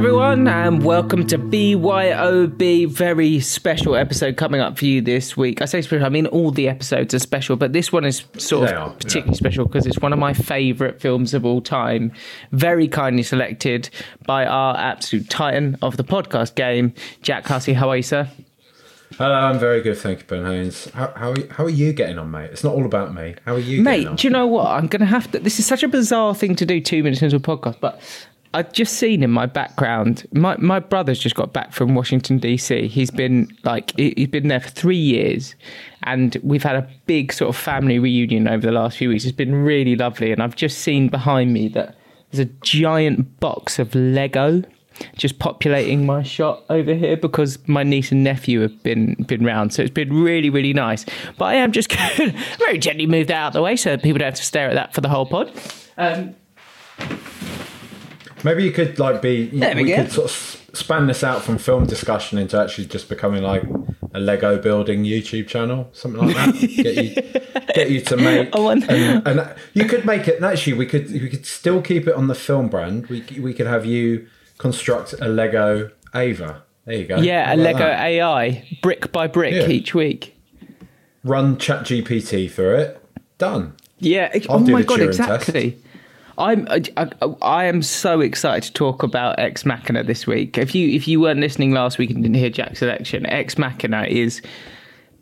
everyone, 0.00 0.48
and 0.48 0.82
welcome 0.82 1.26
to 1.26 1.36
BYOB. 1.36 2.88
Very 2.88 3.38
special 3.38 3.94
episode 3.94 4.38
coming 4.38 4.58
up 4.62 4.78
for 4.78 4.86
you 4.86 5.02
this 5.02 5.36
week. 5.36 5.60
I 5.60 5.66
say 5.66 5.82
special, 5.82 6.06
I 6.06 6.08
mean 6.08 6.24
all 6.28 6.50
the 6.50 6.70
episodes 6.70 7.12
are 7.12 7.18
special, 7.18 7.54
but 7.56 7.74
this 7.74 7.92
one 7.92 8.06
is 8.06 8.24
sort 8.38 8.70
They 8.70 8.74
of 8.76 8.80
are, 8.80 8.90
particularly 8.94 9.34
special 9.34 9.66
because 9.66 9.86
it's 9.86 9.98
one 9.98 10.14
of 10.14 10.18
my 10.18 10.32
favourite 10.32 11.02
films 11.02 11.34
of 11.34 11.44
all 11.44 11.60
time. 11.60 12.12
Very 12.50 12.88
kindly 12.88 13.22
selected 13.22 13.90
by 14.24 14.46
our 14.46 14.74
absolute 14.74 15.28
titan 15.28 15.76
of 15.82 15.98
the 15.98 16.04
podcast 16.04 16.54
game, 16.54 16.94
Jack 17.20 17.46
Hussey. 17.46 17.74
How 17.74 17.90
are 17.90 17.98
you, 17.98 18.02
sir? 18.02 18.26
Hello, 19.18 19.34
I'm 19.34 19.58
very 19.58 19.82
good, 19.82 19.98
thank 19.98 20.20
you, 20.20 20.24
Ben 20.24 20.46
Haynes. 20.46 20.88
How, 20.92 21.12
how, 21.14 21.32
are 21.32 21.38
you, 21.38 21.48
how 21.50 21.64
are 21.64 21.68
you 21.68 21.92
getting 21.92 22.18
on, 22.18 22.30
mate? 22.30 22.48
It's 22.52 22.64
not 22.64 22.72
all 22.74 22.86
about 22.86 23.12
me. 23.12 23.34
How 23.44 23.56
are 23.56 23.58
you 23.58 23.82
Mate, 23.82 23.96
getting 23.96 24.08
on? 24.08 24.16
do 24.16 24.26
you 24.26 24.30
know 24.32 24.46
what? 24.46 24.68
I'm 24.68 24.86
going 24.86 25.00
to 25.00 25.06
have 25.06 25.30
to. 25.32 25.40
This 25.40 25.58
is 25.58 25.66
such 25.66 25.82
a 25.82 25.88
bizarre 25.88 26.34
thing 26.34 26.56
to 26.56 26.64
do 26.64 26.80
two 26.80 27.02
minutes 27.02 27.20
into 27.20 27.36
a 27.36 27.40
podcast, 27.40 27.80
but 27.80 28.00
I've 28.52 28.72
just 28.72 28.94
seen 28.94 29.22
in 29.22 29.30
my 29.30 29.46
background. 29.46 30.26
My 30.32 30.56
my 30.56 30.80
brother's 30.80 31.18
just 31.20 31.36
got 31.36 31.52
back 31.52 31.72
from 31.72 31.94
Washington 31.94 32.38
D.C. 32.38 32.88
He's 32.88 33.10
been 33.10 33.48
like 33.62 33.96
he- 33.96 34.14
he's 34.16 34.26
been 34.28 34.48
there 34.48 34.60
for 34.60 34.70
three 34.70 34.96
years, 34.96 35.54
and 36.02 36.36
we've 36.42 36.62
had 36.64 36.74
a 36.76 36.88
big 37.06 37.32
sort 37.32 37.48
of 37.48 37.56
family 37.56 37.98
reunion 38.00 38.48
over 38.48 38.66
the 38.66 38.72
last 38.72 38.98
few 38.98 39.08
weeks. 39.10 39.24
It's 39.24 39.36
been 39.36 39.54
really 39.54 39.94
lovely, 39.94 40.32
and 40.32 40.42
I've 40.42 40.56
just 40.56 40.78
seen 40.78 41.08
behind 41.08 41.52
me 41.52 41.68
that 41.68 41.96
there's 42.32 42.46
a 42.48 42.50
giant 42.62 43.38
box 43.40 43.78
of 43.78 43.94
Lego. 43.94 44.62
Just 45.16 45.38
populating 45.38 46.04
my 46.04 46.22
shot 46.22 46.62
over 46.68 46.92
here 46.92 47.16
because 47.16 47.56
my 47.66 47.82
niece 47.82 48.12
and 48.12 48.22
nephew 48.22 48.60
have 48.60 48.82
been 48.82 49.14
been 49.28 49.44
round, 49.44 49.72
so 49.72 49.80
it's 49.82 49.90
been 49.92 50.12
really 50.12 50.50
really 50.50 50.74
nice. 50.74 51.06
But 51.38 51.44
I 51.46 51.54
am 51.54 51.70
just 51.72 51.88
going 52.16 52.34
very 52.58 52.78
gently 52.78 53.06
move 53.06 53.28
that 53.28 53.36
out 53.36 53.46
of 53.48 53.52
the 53.54 53.62
way 53.62 53.76
so 53.76 53.96
people 53.96 54.18
don't 54.18 54.26
have 54.26 54.34
to 54.34 54.44
stare 54.44 54.68
at 54.68 54.74
that 54.74 54.92
for 54.92 55.00
the 55.00 55.08
whole 55.08 55.24
pod. 55.24 55.52
Um, 55.96 56.34
Maybe 58.44 58.64
you 58.64 58.72
could 58.72 58.98
like 58.98 59.20
be. 59.22 59.46
There 59.46 59.74
we 59.74 59.84
we 59.84 59.94
could 59.94 60.12
sort 60.12 60.30
of 60.30 60.76
span 60.76 61.06
this 61.06 61.22
out 61.24 61.42
from 61.42 61.58
film 61.58 61.86
discussion 61.86 62.38
into 62.38 62.58
actually 62.60 62.86
just 62.86 63.08
becoming 63.08 63.42
like 63.42 63.64
a 64.14 64.20
Lego 64.20 64.58
building 64.58 65.04
YouTube 65.04 65.48
channel, 65.48 65.88
something 65.92 66.26
like 66.26 66.36
that. 66.36 66.54
get 66.82 67.04
you, 67.04 67.14
get 67.74 67.90
you 67.90 68.00
to 68.02 68.16
make. 68.16 68.54
And, 68.54 68.84
and 69.26 69.54
you 69.74 69.84
could 69.84 70.04
make 70.04 70.26
it. 70.28 70.36
and 70.36 70.44
Actually, 70.44 70.74
we 70.74 70.86
could 70.86 71.10
we 71.10 71.28
could 71.28 71.46
still 71.46 71.82
keep 71.82 72.06
it 72.06 72.14
on 72.14 72.28
the 72.28 72.34
film 72.34 72.68
brand. 72.68 73.06
We 73.08 73.24
we 73.40 73.54
could 73.54 73.66
have 73.66 73.84
you 73.86 74.26
construct 74.58 75.14
a 75.20 75.28
Lego 75.28 75.90
Ava. 76.14 76.62
There 76.86 76.96
you 76.96 77.04
go. 77.06 77.16
yeah, 77.18 77.46
How 77.46 77.54
a 77.54 77.56
Lego 77.56 77.78
that? 77.78 78.00
AI, 78.00 78.78
brick 78.82 79.12
by 79.12 79.26
brick 79.26 79.54
Yeah. 79.54 79.68
each 79.68 79.94
week. 79.94 80.36
Run 81.22 81.56
ChatGPT 81.56 82.50
through 82.50 82.76
it. 82.76 83.02
Done. 83.38 83.74
Yeah. 83.98 84.30
I'll 84.48 84.62
oh 84.62 84.64
do 84.66 84.72
my 84.72 84.80
the 84.80 84.86
god, 84.86 85.00
exactly. 85.00 85.76
I'm 86.40 86.66
uh, 86.68 86.78
I, 86.96 87.02
I, 87.02 87.02
uh, 87.02 87.08
uh, 87.20 87.34
I 87.42 87.64
am 87.66 87.82
so 87.82 88.20
excited 88.20 88.68
to 88.68 88.72
talk 88.72 89.02
about 89.02 89.38
Ex 89.38 89.64
Machina 89.66 90.02
this 90.02 90.26
week. 90.26 90.56
If 90.56 90.74
you 90.74 90.88
if 90.88 91.06
you 91.06 91.20
weren't 91.20 91.40
listening 91.40 91.72
last 91.72 91.98
week 91.98 92.10
and 92.10 92.22
didn't 92.22 92.36
hear 92.36 92.50
Jack's 92.50 92.78
selection, 92.78 93.26
Ex 93.26 93.58
Machina 93.58 94.04
is 94.04 94.40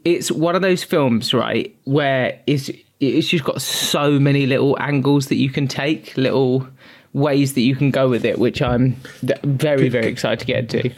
it's 0.05 0.31
one 0.31 0.55
of 0.55 0.63
those 0.63 0.85
films, 0.85 1.35
right, 1.35 1.75
where 1.85 2.41
it's 2.47 2.71
it's 3.01 3.29
just 3.29 3.45
got 3.45 3.61
so 3.61 4.19
many 4.19 4.47
little 4.47 4.81
angles 4.81 5.27
that 5.27 5.37
you 5.37 5.51
can 5.51 5.67
take, 5.67 6.17
little 6.17 6.67
ways 7.13 7.55
that 7.55 7.63
you 7.63 7.75
can 7.75 7.91
go 7.91 8.09
with 8.09 8.25
it, 8.25 8.39
which 8.39 8.63
I'm 8.63 8.97
very 9.43 9.89
very 9.89 10.07
excited 10.07 10.39
to 10.41 10.47
get 10.47 10.75
into. 10.75 10.95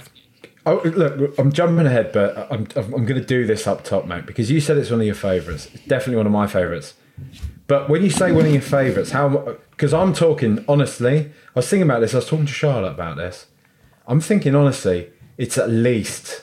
Oh, 0.67 0.83
look, 0.85 1.39
I'm 1.39 1.51
jumping 1.51 1.87
ahead, 1.87 2.13
but 2.13 2.37
I'm, 2.53 2.69
I'm 2.77 3.07
going 3.07 3.19
to 3.19 3.25
do 3.25 3.47
this 3.47 3.67
up 3.67 3.83
top, 3.83 4.05
mate, 4.05 4.27
because 4.27 4.51
you 4.51 4.61
said 4.61 4.77
it's 4.77 4.91
one 4.91 5.01
of 5.01 5.07
your 5.07 5.15
favourites. 5.15 5.69
It's 5.73 5.87
definitely 5.87 6.17
one 6.17 6.27
of 6.27 6.33
my 6.33 6.47
favourites. 6.47 6.93
But 7.71 7.89
when 7.89 8.03
you 8.03 8.11
say 8.11 8.33
one 8.33 8.47
of 8.47 8.51
your 8.53 8.61
favourites, 8.63 9.13
how? 9.13 9.29
Because 9.71 9.95
I'm 9.95 10.13
talking 10.13 10.65
honestly. 10.69 11.31
I 11.55 11.59
was 11.61 11.69
thinking 11.69 11.89
about 11.89 12.01
this. 12.01 12.15
I 12.15 12.17
was 12.17 12.27
talking 12.27 12.47
to 12.47 12.53
Charlotte 12.53 12.91
about 12.91 13.17
this. 13.17 13.47
I'm 14.09 14.21
thinking 14.21 14.57
honestly, 14.57 15.11
it's 15.39 15.57
at 15.57 15.71
least 15.71 16.43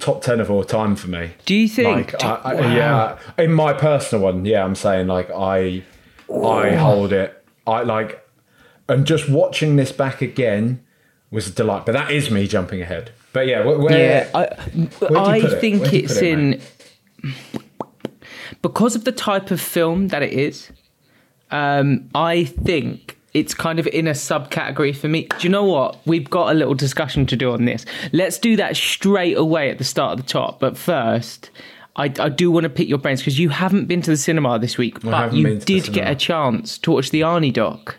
top 0.00 0.22
ten 0.22 0.40
of 0.40 0.50
all 0.50 0.64
time 0.64 0.96
for 0.96 1.08
me. 1.10 1.32
Do 1.44 1.54
you 1.54 1.68
think? 1.68 2.14
Like, 2.14 2.24
I, 2.24 2.36
I, 2.36 2.54
Wow. 2.54 2.74
yeah, 2.74 3.44
in 3.44 3.52
my 3.52 3.74
personal 3.74 4.24
one, 4.24 4.46
yeah, 4.46 4.64
I'm 4.64 4.74
saying 4.74 5.08
like 5.08 5.30
I, 5.30 5.82
I 6.32 6.70
hold 6.74 7.12
it. 7.12 7.44
I 7.66 7.82
like, 7.82 8.26
and 8.88 9.06
just 9.06 9.28
watching 9.28 9.76
this 9.76 9.92
back 9.92 10.22
again 10.22 10.82
was 11.30 11.48
a 11.48 11.52
delight. 11.52 11.84
But 11.84 11.92
that 11.92 12.10
is 12.10 12.30
me 12.30 12.48
jumping 12.48 12.80
ahead. 12.80 13.10
But 13.34 13.46
yeah, 13.46 13.62
where, 13.62 13.92
Yeah, 13.92 14.30
I, 14.34 14.48
I 15.14 15.36
it? 15.36 15.60
think 15.60 15.92
it's 15.92 16.16
it, 16.16 16.22
in 16.22 16.50
mate? 16.50 16.62
Because 18.62 18.96
of 18.96 19.04
the 19.04 19.12
type 19.12 19.50
of 19.50 19.60
film 19.60 20.08
that 20.08 20.22
it 20.22 20.32
is. 20.32 20.70
Um, 21.50 22.08
I 22.14 22.44
think 22.44 23.18
it's 23.32 23.54
kind 23.54 23.78
of 23.78 23.86
in 23.88 24.08
a 24.08 24.12
subcategory 24.12 24.96
for 24.96 25.08
me. 25.08 25.24
Do 25.24 25.36
you 25.40 25.48
know 25.50 25.64
what? 25.64 25.98
We've 26.06 26.28
got 26.28 26.50
a 26.50 26.54
little 26.54 26.74
discussion 26.74 27.26
to 27.26 27.36
do 27.36 27.52
on 27.52 27.66
this. 27.66 27.84
Let's 28.12 28.38
do 28.38 28.56
that 28.56 28.76
straight 28.76 29.36
away 29.36 29.70
at 29.70 29.78
the 29.78 29.84
start 29.84 30.18
of 30.18 30.24
the 30.24 30.32
top. 30.32 30.58
But 30.58 30.76
first, 30.76 31.50
I, 31.96 32.04
I 32.18 32.28
do 32.30 32.50
want 32.50 32.64
to 32.64 32.70
pick 32.70 32.88
your 32.88 32.98
brains 32.98 33.20
because 33.20 33.38
you 33.38 33.50
haven't 33.50 33.86
been 33.86 34.02
to 34.02 34.10
the 34.10 34.16
cinema 34.16 34.58
this 34.58 34.78
week, 34.78 35.00
but 35.02 35.14
haven't 35.14 35.36
you 35.36 35.44
been 35.44 35.60
to 35.60 35.66
the 35.66 35.80
did 35.80 35.84
get 35.84 35.92
cinema. 35.92 36.10
a 36.10 36.14
chance 36.14 36.78
to 36.78 36.90
watch 36.90 37.10
the 37.10 37.20
Arnie 37.20 37.52
doc. 37.52 37.96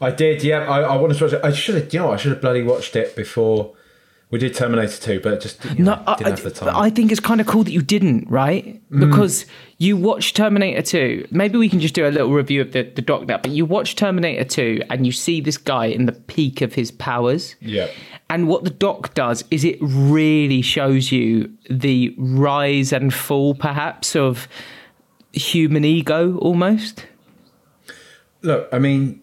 I 0.00 0.10
did, 0.10 0.42
yeah. 0.42 0.58
I, 0.68 0.82
I 0.82 0.96
wanted 0.96 1.16
to 1.18 1.24
watch 1.24 1.32
it. 1.32 1.40
I 1.44 1.52
should 1.52 1.76
have, 1.76 1.92
you 1.92 2.00
know, 2.00 2.08
what, 2.08 2.14
I 2.14 2.16
should 2.18 2.32
have 2.32 2.40
bloody 2.40 2.62
watched 2.62 2.96
it 2.96 3.16
before 3.16 3.74
we 4.30 4.38
did 4.38 4.54
Terminator 4.54 5.00
Two, 5.00 5.20
but 5.20 5.40
just 5.40 5.64
you 5.64 5.84
know, 5.84 5.96
No, 5.96 6.02
I, 6.06 6.16
didn't 6.16 6.38
have 6.38 6.42
the 6.44 6.50
time. 6.50 6.76
I 6.76 6.90
think 6.90 7.12
it's 7.12 7.20
kind 7.20 7.40
of 7.40 7.46
cool 7.46 7.64
that 7.64 7.72
you 7.72 7.82
didn't, 7.82 8.28
right? 8.28 8.82
Mm. 8.90 9.00
Because 9.00 9.46
you 9.78 9.96
watched 9.96 10.36
Terminator 10.36 10.82
2. 10.82 11.28
Maybe 11.30 11.58
we 11.58 11.68
can 11.68 11.80
just 11.80 11.94
do 11.94 12.06
a 12.06 12.10
little 12.10 12.32
review 12.32 12.60
of 12.60 12.72
the, 12.72 12.82
the 12.82 13.02
doc 13.02 13.26
now, 13.26 13.38
but 13.38 13.50
you 13.50 13.64
watch 13.66 13.96
Terminator 13.96 14.44
2 14.44 14.82
and 14.90 15.04
you 15.04 15.12
see 15.12 15.40
this 15.40 15.58
guy 15.58 15.86
in 15.86 16.06
the 16.06 16.12
peak 16.12 16.62
of 16.62 16.74
his 16.74 16.90
powers. 16.90 17.54
yeah, 17.60 17.88
And 18.30 18.48
what 18.48 18.64
the 18.64 18.70
doc 18.70 19.14
does 19.14 19.44
is 19.50 19.64
it 19.64 19.78
really 19.80 20.62
shows 20.62 21.12
you 21.12 21.52
the 21.68 22.14
rise 22.16 22.92
and 22.92 23.12
fall, 23.12 23.54
perhaps, 23.54 24.16
of 24.16 24.48
human 25.32 25.84
ego 25.84 26.38
almost. 26.38 27.06
look, 28.42 28.68
I 28.72 28.78
mean, 28.78 29.22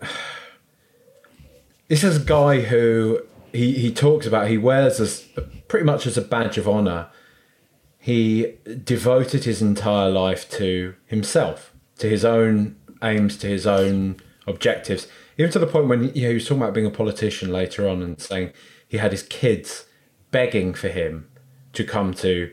this 1.87 2.03
is 2.03 2.17
a 2.17 2.25
guy 2.25 2.61
who 2.61 3.21
he 3.51 3.73
he 3.73 3.93
talks 3.93 4.25
about. 4.25 4.47
He 4.47 4.57
wears 4.57 4.99
as 4.99 5.27
pretty 5.67 5.85
much 5.85 6.05
as 6.05 6.17
a 6.17 6.21
badge 6.21 6.57
of 6.57 6.67
honor. 6.67 7.09
He 7.97 8.55
devoted 8.83 9.43
his 9.43 9.61
entire 9.61 10.09
life 10.09 10.49
to 10.51 10.95
himself, 11.05 11.73
to 11.99 12.09
his 12.09 12.25
own 12.25 12.75
aims, 13.03 13.37
to 13.37 13.47
his 13.47 13.67
own 13.67 14.17
objectives. 14.47 15.07
Even 15.37 15.51
to 15.51 15.59
the 15.59 15.67
point 15.67 15.87
when 15.87 16.13
you 16.15 16.23
know, 16.23 16.29
he 16.29 16.33
was 16.33 16.45
talking 16.45 16.61
about 16.61 16.73
being 16.73 16.85
a 16.85 16.91
politician 16.91 17.51
later 17.51 17.87
on 17.87 18.01
and 18.01 18.19
saying 18.19 18.53
he 18.87 18.97
had 18.97 19.11
his 19.11 19.23
kids 19.23 19.85
begging 20.31 20.73
for 20.73 20.89
him 20.89 21.29
to 21.73 21.83
come 21.83 22.13
to 22.15 22.51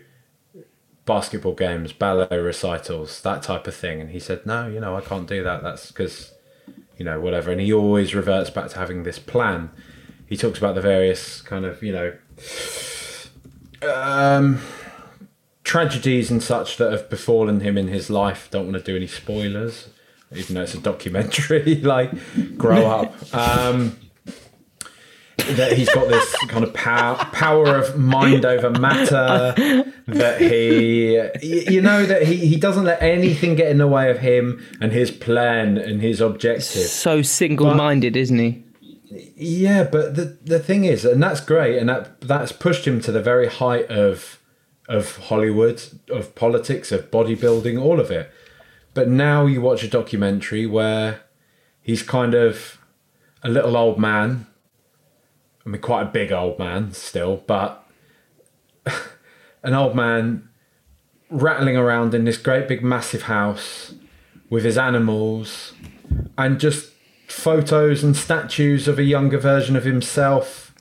basketball 1.04 1.54
games, 1.54 1.92
ballet 1.92 2.38
recitals, 2.38 3.22
that 3.22 3.42
type 3.42 3.66
of 3.66 3.75
thing. 3.75 4.00
And 4.00 4.10
he 4.10 4.20
said, 4.20 4.44
no, 4.44 4.69
you 4.69 4.78
know, 4.78 4.97
I 4.97 5.00
can't 5.00 5.26
do 5.26 5.42
that. 5.42 5.62
That's 5.62 5.88
because, 5.88 6.34
you 6.98 7.04
know, 7.04 7.19
whatever. 7.20 7.50
And 7.50 7.60
he 7.60 7.72
always 7.72 8.14
reverts 8.14 8.50
back 8.50 8.69
to 8.70 8.78
having 8.78 9.03
this 9.03 9.19
plan. 9.19 9.70
He 10.28 10.36
talks 10.36 10.58
about 10.58 10.74
the 10.74 10.80
various 10.80 11.40
kind 11.40 11.64
of, 11.64 11.82
you 11.82 11.92
know, 11.92 12.12
um, 13.90 14.60
tragedies 15.64 16.30
and 16.30 16.42
such 16.42 16.76
that 16.76 16.92
have 16.92 17.08
befallen 17.08 17.60
him 17.60 17.78
in 17.78 17.88
his 17.88 18.10
life. 18.10 18.48
Don't 18.50 18.70
want 18.70 18.76
to 18.76 18.82
do 18.82 18.96
any 18.96 19.06
spoilers, 19.06 19.88
even 20.34 20.54
though 20.54 20.62
it's 20.62 20.74
a 20.74 20.80
documentary. 20.80 21.74
like, 21.82 22.10
grow 22.56 22.86
up. 22.86 23.34
Um, 23.34 23.98
that 25.36 25.72
he's 25.72 25.88
got 25.94 26.08
this 26.08 26.34
kind 26.48 26.64
of 26.64 26.74
power 26.74 27.16
power 27.32 27.76
of 27.76 27.96
mind 27.98 28.44
over 28.44 28.70
matter 28.70 29.54
that 30.06 30.40
he 30.40 31.14
you 31.40 31.80
know 31.80 32.04
that 32.04 32.26
he, 32.26 32.36
he 32.36 32.56
doesn't 32.56 32.84
let 32.84 33.00
anything 33.00 33.54
get 33.54 33.70
in 33.70 33.78
the 33.78 33.86
way 33.86 34.10
of 34.10 34.19
him 34.19 34.62
and 34.81 34.92
his 34.92 35.10
plan 35.10 35.78
and 35.78 36.02
his 36.02 36.20
objective 36.20 36.82
So 36.82 37.22
single 37.22 37.74
minded, 37.74 38.16
isn't 38.16 38.38
he? 38.38 38.64
Yeah 39.10 39.84
but 39.84 40.14
the 40.16 40.37
the 40.43 40.58
thing 40.58 40.84
is 40.84 41.05
and 41.05 41.22
that's 41.22 41.40
great 41.40 41.78
and 41.78 41.88
that 41.88 42.20
that's 42.20 42.52
pushed 42.52 42.87
him 42.87 43.00
to 43.00 43.10
the 43.10 43.22
very 43.22 43.49
height 43.49 43.87
of 43.90 44.38
of 44.88 45.16
hollywood 45.16 45.82
of 46.10 46.34
politics 46.34 46.90
of 46.90 47.10
bodybuilding 47.10 47.81
all 47.81 48.00
of 48.00 48.10
it. 48.10 48.32
But 48.94 49.08
now 49.08 49.46
you 49.46 49.60
watch 49.60 49.84
a 49.84 49.88
documentary 49.88 50.66
where 50.66 51.20
he's 51.82 52.02
kind 52.02 52.34
of 52.34 52.78
a 53.43 53.49
little 53.49 53.76
old 53.76 53.99
man. 53.99 54.46
I 55.64 55.69
mean, 55.69 55.82
quite 55.82 56.02
a 56.02 56.06
big 56.06 56.32
old 56.32 56.58
man 56.58 56.93
still, 56.93 57.44
but 57.46 57.87
an 59.62 59.75
old 59.75 59.94
man 59.94 60.49
rattling 61.31 61.76
around 61.76 62.14
in 62.14 62.25
this 62.25 62.38
great 62.38 62.66
big 62.66 62.82
massive 62.82 63.22
house 63.22 63.94
with 64.49 64.64
his 64.64 64.78
animals 64.78 65.75
and 66.38 66.58
just 66.58 66.88
photos 67.38 68.02
and 68.02 68.17
statues 68.17 68.88
of 68.88 68.99
a 68.99 69.05
younger 69.05 69.38
version 69.38 69.76
of 69.76 69.85
himself. 69.85 70.75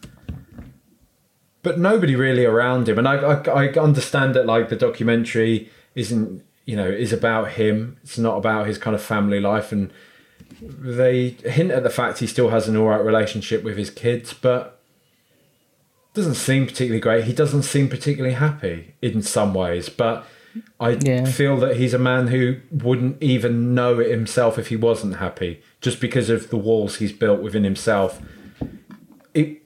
But 1.63 1.79
nobody 1.79 2.15
really 2.15 2.45
around 2.45 2.89
him. 2.89 2.97
And 2.97 3.07
I, 3.07 3.15
I, 3.15 3.65
I 3.65 3.67
understand 3.73 4.33
that, 4.35 4.45
like, 4.45 4.69
the 4.69 4.75
documentary 4.75 5.69
isn't, 5.95 6.43
you 6.65 6.75
know, 6.75 6.87
is 6.87 7.13
about 7.13 7.51
him. 7.51 7.97
It's 8.03 8.17
not 8.17 8.37
about 8.37 8.67
his 8.67 8.77
kind 8.77 8.95
of 8.95 9.01
family 9.01 9.39
life. 9.39 9.71
And 9.71 9.91
they 10.61 11.29
hint 11.29 11.71
at 11.71 11.83
the 11.83 11.89
fact 11.89 12.19
he 12.19 12.27
still 12.27 12.49
has 12.49 12.67
an 12.67 12.77
all 12.77 12.87
right 12.87 13.03
relationship 13.03 13.63
with 13.63 13.77
his 13.77 13.89
kids, 13.89 14.33
but 14.33 14.79
doesn't 16.13 16.35
seem 16.35 16.65
particularly 16.65 16.99
great. 17.01 17.25
He 17.25 17.33
doesn't 17.33 17.63
seem 17.63 17.89
particularly 17.89 18.35
happy 18.35 18.95
in 19.01 19.21
some 19.21 19.53
ways, 19.53 19.89
but 19.89 20.25
I 20.79 20.97
Yeah. 21.01 21.25
feel 21.25 21.57
that 21.57 21.75
he's 21.77 21.93
a 21.93 21.99
man 21.99 22.27
who 22.27 22.55
wouldn't 22.71 23.21
even 23.21 23.75
know 23.75 23.99
it 23.99 24.09
himself 24.09 24.57
if 24.57 24.69
he 24.69 24.75
wasn't 24.75 25.17
happy, 25.17 25.61
just 25.81 25.99
because 25.99 26.29
of 26.29 26.49
the 26.49 26.57
walls 26.57 26.97
he's 26.97 27.11
built 27.11 27.41
within 27.41 27.63
himself. 27.63 28.21
It 29.33 29.61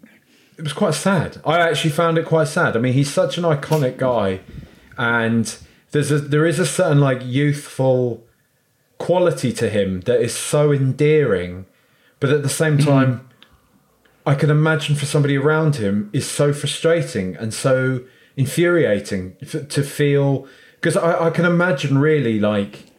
it 0.58 0.64
was 0.64 0.74
quite 0.74 0.94
sad. 0.94 1.42
I 1.46 1.60
actually 1.60 1.92
found 1.92 2.18
it 2.18 2.26
quite 2.26 2.48
sad. 2.48 2.76
I 2.76 2.80
mean, 2.80 2.94
he's 2.94 3.12
such 3.12 3.38
an 3.38 3.44
iconic 3.44 3.98
guy, 3.98 4.42
and 4.98 5.56
there's 5.92 6.12
a 6.12 6.20
there 6.20 6.46
is 6.46 6.60
a 6.60 6.66
certain 6.66 7.00
like 7.00 7.22
youthful 7.24 8.26
quality 8.98 9.52
to 9.54 9.70
him 9.70 10.02
that 10.02 10.22
is 10.22 10.36
so 10.36 10.72
endearing, 10.72 11.66
but 12.20 12.30
at 12.30 12.44
the 12.44 12.50
same 12.50 12.78
mm-hmm. 12.78 12.90
time, 12.90 13.30
I 14.26 14.36
can 14.36 14.52
imagine 14.52 14.96
for 14.96 15.06
somebody 15.06 15.38
around 15.38 15.78
him 15.78 16.10
is 16.14 16.30
so 16.30 16.54
frustrating 16.54 17.36
and 17.36 17.54
so 17.54 18.02
infuriating 18.38 19.36
to 19.70 19.84
feel 19.84 20.48
because 20.76 20.96
I, 20.96 21.28
I 21.28 21.30
can 21.32 21.46
imagine 21.46 21.98
really 21.98 22.40
like 22.40 22.91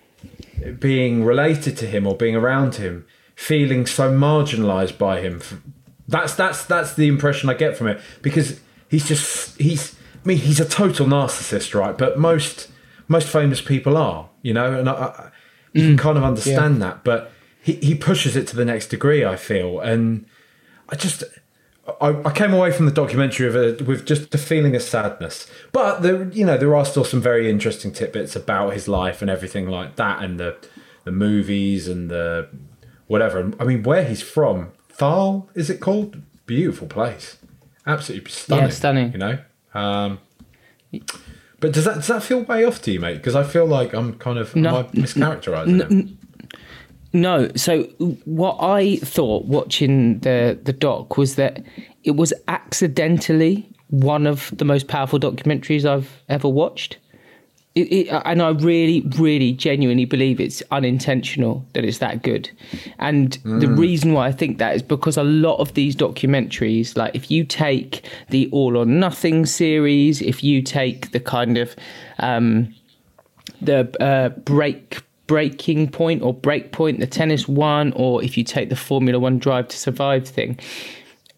being 0.79 1.25
related 1.25 1.77
to 1.79 1.87
him 1.87 2.07
or 2.07 2.17
being 2.17 2.37
around 2.37 2.77
him, 2.77 3.07
feeling 3.35 3.87
so 3.87 4.13
marginalised 4.13 4.99
by 4.99 5.21
him 5.21 5.41
that's 6.09 6.35
that's 6.35 6.65
that's 6.67 6.95
the 6.95 7.09
impression 7.09 7.49
I 7.49 7.55
get 7.55 7.77
from 7.77 7.89
it 7.89 8.01
because 8.21 8.61
he's 8.89 9.07
just 9.07 9.59
he's 9.59 9.97
I 10.25 10.29
mean 10.29 10.39
he's 10.39 10.61
a 10.61 10.69
total 10.69 11.07
narcissist, 11.07 11.79
right? 11.79 11.97
But 11.97 12.19
most 12.19 12.69
most 13.09 13.29
famous 13.29 13.61
people 13.61 13.97
are, 13.97 14.29
you 14.43 14.53
know, 14.53 14.79
and 14.79 14.89
I, 14.89 14.93
I, 14.93 15.31
you 15.73 15.83
can 15.83 15.97
mm. 15.97 15.99
kind 15.99 16.19
of 16.19 16.25
understand 16.25 16.83
that, 16.83 17.03
but 17.03 17.33
he 17.63 17.75
he 17.77 17.95
pushes 17.95 18.37
it 18.37 18.47
to 18.49 18.57
the 18.57 18.65
next 18.65 18.89
degree. 18.89 19.25
I 19.25 19.37
feel, 19.37 19.81
and 19.81 20.27
I 20.89 20.97
just. 20.97 21.25
I, 22.01 22.11
I 22.25 22.33
came 22.33 22.53
away 22.55 22.71
from 22.71 22.87
the 22.87 22.93
documentary 22.93 23.47
with, 23.47 23.81
a, 23.81 23.85
with 23.85 24.07
just 24.07 24.33
a 24.35 24.39
feeling 24.39 24.77
of 24.77 24.83
sadness, 24.83 25.51
but 25.73 26.01
there, 26.03 26.29
you 26.31 26.47
know, 26.47 26.57
there 26.57 26.77
are 26.77 26.85
still 26.85 27.05
some 27.05 27.21
very 27.21 27.51
interesting 27.51 27.93
tidbits 27.93 28.37
about 28.37 28.73
his 28.73 28.87
life 28.87 29.21
and 29.21 29.29
everything 29.29 29.69
like 29.69 29.97
that, 29.97 30.23
and 30.23 30.39
the 30.39 30.57
the 31.05 31.11
movies 31.11 31.89
and 31.89 32.09
the 32.09 32.49
whatever. 33.09 33.53
I 33.59 33.65
mean, 33.65 33.83
where 33.83 34.05
he's 34.05 34.23
from, 34.23 34.71
Thal, 34.91 35.51
is 35.55 35.71
it 35.71 35.81
called? 35.81 36.23
Beautiful 36.47 36.87
place, 36.87 37.39
absolutely 37.85 38.31
stunning. 38.31 38.65
Yeah, 38.65 38.71
stunning. 38.71 39.13
You 39.13 39.19
know, 39.19 39.39
um, 39.75 40.21
but 41.59 41.73
does 41.73 41.85
that 41.85 41.95
does 41.95 42.07
that 42.09 42.23
feel 42.23 42.43
way 42.43 42.65
off 42.65 42.81
to 42.83 42.93
you, 42.93 43.01
mate? 43.01 43.15
Because 43.15 43.35
I 43.35 43.43
feel 43.43 43.67
like 43.67 43.93
I'm 43.93 44.15
kind 44.19 44.39
of 44.39 44.55
No, 44.55 44.69
am 44.69 44.77
I 44.77 44.83
mischaracterizing 44.91 45.91
him. 45.91 46.19
No, 47.13 47.51
so 47.55 47.85
what 48.25 48.57
I 48.61 48.97
thought 48.97 49.45
watching 49.45 50.21
the 50.21 50.59
the 50.63 50.73
doc 50.73 51.19
was 51.19 51.35
that 51.37 51.63
it 52.05 52.13
was 52.13 52.33
accidentally 52.49 53.69
one 53.91 54.27
of 54.27 54.51
the 54.57 54.65
most 54.65 54.89
powerful 54.89 55.21
documentaries 55.21 55.85
I've 55.85 56.23
ever 56.29 56.49
watched. 56.49 56.97
It, 57.75 57.91
it, 57.91 58.09
and 58.27 58.43
I 58.43 58.51
really, 58.51 59.01
really, 59.19 59.53
genuinely 59.53 60.05
believe 60.05 60.41
it's 60.41 60.63
unintentional 60.71 61.65
that 61.73 61.85
it's 61.87 61.99
that 61.99 62.23
good. 62.23 62.51
And 62.99 63.39
the 63.45 63.67
reason 63.67 64.13
why 64.13 64.27
I 64.27 64.33
think 64.33 64.59
that 64.59 64.77
is 64.77 64.83
because 64.83 65.17
a 65.17 65.23
lot 65.23 65.57
of 65.57 65.73
these 65.73 65.97
documentaries, 65.97 66.99
like 66.99 67.15
if 67.15 67.31
you 67.31 67.45
take 67.45 68.07
the 68.29 68.51
All 68.53 68.77
or 68.77 68.85
Nothing 68.85 69.47
series, 69.47 70.21
if 70.21 70.45
you 70.45 70.61
take 70.61 71.13
the 71.13 71.21
kind 71.21 71.57
of 71.57 71.75
um, 72.19 72.75
the 73.63 73.91
uh, 74.03 74.29
break 74.41 75.03
breaking 75.33 75.89
point 75.89 76.21
or 76.21 76.35
break 76.35 76.73
point, 76.73 77.01
the 77.01 77.07
tennis 77.07 77.49
one, 77.49 77.91
or 77.97 78.23
if 78.23 78.37
you 78.37 78.45
take 78.45 78.69
the 78.69 78.77
Formula 78.77 79.19
One 79.19 79.39
Drive 79.39 79.67
to 79.69 79.79
Survive 79.79 80.29
thing, 80.29 80.59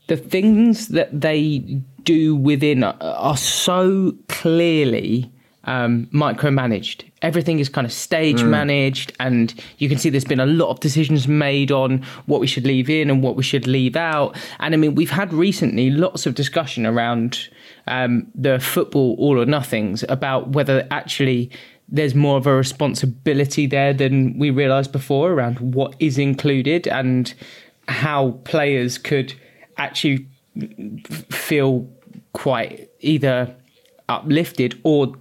the 0.09 0.17
things 0.17 0.89
that 0.89 1.21
they 1.21 1.61
do 2.03 2.35
within 2.35 2.83
are, 2.83 2.97
are 3.01 3.37
so 3.37 4.13
clearly 4.29 5.31
um, 5.63 6.09
micromanaged. 6.13 7.05
Everything 7.23 7.61
is 7.61 7.69
kind 7.69 7.87
of 7.87 7.93
stage 7.93 8.43
managed, 8.43 9.13
and 9.21 9.55
you 9.79 9.89
can 9.89 9.97
see 9.97 10.11
there's 10.11 10.25
been 10.25 10.41
a 10.41 10.45
lot 10.47 10.71
of 10.71 10.81
decisions 10.81 11.29
made 11.29 11.71
on 11.71 12.03
what 12.27 12.41
we 12.41 12.49
should 12.49 12.67
leave 12.67 12.91
in 12.91 13.11
and 13.11 13.23
what 13.23 13.37
we 13.37 13.45
should 13.45 13.69
leave 13.69 13.95
out. 13.95 14.37
And 14.59 14.75
I 14.75 14.77
mean, 14.77 14.97
we've 14.97 15.11
had 15.11 15.33
recently 15.33 15.91
lots 15.91 16.27
of 16.27 16.35
discussion 16.35 16.85
around 16.85 17.49
um, 17.87 18.27
the 18.35 18.59
football 18.59 19.15
all 19.21 19.41
or 19.41 19.47
nothings 19.47 20.05
about 20.09 20.49
whether 20.49 20.85
actually 20.91 21.49
there's 21.89 22.15
more 22.15 22.37
of 22.37 22.47
a 22.47 22.55
responsibility 22.55 23.67
there 23.67 23.93
than 23.93 24.39
we 24.39 24.51
realised 24.51 24.93
before 24.93 25.33
around 25.33 25.61
what 25.61 25.95
is 25.99 26.19
included 26.19 26.89
and 26.89 27.35
how 27.89 28.33
players 28.45 28.99
could 28.99 29.35
actually 29.77 30.27
feel 31.31 31.89
quite 32.33 32.89
either 33.01 33.55
uplifted 34.09 34.81
or 34.83 35.15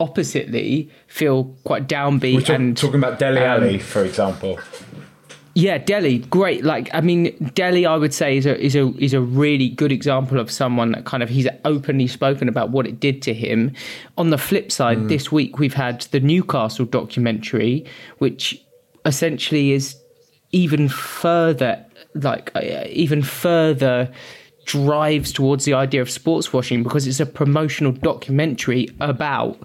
oppositely 0.00 0.90
feel 1.08 1.56
quite 1.64 1.88
downbeat. 1.88 2.34
We're 2.34 2.40
talk- 2.40 2.56
and 2.56 2.76
talking 2.76 2.98
about 2.98 3.18
Dele 3.18 3.40
um, 3.40 3.62
Alli, 3.62 3.78
for 3.78 4.04
example. 4.04 4.58
Yeah, 5.58 5.78
Dele, 5.78 6.18
great. 6.18 6.62
Like, 6.62 6.88
I 6.92 7.00
mean, 7.00 7.34
Dele, 7.54 7.84
I 7.84 7.96
would 7.96 8.14
say 8.14 8.36
is 8.36 8.46
a 8.46 8.56
is 8.64 8.76
a 8.76 8.94
is 8.98 9.12
a 9.12 9.20
really 9.20 9.68
good 9.68 9.90
example 9.90 10.38
of 10.38 10.52
someone 10.52 10.92
that 10.92 11.04
kind 11.04 11.20
of 11.20 11.28
he's 11.28 11.48
openly 11.64 12.06
spoken 12.06 12.48
about 12.48 12.70
what 12.70 12.86
it 12.86 13.00
did 13.00 13.22
to 13.22 13.34
him. 13.34 13.72
On 14.16 14.30
the 14.30 14.38
flip 14.38 14.70
side, 14.70 15.08
this 15.08 15.32
week 15.32 15.58
we've 15.58 15.74
had 15.74 16.02
the 16.12 16.20
Newcastle 16.20 16.84
documentary, 16.84 17.84
which 18.18 18.64
essentially 19.04 19.72
is 19.72 19.96
even 20.52 20.88
further, 20.88 21.84
like, 22.14 22.52
uh, 22.54 22.84
even 22.90 23.20
further 23.20 24.12
drives 24.64 25.32
towards 25.32 25.64
the 25.64 25.74
idea 25.74 26.00
of 26.00 26.08
sports 26.08 26.52
washing 26.52 26.84
because 26.84 27.04
it's 27.04 27.18
a 27.18 27.26
promotional 27.26 27.90
documentary 27.90 28.86
about 29.00 29.58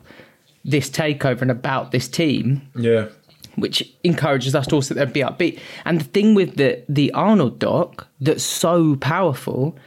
this 0.66 0.90
takeover 0.90 1.44
and 1.44 1.52
about 1.52 1.92
this 1.92 2.08
team 2.08 2.62
Yeah. 2.76 3.10
Which 3.56 3.94
encourages 4.04 4.56
us 4.56 4.68
to 4.68 4.76
also 4.76 4.94
then 4.94 5.12
be 5.12 5.22
upbeat. 5.22 5.60
And 5.86 6.00
the 6.02 6.06
thing 6.06 6.36
with 6.36 6.58
the 6.58 6.84
the 6.90 7.12
Arnold 7.14 7.60
doc 7.60 8.08
that's 8.20 8.44
so 8.44 8.96
powerful 8.98 9.78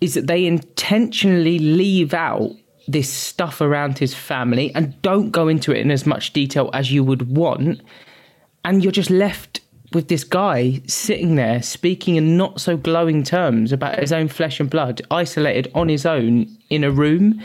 is 0.00 0.14
that 0.14 0.26
they 0.26 0.44
intentionally 0.44 1.58
leave 1.58 2.12
out 2.12 2.50
this 2.88 3.12
stuff 3.12 3.60
around 3.60 3.98
his 3.98 4.14
family 4.14 4.72
and 4.74 5.00
don't 5.02 5.30
go 5.30 5.48
into 5.48 5.72
it 5.72 5.78
in 5.78 5.90
as 5.90 6.06
much 6.06 6.32
detail 6.32 6.70
as 6.72 6.92
you 6.92 7.02
would 7.02 7.34
want. 7.36 7.80
And 8.64 8.82
you're 8.82 8.92
just 8.92 9.10
left 9.10 9.60
with 9.92 10.08
this 10.08 10.24
guy 10.24 10.80
sitting 10.86 11.36
there 11.36 11.62
speaking 11.62 12.16
in 12.16 12.36
not 12.36 12.60
so 12.60 12.76
glowing 12.76 13.22
terms 13.22 13.72
about 13.72 13.98
his 13.98 14.12
own 14.12 14.28
flesh 14.28 14.60
and 14.60 14.68
blood, 14.68 15.02
isolated 15.10 15.70
on 15.74 15.88
his 15.88 16.04
own 16.04 16.56
in 16.70 16.84
a 16.84 16.90
room. 16.90 17.40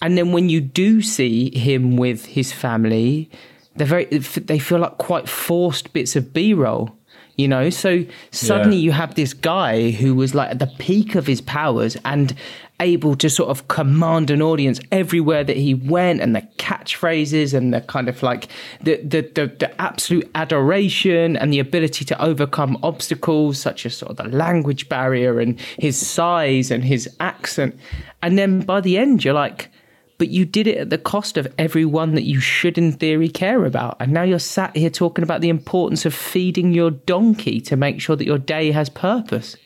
And 0.00 0.18
then 0.18 0.32
when 0.32 0.48
you 0.48 0.60
do 0.60 1.00
see 1.00 1.56
him 1.56 1.96
with 1.96 2.26
his 2.26 2.52
family, 2.52 3.30
they're 3.76 3.86
very 3.86 4.04
they 4.06 4.58
feel 4.58 4.78
like 4.78 4.98
quite 4.98 5.28
forced 5.28 5.92
bits 5.92 6.14
of 6.16 6.32
b-roll 6.32 6.90
you 7.36 7.48
know 7.48 7.70
so 7.70 8.04
suddenly 8.30 8.76
Yeah. 8.76 8.82
you 8.84 8.92
have 8.92 9.14
this 9.14 9.32
guy 9.32 9.90
who 9.90 10.14
was 10.14 10.34
like 10.34 10.50
at 10.50 10.58
the 10.58 10.70
peak 10.78 11.14
of 11.14 11.26
his 11.26 11.40
powers 11.40 11.96
and 12.04 12.34
able 12.80 13.14
to 13.14 13.30
sort 13.30 13.48
of 13.48 13.68
command 13.68 14.28
an 14.30 14.42
audience 14.42 14.80
everywhere 14.90 15.44
that 15.44 15.56
he 15.56 15.72
went 15.72 16.20
and 16.20 16.34
the 16.34 16.42
catchphrases 16.58 17.54
and 17.54 17.72
the 17.72 17.80
kind 17.82 18.08
of 18.08 18.22
like 18.22 18.48
the 18.82 18.96
the 18.96 19.22
the, 19.34 19.46
the 19.58 19.80
absolute 19.80 20.28
adoration 20.34 21.36
and 21.36 21.52
the 21.52 21.58
ability 21.60 22.04
to 22.04 22.20
overcome 22.22 22.76
obstacles 22.82 23.58
such 23.58 23.86
as 23.86 23.96
sort 23.96 24.10
of 24.10 24.16
the 24.18 24.36
language 24.36 24.88
barrier 24.88 25.38
and 25.40 25.58
his 25.78 25.96
size 25.96 26.70
and 26.70 26.84
his 26.84 27.08
accent 27.20 27.74
and 28.20 28.36
then 28.36 28.60
by 28.60 28.80
the 28.80 28.98
end 28.98 29.24
you're 29.24 29.32
like 29.34 29.70
but 30.18 30.28
you 30.28 30.44
did 30.44 30.66
it 30.66 30.76
at 30.78 30.90
the 30.90 30.98
cost 30.98 31.36
of 31.36 31.52
everyone 31.58 32.14
that 32.14 32.22
you 32.22 32.38
should, 32.40 32.78
in 32.78 32.92
theory, 32.92 33.28
care 33.28 33.64
about. 33.64 33.96
And 34.00 34.12
now 34.12 34.22
you're 34.22 34.38
sat 34.38 34.76
here 34.76 34.90
talking 34.90 35.22
about 35.24 35.40
the 35.40 35.48
importance 35.48 36.04
of 36.06 36.14
feeding 36.14 36.72
your 36.72 36.90
donkey 36.90 37.60
to 37.62 37.76
make 37.76 38.00
sure 38.00 38.14
that 38.16 38.24
your 38.26 38.38
day 38.38 38.70
has 38.72 38.88
purpose. 38.88 39.56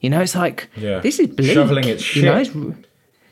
You 0.00 0.10
know, 0.10 0.20
it's 0.20 0.34
like 0.34 0.68
Yeah. 0.76 0.98
this 1.00 1.18
is 1.18 1.28
bleak. 1.28 1.52
Shoveling 1.52 1.88
its 1.88 2.14
you 2.14 2.22
know, 2.22 2.42
shit. 2.42 2.54
it's- 2.56 2.74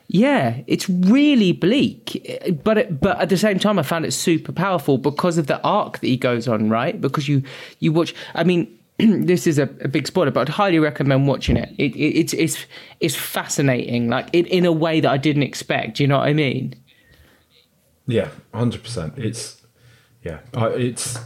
yeah, 0.08 0.58
it's 0.66 0.88
really 0.88 1.52
bleak, 1.52 2.60
but 2.62 2.78
it, 2.78 3.00
but 3.00 3.18
at 3.20 3.28
the 3.30 3.36
same 3.38 3.58
time, 3.58 3.78
I 3.78 3.82
found 3.82 4.04
it 4.04 4.12
super 4.12 4.52
powerful 4.52 4.98
because 4.98 5.38
of 5.38 5.46
the 5.46 5.60
arc 5.62 6.00
that 6.00 6.06
he 6.06 6.16
goes 6.16 6.46
on. 6.46 6.68
Right, 6.68 7.00
because 7.00 7.26
you 7.28 7.42
you 7.80 7.90
watch. 7.92 8.14
I 8.34 8.44
mean, 8.44 8.68
this 8.98 9.46
is 9.46 9.58
a, 9.58 9.64
a 9.80 9.88
big 9.88 10.06
spoiler, 10.06 10.30
but 10.30 10.42
I'd 10.42 10.48
highly 10.50 10.78
recommend 10.78 11.26
watching 11.26 11.56
it. 11.56 11.70
It, 11.78 11.94
it 11.96 12.18
it's 12.18 12.32
it's 12.32 12.66
it's 13.00 13.16
fascinating, 13.16 14.08
like 14.08 14.28
in 14.32 14.46
in 14.46 14.64
a 14.64 14.72
way 14.72 15.00
that 15.00 15.10
I 15.10 15.16
didn't 15.16 15.42
expect. 15.42 15.98
You 16.00 16.06
know 16.06 16.18
what 16.18 16.28
I 16.28 16.32
mean? 16.32 16.74
Yeah, 18.06 18.28
hundred 18.52 18.82
percent. 18.82 19.14
It's 19.16 19.62
yeah, 20.22 20.40
uh, 20.56 20.70
it's 20.70 21.18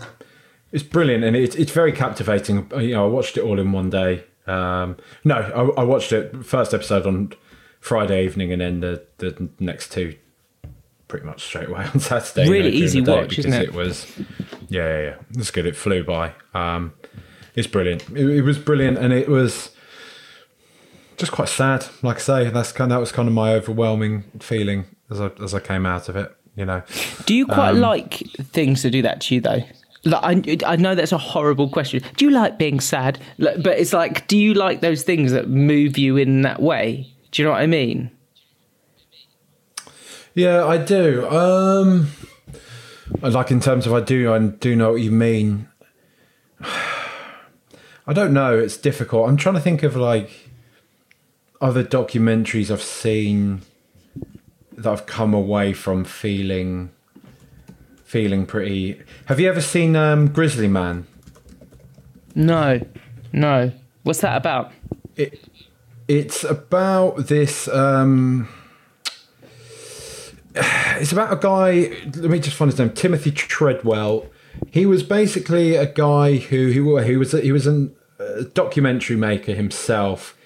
it's 0.72 0.82
brilliant 0.82 1.24
and 1.24 1.36
it's 1.36 1.56
it's 1.56 1.72
very 1.72 1.92
captivating. 1.92 2.70
You 2.76 2.94
know, 2.94 3.04
I 3.04 3.08
watched 3.08 3.36
it 3.36 3.42
all 3.42 3.58
in 3.58 3.72
one 3.72 3.90
day. 3.90 4.24
Um, 4.46 4.96
no, 5.24 5.36
I, 5.36 5.82
I 5.82 5.84
watched 5.84 6.12
it 6.12 6.44
first 6.44 6.72
episode 6.72 7.06
on 7.06 7.32
Friday 7.80 8.24
evening 8.24 8.52
and 8.52 8.60
then 8.62 8.80
the 8.80 9.04
the 9.18 9.48
next 9.60 9.92
two 9.92 10.16
pretty 11.06 11.26
much 11.26 11.42
straight 11.42 11.68
away 11.68 11.84
on 11.94 12.00
Saturday. 12.00 12.46
you 12.46 12.52
Really 12.52 12.70
know, 12.70 12.84
easy 12.84 13.00
watch, 13.00 13.38
isn't 13.38 13.52
it? 13.52 13.62
It 13.62 13.74
was 13.74 14.06
yeah, 14.68 14.86
yeah, 14.86 15.02
yeah. 15.02 15.14
It's 15.36 15.50
good. 15.50 15.66
It 15.66 15.76
flew 15.76 16.04
by. 16.04 16.32
Um, 16.54 16.92
it's 17.58 17.66
brilliant. 17.66 18.02
It, 18.10 18.28
it 18.38 18.42
was 18.42 18.58
brilliant 18.58 18.98
and 18.98 19.12
it 19.12 19.28
was 19.28 19.70
just 21.16 21.32
quite 21.32 21.48
sad. 21.48 21.86
Like 22.02 22.16
I 22.16 22.20
say, 22.20 22.50
that's 22.50 22.72
kind. 22.72 22.90
That 22.90 22.98
was 22.98 23.12
kind 23.12 23.28
of 23.28 23.34
my 23.34 23.52
overwhelming 23.54 24.22
feeling 24.40 24.84
as 25.10 25.20
I 25.20 25.30
as 25.42 25.54
I 25.54 25.60
came 25.60 25.84
out 25.86 26.08
of 26.08 26.16
it. 26.16 26.34
You 26.56 26.64
know. 26.64 26.82
Do 27.26 27.34
you 27.34 27.46
quite 27.46 27.70
Um, 27.70 27.80
like 27.80 28.14
things 28.52 28.82
to 28.82 28.90
do 28.90 29.02
that 29.02 29.20
to 29.22 29.34
you 29.34 29.40
though? 29.40 29.62
Like, 30.04 30.62
I, 30.64 30.72
I 30.72 30.76
know 30.76 30.94
that's 30.94 31.12
a 31.12 31.18
horrible 31.18 31.68
question. 31.68 32.02
Do 32.16 32.24
you 32.24 32.30
like 32.30 32.58
being 32.58 32.80
sad? 32.80 33.18
Like, 33.38 33.62
But 33.62 33.78
it's 33.78 33.92
like, 33.92 34.26
do 34.28 34.36
you 34.38 34.54
like 34.54 34.80
those 34.80 35.02
things 35.02 35.32
that 35.32 35.48
move 35.48 35.98
you 35.98 36.16
in 36.16 36.42
that 36.42 36.62
way? 36.62 37.12
Do 37.32 37.42
you 37.42 37.46
know 37.46 37.52
what 37.52 37.62
I 37.62 37.66
mean? 37.66 38.10
Yeah, 40.34 40.64
I 40.64 40.78
do. 40.78 41.28
Um, 41.28 42.08
like 43.22 43.50
in 43.50 43.60
terms 43.60 43.86
of 43.86 43.92
I 43.92 44.00
do, 44.00 44.32
I 44.32 44.38
do 44.38 44.76
know 44.76 44.92
what 44.92 45.00
you 45.00 45.10
mean. 45.10 45.68
I 48.08 48.14
don't 48.14 48.32
know. 48.32 48.58
It's 48.58 48.78
difficult. 48.78 49.28
I'm 49.28 49.36
trying 49.36 49.56
to 49.56 49.60
think 49.60 49.82
of 49.82 49.94
like 49.94 50.48
other 51.60 51.84
documentaries 51.84 52.70
I've 52.70 52.82
seen 52.82 53.60
that 54.72 54.90
I've 54.90 55.04
come 55.04 55.34
away 55.34 55.74
from 55.74 56.04
feeling 56.04 56.90
feeling 58.04 58.46
pretty. 58.46 58.98
Have 59.26 59.38
you 59.38 59.46
ever 59.46 59.60
seen 59.60 59.94
um, 59.94 60.28
Grizzly 60.28 60.68
Man? 60.68 61.06
No, 62.34 62.80
no. 63.30 63.72
What's 64.04 64.22
that 64.22 64.38
about? 64.38 64.72
It 65.14 65.38
it's 66.08 66.44
about 66.44 67.26
this. 67.26 67.68
Um, 67.68 68.48
it's 70.54 71.12
about 71.12 71.30
a 71.30 71.36
guy. 71.36 71.94
Let 72.16 72.30
me 72.30 72.40
just 72.40 72.56
find 72.56 72.70
his 72.70 72.78
name. 72.78 72.92
Timothy 72.92 73.32
Treadwell. 73.32 74.30
He 74.70 74.86
was 74.86 75.02
basically 75.02 75.76
a 75.76 75.86
guy 75.86 76.36
who 76.36 76.72
who 76.72 76.96
he 76.96 77.18
was 77.18 77.32
he 77.32 77.52
was 77.52 77.66
documentary 78.44 79.16
maker 79.16 79.54
himself, 79.54 80.36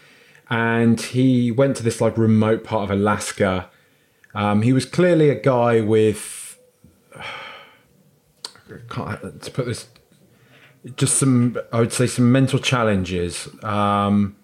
and 0.51 1.01
he 1.01 1.51
went 1.51 1.77
to 1.77 1.83
this 1.83 2.01
like 2.01 2.17
remote 2.19 2.65
part 2.65 2.85
of 2.85 2.91
Alaska. 2.91 3.71
Um, 4.35 4.63
he 4.63 4.73
was 4.73 4.85
clearly 4.85 5.31
a 5.31 5.41
guy 5.41 5.81
with. 5.81 6.59
To 8.99 9.51
put 9.53 9.67
this, 9.67 9.87
just 10.97 11.19
some 11.19 11.59
I 11.75 11.81
would 11.81 11.93
say 11.93 12.07
some 12.07 12.33
mental 12.33 12.59
challenges. 12.59 13.47
Um, 13.63 14.37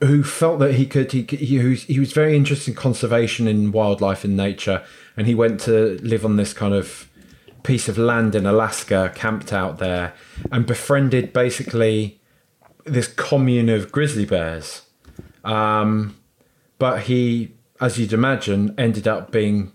who 0.00 0.22
felt 0.22 0.58
that 0.60 0.74
he 0.74 0.86
could 0.86 1.10
he 1.12 1.22
he, 1.22 1.36
he 1.36 1.58
was, 1.58 1.82
he 1.84 2.00
was 2.00 2.12
very 2.12 2.36
interested 2.36 2.70
in 2.70 2.76
conservation 2.76 3.48
in 3.48 3.72
wildlife 3.72 4.24
and 4.24 4.36
nature 4.36 4.84
and 5.16 5.26
he 5.26 5.34
went 5.34 5.60
to 5.60 5.98
live 6.02 6.24
on 6.24 6.36
this 6.36 6.52
kind 6.52 6.74
of 6.74 7.07
piece 7.68 7.86
of 7.86 7.98
land 7.98 8.34
in 8.34 8.46
Alaska 8.46 9.12
camped 9.14 9.52
out 9.52 9.76
there 9.76 10.14
and 10.50 10.64
befriended 10.64 11.34
basically 11.34 12.18
this 12.86 13.06
commune 13.06 13.68
of 13.68 13.92
grizzly 13.92 14.24
bears. 14.24 14.86
Um, 15.44 16.16
but 16.78 17.02
he 17.02 17.52
as 17.78 17.98
you'd 17.98 18.14
imagine 18.14 18.74
ended 18.78 19.06
up 19.06 19.30
being 19.30 19.70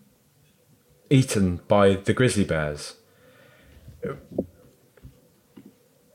eaten 1.11 1.61
by 1.67 1.93
the 1.93 2.13
grizzly 2.13 2.43
bears. 2.43 2.95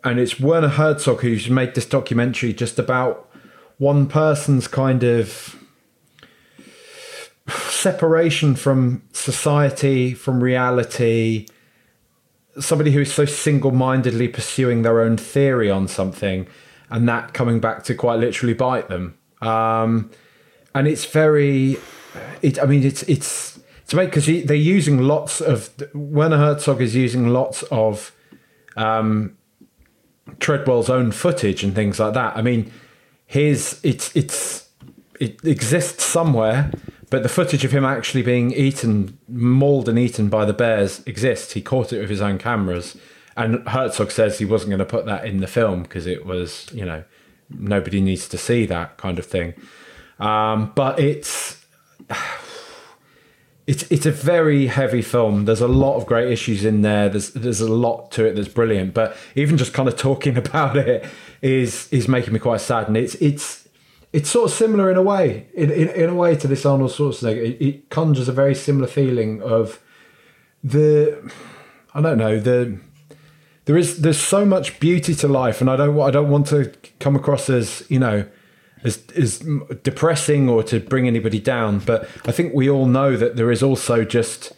And 0.02 0.18
it's 0.18 0.40
Werner 0.40 0.70
Herzog 0.80 1.20
who's 1.20 1.48
made 1.48 1.76
this 1.76 1.86
documentary 1.86 2.52
just 2.52 2.80
about 2.80 3.30
one 3.76 4.08
person's 4.08 4.66
kind 4.66 5.04
of 5.04 5.54
separation 7.48 8.56
from 8.56 9.04
society, 9.12 10.12
from 10.12 10.42
reality, 10.42 11.46
somebody 12.60 12.92
who 12.92 13.00
is 13.00 13.12
so 13.12 13.24
single 13.24 13.70
mindedly 13.70 14.28
pursuing 14.28 14.82
their 14.82 15.00
own 15.00 15.16
theory 15.16 15.70
on 15.70 15.88
something, 15.88 16.46
and 16.90 17.08
that 17.08 17.34
coming 17.34 17.60
back 17.60 17.84
to 17.84 17.94
quite 17.94 18.18
literally 18.20 18.54
bite 18.54 18.88
them. 18.88 19.18
Um, 19.40 20.10
and 20.74 20.86
it's 20.86 21.04
very, 21.04 21.76
it, 22.42 22.60
I 22.60 22.66
mean, 22.66 22.82
it's, 22.84 23.02
it's, 23.04 23.58
to 23.88 23.96
make 23.96 24.10
because 24.10 24.26
they're 24.26 24.54
using 24.54 24.98
lots 24.98 25.40
of 25.40 25.70
Werner 25.94 26.36
Herzog 26.36 26.82
is 26.82 26.94
using 26.94 27.28
lots 27.28 27.62
of 27.64 28.12
um, 28.76 29.36
Treadwell's 30.40 30.90
own 30.90 31.10
footage 31.10 31.64
and 31.64 31.74
things 31.74 31.98
like 31.98 32.14
that. 32.14 32.36
I 32.36 32.42
mean, 32.42 32.70
his 33.26 33.80
it's 33.82 34.14
it's 34.14 34.68
it 35.18 35.44
exists 35.44 36.04
somewhere, 36.04 36.70
but 37.10 37.22
the 37.22 37.28
footage 37.28 37.64
of 37.64 37.72
him 37.72 37.84
actually 37.84 38.22
being 38.22 38.52
eaten, 38.52 39.18
mauled 39.28 39.88
and 39.88 39.98
eaten 39.98 40.28
by 40.28 40.44
the 40.44 40.52
bears 40.52 41.02
exists. 41.06 41.52
He 41.52 41.62
caught 41.62 41.92
it 41.92 42.00
with 42.00 42.10
his 42.10 42.20
own 42.20 42.38
cameras, 42.38 42.96
and 43.36 43.66
Herzog 43.68 44.10
says 44.10 44.38
he 44.38 44.44
wasn't 44.44 44.70
going 44.70 44.78
to 44.78 44.84
put 44.84 45.06
that 45.06 45.24
in 45.24 45.40
the 45.40 45.46
film 45.46 45.82
because 45.82 46.06
it 46.06 46.26
was 46.26 46.68
you 46.72 46.84
know 46.84 47.04
nobody 47.50 48.00
needs 48.00 48.28
to 48.28 48.38
see 48.38 48.66
that 48.66 48.96
kind 48.96 49.18
of 49.18 49.26
thing. 49.26 49.54
Um, 50.18 50.72
but 50.74 50.98
it's 50.98 51.64
it's 53.66 53.84
it's 53.90 54.06
a 54.06 54.10
very 54.10 54.66
heavy 54.66 55.02
film. 55.02 55.44
There's 55.44 55.60
a 55.60 55.68
lot 55.68 55.96
of 55.96 56.06
great 56.06 56.30
issues 56.30 56.64
in 56.64 56.82
there. 56.82 57.08
There's 57.08 57.30
there's 57.30 57.60
a 57.60 57.72
lot 57.72 58.10
to 58.12 58.24
it 58.24 58.34
that's 58.34 58.48
brilliant. 58.48 58.94
But 58.94 59.16
even 59.34 59.56
just 59.56 59.72
kind 59.72 59.88
of 59.88 59.96
talking 59.96 60.36
about 60.44 60.76
it 60.76 61.06
is 61.42 61.88
is 61.92 62.08
making 62.08 62.32
me 62.32 62.38
quite 62.38 62.60
sad. 62.60 62.88
And 62.88 62.96
it's 62.96 63.14
it's 63.16 63.67
it's 64.12 64.30
sort 64.30 64.50
of 64.50 64.56
similar 64.56 64.90
in 64.90 64.96
a 64.96 65.02
way, 65.02 65.46
in 65.54 65.70
in, 65.70 65.88
in 65.88 66.10
a 66.10 66.14
way 66.14 66.36
to 66.36 66.46
this 66.46 66.64
Arnold 66.64 66.92
Schwarzenegger. 66.92 67.42
It, 67.42 67.64
it 67.64 67.90
conjures 67.90 68.28
a 68.28 68.32
very 68.32 68.54
similar 68.54 68.86
feeling 68.86 69.42
of 69.42 69.82
the 70.64 71.30
I 71.94 72.00
don't 72.00 72.18
know 72.18 72.38
the 72.38 72.78
there 73.66 73.76
is 73.76 74.00
there's 74.00 74.20
so 74.20 74.46
much 74.46 74.80
beauty 74.80 75.14
to 75.16 75.28
life, 75.28 75.60
and 75.60 75.68
I 75.68 75.76
don't 75.76 76.00
I 76.00 76.10
don't 76.10 76.30
want 76.30 76.46
to 76.48 76.72
come 77.00 77.16
across 77.16 77.50
as 77.50 77.84
you 77.88 77.98
know 77.98 78.24
as 78.82 79.04
as 79.14 79.40
depressing 79.82 80.48
or 80.48 80.62
to 80.64 80.80
bring 80.80 81.06
anybody 81.06 81.38
down, 81.38 81.80
but 81.80 82.08
I 82.24 82.32
think 82.32 82.54
we 82.54 82.70
all 82.70 82.86
know 82.86 83.16
that 83.16 83.36
there 83.36 83.50
is 83.50 83.62
also 83.62 84.04
just 84.04 84.52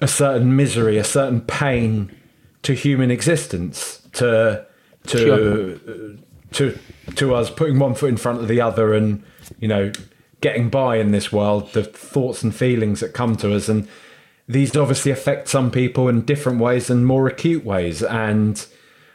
a 0.00 0.08
certain 0.08 0.56
misery, 0.56 0.98
a 0.98 1.04
certain 1.04 1.40
pain 1.42 2.14
to 2.62 2.72
human 2.72 3.10
existence, 3.10 4.02
to 4.14 4.66
to 5.06 5.18
Sure. 5.18 5.74
Uh, 5.74 6.16
to 6.52 6.78
to 7.16 7.34
us 7.34 7.50
putting 7.50 7.78
one 7.78 7.94
foot 7.94 8.10
in 8.10 8.16
front 8.16 8.40
of 8.40 8.48
the 8.48 8.60
other, 8.60 8.94
and 8.94 9.22
you 9.58 9.68
know 9.68 9.92
getting 10.40 10.68
by 10.68 10.96
in 10.96 11.10
this 11.10 11.32
world, 11.32 11.72
the 11.72 11.82
thoughts 11.82 12.42
and 12.42 12.54
feelings 12.54 13.00
that 13.00 13.12
come 13.12 13.36
to 13.36 13.54
us, 13.54 13.68
and 13.68 13.88
these 14.46 14.76
obviously 14.76 15.10
affect 15.10 15.48
some 15.48 15.70
people 15.70 16.08
in 16.08 16.22
different 16.22 16.60
ways 16.60 16.88
and 16.90 17.06
more 17.06 17.26
acute 17.26 17.64
ways, 17.64 18.02
and 18.02 18.66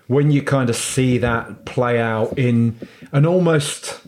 when 0.08 0.32
you 0.32 0.42
kind 0.42 0.70
of 0.70 0.76
see 0.76 1.18
that 1.18 1.66
play 1.66 2.00
out 2.00 2.38
in 2.38 2.78
an 3.12 3.26
almost 3.26 4.02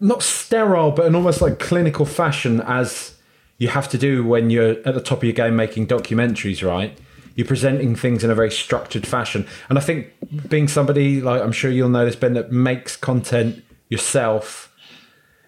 not 0.00 0.22
sterile 0.22 0.90
but 0.90 1.06
an 1.06 1.14
almost 1.14 1.40
like 1.40 1.58
clinical 1.58 2.04
fashion 2.04 2.60
as 2.62 3.16
you 3.58 3.68
have 3.68 3.88
to 3.88 3.98
do 3.98 4.24
when 4.24 4.50
you're 4.50 4.70
at 4.86 4.94
the 4.94 5.00
top 5.00 5.18
of 5.18 5.24
your 5.24 5.32
game 5.32 5.56
making 5.56 5.86
documentaries 5.86 6.66
right 6.66 6.98
you're 7.38 7.46
presenting 7.46 7.94
things 7.94 8.22
in 8.24 8.30
a 8.30 8.34
very 8.34 8.50
structured 8.50 9.06
fashion 9.06 9.46
and 9.68 9.78
i 9.78 9.80
think 9.80 10.12
being 10.48 10.68
somebody 10.68 11.20
like 11.20 11.40
i'm 11.40 11.52
sure 11.52 11.70
you'll 11.70 11.88
know 11.88 12.04
this 12.04 12.16
ben 12.16 12.34
that 12.34 12.52
makes 12.52 12.96
content 12.96 13.64
yourself 13.88 14.68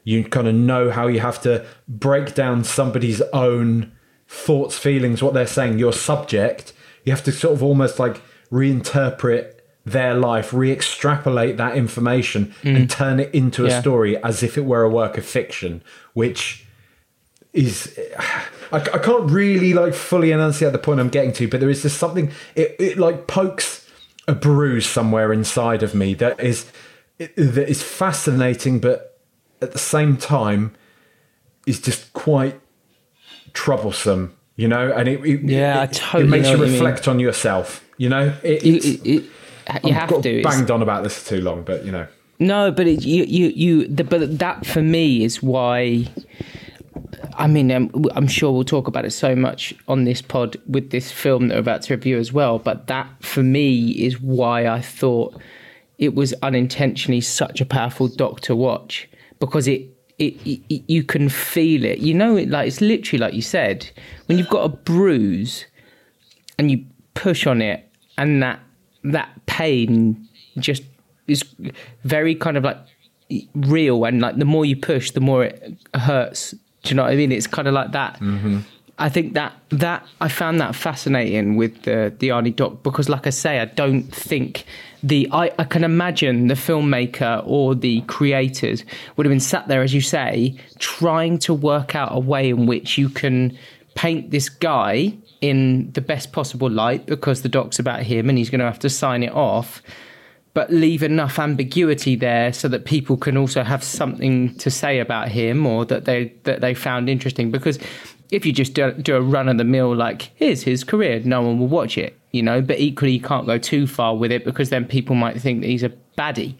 you 0.05 0.25
kind 0.25 0.49
of 0.49 0.55
know 0.55 0.91
how 0.91 1.07
you 1.07 1.21
have 1.21 1.41
to 1.43 1.65
break 1.89 2.35
down 2.35 2.65
somebody's 2.65 3.21
own 3.33 3.93
thoughts, 4.31 4.79
feelings, 4.79 5.23
what 5.23 5.35
they're 5.35 5.47
saying, 5.47 5.79
your 5.79 5.93
subject. 5.93 6.73
You 7.05 7.13
have 7.13 7.25
to 7.25 7.33
sort 7.33 7.55
of 7.55 7.63
almost 7.63 7.99
like 7.99 8.23
reinterpret 8.51 9.55
their 9.85 10.15
life, 10.15 10.53
re 10.53 10.71
extrapolate 10.71 11.57
that 11.57 11.77
information 11.77 12.55
and 12.63 12.89
mm. 12.89 12.91
turn 12.91 13.19
it 13.21 13.35
into 13.35 13.67
a 13.67 13.71
Yeah. 13.71 13.81
story 13.81 14.17
as 14.23 14.43
if 14.43 14.57
it 14.57 14.65
were 14.65 14.83
a 14.83 14.91
work 14.91 15.19
of 15.19 15.25
fiction, 15.25 15.83
which 16.15 16.67
is. 17.53 17.99
I, 18.73 18.77
I 18.77 18.99
can't 18.99 19.31
really 19.31 19.75
like 19.75 19.95
fully 19.95 20.31
enunciate 20.33 20.73
the 20.73 20.79
point 20.79 21.01
I'm 21.01 21.09
getting 21.09 21.33
to, 21.35 21.49
but 21.49 21.61
there 21.61 21.71
is 21.71 21.83
just 21.83 21.99
something, 21.99 22.31
it, 22.55 22.77
it 22.79 22.99
like 22.99 23.27
pokes 23.27 23.89
a 24.29 24.35
bruise 24.35 24.87
somewhere 24.87 25.33
inside 25.33 25.83
of 25.83 25.95
me 25.95 26.15
that 26.15 26.39
is 26.41 26.71
that 27.19 27.69
is 27.69 27.83
fascinating, 27.83 28.79
but 28.79 29.19
at 29.61 29.73
the 29.73 29.79
same 29.79 30.17
time 30.17 30.73
is 31.67 31.81
just 31.81 32.13
quite 32.13 32.61
troublesome, 33.53 34.35
you 34.57 34.69
know. 34.69 34.93
And 34.93 35.09
it, 35.09 35.25
it 35.25 35.43
Yeah, 35.43 35.81
I 35.81 35.85
it, 35.85 35.93
totally 35.93 36.25
it 36.25 36.31
makes 36.31 36.49
you 36.51 36.59
what 36.59 36.69
you 36.69 36.73
reflect 36.75 37.09
on 37.09 37.19
yourself, 37.19 37.85
you 37.97 38.09
know. 38.09 38.33
It, 38.43 38.65
You, 38.65 38.77
it, 38.77 38.85
it, 38.85 39.05
you 39.07 39.31
I've 39.67 39.91
have 39.93 40.11
got 40.11 40.23
to. 40.23 40.39
It's- 40.39 40.55
banged 40.57 40.71
on 40.71 40.83
about 40.83 41.03
this 41.03 41.25
too 41.27 41.41
long, 41.41 41.63
but 41.63 41.85
you 41.85 41.93
know. 41.93 42.07
No, 42.39 42.71
but 42.71 42.87
it, 42.87 43.05
you, 43.05 43.25
you, 43.25 43.49
you. 43.49 43.87
The, 43.87 44.03
but 44.03 44.39
that 44.39 44.65
for 44.65 44.81
me 44.81 45.25
is 45.25 45.43
why. 45.43 46.07
I 47.37 47.47
mean, 47.47 47.71
um, 47.73 47.91
I'm 48.15 48.27
sure 48.27 48.53
we'll 48.53 48.65
talk 48.65 48.87
about 48.87 49.05
it 49.05 49.13
so 49.13 49.35
much 49.35 49.75
on 49.89 50.05
this 50.05 50.23
pod 50.23 50.57
with 50.67 50.91
this 50.91 51.11
film 51.11 51.49
that 51.49 51.55
we're 51.55 51.61
about 51.61 51.83
to 51.83 51.95
review 51.95 52.19
as 52.19 52.33
well. 52.33 52.59
But 52.59 52.87
that 52.87 53.09
for 53.21 53.43
me 53.43 53.91
is 53.91 54.21
why 54.21 54.67
I 54.67 54.81
thought 54.81 55.41
it 55.99 56.15
was 56.15 56.33
unintentionally 56.43 57.21
such 57.21 57.61
a 57.61 57.67
powerful 57.67 58.09
doc 58.09 58.41
to 58.43 58.57
watch 58.57 59.09
because 59.39 59.69
it. 59.69 59.97
It, 60.19 60.35
it, 60.45 60.83
you 60.87 61.03
can 61.03 61.31
feel 61.31 61.83
it, 61.83 62.01
you 62.01 62.13
know. 62.13 62.37
It 62.37 62.51
like 62.51 62.69
it's 62.69 62.83
literally 62.83 63.19
like 63.19 63.33
you 63.33 63.41
said. 63.41 63.91
When 64.27 64.37
you've 64.37 64.51
got 64.51 64.65
a 64.65 64.69
bruise, 64.69 65.65
and 66.59 66.71
you 66.71 66.85
push 67.15 67.47
on 67.47 67.63
it, 67.63 67.89
and 68.19 68.43
that 68.43 68.61
that 69.03 69.31
pain 69.47 70.29
just 70.59 70.83
is 71.27 71.43
very 72.05 72.35
kind 72.35 72.59
of 72.59 72.65
like 72.65 72.77
real, 73.55 74.05
and 74.05 74.21
like 74.21 74.37
the 74.37 74.45
more 74.45 74.67
you 74.67 74.77
push, 74.77 75.11
the 75.13 75.21
more 75.21 75.45
it 75.45 75.79
hurts. 75.95 76.55
Do 76.83 76.91
you 76.91 76.97
know 76.97 77.03
what 77.03 77.13
I 77.13 77.17
mean? 77.17 77.33
It's 77.33 77.47
kind 77.47 77.69
of 77.69 77.75
like 77.75 77.93
that. 77.93 78.19
Mm-hmm. 78.21 78.61
I 78.99 79.09
think 79.09 79.33
that 79.33 79.55
that 79.71 80.07
I 80.21 80.29
found 80.29 80.61
that 80.61 80.75
fascinating 80.75 81.57
with 81.57 81.83
the 81.83 82.15
the 82.19 82.29
Arnie 82.29 82.55
doc 82.55 82.83
because, 82.83 83.09
like 83.09 83.27
I 83.27 83.31
say, 83.31 83.59
I 83.59 83.65
don't 83.65 84.03
think 84.03 84.65
the 85.03 85.27
I, 85.33 85.51
I 85.59 85.65
can 85.65 85.85
imagine 85.85 86.49
the 86.49 86.55
filmmaker 86.55 87.43
or 87.47 87.75
the 87.75 88.03
creators 88.03 88.85
would 89.17 89.25
have 89.25 89.31
been 89.31 89.41
sat 89.41 89.69
there, 89.69 89.83
as 89.83 89.95
you 89.95 90.03
say, 90.03 90.55
trying 90.79 91.39
to 91.41 91.55
work 91.55 91.95
out 91.95 92.11
a 92.13 92.19
way 92.19 92.51
in 92.51 92.67
which 92.67 92.99
you 92.99 93.09
can 93.09 93.57
paint 93.95 94.31
this 94.31 94.51
guy 94.51 95.15
in 95.41 95.91
the 95.93 96.03
best 96.03 96.33
possible 96.33 96.69
light 96.69 97.07
because 97.07 97.41
the 97.41 97.49
doc's 97.49 97.79
about 97.79 98.03
him 98.03 98.29
and 98.29 98.37
he's 98.37 98.51
going 98.51 98.61
to 98.61 98.67
have 98.67 98.79
to 98.79 98.91
sign 98.91 99.23
it 99.23 99.33
off 99.33 99.83
but 100.53 100.73
leave 100.73 101.03
enough 101.03 101.39
ambiguity 101.39 102.17
there 102.17 102.53
so 102.53 102.67
that 102.69 102.85
people 102.85 103.17
can 103.17 103.37
also 103.37 103.63
have 103.63 103.85
something 103.85 104.55
to 104.57 104.71
say 104.71 104.99
about 104.99 105.29
him 105.29 105.67
or 105.67 105.85
that 105.85 106.05
they 106.05 106.33
that 106.45 106.61
they 106.61 106.75
found 106.75 107.09
interesting 107.09 107.51
because 107.51 107.79
if 108.31 108.47
you 108.47 108.53
just 108.53 108.75
do, 108.75 108.93
do 108.93 109.17
a 109.17 109.21
run 109.21 109.49
of 109.49 109.59
the 109.59 109.65
mill 109.65 109.95
like 109.95 110.31
here's 110.37 110.63
his 110.63 110.85
career 110.85 111.21
no 111.25 111.43
one 111.43 111.59
will 111.59 111.67
watch 111.69 111.97
it 111.99 112.17
you 112.33 112.43
know 112.43 112.61
but 112.61 112.79
equally 112.79 113.13
you 113.13 113.21
can't 113.21 113.47
go 113.47 113.59
too 113.59 113.87
far 113.87 114.17
with 114.17 114.31
it 114.33 114.45
because 114.45 114.71
then 114.71 114.85
people 114.85 115.15
might 115.17 115.41
think 115.41 115.61
that 115.61 115.67
he's 115.69 115.83
a 115.83 115.93
baddie 116.19 116.55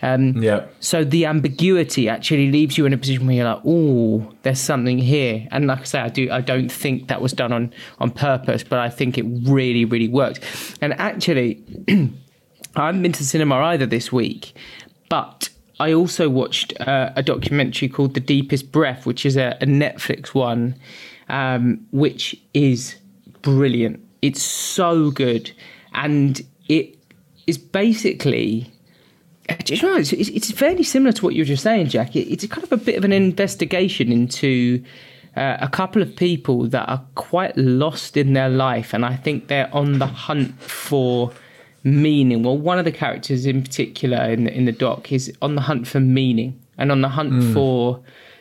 um, 0.00 0.40
Yeah. 0.42 0.66
so 0.78 1.02
the 1.02 1.24
ambiguity 1.24 2.08
actually 2.08 2.52
leaves 2.52 2.78
you 2.78 2.86
in 2.86 2.92
a 2.92 2.96
position 2.98 3.26
where 3.26 3.34
you're 3.34 3.44
like, 3.52 3.62
oh, 3.66 4.32
there's 4.42 4.60
something 4.60 4.96
here. 4.98 5.48
And 5.50 5.66
like 5.66 5.80
I 5.80 5.84
say, 5.84 5.98
I 5.98 6.08
do 6.08 6.30
I 6.30 6.40
don't 6.40 6.70
think 6.70 7.08
that 7.08 7.20
was 7.20 7.32
done 7.32 7.52
on 7.52 7.72
on 7.98 8.12
purpose, 8.12 8.62
but 8.62 8.78
I 8.78 8.90
think 8.90 9.18
it 9.18 9.24
really, 9.42 9.84
really 9.84 10.06
worked. 10.06 10.38
And 10.80 10.92
actually, 11.00 11.64
I 12.82 12.86
haven't 12.86 13.02
been 13.02 13.12
to 13.12 13.24
cinema 13.24 13.56
either 13.56 13.86
this 13.86 14.12
week, 14.12 14.54
but 15.08 15.48
I 15.80 15.92
also 15.92 16.28
watched 16.28 16.78
uh, 16.80 17.10
a 17.14 17.22
documentary 17.22 17.88
called 17.88 18.14
The 18.14 18.20
Deepest 18.20 18.72
Breath, 18.72 19.06
which 19.06 19.24
is 19.24 19.36
a, 19.36 19.56
a 19.60 19.66
Netflix 19.66 20.34
one, 20.34 20.74
um, 21.28 21.86
which 21.92 22.36
is 22.54 22.96
brilliant. 23.42 24.00
It's 24.22 24.42
so 24.42 25.10
good, 25.10 25.52
and 25.94 26.40
it 26.68 26.96
is 27.46 27.58
basically. 27.58 28.72
It's 29.48 29.70
it's 30.12 30.50
fairly 30.50 30.82
similar 30.82 31.12
to 31.12 31.24
what 31.24 31.34
you 31.34 31.40
were 31.40 31.46
just 31.46 31.62
saying, 31.62 31.88
Jack. 31.88 32.14
It's 32.14 32.46
kind 32.48 32.64
of 32.64 32.72
a 32.72 32.76
bit 32.76 32.96
of 32.98 33.04
an 33.04 33.12
investigation 33.12 34.12
into 34.12 34.84
uh, 35.36 35.56
a 35.60 35.68
couple 35.68 36.02
of 36.02 36.14
people 36.16 36.66
that 36.68 36.86
are 36.86 37.02
quite 37.14 37.56
lost 37.56 38.16
in 38.16 38.34
their 38.34 38.50
life, 38.50 38.92
and 38.92 39.06
I 39.06 39.16
think 39.16 39.48
they're 39.48 39.74
on 39.74 40.00
the 40.00 40.06
hunt 40.06 40.60
for 40.60 41.32
meaning. 41.92 42.42
Well, 42.42 42.58
one 42.58 42.78
of 42.78 42.84
the 42.84 42.92
characters 42.92 43.46
in 43.46 43.62
particular 43.62 44.22
in 44.24 44.44
the, 44.44 44.52
in 44.52 44.64
the 44.64 44.72
doc 44.72 45.12
is 45.12 45.32
on 45.42 45.54
the 45.54 45.62
hunt 45.62 45.86
for 45.86 46.00
meaning 46.00 46.60
and 46.76 46.92
on 46.92 47.00
the 47.00 47.08
hunt 47.08 47.52
for 47.52 48.00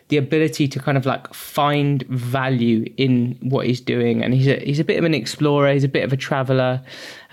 the 0.09 0.17
ability 0.17 0.69
to 0.69 0.79
kind 0.79 0.97
of 0.97 1.05
like 1.05 1.33
find 1.33 2.03
value 2.03 2.85
in 2.95 3.37
what 3.41 3.65
he's 3.65 3.81
doing. 3.81 4.23
And 4.23 4.33
he's 4.33 4.47
a, 4.47 4.57
he's 4.59 4.79
a 4.79 4.83
bit 4.83 4.97
of 4.97 5.03
an 5.03 5.13
explorer, 5.13 5.73
he's 5.73 5.83
a 5.83 5.89
bit 5.89 6.03
of 6.03 6.13
a 6.13 6.17
traveler, 6.17 6.81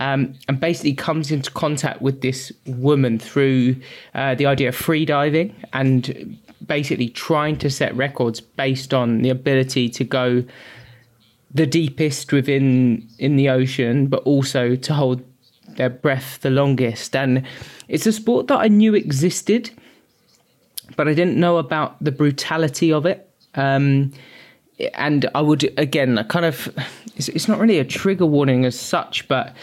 um, 0.00 0.35
and 0.49 0.59
basically 0.59 0.94
comes 0.94 1.30
into 1.30 1.50
contact 1.52 2.02
with 2.02 2.21
this 2.21 2.52
woman 2.66 3.18
through 3.18 3.76
uh, 4.14 4.35
the 4.35 4.47
idea 4.47 4.68
of 4.71 4.75
free 4.75 5.04
diving 5.04 5.54
and 5.73 6.37
basically 6.66 7.09
trying 7.09 7.56
to 7.59 7.71
set 7.71 7.94
records 7.94 8.40
based 8.40 8.92
on 8.92 9.23
the 9.23 9.30
ability 9.30 9.88
to 9.90 10.04
go 10.04 10.44
the 11.52 11.66
deepest 11.66 12.33
within 12.33 13.09
in 13.21 13.37
the 13.37 13.49
ocean, 13.49 14.09
but 14.09 14.20
also 14.24 14.74
to 14.74 14.92
hold 14.92 15.22
their 15.77 15.91
breath 15.91 16.41
the 16.41 16.51
longest. 16.51 17.15
And 17.17 17.45
it's 17.89 18.07
a 18.07 18.13
sport 18.13 18.47
that 18.49 18.59
I 18.59 18.69
knew 18.69 18.95
existed, 18.95 19.71
but 20.97 21.09
I 21.09 21.15
didn't 21.15 21.39
know 21.39 21.59
about 21.59 22.03
the 22.03 22.13
brutality 22.13 22.93
of 22.93 23.07
it. 23.07 23.31
Um, 23.55 24.13
and 24.95 25.29
I 25.35 25.41
would 25.41 25.73
again 25.79 26.23
kind 26.29 26.45
of 26.45 26.69
it's, 27.17 27.29
it's 27.29 27.49
not 27.49 27.59
really 27.59 27.79
a 27.79 27.85
trigger 27.85 28.27
warning 28.27 28.65
as 28.65 28.79
such, 28.79 29.29
but 29.29 29.55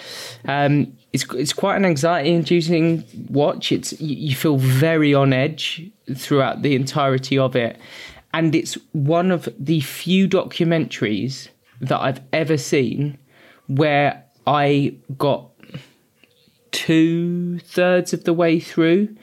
um, 0.45 0.95
it's 1.13 1.25
it's 1.33 1.53
quite 1.53 1.75
an 1.75 1.85
anxiety 1.85 2.31
inducing 2.31 3.03
watch. 3.29 3.71
It's 3.71 3.99
you 3.99 4.15
you 4.15 4.35
feel 4.35 4.57
very 4.57 5.13
on 5.13 5.33
edge 5.33 5.89
throughout 6.15 6.61
the 6.61 6.75
entirety 6.75 7.37
of 7.37 7.55
it, 7.55 7.77
and 8.33 8.55
it's 8.55 8.75
one 8.93 9.31
of 9.31 9.49
the 9.59 9.81
few 9.81 10.27
documentaries 10.27 11.49
that 11.81 11.99
I've 11.99 12.21
ever 12.31 12.57
seen 12.57 13.17
where 13.67 14.23
I 14.47 14.95
got 15.17 15.50
two 16.85 17.59
thirds 17.59 18.11
of 18.11 18.23
the 18.23 18.33
way 18.33 18.59
through 18.59 19.15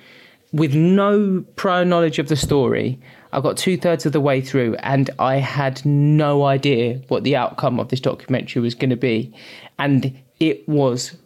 with 0.52 0.74
no 0.74 1.44
prior 1.56 1.84
knowledge 1.84 2.20
of 2.20 2.28
the 2.28 2.36
story. 2.36 3.00
I 3.32 3.40
got 3.40 3.56
two 3.56 3.76
thirds 3.76 4.06
of 4.06 4.12
the 4.12 4.20
way 4.20 4.40
through 4.40 4.76
and 4.76 5.10
I 5.18 5.36
had 5.36 5.84
no 5.84 6.44
idea 6.44 7.02
what 7.08 7.24
the 7.24 7.34
outcome 7.34 7.80
of 7.80 7.88
this 7.88 8.00
documentary 8.00 8.62
was 8.62 8.76
going 8.76 8.90
to 8.90 8.96
be. 8.96 9.34
And 9.78 10.16
it 10.38 10.68
was 10.68 11.16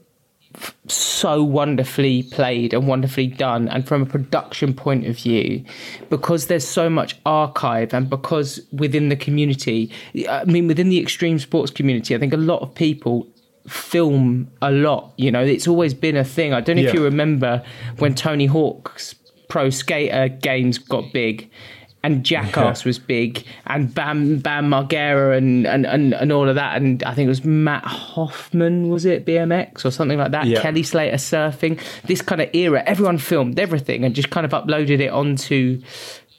so 0.88 1.42
wonderfully 1.42 2.22
played 2.24 2.72
and 2.72 2.88
wonderfully 2.88 3.26
done. 3.26 3.68
And 3.68 3.86
from 3.86 4.02
a 4.02 4.06
production 4.06 4.72
point 4.72 5.06
of 5.06 5.16
view, 5.16 5.64
because 6.08 6.46
there's 6.46 6.66
so 6.66 6.88
much 6.88 7.16
archive 7.26 7.92
and 7.92 8.08
because 8.08 8.58
within 8.72 9.10
the 9.10 9.16
community, 9.16 9.92
I 10.28 10.44
mean, 10.44 10.66
within 10.66 10.88
the 10.88 10.98
extreme 10.98 11.38
sports 11.38 11.70
community, 11.70 12.14
I 12.14 12.18
think 12.18 12.32
a 12.32 12.38
lot 12.38 12.62
of 12.62 12.74
people 12.74 13.28
film 13.66 14.50
a 14.60 14.70
lot. 14.70 15.12
You 15.16 15.30
know, 15.30 15.42
it's 15.42 15.68
always 15.68 15.94
been 15.94 16.16
a 16.16 16.24
thing. 16.24 16.52
I 16.52 16.60
don't 16.60 16.76
know 16.76 16.82
if 16.82 16.94
you 16.94 17.04
remember 17.04 17.62
when 17.98 18.14
Tony 18.14 18.46
Hawk's 18.46 19.14
pro 19.48 19.70
skater 19.70 20.28
games 20.28 20.78
got 20.78 21.12
big. 21.12 21.50
And 22.04 22.24
Jackass 22.24 22.84
was 22.84 22.98
big, 22.98 23.46
and 23.64 23.94
Bam 23.94 24.38
Bam 24.40 24.68
Margera, 24.68 25.38
and, 25.38 25.64
and, 25.68 25.86
and, 25.86 26.14
and 26.14 26.32
all 26.32 26.48
of 26.48 26.56
that, 26.56 26.82
and 26.82 27.00
I 27.04 27.14
think 27.14 27.26
it 27.26 27.28
was 27.28 27.44
Matt 27.44 27.84
Hoffman, 27.84 28.88
was 28.88 29.04
it 29.04 29.24
BMX 29.24 29.84
or 29.84 29.92
something 29.92 30.18
like 30.18 30.32
that? 30.32 30.46
Yeah. 30.46 30.60
Kelly 30.60 30.82
Slater 30.82 31.14
surfing, 31.14 31.80
this 32.02 32.20
kind 32.20 32.40
of 32.40 32.52
era. 32.52 32.82
Everyone 32.86 33.18
filmed 33.18 33.56
everything 33.60 34.04
and 34.04 34.16
just 34.16 34.30
kind 34.30 34.44
of 34.44 34.50
uploaded 34.50 34.98
it 34.98 35.12
onto 35.12 35.80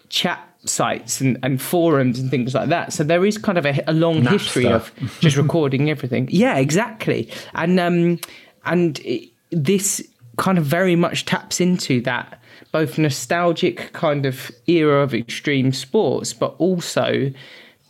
chat 0.09 0.52
sites 0.65 1.21
and, 1.21 1.37
and 1.43 1.61
forums 1.61 2.19
and 2.19 2.29
things 2.29 2.53
like 2.53 2.69
that. 2.69 2.93
So 2.93 3.03
there 3.03 3.25
is 3.25 3.37
kind 3.37 3.57
of 3.57 3.65
a, 3.65 3.83
a 3.87 3.93
long 3.93 4.23
history 4.23 4.67
of 4.67 4.91
just 5.19 5.37
recording 5.37 5.89
everything. 5.89 6.27
Yeah, 6.31 6.57
exactly. 6.57 7.29
And 7.53 7.79
um, 7.79 8.19
and 8.65 8.99
it, 8.99 9.29
this 9.51 10.05
kind 10.37 10.57
of 10.57 10.65
very 10.65 10.95
much 10.95 11.25
taps 11.25 11.61
into 11.61 12.01
that 12.01 12.39
both 12.71 12.97
nostalgic 12.97 13.93
kind 13.93 14.25
of 14.25 14.51
era 14.65 15.03
of 15.03 15.13
extreme 15.13 15.71
sports, 15.71 16.33
but 16.33 16.55
also 16.57 17.31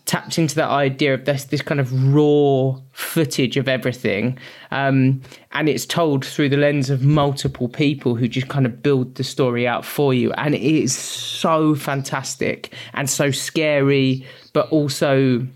taps 0.05 0.37
into 0.37 0.55
that 0.55 0.69
idea 0.69 1.13
of 1.13 1.25
this 1.25 1.45
this 1.45 1.61
kind 1.61 1.79
of 1.79 2.13
raw 2.13 2.77
footage 2.91 3.57
of 3.57 3.67
everything, 3.67 4.37
um, 4.71 5.21
and 5.51 5.69
it's 5.69 5.85
told 5.85 6.25
through 6.25 6.49
the 6.49 6.57
lens 6.57 6.89
of 6.89 7.03
multiple 7.03 7.69
people 7.69 8.15
who 8.15 8.27
just 8.27 8.47
kind 8.47 8.65
of 8.65 8.83
build 8.83 9.15
the 9.15 9.23
story 9.23 9.67
out 9.67 9.85
for 9.85 10.13
you, 10.13 10.31
and 10.33 10.55
it 10.55 10.61
is 10.61 10.95
so 10.95 11.75
fantastic 11.75 12.73
and 12.93 13.09
so 13.09 13.31
scary, 13.31 14.25
but 14.53 14.69
also 14.69 15.47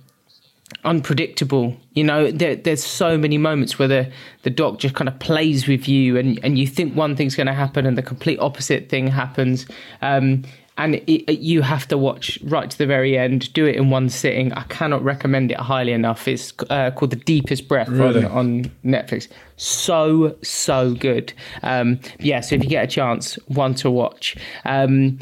unpredictable. 0.84 1.76
You 1.94 2.04
know, 2.04 2.32
there, 2.32 2.56
there's 2.56 2.84
so 2.84 3.18
many 3.18 3.38
moments 3.38 3.80
where 3.80 3.88
the, 3.88 4.12
the 4.44 4.50
doc 4.50 4.80
just 4.80 4.96
kind 4.96 5.08
of 5.08 5.18
plays 5.20 5.68
with 5.68 5.88
you 5.88 6.18
and, 6.18 6.40
and 6.44 6.58
you 6.58 6.68
think 6.68 6.96
one 6.96 7.16
thing's 7.16 7.36
going 7.36 7.48
to 7.48 7.54
happen 7.54 7.86
and 7.86 7.98
the 7.98 8.02
complete 8.02 8.40
opposite 8.40 8.90
thing 8.90 9.08
happens. 9.08 9.66
Um, 10.02 10.44
and 10.78 10.96
it, 10.96 11.40
you 11.40 11.62
have 11.64 11.88
to 11.88 11.98
watch 11.98 12.38
right 12.44 12.70
to 12.70 12.78
the 12.78 12.86
very 12.86 13.18
end, 13.18 13.52
do 13.54 13.66
it 13.66 13.76
in 13.76 13.90
one 13.90 14.10
sitting. 14.10 14.54
I 14.54 14.64
cannot 14.64 15.04
recommend 15.04 15.52
it 15.52 15.58
highly 15.58 15.92
enough. 15.92 16.28
It's 16.28 16.54
uh, 16.70 16.92
called 16.92 17.12
The 17.12 17.18
Deepest 17.18 17.68
Breath 17.68 17.90
Really? 17.90 18.24
on, 18.24 18.32
on 18.32 18.72
Netflix. 18.86 19.28
So, 19.56 20.38
so 20.44 20.94
good. 20.94 21.34
Um, 21.64 22.00
yeah, 22.20 22.42
so 22.42 22.56
if 22.56 22.64
you 22.64 22.70
get 22.70 22.84
a 22.84 22.88
chance, 22.88 23.36
one 23.48 23.74
to 23.76 23.90
watch. 23.90 24.38
Um, 24.66 25.20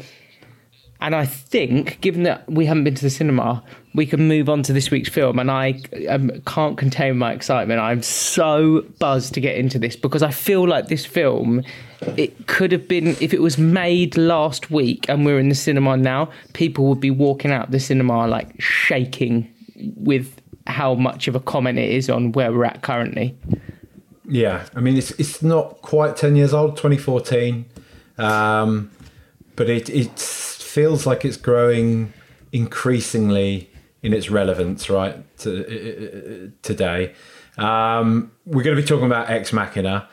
and 1.00 1.14
I 1.14 1.24
think, 1.26 2.00
given 2.00 2.22
that 2.24 2.50
we 2.50 2.66
haven't 2.66 2.84
been 2.84 2.94
to 2.94 3.02
the 3.02 3.10
cinema, 3.10 3.62
we 3.96 4.04
can 4.04 4.28
move 4.28 4.48
on 4.50 4.62
to 4.62 4.74
this 4.74 4.90
week's 4.90 5.08
film. 5.08 5.38
And 5.38 5.50
I 5.50 5.80
um, 6.08 6.30
can't 6.46 6.76
contain 6.76 7.16
my 7.16 7.32
excitement. 7.32 7.80
I'm 7.80 8.02
so 8.02 8.82
buzzed 8.98 9.32
to 9.34 9.40
get 9.40 9.56
into 9.56 9.78
this 9.78 9.96
because 9.96 10.22
I 10.22 10.30
feel 10.30 10.68
like 10.68 10.88
this 10.88 11.06
film, 11.06 11.62
it 12.16 12.46
could 12.46 12.72
have 12.72 12.86
been, 12.86 13.08
if 13.20 13.32
it 13.32 13.40
was 13.40 13.56
made 13.56 14.16
last 14.18 14.70
week 14.70 15.08
and 15.08 15.24
we're 15.24 15.38
in 15.38 15.48
the 15.48 15.54
cinema 15.54 15.96
now, 15.96 16.30
people 16.52 16.86
would 16.88 17.00
be 17.00 17.10
walking 17.10 17.50
out 17.50 17.70
the 17.70 17.80
cinema 17.80 18.26
like 18.26 18.60
shaking 18.60 19.50
with 19.96 20.40
how 20.66 20.94
much 20.94 21.26
of 21.26 21.34
a 21.34 21.40
comment 21.40 21.78
it 21.78 21.90
is 21.90 22.10
on 22.10 22.32
where 22.32 22.52
we're 22.52 22.66
at 22.66 22.82
currently. 22.82 23.34
Yeah, 24.28 24.66
I 24.74 24.80
mean 24.80 24.96
it's 24.96 25.12
it's 25.12 25.40
not 25.40 25.82
quite 25.82 26.16
ten 26.16 26.34
years 26.34 26.52
old, 26.52 26.76
2014, 26.76 27.64
um, 28.18 28.90
but 29.54 29.70
it 29.70 29.88
it 29.88 30.18
feels 30.18 31.06
like 31.06 31.24
it's 31.24 31.36
growing 31.36 32.12
increasingly 32.50 33.70
in 34.06 34.12
its 34.14 34.30
relevance, 34.30 34.88
right? 34.88 35.16
To, 35.38 35.50
uh, 35.66 36.50
today, 36.62 37.12
um, 37.58 38.30
we're 38.44 38.62
going 38.62 38.76
to 38.76 38.82
be 38.82 38.86
talking 38.86 39.06
about 39.06 39.28
Ex 39.28 39.52
Machina. 39.52 40.08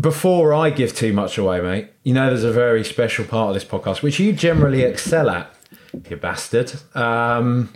before 0.00 0.54
I 0.54 0.70
give 0.70 0.94
too 0.96 1.12
much 1.12 1.36
away, 1.36 1.60
mate, 1.60 1.88
you 2.02 2.14
know 2.14 2.26
there's 2.28 2.44
a 2.44 2.52
very 2.52 2.82
special 2.82 3.24
part 3.26 3.48
of 3.50 3.54
this 3.54 3.64
podcast 3.64 4.02
which 4.02 4.18
you 4.18 4.32
generally 4.32 4.82
excel 4.82 5.28
at, 5.28 5.54
you 6.08 6.16
bastard. 6.16 6.72
Um, 6.94 7.68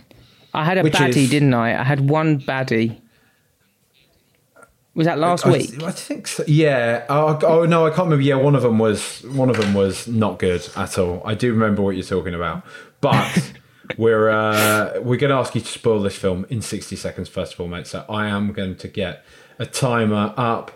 I 0.53 0.65
had 0.65 0.77
a 0.79 0.83
baddie, 0.83 1.25
is- 1.25 1.29
didn't 1.29 1.53
I? 1.53 1.79
I 1.79 1.83
had 1.83 2.09
one 2.09 2.39
baddie. 2.39 2.99
Was 4.95 5.05
that 5.05 5.19
last 5.19 5.45
I, 5.45 5.51
week? 5.51 5.83
I 5.83 5.91
think 5.91 6.25
so. 6.27 6.43
Yeah. 6.47 7.05
Oh, 7.07 7.37
oh 7.43 7.65
no, 7.65 7.85
I 7.85 7.89
can't 7.89 8.05
remember. 8.05 8.23
Yeah, 8.23 8.37
one 8.37 8.55
of 8.55 8.63
them 8.63 8.79
was 8.79 9.21
one 9.25 9.51
of 9.51 9.57
them 9.57 9.75
was 9.75 10.07
not 10.07 10.39
good 10.39 10.67
at 10.75 10.97
all. 10.97 11.21
I 11.23 11.35
do 11.35 11.53
remember 11.53 11.83
what 11.83 11.95
you're 11.95 12.03
talking 12.03 12.33
about, 12.33 12.63
but 12.99 13.53
we're 13.97 14.29
uh, 14.29 14.99
we're 15.01 15.17
going 15.17 15.29
to 15.31 15.35
ask 15.37 15.55
you 15.55 15.61
to 15.61 15.67
spoil 15.67 16.01
this 16.01 16.15
film 16.17 16.45
in 16.49 16.61
60 16.61 16.95
seconds 16.95 17.29
first 17.29 17.53
of 17.53 17.59
all, 17.61 17.67
mate. 17.67 17.87
So 17.87 18.05
I 18.09 18.27
am 18.27 18.51
going 18.53 18.75
to 18.77 18.87
get 18.87 19.23
a 19.59 19.65
timer 19.65 20.33
up, 20.37 20.71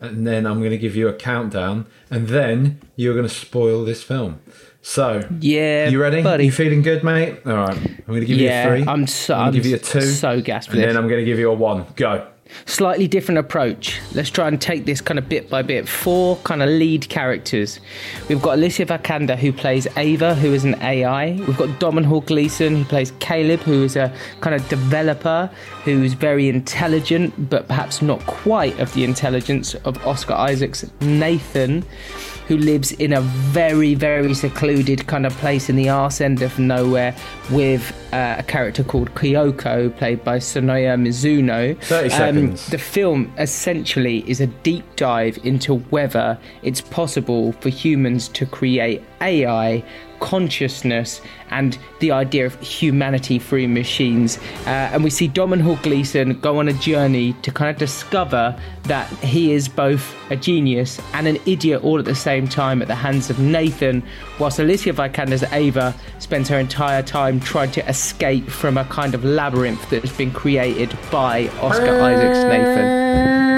and 0.00 0.26
then 0.26 0.46
I'm 0.46 0.58
going 0.60 0.70
to 0.70 0.78
give 0.78 0.96
you 0.96 1.08
a 1.08 1.14
countdown, 1.14 1.86
and 2.10 2.28
then 2.28 2.80
you're 2.96 3.14
going 3.14 3.28
to 3.28 3.34
spoil 3.34 3.84
this 3.84 4.02
film. 4.02 4.40
So 4.82 5.26
Yeah, 5.40 5.88
you 5.88 6.00
ready? 6.00 6.22
buddy. 6.22 6.44
You 6.46 6.52
feeling 6.52 6.82
good, 6.82 7.02
mate? 7.02 7.38
All 7.46 7.54
right. 7.54 7.76
I'm 7.76 8.04
going 8.06 8.20
to 8.20 8.26
give 8.26 8.36
Yeah, 8.38 8.74
you 8.74 8.82
a 8.82 8.84
3 8.84 8.88
I'm 8.92 9.06
so- 9.06 9.34
I'm 9.34 9.38
going 9.38 9.46
I'm 9.46 9.52
to 9.52 9.58
give 9.60 9.66
you 9.66 9.76
a 9.76 9.78
two. 9.78 10.00
so 10.02 10.40
gassed 10.42 10.68
and 10.70 10.78
then 10.78 10.96
I'm 10.96 11.08
going 11.08 11.20
to 11.20 11.24
give 11.24 11.38
you 11.38 11.50
a 11.50 11.54
one. 11.54 11.86
Go. 11.96 12.28
Slightly 12.66 13.06
different 13.06 13.38
approach. 13.38 14.00
Let's 14.14 14.30
try 14.30 14.48
and 14.48 14.60
take 14.60 14.86
this 14.86 15.00
kind 15.00 15.18
of 15.18 15.28
bit 15.28 15.50
by 15.50 15.62
bit. 15.62 15.88
Four 15.88 16.36
kind 16.38 16.62
of 16.62 16.68
lead 16.68 17.08
characters. 17.08 17.80
We've 18.28 18.40
got 18.40 18.54
Alicia 18.54 18.86
Vikander 18.86 19.36
who 19.36 19.52
plays 19.52 19.86
Ava, 19.96 20.34
who 20.34 20.52
is 20.52 20.64
an 20.64 20.74
AI. 20.82 21.32
We've 21.46 21.56
got 21.56 21.78
Domhnall 21.78 22.22
Gleeson 22.22 22.76
who 22.76 22.84
plays 22.84 23.12
Caleb, 23.20 23.60
who 23.60 23.84
is 23.84 23.96
a 23.96 24.14
kind 24.40 24.54
of 24.54 24.68
developer 24.68 25.50
who's 25.84 26.14
very 26.14 26.48
intelligent, 26.48 27.50
but 27.50 27.68
perhaps 27.68 28.00
not 28.00 28.20
quite 28.26 28.78
of 28.78 28.92
the 28.94 29.04
intelligence 29.04 29.74
of 29.74 30.04
Oscar 30.06 30.34
Isaac's 30.34 30.90
Nathan 31.00 31.84
who 32.46 32.56
lives 32.56 32.92
in 32.92 33.12
a 33.12 33.20
very, 33.20 33.94
very 33.94 34.34
secluded 34.34 35.06
kind 35.06 35.26
of 35.26 35.32
place 35.38 35.68
in 35.68 35.76
the 35.76 35.88
arse 35.88 36.20
end 36.20 36.42
of 36.42 36.58
nowhere 36.58 37.14
with 37.50 37.92
uh, 38.12 38.36
a 38.38 38.42
character 38.42 38.84
called 38.84 39.12
Kyoko, 39.14 39.96
played 39.96 40.22
by 40.24 40.38
Sonoya 40.38 40.98
Mizuno. 41.00 41.80
30 41.84 42.08
seconds. 42.10 42.66
the 42.68 42.78
film 42.78 43.32
essentially 43.38 44.28
is 44.28 44.40
a 44.40 44.46
deep 44.46 44.84
dive 44.96 45.38
into 45.44 45.76
whether 45.90 46.38
it's 46.62 46.80
possible 46.80 47.52
for 47.52 47.68
humans 47.68 48.28
to 48.28 48.46
create 48.46 49.02
AI 49.24 49.82
consciousness 50.20 51.20
and 51.50 51.76
the 52.00 52.10
idea 52.10 52.46
of 52.46 52.58
humanity 52.60 53.38
through 53.38 53.68
machines. 53.68 54.38
Uh, 54.66 54.90
and 54.92 55.04
we 55.04 55.10
see 55.10 55.28
Domhnall 55.28 55.76
Gleeson 55.82 56.40
go 56.40 56.58
on 56.58 56.68
a 56.68 56.72
journey 56.72 57.34
to 57.42 57.50
kind 57.50 57.70
of 57.70 57.76
discover 57.76 58.58
that 58.84 59.06
he 59.18 59.52
is 59.52 59.68
both 59.68 60.14
a 60.30 60.36
genius 60.36 61.00
and 61.12 61.26
an 61.26 61.38
idiot 61.46 61.82
all 61.84 61.98
at 61.98 62.04
the 62.04 62.14
same 62.14 62.48
time 62.48 62.80
at 62.80 62.88
the 62.88 62.94
hands 62.94 63.28
of 63.30 63.38
Nathan, 63.38 64.02
whilst 64.38 64.58
Alicia 64.58 64.92
Vikander's 64.92 65.44
Ava 65.52 65.94
spends 66.18 66.48
her 66.48 66.58
entire 66.58 67.02
time 67.02 67.38
trying 67.40 67.70
to 67.72 67.86
escape 67.88 68.48
from 68.48 68.78
a 68.78 68.84
kind 68.86 69.14
of 69.14 69.24
labyrinth 69.24 69.90
that 69.90 70.02
has 70.02 70.16
been 70.16 70.30
created 70.30 70.96
by 71.10 71.48
Oscar 71.60 72.00
Isaac's 72.00 72.44
Nathan. 72.44 73.53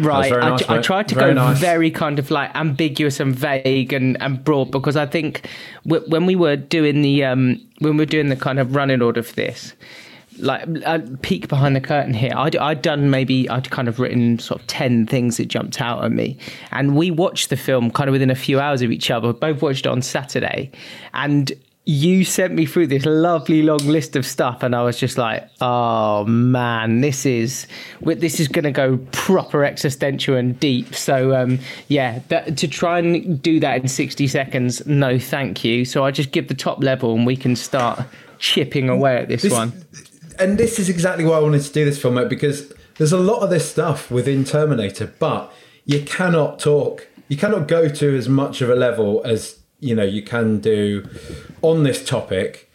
Right, 0.00 0.32
I, 0.32 0.50
nice, 0.50 0.68
I 0.68 0.76
mate. 0.76 0.84
tried 0.84 1.08
to 1.08 1.14
Very 1.14 1.34
go 1.34 1.34
nice. 1.34 1.58
very 1.58 1.90
kind 1.90 2.18
of 2.18 2.30
like 2.30 2.54
ambiguous 2.54 3.20
and 3.20 3.34
vague 3.34 3.92
and, 3.92 4.20
and 4.22 4.42
broad 4.44 4.70
because 4.70 4.96
I 4.96 5.06
think 5.06 5.48
w- 5.86 6.04
when 6.08 6.26
we 6.26 6.36
were 6.36 6.56
doing 6.56 7.02
the 7.02 7.24
um, 7.24 7.60
when 7.78 7.92
we 7.96 8.02
were 8.02 8.06
doing 8.06 8.28
the 8.28 8.36
kind 8.36 8.58
of 8.58 8.74
running 8.74 9.02
order 9.02 9.22
for 9.22 9.34
this, 9.34 9.74
like 10.38 10.62
a 10.86 11.00
peek 11.22 11.48
behind 11.48 11.76
the 11.76 11.80
curtain 11.80 12.14
here, 12.14 12.32
I'd, 12.34 12.56
I'd 12.56 12.82
done 12.82 13.10
maybe 13.10 13.48
I'd 13.50 13.70
kind 13.70 13.88
of 13.88 13.98
written 13.98 14.38
sort 14.38 14.60
of 14.60 14.66
ten 14.66 15.06
things 15.06 15.36
that 15.36 15.46
jumped 15.48 15.80
out 15.80 16.04
at 16.04 16.12
me, 16.12 16.38
and 16.72 16.96
we 16.96 17.10
watched 17.10 17.50
the 17.50 17.56
film 17.56 17.90
kind 17.90 18.08
of 18.08 18.12
within 18.12 18.30
a 18.30 18.34
few 18.34 18.58
hours 18.60 18.82
of 18.82 18.90
each 18.90 19.10
other. 19.10 19.32
Both 19.32 19.60
watched 19.62 19.86
it 19.86 19.90
on 19.90 20.02
Saturday, 20.02 20.70
and 21.14 21.52
you 21.86 22.24
sent 22.24 22.54
me 22.54 22.66
through 22.66 22.86
this 22.86 23.06
lovely 23.06 23.62
long 23.62 23.78
list 23.78 24.14
of 24.14 24.24
stuff 24.26 24.62
and 24.62 24.76
i 24.76 24.82
was 24.82 24.98
just 24.98 25.16
like 25.16 25.48
oh 25.62 26.24
man 26.26 27.00
this 27.00 27.24
is 27.24 27.66
this 28.02 28.38
is 28.38 28.48
going 28.48 28.64
to 28.64 28.70
go 28.70 28.98
proper 29.12 29.64
existential 29.64 30.36
and 30.36 30.60
deep. 30.60 30.94
So 30.94 31.34
um 31.34 31.58
yeah 31.88 32.20
that, 32.28 32.58
to 32.58 32.68
try 32.68 32.98
and 32.98 33.40
do 33.42 33.60
that 33.60 33.80
in 33.80 33.88
60 33.88 34.26
seconds 34.28 34.86
no 34.86 35.18
thank 35.18 35.64
you. 35.64 35.84
So 35.84 36.04
i 36.04 36.10
just 36.10 36.32
give 36.32 36.48
the 36.48 36.54
top 36.54 36.82
level 36.82 37.14
and 37.14 37.24
we 37.26 37.36
can 37.36 37.56
start 37.56 38.00
chipping 38.38 38.88
away 38.88 39.16
at 39.16 39.28
this, 39.28 39.42
This- 39.42 39.52
one. 39.52 39.72
And 40.38 40.56
this 40.56 40.78
is 40.78 40.88
exactly 40.88 41.24
why 41.24 41.36
I 41.36 41.40
wanted 41.40 41.60
to 41.62 41.72
do 41.72 41.84
this 41.84 42.00
film, 42.00 42.26
because 42.26 42.72
there's 42.96 43.12
a 43.12 43.18
lot 43.18 43.40
of 43.42 43.50
this 43.50 43.70
stuff 43.70 44.10
within 44.10 44.42
Terminator, 44.44 45.12
but 45.18 45.52
you 45.84 46.02
cannot 46.02 46.58
talk, 46.58 47.06
you 47.28 47.36
cannot 47.36 47.68
go 47.68 47.88
to 47.90 48.16
as 48.16 48.26
much 48.26 48.62
of 48.62 48.70
a 48.70 48.74
level 48.74 49.20
as 49.26 49.59
you 49.80 49.94
know 49.94 50.04
you 50.04 50.22
can 50.22 50.60
do 50.60 51.08
on 51.62 51.82
this 51.82 52.04
topic 52.04 52.70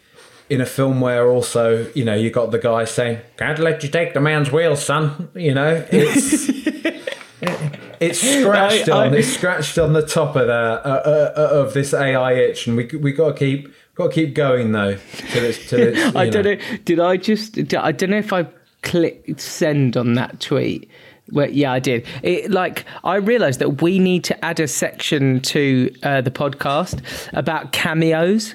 in 0.48 0.60
a 0.60 0.66
film 0.66 1.00
where 1.00 1.28
also 1.28 1.90
you 1.94 2.04
know 2.04 2.14
you 2.14 2.30
got 2.30 2.50
the 2.50 2.58
guy 2.58 2.84
saying, 2.84 3.18
"Can't 3.36 3.58
let 3.58 3.82
you 3.82 3.88
take 3.88 4.14
the 4.14 4.20
man's 4.20 4.52
wheels, 4.52 4.84
son." 4.84 5.28
You 5.34 5.54
know, 5.54 5.84
it's 5.90 6.48
it's 8.00 8.20
scratched 8.20 8.88
I- 8.88 8.92
I- 8.92 9.06
on, 9.08 9.14
it's 9.14 9.28
scratched 9.28 9.78
on 9.78 9.92
the 9.92 10.02
top 10.06 10.36
of 10.36 10.46
the 10.46 10.52
uh, 10.52 11.32
uh, 11.36 11.48
of 11.60 11.74
this 11.74 11.92
AI 11.94 12.32
itch, 12.34 12.66
and 12.66 12.76
we 12.76 12.86
we 12.98 13.12
got 13.12 13.32
to 13.32 13.38
keep 13.38 13.72
got 13.94 14.08
to 14.08 14.12
keep 14.14 14.34
going 14.34 14.72
though. 14.72 14.96
Till 15.30 15.44
it's, 15.44 15.68
till 15.68 15.80
it's, 15.80 16.16
I 16.16 16.24
you 16.24 16.30
don't 16.30 16.44
know. 16.44 16.76
Did 16.84 17.00
I 17.00 17.16
just? 17.16 17.58
I 17.74 17.92
don't 17.92 18.10
know 18.10 18.18
if 18.18 18.32
I 18.32 18.46
clicked 18.82 19.40
send 19.40 19.96
on 19.96 20.14
that 20.14 20.40
tweet. 20.40 20.88
Well, 21.32 21.50
yeah, 21.50 21.72
I 21.72 21.80
did. 21.80 22.06
It 22.22 22.50
like 22.50 22.84
I 23.04 23.16
realised 23.16 23.58
that 23.60 23.82
we 23.82 23.98
need 23.98 24.22
to 24.24 24.44
add 24.44 24.60
a 24.60 24.68
section 24.68 25.40
to 25.40 25.92
uh, 26.02 26.20
the 26.20 26.30
podcast 26.30 27.00
about 27.32 27.72
cameos 27.72 28.54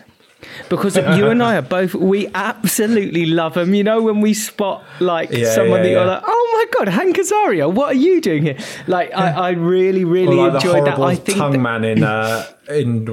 because 0.69 0.95
you 0.95 1.27
and 1.27 1.43
I 1.43 1.57
are 1.57 1.61
both. 1.61 1.93
We 1.93 2.27
absolutely 2.33 3.25
love 3.27 3.53
them. 3.55 3.73
You 3.73 3.83
know 3.83 4.01
when 4.01 4.21
we 4.21 4.33
spot 4.33 4.83
like 4.99 5.29
Yeah, 5.31 5.53
someone 5.53 5.79
yeah, 5.79 5.83
that 5.83 5.89
you're 5.91 5.99
yeah. 6.05 6.11
like, 6.15 6.23
oh 6.25 6.49
my 6.53 6.79
god, 6.79 6.87
Hank 6.93 7.17
Azaria, 7.17 7.71
what 7.71 7.87
are 7.91 7.99
you 7.99 8.21
doing 8.21 8.43
here? 8.43 8.57
Like 8.87 9.13
I, 9.13 9.31
I 9.31 9.49
really, 9.51 10.03
really 10.05 10.37
Or 10.37 10.47
like 10.49 10.63
enjoyed 10.63 10.85
that. 10.87 10.97
I 10.99 11.15
think 11.15 11.37
tongue 11.37 11.51
that- 11.51 11.57
man 11.59 11.83
in 11.83 12.03
uh, 12.03 12.45
in 12.69 13.05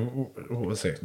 what 0.48 0.60
was 0.66 0.84
it, 0.84 1.00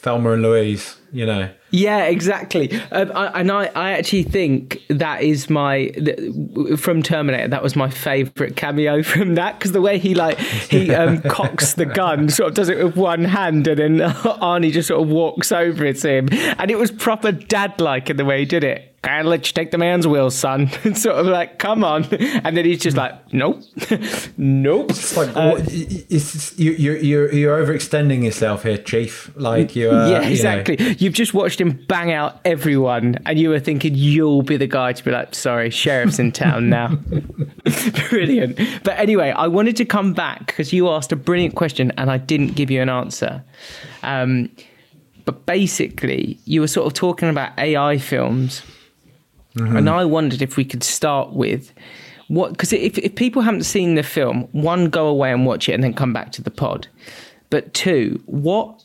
Thelma 0.00 0.32
and 0.32 0.42
Louise. 0.42 0.96
You 1.12 1.26
know, 1.26 1.50
Yeah, 1.72 2.04
exactly. 2.04 2.72
Um, 2.92 3.10
I, 3.14 3.40
and 3.40 3.50
I, 3.50 3.66
I 3.74 3.92
actually 3.92 4.22
think 4.22 4.80
that 4.88 5.22
is 5.22 5.50
my 5.50 5.88
th- 5.88 6.78
from 6.78 7.02
Terminator. 7.02 7.48
That 7.48 7.64
was 7.64 7.74
my 7.74 7.90
favourite 7.90 8.54
cameo 8.54 9.02
from 9.04 9.34
that 9.34 9.58
because 9.58 9.72
the 9.72 9.80
way 9.80 9.98
he 9.98 10.14
like 10.14 10.38
he 10.38 10.94
um, 10.94 11.20
cocks 11.28 11.74
the 11.74 11.86
gun, 11.86 12.28
sort 12.28 12.50
of 12.50 12.54
does 12.54 12.68
it 12.68 12.82
with 12.82 12.96
one 12.96 13.24
hand, 13.24 13.66
and 13.66 13.78
then 13.78 13.98
Arnie 14.20 14.70
just 14.70 14.88
sort 14.88 15.02
of 15.02 15.08
walks 15.08 15.50
over 15.50 15.84
it 15.84 15.96
to 15.98 16.10
him, 16.10 16.28
and 16.32 16.70
it 16.70 16.78
was 16.78 16.92
proper 16.92 17.32
dad-like 17.32 18.08
in 18.08 18.16
the 18.16 18.24
way 18.24 18.40
he 18.40 18.44
did 18.44 18.62
it. 18.62 18.89
Can't 19.02 19.26
let 19.28 19.46
you 19.46 19.54
take 19.54 19.70
the 19.70 19.78
man's 19.78 20.06
wheel, 20.06 20.30
son. 20.30 20.70
It's 20.84 21.02
sort 21.02 21.16
of 21.16 21.26
like, 21.26 21.58
come 21.58 21.82
on, 21.84 22.04
and 22.04 22.54
then 22.54 22.66
he's 22.66 22.80
just 22.80 22.98
like, 22.98 23.32
nope, 23.32 23.62
nope. 24.36 24.90
it's 24.90 25.16
like 25.16 25.34
Uh, 25.34 25.52
what, 25.52 25.62
it's 25.70 26.58
you, 26.58 26.72
you're 26.72 26.98
you're 26.98 27.32
you're 27.32 27.64
overextending 27.64 28.24
yourself 28.24 28.64
here, 28.64 28.76
Chief. 28.76 29.30
Like 29.36 29.74
you, 29.74 29.90
uh, 29.90 30.06
yeah, 30.10 30.16
you 30.16 30.24
know. 30.26 30.30
exactly. 30.30 30.96
You've 30.98 31.14
just 31.14 31.32
watched 31.32 31.58
him 31.58 31.82
bang 31.88 32.12
out 32.12 32.40
everyone, 32.44 33.16
and 33.24 33.38
you 33.38 33.48
were 33.48 33.58
thinking 33.60 33.94
you'll 33.94 34.42
be 34.42 34.58
the 34.58 34.66
guy 34.66 34.92
to 34.92 35.02
be 35.02 35.10
like, 35.10 35.34
"Sorry, 35.34 35.70
sheriff's 35.70 36.18
in 36.18 36.30
town 36.30 36.68
now." 36.68 36.88
Brilliant. 38.10 38.58
But 38.84 38.98
anyway, 38.98 39.30
I 39.30 39.46
wanted 39.46 39.76
to 39.76 39.86
come 39.86 40.12
back 40.12 40.46
because 40.46 40.72
you 40.74 40.90
asked 40.90 41.10
a 41.10 41.16
brilliant 41.16 41.54
question, 41.54 41.90
and 41.96 42.10
I 42.10 42.18
didn't 42.18 42.54
give 42.54 42.70
you 42.70 42.82
an 42.82 42.90
answer. 42.90 43.42
Um, 44.02 44.50
but 45.24 45.46
basically, 45.46 46.38
you 46.44 46.60
were 46.60 46.66
sort 46.68 46.86
of 46.86 46.92
talking 46.94 47.28
about 47.30 47.58
AI 47.58 47.98
films, 47.98 48.62
Mm-hmm. 49.56 49.76
and 49.76 49.90
I 49.90 50.04
wondered 50.04 50.42
if 50.42 50.56
we 50.56 50.64
could 50.64 50.82
start 50.82 51.32
with. 51.32 51.72
What? 52.28 52.52
Because 52.52 52.72
if, 52.72 52.96
if 52.98 53.16
people 53.16 53.42
haven't 53.42 53.64
seen 53.64 53.96
the 53.96 54.04
film, 54.04 54.42
one, 54.52 54.88
go 54.88 55.08
away 55.08 55.32
and 55.32 55.44
watch 55.44 55.68
it, 55.68 55.72
and 55.72 55.82
then 55.82 55.94
come 55.94 56.12
back 56.12 56.30
to 56.32 56.42
the 56.42 56.50
pod. 56.50 56.86
But 57.50 57.74
two, 57.74 58.22
what 58.26 58.80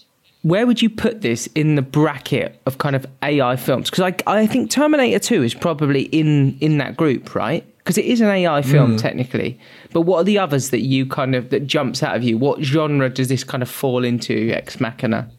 where 0.45 0.67
would 0.67 0.79
you 0.79 0.91
put 0.91 1.21
this 1.21 1.47
in 1.55 1.73
the 1.73 1.81
bracket 1.81 2.61
of 2.67 2.77
kind 2.77 2.95
of 2.95 3.03
AI 3.23 3.55
films? 3.55 3.89
Because 3.89 4.13
I, 4.27 4.31
I 4.31 4.45
think 4.45 4.69
Terminator 4.69 5.17
2 5.17 5.41
is 5.41 5.55
probably 5.55 6.03
in, 6.03 6.55
in 6.59 6.77
that 6.77 6.95
group, 6.95 7.33
right? 7.33 7.65
Because 7.79 7.97
it 7.97 8.05
is 8.05 8.21
an 8.21 8.27
AI 8.27 8.61
film 8.61 8.89
mm-hmm. 8.89 8.97
technically. 8.97 9.59
But 9.91 10.01
what 10.01 10.19
are 10.19 10.23
the 10.23 10.37
others 10.37 10.69
that 10.69 10.81
you 10.81 11.07
kind 11.07 11.33
of, 11.33 11.49
that 11.49 11.65
jumps 11.65 12.03
out 12.03 12.15
of 12.15 12.23
you? 12.23 12.37
What 12.37 12.61
genre 12.61 13.09
does 13.09 13.27
this 13.27 13.43
kind 13.43 13.63
of 13.63 13.69
fall 13.69 14.03
into, 14.05 14.51
Ex 14.51 14.79
Machina? 14.79 15.31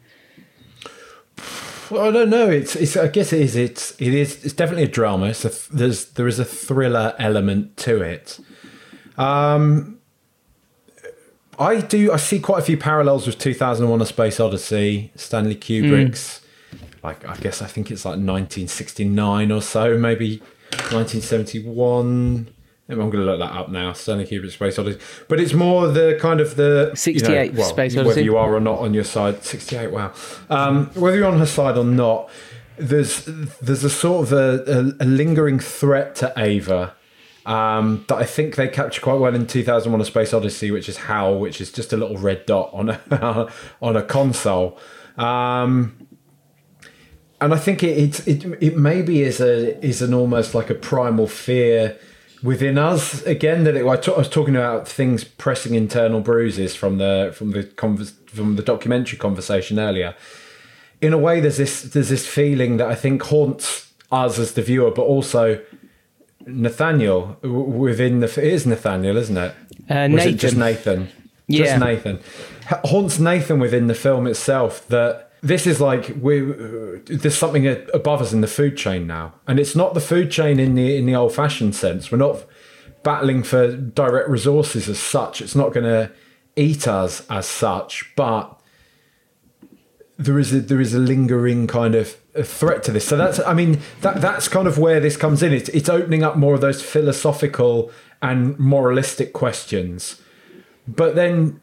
Well, 1.90 2.08
I 2.08 2.10
don't 2.10 2.30
know. 2.30 2.48
It's, 2.48 2.74
it's. 2.76 2.96
I 2.96 3.08
guess 3.08 3.32
it 3.32 3.40
is. 3.40 3.56
It's. 3.56 3.92
It 4.00 4.14
is. 4.14 4.44
It's 4.44 4.54
definitely 4.54 4.84
a 4.84 4.88
drama. 4.88 5.26
It's 5.26 5.44
a, 5.44 5.74
there's. 5.74 6.06
There 6.10 6.26
is 6.26 6.38
a 6.38 6.44
thriller 6.44 7.14
element 7.18 7.76
to 7.78 8.02
it. 8.02 8.40
Um, 9.16 9.98
I 11.58 11.80
do. 11.80 12.12
I 12.12 12.16
see 12.16 12.40
quite 12.40 12.60
a 12.60 12.62
few 12.62 12.76
parallels 12.76 13.26
with 13.26 13.38
2001: 13.38 14.00
A 14.00 14.06
Space 14.06 14.40
Odyssey, 14.40 15.12
Stanley 15.16 15.56
Kubrick's. 15.56 16.42
Like, 17.02 17.24
I 17.24 17.36
guess 17.36 17.62
I 17.62 17.66
think 17.66 17.92
it's 17.92 18.04
like 18.04 18.18
1969 18.18 19.52
or 19.52 19.62
so, 19.62 19.96
maybe 19.96 20.38
1971. 20.90 22.48
I'm 22.88 22.98
going 22.98 23.12
to 23.12 23.24
look 23.24 23.40
that 23.40 23.52
up 23.52 23.68
now. 23.68 23.92
Stanley 23.92 24.26
Kubrick 24.26 24.52
Space 24.52 24.78
Odyssey, 24.78 25.00
but 25.28 25.40
it's 25.40 25.52
more 25.52 25.88
the 25.88 26.16
kind 26.20 26.40
of 26.40 26.54
the 26.54 26.92
68 26.94 27.46
you 27.46 27.52
know, 27.52 27.58
well, 27.58 27.68
Space 27.68 27.96
Odyssey. 27.96 28.06
Whether 28.06 28.20
you 28.20 28.36
are 28.36 28.54
or 28.54 28.60
not 28.60 28.78
on 28.78 28.94
your 28.94 29.04
side, 29.04 29.42
68. 29.42 29.90
Wow. 29.90 30.12
Um, 30.50 30.86
whether 30.94 31.16
you're 31.16 31.26
on 31.26 31.38
her 31.38 31.46
side 31.46 31.76
or 31.76 31.84
not, 31.84 32.30
there's 32.78 33.24
there's 33.24 33.82
a 33.82 33.90
sort 33.90 34.26
of 34.26 34.32
a, 34.32 34.94
a, 35.00 35.04
a 35.04 35.06
lingering 35.06 35.58
threat 35.58 36.14
to 36.16 36.32
Ava 36.36 36.94
um, 37.46 38.04
that 38.08 38.16
I 38.16 38.24
think 38.24 38.56
they 38.56 38.68
capture 38.68 39.00
quite 39.00 39.18
well 39.18 39.34
in 39.34 39.46
2001: 39.46 40.00
A 40.00 40.04
Space 40.04 40.32
Odyssey, 40.32 40.70
which 40.70 40.88
is 40.88 40.96
Hal, 40.96 41.38
which 41.38 41.60
is 41.60 41.72
just 41.72 41.92
a 41.92 41.96
little 41.96 42.16
red 42.16 42.46
dot 42.46 42.70
on 42.72 42.90
a 42.90 43.50
on 43.82 43.96
a 43.96 44.02
console. 44.02 44.78
Um, 45.16 46.06
and 47.40 47.54
I 47.54 47.56
think 47.56 47.82
it, 47.82 47.98
it 47.98 48.28
it 48.28 48.58
it 48.62 48.76
maybe 48.76 49.22
is 49.22 49.40
a 49.40 49.84
is 49.84 50.02
an 50.02 50.14
almost 50.14 50.54
like 50.54 50.70
a 50.70 50.74
primal 50.74 51.26
fear 51.26 51.98
within 52.46 52.78
us 52.78 53.22
again 53.22 53.64
that 53.64 53.74
it, 53.76 53.86
I, 53.86 53.96
t- 53.96 54.12
I 54.12 54.16
was 54.18 54.28
talking 54.28 54.56
about 54.56 54.86
things 54.88 55.24
pressing 55.24 55.74
internal 55.74 56.20
bruises 56.20 56.74
from 56.74 56.98
the 56.98 57.32
from 57.34 57.50
the 57.50 57.64
convers- 57.64 58.14
from 58.26 58.56
the 58.56 58.62
documentary 58.62 59.18
conversation 59.18 59.78
earlier. 59.78 60.14
In 61.00 61.12
a 61.12 61.18
way, 61.18 61.40
there's 61.40 61.58
this 61.58 61.82
there's 61.82 62.08
this 62.08 62.26
feeling 62.26 62.76
that 62.78 62.88
I 62.88 62.94
think 62.94 63.22
haunts 63.22 63.92
us 64.10 64.38
as 64.38 64.52
the 64.52 64.62
viewer, 64.62 64.90
but 64.90 65.02
also 65.02 65.60
Nathaniel 66.46 67.36
w- 67.42 67.64
within 67.64 68.20
the 68.20 68.26
it 68.26 68.38
is 68.38 68.66
Nathaniel, 68.66 69.16
isn't 69.16 69.36
it? 69.36 69.54
Uh, 69.90 70.08
is 70.12 70.26
it 70.26 70.36
just 70.36 70.56
Nathan. 70.56 71.00
Nathan? 71.00 71.12
Yeah. 71.48 71.64
Just 71.64 71.80
Nathan. 71.80 72.20
Ha- 72.66 72.80
Haunts 72.84 73.18
Nathan 73.18 73.58
within 73.60 73.86
the 73.86 73.94
film 73.94 74.26
itself 74.26 74.86
that 74.88 75.25
this 75.42 75.66
is 75.66 75.80
like 75.80 76.14
we 76.20 76.40
there's 76.40 77.36
something 77.36 77.66
above 77.92 78.22
us 78.22 78.32
in 78.32 78.40
the 78.40 78.46
food 78.46 78.76
chain 78.76 79.06
now, 79.06 79.34
and 79.46 79.60
it's 79.60 79.76
not 79.76 79.94
the 79.94 80.00
food 80.00 80.30
chain 80.30 80.58
in 80.58 80.74
the 80.74 80.96
in 80.96 81.06
the 81.06 81.14
old 81.14 81.34
fashioned 81.34 81.74
sense. 81.74 82.10
We're 82.10 82.18
not 82.18 82.44
battling 83.02 83.42
for 83.42 83.76
direct 83.76 84.28
resources 84.28 84.88
as 84.88 84.98
such. 84.98 85.40
It's 85.40 85.54
not 85.54 85.72
going 85.72 85.84
to 85.84 86.10
eat 86.56 86.88
us 86.88 87.24
as 87.30 87.46
such, 87.46 88.12
but 88.16 88.60
there 90.18 90.38
is 90.38 90.52
a 90.52 90.60
there 90.60 90.80
is 90.80 90.94
a 90.94 90.98
lingering 90.98 91.66
kind 91.66 91.94
of 91.94 92.16
threat 92.42 92.82
to 92.84 92.92
this. 92.92 93.06
So 93.06 93.16
that's 93.16 93.38
I 93.40 93.54
mean 93.54 93.80
that 94.00 94.20
that's 94.20 94.48
kind 94.48 94.66
of 94.66 94.78
where 94.78 95.00
this 95.00 95.16
comes 95.16 95.42
in. 95.42 95.52
It's 95.52 95.68
it's 95.70 95.88
opening 95.88 96.22
up 96.22 96.36
more 96.36 96.54
of 96.54 96.60
those 96.60 96.82
philosophical 96.82 97.90
and 98.22 98.58
moralistic 98.58 99.32
questions. 99.32 100.20
But 100.88 101.14
then 101.14 101.60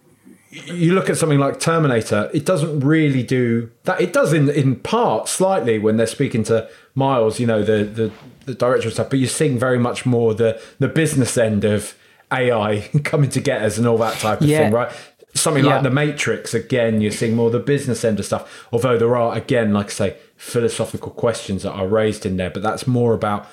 you 0.66 0.94
look 0.94 1.10
at 1.10 1.18
something 1.18 1.40
like 1.40 1.60
Terminator, 1.60 2.30
it 2.34 2.46
doesn't 2.46 2.82
really 2.82 3.24
do 3.24 3.72
that. 3.86 4.00
It 4.00 4.14
does 4.14 4.34
in 4.34 4.50
in 4.50 4.76
part 4.78 5.28
slightly 5.28 5.80
when 5.80 5.98
they're 5.98 6.08
speaking 6.08 6.44
to 6.46 6.70
Miles, 6.96 7.40
you 7.40 7.48
know, 7.48 7.64
the 7.64 7.84
the, 7.84 8.12
the 8.46 8.54
director 8.54 8.88
and 8.88 8.94
stuff. 8.94 9.10
But 9.10 9.20
you're 9.20 9.30
seeing 9.30 9.58
very 9.58 9.80
much 9.80 10.06
more 10.06 10.34
the 10.34 10.62
the 10.80 10.88
business 10.88 11.38
end 11.38 11.64
of 11.64 11.96
AI 12.32 12.90
coming 13.04 13.30
to 13.32 13.40
get 13.40 13.62
us 13.62 13.78
and 13.78 13.88
all 13.88 13.98
that 13.98 14.18
type 14.20 14.42
of 14.42 14.48
Yeah. 14.48 14.60
thing, 14.60 14.72
right? 14.74 14.92
Something 15.36 15.66
Yeah. 15.66 15.76
like 15.76 15.84
the 15.84 15.90
Matrix, 15.90 16.54
again, 16.54 17.02
you're 17.02 17.12
seeing 17.12 17.36
more 17.36 17.50
the 17.50 17.60
business 17.60 18.06
end 18.06 18.20
of 18.20 18.26
stuff. 18.26 18.68
Although 18.72 18.98
there 19.00 19.16
are, 19.16 19.36
again, 19.36 19.74
like 19.74 19.88
I 19.88 19.90
say, 19.90 20.16
philosophical 20.38 21.10
questions 21.12 21.64
that 21.64 21.72
are 21.72 21.88
raised 21.88 22.24
in 22.26 22.38
there, 22.38 22.52
but 22.52 22.62
that's 22.62 22.86
more 22.86 23.14
about 23.16 23.48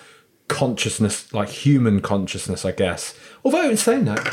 consciousness, 0.49 1.33
like 1.33 1.49
human 1.49 2.01
consciousness, 2.01 2.65
I 2.65 2.73
guess. 2.73 3.15
Although 3.45 3.71
in 3.71 3.77
saying 3.77 4.05
that, 4.07 4.27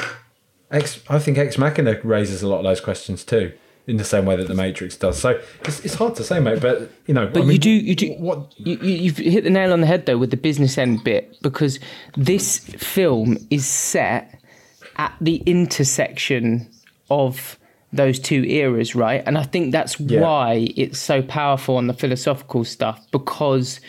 Ex, 0.71 0.99
I 1.10 1.19
think 1.19 1.38
Ex 1.38 1.58
Machina 1.58 1.99
raises 2.03 2.41
a 2.41 2.47
lot 2.47 2.58
of 2.60 2.63
those 2.65 2.82
questions 2.82 3.23
too, 3.23 3.53
in 3.88 3.97
the 3.97 4.03
same 4.03 4.25
way 4.25 4.36
that 4.36 4.47
the 4.47 4.53
Matrix 4.53 4.97
does. 4.97 5.17
So 5.17 5.39
it's, 5.63 5.80
it's 5.86 5.93
hard 5.95 6.15
to 6.15 6.23
say, 6.23 6.39
mate. 6.39 6.62
But 6.62 6.91
you 7.06 7.13
know, 7.13 7.27
But 7.27 7.43
I 7.43 7.45
mean, 7.45 7.51
you 7.53 7.58
do, 7.60 7.69
you 7.69 7.95
do. 7.95 8.08
What? 8.19 8.53
You, 8.58 8.77
you- 8.77 8.95
you've 9.03 9.17
hit 9.17 9.43
the 9.45 9.49
nail 9.49 9.71
on 9.73 9.82
the 9.82 9.88
head 9.88 10.06
though 10.06 10.17
with 10.17 10.32
the 10.32 10.38
business 10.38 10.77
end 10.77 11.03
bit 11.03 11.38
because 11.41 11.80
this 12.17 12.60
film 12.60 13.38
is 13.49 13.65
set 13.65 14.39
at 14.97 15.13
the 15.21 15.38
intersection 15.45 16.69
of 17.10 17.58
those 17.93 18.19
two 18.19 18.43
eras, 18.43 18.93
right? 18.95 19.23
And 19.25 19.38
I 19.38 19.43
think 19.43 19.71
that's 19.71 19.97
Yeah. 19.99 20.19
why 20.21 20.67
it's 20.75 20.99
so 20.99 21.21
powerful 21.21 21.77
on 21.77 21.88
the 21.88 21.93
philosophical 21.93 22.65
stuff 22.65 22.99
because 23.12 23.80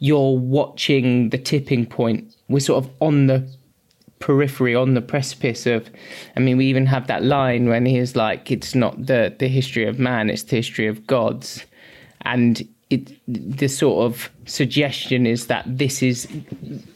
you're 0.00 0.36
watching 0.36 1.30
the 1.30 1.38
tipping 1.38 1.86
point. 1.86 2.34
We're 2.48 2.58
sort 2.60 2.84
of 2.84 2.90
on 3.00 3.26
the 3.28 3.48
periphery 4.24 4.74
on 4.74 4.94
the 4.94 5.02
precipice 5.02 5.66
of 5.66 5.90
i 6.34 6.40
mean 6.40 6.56
we 6.56 6.64
even 6.64 6.86
have 6.86 7.06
that 7.08 7.22
line 7.22 7.68
when 7.68 7.84
he 7.84 7.98
is 7.98 8.16
like 8.16 8.50
it's 8.50 8.74
not 8.74 8.94
the 9.06 9.34
the 9.38 9.48
history 9.48 9.84
of 9.86 9.98
man 9.98 10.30
it's 10.30 10.44
the 10.44 10.56
history 10.56 10.86
of 10.86 11.06
gods. 11.06 11.64
And 12.22 12.66
it 12.90 13.12
the 13.26 13.68
sort 13.68 14.04
of 14.04 14.30
suggestion 14.46 15.26
is 15.26 15.46
that 15.46 15.64
this 15.66 16.02
is 16.02 16.28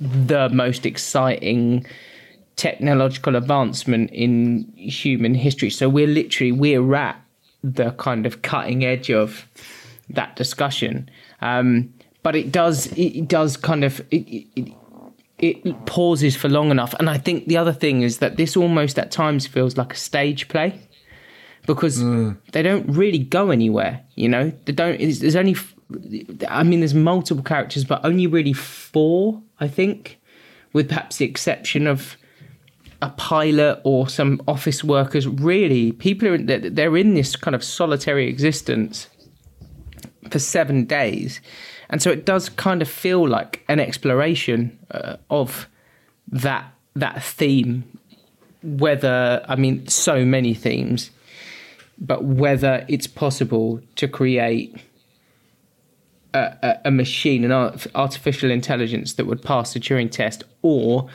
the 0.01 0.49
most 0.51 0.87
exciting 0.87 1.87
technological 2.57 3.37
advancement 3.37 4.11
in 4.11 4.71
human 4.77 5.35
history. 5.35 5.71
So 5.71 5.89
we're 5.89 6.07
literally 6.07 6.53
we're 6.53 6.95
at 6.95 7.21
the 7.63 7.91
kind 7.93 8.27
of 8.27 8.43
cutting 8.43 8.85
edge 8.85 9.11
of 9.11 9.47
that 10.11 10.37
discussion. 10.37 11.11
Um 11.41 11.93
but 12.23 12.35
it 12.37 12.51
does 12.53 12.87
it 12.97 13.29
does 13.29 13.57
kind 13.57 13.85
of 13.85 14.01
it, 14.11 14.47
it, 14.57 14.73
it 15.39 15.87
pauses 15.87 16.37
for 16.37 16.49
long 16.49 16.71
enough. 16.71 16.95
And 16.99 17.09
I 17.09 17.19
think 17.19 17.47
the 17.47 17.57
other 17.57 17.73
thing 17.73 18.03
is 18.03 18.19
that 18.19 18.37
this 18.37 18.57
almost 18.57 18.99
at 18.99 19.11
times 19.11 19.47
feels 19.47 19.77
like 19.77 19.93
a 19.93 19.97
stage 19.97 20.49
play 20.49 20.81
because 21.67 21.99
mm. 21.99 22.37
they 22.53 22.63
don't 22.63 22.87
really 22.89 23.19
go 23.19 23.51
anywhere. 23.51 24.05
You 24.17 24.29
know, 24.29 24.53
they 24.65 24.73
don't. 24.73 24.99
There's 24.99 25.37
only, 25.37 25.57
I 26.49 26.63
mean, 26.65 26.81
there's 26.81 26.95
multiple 26.95 27.45
characters, 27.45 27.85
but 27.85 28.05
only 28.05 28.27
really 28.27 28.53
four, 28.53 29.41
I 29.61 29.69
think, 29.69 30.19
with 30.73 30.89
perhaps 30.89 31.19
the 31.19 31.25
exception 31.25 31.87
of 31.87 32.17
a 33.01 33.11
pilot 33.11 33.81
or 33.85 34.09
some 34.09 34.43
office 34.49 34.83
workers. 34.83 35.29
Really, 35.29 35.93
people 35.93 36.29
are 36.29 36.39
they're 36.39 36.97
in 36.97 37.15
this 37.15 37.37
kind 37.37 37.55
of 37.55 37.63
solitary 37.63 38.29
existence 38.29 39.09
for 40.31 40.39
seven 40.39 40.85
days. 40.85 41.41
And 41.91 42.03
so 42.03 42.11
it 42.11 42.25
does 42.27 42.49
kind 42.49 42.83
of 42.83 42.89
feel 42.89 43.27
like 43.27 43.65
an 43.69 43.81
exploration 43.81 44.79
uh, 44.91 45.17
of 45.31 45.69
that 46.29 46.73
that 46.95 47.23
theme. 47.23 47.85
Whether 48.63 49.45
I 49.49 49.57
mean 49.57 49.87
so 49.87 50.25
many 50.25 50.53
themes, 50.53 51.11
but 51.99 52.25
whether 52.25 52.85
it's 52.89 53.07
possible 53.07 53.81
to 53.97 54.09
create 54.09 54.77
a, 56.35 56.57
a, 56.63 56.81
a 56.87 56.91
machine, 56.91 57.45
an 57.45 57.53
art, 57.53 57.87
artificial 57.95 58.51
intelligence 58.51 59.15
that 59.15 59.27
would 59.27 59.43
pass 59.43 59.75
the 59.75 59.81
Turing 59.81 60.11
test, 60.11 60.45
or 60.63 61.09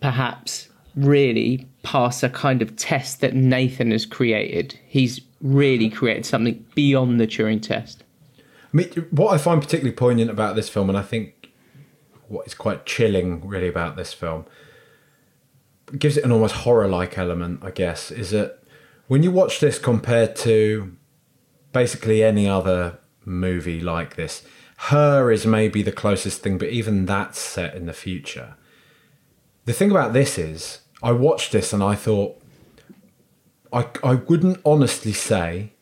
perhaps 0.00 0.68
really 0.96 1.66
pass 1.82 2.22
a 2.22 2.28
kind 2.28 2.60
of 2.60 2.76
test 2.76 3.20
that 3.20 3.34
Nathan 3.34 3.92
has 3.92 4.04
created. 4.04 4.78
He's 4.88 5.20
really 5.40 5.88
created 5.88 6.26
something 6.26 6.64
beyond 6.74 7.20
the 7.20 7.26
Turing 7.26 7.62
test. 7.62 8.02
I 8.72 8.76
mean, 8.76 8.88
what 9.10 9.32
I 9.32 9.38
find 9.38 9.60
particularly 9.60 9.96
poignant 9.96 10.30
about 10.30 10.56
this 10.56 10.68
film, 10.68 10.88
and 10.88 10.98
I 10.98 11.02
think 11.02 11.50
what 12.28 12.46
is 12.46 12.54
quite 12.54 12.84
chilling 12.84 13.46
really 13.46 13.68
about 13.68 13.96
this 13.96 14.12
film, 14.12 14.44
gives 15.98 16.18
it 16.18 16.24
an 16.24 16.32
almost 16.32 16.56
horror-like 16.56 17.16
element, 17.16 17.64
I 17.64 17.70
guess, 17.70 18.10
is 18.10 18.30
that 18.30 18.62
when 19.06 19.22
you 19.22 19.30
watch 19.30 19.60
this 19.60 19.78
compared 19.78 20.36
to 20.36 20.94
basically 21.72 22.22
any 22.22 22.46
other 22.46 22.98
movie 23.24 23.80
like 23.80 24.16
this, 24.16 24.44
Her 24.78 25.32
is 25.32 25.44
maybe 25.44 25.82
the 25.82 25.90
closest 25.90 26.40
thing, 26.40 26.56
but 26.56 26.68
even 26.68 27.04
that's 27.04 27.38
set 27.38 27.74
in 27.74 27.86
the 27.86 27.92
future. 27.92 28.54
The 29.64 29.72
thing 29.72 29.90
about 29.90 30.12
this 30.12 30.38
is, 30.38 30.80
I 31.02 31.10
watched 31.12 31.50
this 31.50 31.72
and 31.72 31.82
I 31.82 31.96
thought, 31.96 32.40
I, 33.72 33.86
I 34.04 34.14
wouldn't 34.14 34.60
honestly 34.64 35.12
say 35.12 35.72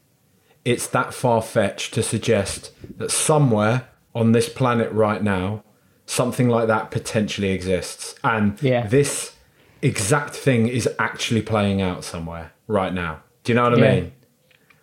it's 0.67 0.87
that 0.89 1.15
far 1.15 1.41
fetched 1.41 1.95
to 1.95 2.03
suggest 2.03 2.73
that 2.99 3.11
somewhere 3.11 3.87
on 4.15 4.33
this 4.33 4.49
planet 4.49 4.91
right 4.93 5.23
now, 5.23 5.63
something 6.07 6.49
like 6.49 6.67
that 6.67 6.91
potentially 6.91 7.51
exists. 7.51 8.15
And 8.25 8.61
Yeah. 8.61 8.87
this 8.87 9.35
exact 9.81 10.35
thing 10.35 10.67
is 10.67 10.89
actually 10.99 11.43
playing 11.43 11.81
out 11.81 12.03
somewhere 12.05 12.51
right 12.67 12.93
now. 12.93 13.21
Do 13.45 13.53
you 13.53 13.57
know 13.57 13.63
what 13.71 13.75
I 13.79 13.83
Yeah. 13.83 13.95
mean? 13.95 14.13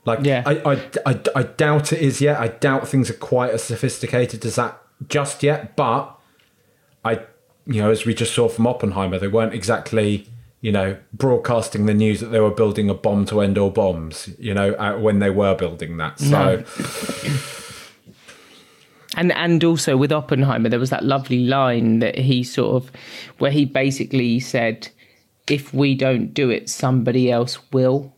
Like, 0.05 0.19
Yeah. 0.23 0.43
I, 0.45 0.51
I, 0.73 0.73
I, 1.05 1.19
I 1.35 1.43
doubt 1.43 1.91
it 1.91 1.99
is 2.01 2.21
yet. 2.21 2.39
I 2.39 2.47
doubt 2.47 2.87
things 2.87 3.09
are 3.09 3.13
quite 3.33 3.51
as 3.51 3.63
sophisticated 3.63 4.45
as 4.45 4.55
that 4.55 4.79
just 5.09 5.43
yet. 5.43 5.75
But 5.75 6.15
I, 7.03 7.19
you 7.65 7.81
know, 7.81 7.89
as 7.91 8.05
we 8.05 8.13
just 8.13 8.33
saw 8.33 8.47
from 8.47 8.67
Oppenheimer, 8.67 9.19
they 9.19 9.27
weren't 9.27 9.53
exactly, 9.53 10.27
you 10.63 10.71
know, 10.71 10.97
broadcasting 11.11 11.87
the 11.87 11.93
news 11.93 12.21
that 12.21 12.27
they 12.27 12.39
were 12.39 12.49
building 12.49 12.89
a 12.89 12.93
bomb 12.93 13.25
to 13.25 13.41
end 13.41 13.57
all 13.57 13.69
bombs, 13.69 14.29
you 14.39 14.53
know, 14.53 14.71
when 14.97 15.19
they 15.19 15.29
were 15.29 15.53
building 15.53 15.97
that. 15.97 16.17
So, 16.19 16.29
No. 16.29 16.63
And 19.15 19.31
and 19.33 19.63
also 19.63 19.95
with 19.95 20.11
Oppenheimer, 20.11 20.69
there 20.69 20.79
was 20.79 20.89
that 20.89 21.03
lovely 21.03 21.45
line 21.45 21.99
that 21.99 22.17
he 22.17 22.43
sort 22.43 22.81
of, 22.81 22.91
where 23.37 23.51
he 23.51 23.63
basically 23.63 24.39
said, 24.39 24.87
"If 25.47 25.71
we 25.71 25.93
don't 25.93 26.33
do 26.33 26.49
it, 26.49 26.67
somebody 26.67 27.31
else 27.31 27.59
will." 27.71 28.11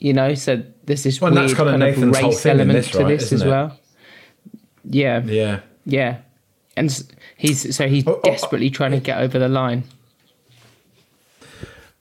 You 0.00 0.12
know, 0.12 0.34
so 0.34 0.60
this 0.86 1.20
Well, 1.20 1.28
and 1.28 1.36
weird 1.36 1.50
that's 1.50 1.56
kinda 1.56 1.70
kind 1.70 1.82
of 1.84 1.88
Nathan's 1.88 2.18
whole 2.18 2.30
race 2.30 2.46
element 2.46 2.72
this, 2.72 2.90
to 2.90 2.98
right, 2.98 3.06
this 3.06 3.32
as 3.32 3.42
it? 3.42 3.48
well. 3.48 3.78
Yeah, 4.82 5.22
yeah. 5.22 5.60
yeah, 5.86 6.16
and 6.76 6.90
he's 7.36 7.76
so 7.76 7.86
he's 7.86 8.04
oh, 8.04 8.14
oh, 8.14 8.20
oh, 8.24 8.28
desperately 8.28 8.70
trying 8.70 8.90
to 8.90 8.98
get 9.00 9.18
over 9.18 9.38
the 9.38 9.48
line. 9.48 9.84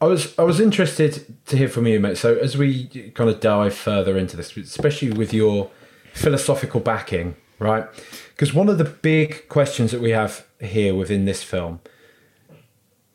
I 0.03 0.05
was 0.05 0.37
I 0.37 0.43
was 0.43 0.59
interested 0.59 1.33
to 1.45 1.55
hear 1.55 1.69
from 1.69 1.87
you, 1.87 1.97
mate. 1.97 2.17
So 2.17 2.35
as 2.35 2.57
we 2.57 2.87
kind 3.15 3.29
of 3.29 3.39
dive 3.39 3.73
further 3.73 4.17
into 4.17 4.35
this, 4.35 4.55
especially 4.57 5.11
with 5.11 5.33
your 5.33 5.71
philosophical 6.13 6.81
backing, 6.81 7.37
right? 7.57 7.85
Because 8.31 8.53
one 8.53 8.67
of 8.67 8.77
the 8.77 8.83
big 8.83 9.47
questions 9.47 9.91
that 9.91 10.01
we 10.01 10.09
have 10.09 10.45
here 10.59 10.93
within 10.93 11.23
this 11.23 11.41
film 11.41 11.79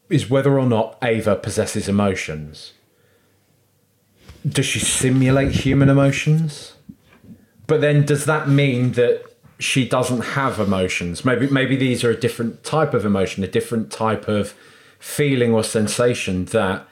is 0.08 0.30
whether 0.30 0.58
or 0.58 0.64
not 0.64 0.96
Ava 1.02 1.36
possesses 1.36 1.90
emotions. 1.90 2.72
Does 4.48 4.64
she 4.64 4.78
simulate 4.78 5.52
human 5.52 5.90
emotions? 5.90 6.72
But 7.66 7.82
then 7.82 8.06
does 8.06 8.24
that 8.24 8.48
mean 8.48 8.92
that 8.92 9.24
she 9.58 9.86
doesn't 9.86 10.20
have 10.20 10.58
emotions? 10.58 11.22
Maybe 11.22 11.48
maybe 11.48 11.76
these 11.76 12.02
are 12.02 12.10
a 12.10 12.18
different 12.18 12.64
type 12.64 12.94
of 12.94 13.04
emotion, 13.04 13.44
a 13.44 13.46
different 13.46 13.92
type 13.92 14.26
of 14.26 14.54
feeling 14.98 15.52
or 15.52 15.62
sensation 15.62 16.46
that 16.46 16.86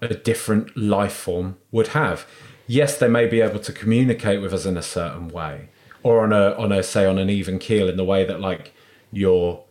a 0.00 0.14
different 0.14 0.76
life 0.76 1.12
form 1.12 1.56
would 1.70 1.88
have. 1.88 2.26
Yes, 2.66 2.98
they 2.98 3.08
may 3.08 3.26
be 3.26 3.40
able 3.40 3.60
to 3.60 3.72
communicate 3.72 4.40
with 4.40 4.52
us 4.52 4.66
in 4.66 4.76
a 4.76 4.82
certain 4.82 5.28
way, 5.28 5.70
or 6.02 6.22
on 6.22 6.32
a 6.32 6.54
on 6.56 6.72
a 6.72 6.82
say 6.82 7.06
on 7.06 7.18
an 7.18 7.30
even 7.30 7.58
keel 7.58 7.88
in 7.88 7.96
the 7.96 8.04
way 8.04 8.24
that 8.24 8.40
like 8.40 8.72
your 9.10 9.64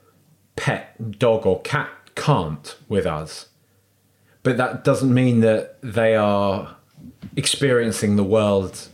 pet 0.55 1.19
dog 1.19 1.45
or 1.45 1.61
cat 1.61 1.89
can't 2.15 2.75
with 2.89 3.05
us. 3.05 3.49
But 4.43 4.57
that 4.57 4.83
doesn't 4.83 5.13
mean 5.13 5.41
that 5.41 5.77
they 5.81 6.15
are 6.15 6.75
experiencing 7.35 8.15
the 8.15 8.23
world 8.23 8.87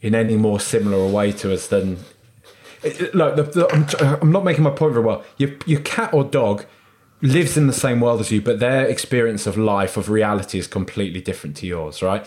in 0.00 0.14
any 0.14 0.36
more 0.36 0.58
similar 0.58 0.98
a 0.98 1.08
way 1.08 1.32
to 1.32 1.52
us 1.52 1.68
than. 1.68 1.98
Look, 3.12 3.36
the, 3.36 3.42
the, 3.42 3.68
I'm, 3.72 4.20
I'm 4.22 4.32
not 4.32 4.44
making 4.44 4.62
my 4.64 4.70
point 4.70 4.92
very 4.92 5.04
well. 5.04 5.24
Your, 5.38 5.50
your 5.66 5.80
cat 5.80 6.12
or 6.12 6.24
dog 6.24 6.66
lives 7.22 7.56
in 7.56 7.66
the 7.66 7.72
same 7.72 8.00
world 8.00 8.20
as 8.20 8.30
you, 8.30 8.40
but 8.40 8.60
their 8.60 8.86
experience 8.86 9.46
of 9.46 9.56
life, 9.56 9.96
of 9.96 10.10
reality, 10.10 10.58
is 10.58 10.66
completely 10.66 11.20
different 11.20 11.56
to 11.56 11.66
yours, 11.66 12.02
right? 12.02 12.26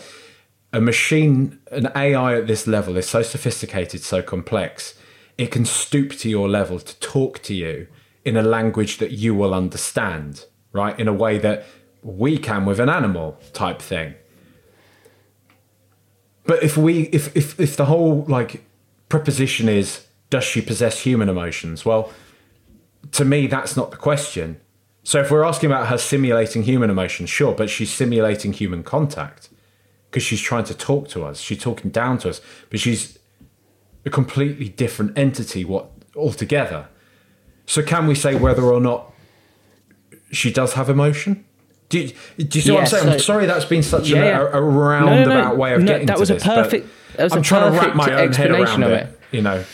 A 0.72 0.80
machine, 0.80 1.58
an 1.70 1.90
AI 1.96 2.36
at 2.36 2.46
this 2.46 2.66
level 2.66 2.96
is 2.96 3.08
so 3.08 3.22
sophisticated, 3.22 4.02
so 4.02 4.22
complex, 4.22 4.94
it 5.38 5.50
can 5.50 5.64
stoop 5.64 6.10
to 6.18 6.28
your 6.28 6.48
level 6.48 6.78
to 6.78 6.98
talk 7.00 7.42
to 7.42 7.54
you 7.54 7.86
in 8.24 8.36
a 8.36 8.42
language 8.42 8.98
that 8.98 9.12
you 9.12 9.34
will 9.34 9.54
understand, 9.54 10.44
right? 10.72 10.98
In 10.98 11.08
a 11.08 11.12
way 11.12 11.38
that 11.38 11.66
we 12.02 12.38
can 12.38 12.64
with 12.64 12.80
an 12.80 12.88
animal 12.88 13.38
type 13.52 13.80
thing. 13.80 14.14
But 16.44 16.62
if 16.62 16.76
we 16.76 17.02
if 17.04 17.34
if 17.36 17.58
if 17.60 17.76
the 17.76 17.86
whole 17.86 18.24
like 18.28 18.64
preposition 19.08 19.68
is 19.68 20.06
does 20.30 20.44
she 20.44 20.60
possess 20.60 21.00
human 21.00 21.28
emotions? 21.28 21.84
Well, 21.84 22.12
to 23.12 23.24
me 23.24 23.46
that's 23.46 23.76
not 23.76 23.90
the 23.90 23.96
question. 23.96 24.60
So 25.02 25.20
if 25.20 25.30
we're 25.30 25.44
asking 25.44 25.70
about 25.70 25.88
her 25.88 25.98
simulating 25.98 26.62
human 26.62 26.90
emotions, 26.90 27.30
sure, 27.30 27.54
but 27.54 27.70
she's 27.70 27.92
simulating 27.92 28.52
human 28.52 28.82
contact 28.82 29.48
because 30.10 30.22
she's 30.22 30.40
trying 30.40 30.64
to 30.64 30.74
talk 30.74 31.08
to 31.08 31.24
us. 31.24 31.40
She's 31.40 31.60
talking 31.60 31.90
down 31.90 32.18
to 32.18 32.28
us, 32.30 32.40
but 32.68 32.80
she's 32.80 33.18
a 34.04 34.10
completely 34.10 34.68
different 34.68 35.16
entity 35.16 35.64
what 35.64 35.90
altogether. 36.16 36.88
So 37.66 37.82
can 37.82 38.06
we 38.06 38.14
say 38.14 38.34
whether 38.34 38.62
or 38.62 38.80
not 38.80 39.12
she 40.32 40.52
does 40.52 40.74
have 40.74 40.88
emotion? 40.88 41.44
Do 41.88 41.98
you, 41.98 42.08
do 42.36 42.58
you 42.58 42.62
see 42.62 42.70
what 42.70 42.82
I'm 42.82 42.86
saying? 42.86 43.04
So, 43.04 43.12
I'm 43.12 43.18
sorry 43.18 43.46
that's 43.46 43.64
been 43.64 43.82
such 43.82 44.08
yeah, 44.08 44.38
a, 44.38 44.58
a, 44.58 44.62
roundabout 44.62 45.28
no, 45.28 45.42
no, 45.42 45.48
no. 45.50 45.54
way 45.56 45.74
of 45.74 45.84
getting 45.84 46.06
to 46.06 46.12
this. 46.12 46.28
that 46.28 46.34
was 46.34 46.44
to 46.44 46.50
a 46.52 46.54
perfect. 46.54 46.88
That 47.16 47.24
was 47.24 47.32
I'm 47.32 47.40
a 47.40 47.42
trying 47.42 47.72
perfect 47.72 47.82
to 47.82 47.88
wrap 47.88 47.96
my 47.96 48.22
own 48.22 48.32
head 48.32 48.50
around 48.50 48.82
of 48.84 48.90
it. 48.92 49.06
it. 49.08 49.18
You 49.32 49.42
know. 49.42 49.64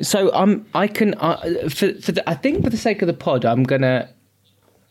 So 0.00 0.32
um, 0.32 0.64
I 0.74 0.86
can 0.86 1.14
uh, 1.14 1.68
for 1.68 1.92
for 2.00 2.12
the, 2.12 2.22
I 2.28 2.34
think 2.34 2.64
for 2.64 2.70
the 2.70 2.78
sake 2.78 3.02
of 3.02 3.08
the 3.08 3.14
pod, 3.14 3.44
I'm 3.44 3.62
gonna 3.62 4.08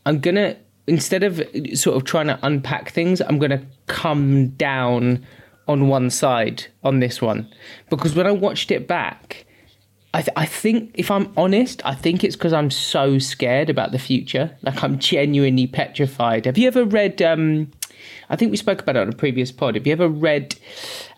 I'm 0.05 0.19
gonna 0.19 0.57
instead 0.87 1.23
of 1.23 1.41
sort 1.73 1.95
of 1.97 2.03
trying 2.03 2.27
to 2.27 2.39
unpack 2.43 2.91
things, 2.91 3.21
I'm 3.21 3.39
gonna 3.39 3.65
come 3.87 4.49
down 4.49 5.25
on 5.67 5.87
one 5.87 6.09
side 6.09 6.65
on 6.83 6.99
this 6.99 7.21
one 7.21 7.51
because 7.89 8.15
when 8.15 8.27
I 8.27 8.31
watched 8.31 8.69
it 8.71 8.87
back, 8.87 9.45
I, 10.15 10.21
th- 10.21 10.37
I 10.37 10.45
think, 10.45 10.91
if 10.93 11.11
I'm 11.11 11.33
honest, 11.35 11.81
I 11.83 11.93
think 11.93 12.23
it's 12.23 12.37
because 12.37 12.53
I'm 12.53 12.71
so 12.71 13.19
scared 13.19 13.69
about 13.69 13.91
the 13.91 13.99
future. 13.99 14.55
Like, 14.61 14.81
I'm 14.81 14.97
genuinely 14.97 15.67
petrified. 15.67 16.45
Have 16.45 16.57
you 16.57 16.67
ever 16.67 16.85
read, 16.85 17.21
um, 17.21 17.69
I 18.29 18.37
think 18.37 18.51
we 18.51 18.55
spoke 18.55 18.79
about 18.81 18.95
it 18.95 18.99
on 18.99 19.09
a 19.09 19.15
previous 19.15 19.51
pod. 19.51 19.75
Have 19.75 19.85
you 19.85 19.91
ever 19.91 20.07
read 20.07 20.55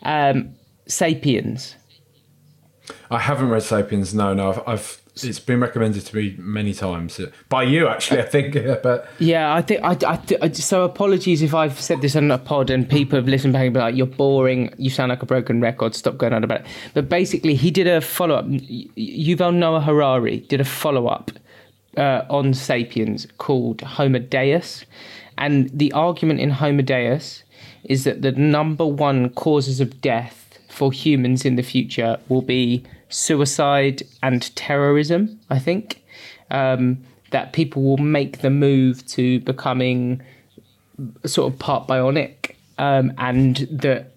um, 0.01 0.55
Sapiens? 0.87 1.75
I 3.11 3.19
haven't 3.19 3.49
read 3.49 3.61
Sapiens. 3.61 4.15
No, 4.15 4.33
no. 4.33 4.49
I've, 4.49 4.67
I've 4.67 5.01
it's 5.23 5.39
been 5.39 5.59
recommended 5.59 6.05
to 6.05 6.15
me 6.15 6.35
many 6.37 6.73
times 6.73 7.19
by 7.49 7.63
you, 7.63 7.87
actually. 7.87 8.19
I 8.19 8.25
think, 8.25 8.53
but 8.83 9.09
yeah, 9.19 9.53
I 9.53 9.61
think 9.61 9.81
I, 9.83 10.19
I, 10.41 10.51
so. 10.51 10.83
Apologies 10.83 11.41
if 11.41 11.53
I've 11.53 11.79
said 11.79 12.01
this 12.01 12.15
on 12.15 12.31
a 12.31 12.37
pod 12.37 12.69
and 12.69 12.89
people 12.89 13.17
have 13.17 13.27
listened 13.27 13.53
back 13.53 13.65
and 13.65 13.73
be 13.73 13.79
like, 13.79 13.95
"You're 13.95 14.07
boring. 14.07 14.73
You 14.77 14.89
sound 14.89 15.09
like 15.09 15.21
a 15.21 15.25
broken 15.25 15.61
record. 15.61 15.95
Stop 15.95 16.17
going 16.17 16.33
on 16.33 16.43
about 16.43 16.61
it." 16.61 16.67
But 16.93 17.09
basically, 17.09 17.55
he 17.55 17.71
did 17.71 17.87
a 17.87 18.01
follow 18.01 18.35
up. 18.35 18.45
Yuval 18.45 19.53
Noah 19.53 19.81
Harari 19.81 20.39
did 20.41 20.61
a 20.61 20.65
follow 20.65 21.07
up 21.07 21.31
uh, 21.97 22.23
on 22.29 22.53
*Sapiens* 22.53 23.27
called 23.37 23.81
*Homo 23.81 24.19
Deus*, 24.19 24.85
and 25.37 25.69
the 25.77 25.91
argument 25.93 26.39
in 26.39 26.51
*Homo 26.51 26.81
Deus* 26.81 27.43
is 27.83 28.03
that 28.03 28.21
the 28.21 28.31
number 28.31 28.85
one 28.85 29.29
causes 29.31 29.79
of 29.79 30.01
death 30.01 30.59
for 30.69 30.91
humans 30.91 31.45
in 31.45 31.55
the 31.55 31.63
future 31.63 32.19
will 32.29 32.41
be 32.41 32.83
suicide 33.09 34.03
and 34.21 34.55
terrorism, 34.55 35.39
I 35.49 35.59
think. 35.59 36.03
Um, 36.49 37.03
that 37.31 37.51
people 37.51 37.83
will 37.83 37.97
make 37.97 38.39
the 38.39 38.49
move 38.49 39.05
to 39.07 39.41
becoming 39.41 40.21
sort 41.25 41.51
of 41.51 41.59
part 41.59 41.85
bionic 41.87 42.55
um, 42.79 43.11
and 43.17 43.67
that 43.71 44.11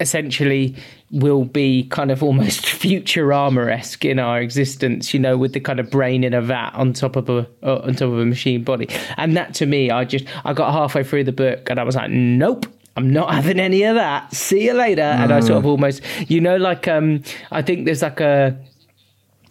essentially 0.00 0.76
will 1.10 1.44
be 1.44 1.84
kind 1.88 2.10
of 2.10 2.22
almost 2.22 2.60
Futurama 2.64 3.72
esque 3.72 4.04
in 4.04 4.18
our 4.18 4.38
existence, 4.40 5.14
you 5.14 5.20
know, 5.20 5.38
with 5.38 5.54
the 5.54 5.60
kind 5.60 5.80
of 5.80 5.90
brain 5.90 6.22
in 6.22 6.34
a 6.34 6.42
vat 6.42 6.72
on 6.74 6.92
top 6.92 7.16
of 7.16 7.30
a 7.30 7.48
uh, 7.62 7.80
on 7.84 7.94
top 7.94 8.08
of 8.08 8.18
a 8.18 8.26
machine 8.26 8.64
body. 8.64 8.88
And 9.16 9.36
that 9.36 9.54
to 9.54 9.66
me, 9.66 9.90
I 9.90 10.04
just 10.04 10.26
I 10.44 10.52
got 10.52 10.72
halfway 10.72 11.04
through 11.04 11.24
the 11.24 11.32
book 11.32 11.70
and 11.70 11.80
I 11.80 11.84
was 11.84 11.96
like, 11.96 12.10
nope, 12.10 12.66
I'm 12.96 13.12
not 13.12 13.32
having 13.34 13.60
any 13.60 13.82
of 13.82 13.94
that. 13.94 14.34
See 14.34 14.64
you 14.64 14.72
later. 14.72 15.02
Mm. 15.02 15.24
And 15.24 15.32
I 15.32 15.40
sort 15.40 15.58
of 15.58 15.64
mm. 15.64 15.68
almost, 15.68 16.00
you 16.28 16.40
know, 16.40 16.56
like 16.56 16.88
um, 16.88 17.22
I 17.50 17.62
think 17.62 17.84
there's 17.84 18.02
like 18.02 18.20
a 18.20 18.58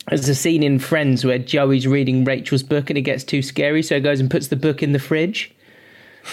there's 0.09 0.29
a 0.29 0.35
scene 0.35 0.63
in 0.63 0.79
Friends 0.79 1.25
where 1.25 1.39
Joey's 1.39 1.87
reading 1.87 2.25
Rachel's 2.25 2.63
book 2.63 2.89
and 2.89 2.97
it 2.97 3.01
gets 3.01 3.23
too 3.23 3.41
scary, 3.41 3.81
so 3.83 3.95
he 3.95 4.01
goes 4.01 4.19
and 4.19 4.29
puts 4.29 4.47
the 4.47 4.55
book 4.55 4.83
in 4.83 4.91
the 4.91 4.99
fridge. 4.99 5.51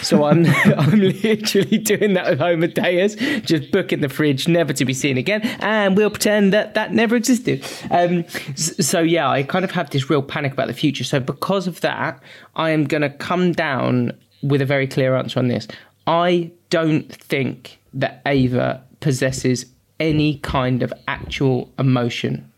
So 0.01 0.25
I'm 0.25 0.47
I'm 0.79 1.01
literally 1.01 1.79
doing 1.79 2.15
that 2.15 2.31
with 2.31 2.39
Homo 2.39 2.67
Deus, 2.67 3.15
just 3.43 3.71
book 3.71 3.93
in 3.93 4.01
the 4.01 4.09
fridge, 4.09 4.49
never 4.49 4.73
to 4.73 4.85
be 4.85 4.95
seen 4.95 5.19
again, 5.19 5.43
and 5.61 5.97
we'll 5.97 6.11
pretend 6.11 6.53
that 6.55 6.75
that 6.75 6.93
never 6.93 7.15
existed. 7.15 7.65
Um, 7.91 8.25
so 8.57 9.01
yeah, 9.01 9.29
I 9.29 9.43
kind 9.43 9.65
of 9.65 9.71
have 9.73 9.91
this 9.91 10.09
real 10.09 10.23
panic 10.23 10.53
about 10.53 10.69
the 10.69 10.75
future. 10.75 11.05
So 11.05 11.21
because 11.21 11.67
of 11.67 11.83
that, 11.83 12.23
I 12.57 12.71
am 12.71 12.85
going 12.85 13.03
to 13.03 13.11
come 13.11 13.53
down 13.53 14.13
with 14.43 14.63
a 14.63 14.67
very 14.67 14.87
clear 14.87 15.15
answer 15.15 15.39
on 15.39 15.49
this. 15.49 15.69
I 16.07 16.51
don't 16.73 17.15
think 17.15 17.79
that 17.93 18.23
Ava 18.25 18.83
possesses 19.01 19.67
any 20.01 20.39
kind 20.39 20.83
of 20.83 20.91
actual 21.07 21.71
emotion. 21.79 22.51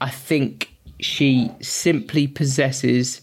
I 0.00 0.10
think 0.10 0.74
she 0.98 1.48
simply 1.60 2.26
possesses 2.26 3.20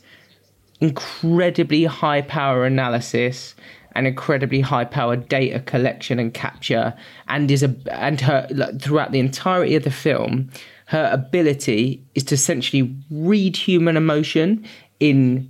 incredibly 0.79 1.83
high 1.83 2.21
power 2.21 2.65
analysis 2.65 3.53
and 3.95 4.07
incredibly 4.07 4.61
high 4.61 4.85
power 4.85 5.17
data 5.17 5.59
collection 5.59 6.19
and 6.19 6.33
capture 6.33 6.93
and 7.27 7.51
is 7.51 7.61
a 7.61 7.75
and 7.91 8.21
her 8.21 8.47
like, 8.51 8.79
throughout 8.79 9.11
the 9.11 9.19
entirety 9.19 9.75
of 9.75 9.83
the 9.83 9.91
film 9.91 10.49
her 10.85 11.09
ability 11.11 12.01
is 12.15 12.23
to 12.23 12.35
essentially 12.35 12.95
read 13.09 13.57
human 13.57 13.97
emotion 13.97 14.63
in 15.01 15.49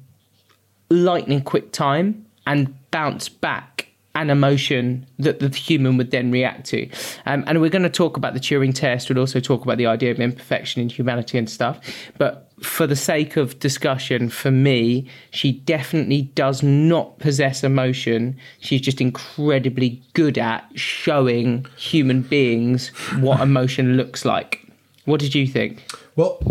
lightning 0.89 1.41
quick 1.41 1.71
time 1.73 2.25
and 2.47 2.73
bounce 2.89 3.27
back 3.29 3.86
an 4.21 4.29
emotion 4.29 5.05
that 5.19 5.39
the 5.39 5.49
human 5.49 5.97
would 5.97 6.11
then 6.11 6.31
react 6.31 6.65
to. 6.67 6.89
Um, 7.25 7.43
and 7.47 7.61
we're 7.61 7.69
going 7.69 7.83
to 7.83 7.89
talk 7.89 8.17
about 8.17 8.33
the 8.33 8.39
Turing 8.39 8.73
test. 8.73 9.09
We'll 9.09 9.19
also 9.19 9.39
talk 9.39 9.63
about 9.63 9.77
the 9.77 9.85
idea 9.85 10.11
of 10.11 10.19
imperfection 10.19 10.81
in 10.81 10.89
humanity 10.89 11.37
and 11.37 11.49
stuff. 11.49 11.79
But 12.17 12.51
for 12.61 12.87
the 12.87 12.95
sake 12.95 13.37
of 13.37 13.59
discussion, 13.59 14.29
for 14.29 14.49
me, 14.49 15.07
she 15.29 15.51
definitely 15.51 16.23
does 16.33 16.63
not 16.63 17.19
possess 17.19 17.63
emotion. 17.63 18.37
She's 18.59 18.81
just 18.81 18.99
incredibly 18.99 20.01
good 20.13 20.37
at 20.37 20.67
showing 20.75 21.65
human 21.77 22.23
beings 22.23 22.87
what 23.19 23.39
emotion 23.41 23.97
looks 23.97 24.25
like. 24.25 24.65
What 25.05 25.19
did 25.19 25.35
you 25.35 25.47
think? 25.47 25.83
Well, 26.15 26.41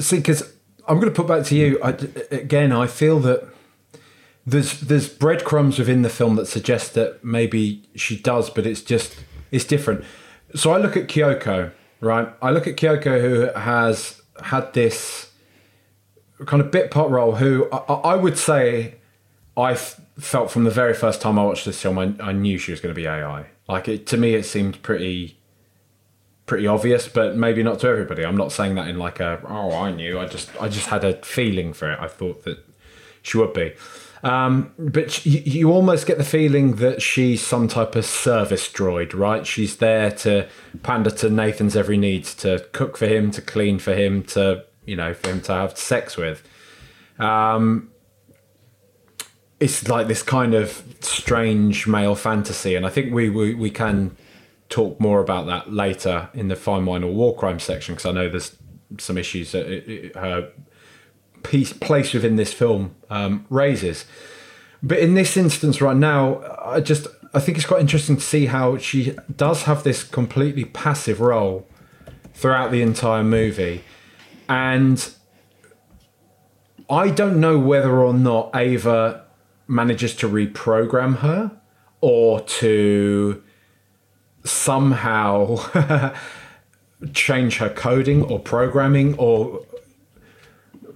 see, 0.00 0.16
because 0.16 0.42
I'm 0.88 0.98
going 0.98 1.12
to 1.12 1.16
put 1.16 1.28
back 1.28 1.46
to 1.46 1.54
you 1.54 1.80
I, 1.82 1.90
again. 2.30 2.72
I 2.72 2.86
feel 2.86 3.20
that 3.20 3.48
there's 4.48 4.80
there's 4.80 5.08
breadcrumbs 5.08 5.78
within 5.78 6.02
the 6.02 6.08
film 6.08 6.36
that 6.36 6.46
suggest 6.46 6.94
that 6.94 7.22
maybe 7.22 7.82
she 7.94 8.16
does, 8.16 8.48
but 8.48 8.66
it's 8.66 8.80
just 8.80 9.16
it's 9.50 9.64
different. 9.64 10.04
So 10.54 10.72
I 10.72 10.78
look 10.78 10.96
at 10.96 11.06
Kyoko, 11.08 11.70
right? 12.00 12.28
I 12.40 12.50
look 12.50 12.66
at 12.66 12.76
Kyoko 12.76 13.20
who 13.20 13.58
has 13.58 14.22
had 14.44 14.72
this 14.72 15.30
kind 16.46 16.62
of 16.62 16.70
bit 16.70 16.90
part 16.90 17.10
role. 17.10 17.36
Who 17.36 17.68
I, 17.70 17.76
I 17.76 18.16
would 18.16 18.38
say 18.38 18.94
I 19.56 19.74
felt 19.74 20.50
from 20.50 20.64
the 20.64 20.70
very 20.70 20.94
first 20.94 21.20
time 21.20 21.38
I 21.38 21.44
watched 21.44 21.66
this 21.66 21.82
film, 21.82 21.98
I, 21.98 22.14
I 22.20 22.32
knew 22.32 22.56
she 22.56 22.70
was 22.70 22.80
going 22.80 22.94
to 22.94 22.98
be 22.98 23.06
AI. 23.06 23.46
Like 23.68 23.86
it 23.86 24.06
to 24.08 24.16
me, 24.16 24.34
it 24.34 24.44
seemed 24.44 24.82
pretty 24.82 25.38
pretty 26.46 26.66
obvious, 26.66 27.06
but 27.06 27.36
maybe 27.36 27.62
not 27.62 27.80
to 27.80 27.88
everybody. 27.88 28.24
I'm 28.24 28.36
not 28.36 28.50
saying 28.50 28.76
that 28.76 28.88
in 28.88 28.98
like 28.98 29.20
a 29.20 29.42
oh 29.46 29.74
I 29.74 29.92
knew. 29.92 30.18
I 30.18 30.24
just 30.24 30.50
I 30.58 30.68
just 30.70 30.86
had 30.86 31.04
a 31.04 31.22
feeling 31.22 31.74
for 31.74 31.92
it. 31.92 31.98
I 32.00 32.08
thought 32.08 32.44
that 32.44 32.64
she 33.20 33.36
would 33.36 33.52
be. 33.52 33.74
Um, 34.22 34.72
but 34.78 35.10
she, 35.10 35.30
you 35.40 35.70
almost 35.70 36.06
get 36.06 36.18
the 36.18 36.24
feeling 36.24 36.76
that 36.76 37.00
she's 37.00 37.40
some 37.40 37.68
type 37.68 37.94
of 37.94 38.04
service 38.04 38.68
droid, 38.68 39.14
right? 39.14 39.46
She's 39.46 39.76
there 39.76 40.10
to 40.10 40.48
pander 40.82 41.10
to 41.10 41.30
Nathan's 41.30 41.76
every 41.76 41.96
need, 41.96 42.24
to 42.24 42.66
cook 42.72 42.96
for 42.96 43.06
him, 43.06 43.30
to 43.32 43.42
clean 43.42 43.78
for 43.78 43.94
him, 43.94 44.24
to 44.24 44.64
you 44.86 44.96
know, 44.96 45.14
for 45.14 45.30
him 45.30 45.40
to 45.42 45.52
have 45.52 45.78
sex 45.78 46.16
with. 46.16 46.42
Um, 47.18 47.90
it's 49.60 49.88
like 49.88 50.08
this 50.08 50.22
kind 50.22 50.54
of 50.54 50.82
strange 51.00 51.86
male 51.86 52.14
fantasy, 52.14 52.74
and 52.74 52.86
I 52.86 52.90
think 52.90 53.12
we 53.12 53.28
we, 53.28 53.54
we 53.54 53.70
can 53.70 54.16
talk 54.68 55.00
more 55.00 55.20
about 55.20 55.46
that 55.46 55.72
later 55.72 56.28
in 56.34 56.48
the 56.48 56.56
fine 56.56 56.84
wine 56.86 57.02
or 57.02 57.12
war 57.12 57.34
crime 57.34 57.58
section 57.58 57.94
because 57.94 58.06
I 58.06 58.12
know 58.12 58.28
there's 58.28 58.56
some 58.98 59.18
issues 59.18 59.52
that 59.52 59.66
it, 59.66 60.14
her 60.16 60.52
piece 61.42 61.72
place 61.72 62.12
within 62.12 62.36
this 62.36 62.52
film 62.52 62.94
um, 63.10 63.46
raises. 63.50 64.04
But 64.82 64.98
in 64.98 65.14
this 65.14 65.36
instance, 65.36 65.80
right 65.80 65.96
now, 65.96 66.40
I 66.64 66.80
just 66.80 67.06
I 67.34 67.40
think 67.40 67.58
it's 67.58 67.66
quite 67.66 67.80
interesting 67.80 68.16
to 68.16 68.22
see 68.22 68.46
how 68.46 68.78
she 68.78 69.16
does 69.34 69.64
have 69.64 69.82
this 69.82 70.04
completely 70.04 70.64
passive 70.64 71.20
role 71.20 71.68
throughout 72.34 72.70
the 72.70 72.82
entire 72.82 73.24
movie, 73.24 73.82
and 74.48 75.12
I 76.88 77.10
don't 77.10 77.40
know 77.40 77.58
whether 77.58 77.98
or 77.98 78.14
not 78.14 78.54
Ava 78.54 79.24
manages 79.66 80.14
to 80.16 80.28
reprogram 80.28 81.18
her 81.18 81.52
or 82.00 82.40
to 82.40 83.42
somehow 84.44 85.56
change 87.12 87.58
her 87.58 87.68
coding 87.68 88.22
or 88.22 88.38
programming 88.38 89.14
or 89.18 89.64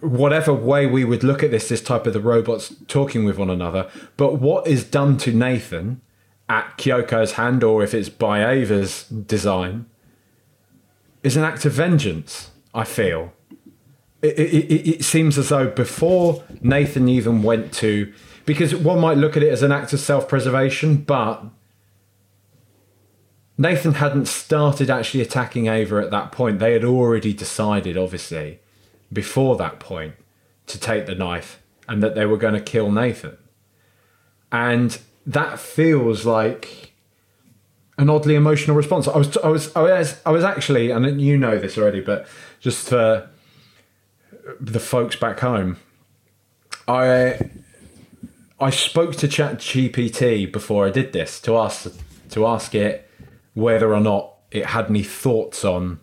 whatever 0.02 0.52
way 0.52 0.84
we 0.84 1.04
would 1.04 1.22
look 1.22 1.42
at 1.42 1.50
this 1.50 1.68
this 1.68 1.80
type 1.80 2.06
of 2.06 2.12
the 2.12 2.20
robots 2.20 2.74
talking 2.88 3.24
with 3.24 3.38
one 3.38 3.48
another 3.48 3.88
but 4.16 4.40
what 4.40 4.66
is 4.66 4.84
done 4.84 5.16
to 5.16 5.32
nathan 5.32 6.00
at 6.48 6.76
kyoko's 6.76 7.32
hand 7.32 7.62
or 7.62 7.84
if 7.84 7.94
it's 7.94 8.08
by 8.08 8.42
ava's 8.42 9.04
design 9.04 9.86
is 11.22 11.36
an 11.36 11.44
act 11.44 11.64
of 11.64 11.72
vengeance 11.72 12.50
i 12.74 12.82
feel 12.82 13.32
it, 14.22 14.38
it, 14.38 14.88
it 14.88 15.04
seems 15.04 15.38
as 15.38 15.50
though 15.50 15.68
before 15.68 16.42
nathan 16.60 17.08
even 17.08 17.42
went 17.42 17.72
to 17.72 18.12
because 18.44 18.74
one 18.74 18.98
might 18.98 19.16
look 19.16 19.36
at 19.36 19.42
it 19.42 19.52
as 19.52 19.62
an 19.62 19.70
act 19.70 19.92
of 19.92 20.00
self-preservation 20.00 20.96
but 20.96 21.44
Nathan 23.58 23.94
hadn't 23.94 24.26
started 24.26 24.90
actually 24.90 25.20
attacking 25.20 25.66
Ava 25.66 25.96
at 25.98 26.10
that 26.10 26.32
point. 26.32 26.58
They 26.58 26.72
had 26.72 26.84
already 26.84 27.32
decided, 27.34 27.96
obviously, 27.98 28.58
before 29.12 29.56
that 29.56 29.80
point, 29.80 30.14
to 30.66 30.78
take 30.78 31.06
the 31.06 31.14
knife 31.14 31.62
and 31.88 32.02
that 32.02 32.14
they 32.14 32.26
were 32.26 32.36
going 32.36 32.54
to 32.54 32.60
kill 32.60 32.90
Nathan. 32.90 33.36
And 34.50 34.98
that 35.26 35.58
feels 35.58 36.24
like 36.24 36.92
an 37.98 38.08
oddly 38.08 38.34
emotional 38.34 38.76
response. 38.76 39.08
I 39.08 39.16
was, 39.16 39.36
I 39.38 39.48
was, 39.48 39.76
I 39.76 39.80
was, 39.82 40.20
I 40.26 40.30
was 40.30 40.44
actually, 40.44 40.90
and 40.90 41.20
you 41.20 41.36
know 41.36 41.58
this 41.58 41.76
already, 41.76 42.00
but 42.00 42.26
just 42.60 42.88
for 42.88 43.28
the 44.60 44.80
folks 44.80 45.16
back 45.16 45.40
home, 45.40 45.76
I, 46.88 47.50
I 48.60 48.70
spoke 48.70 49.16
to 49.16 49.28
Chat 49.28 49.58
GPT 49.58 50.50
before 50.50 50.86
I 50.86 50.90
did 50.90 51.12
this 51.12 51.40
to 51.42 51.56
ask 51.56 51.92
to 52.30 52.46
ask 52.46 52.74
it 52.74 53.08
whether 53.54 53.92
or 53.94 54.00
not 54.00 54.34
it 54.50 54.66
had 54.66 54.86
any 54.86 55.02
thoughts 55.02 55.64
on 55.64 56.00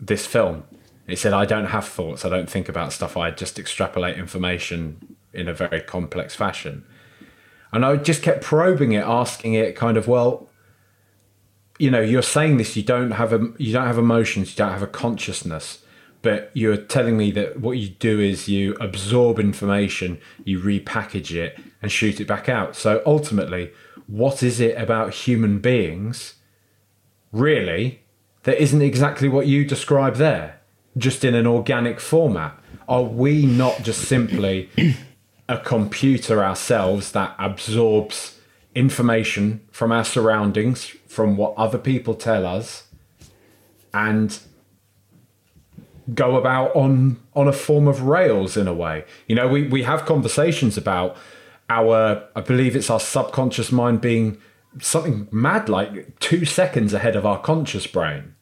this 0.00 0.26
film. 0.26 0.64
It 1.06 1.18
said, 1.18 1.32
I 1.32 1.44
don't 1.44 1.66
have 1.66 1.86
thoughts. 1.86 2.24
I 2.24 2.28
don't 2.28 2.50
think 2.50 2.68
about 2.68 2.92
stuff. 2.92 3.16
I 3.16 3.30
just 3.30 3.58
extrapolate 3.58 4.18
information 4.18 5.16
in 5.32 5.48
a 5.48 5.54
very 5.54 5.80
complex 5.80 6.34
fashion. 6.34 6.84
And 7.72 7.84
I 7.84 7.96
just 7.96 8.22
kept 8.22 8.42
probing 8.42 8.92
it, 8.92 9.04
asking 9.04 9.54
it 9.54 9.76
kind 9.76 9.96
of, 9.96 10.08
well, 10.08 10.48
you 11.78 11.90
know, 11.90 12.00
you're 12.00 12.22
saying 12.22 12.56
this, 12.56 12.76
you 12.76 12.82
don't 12.82 13.12
have 13.12 13.32
a, 13.32 13.52
you 13.58 13.72
don't 13.72 13.86
have 13.86 13.98
emotions, 13.98 14.50
you 14.50 14.56
don't 14.56 14.72
have 14.72 14.82
a 14.82 14.86
consciousness, 14.86 15.82
but 16.22 16.50
you're 16.54 16.76
telling 16.76 17.16
me 17.16 17.30
that 17.32 17.60
what 17.60 17.72
you 17.72 17.90
do 17.90 18.18
is 18.18 18.48
you 18.48 18.74
absorb 18.80 19.38
information, 19.38 20.18
you 20.44 20.58
repackage 20.58 21.34
it 21.34 21.58
and 21.82 21.92
shoot 21.92 22.20
it 22.20 22.26
back 22.26 22.48
out. 22.48 22.74
So 22.74 23.02
ultimately, 23.04 23.72
what 24.06 24.42
is 24.42 24.58
it 24.58 24.80
about 24.80 25.12
human 25.12 25.58
beings, 25.58 26.34
really, 27.30 28.02
that 28.44 28.60
isn't 28.60 28.82
exactly 28.82 29.28
what 29.28 29.46
you 29.46 29.64
describe 29.64 30.16
there, 30.16 30.55
just 30.96 31.24
in 31.24 31.34
an 31.34 31.46
organic 31.46 32.00
format? 32.00 32.58
Are 32.88 33.02
we 33.02 33.46
not 33.46 33.82
just 33.82 34.02
simply 34.02 34.70
a 35.48 35.58
computer 35.58 36.42
ourselves 36.42 37.12
that 37.12 37.34
absorbs 37.38 38.38
information 38.74 39.66
from 39.72 39.90
our 39.90 40.04
surroundings, 40.04 40.86
from 41.08 41.36
what 41.36 41.54
other 41.56 41.78
people 41.78 42.14
tell 42.14 42.46
us, 42.46 42.88
and 43.92 44.38
go 46.14 46.36
about 46.36 46.74
on 46.76 47.18
on 47.34 47.48
a 47.48 47.52
form 47.52 47.88
of 47.88 48.02
rails 48.02 48.56
in 48.56 48.68
a 48.68 48.74
way. 48.74 49.04
You 49.26 49.34
know, 49.34 49.48
we, 49.48 49.66
we 49.66 49.82
have 49.82 50.04
conversations 50.06 50.76
about 50.76 51.16
our 51.68 52.28
I 52.36 52.40
believe 52.42 52.76
it's 52.76 52.90
our 52.90 53.00
subconscious 53.00 53.72
mind 53.72 54.00
being 54.00 54.38
something 54.80 55.26
mad 55.32 55.68
like 55.68 56.18
two 56.20 56.44
seconds 56.44 56.92
ahead 56.92 57.16
of 57.16 57.26
our 57.26 57.40
conscious 57.40 57.86
brain. 57.86 58.35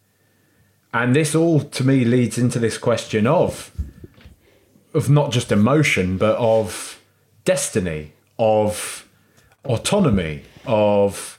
And 0.95 1.15
this 1.15 1.35
all 1.35 1.61
to 1.61 1.85
me 1.85 2.05
leads 2.05 2.39
into 2.39 2.59
this 2.59 2.79
question 2.79 3.27
of 3.27 3.71
of 4.95 5.11
not 5.11 5.33
just 5.33 5.51
emotion, 5.51 6.17
but 6.17 6.37
of 6.37 7.01
destiny, 7.45 8.13
of 8.39 9.07
autonomy, 9.65 10.45
of 10.65 11.39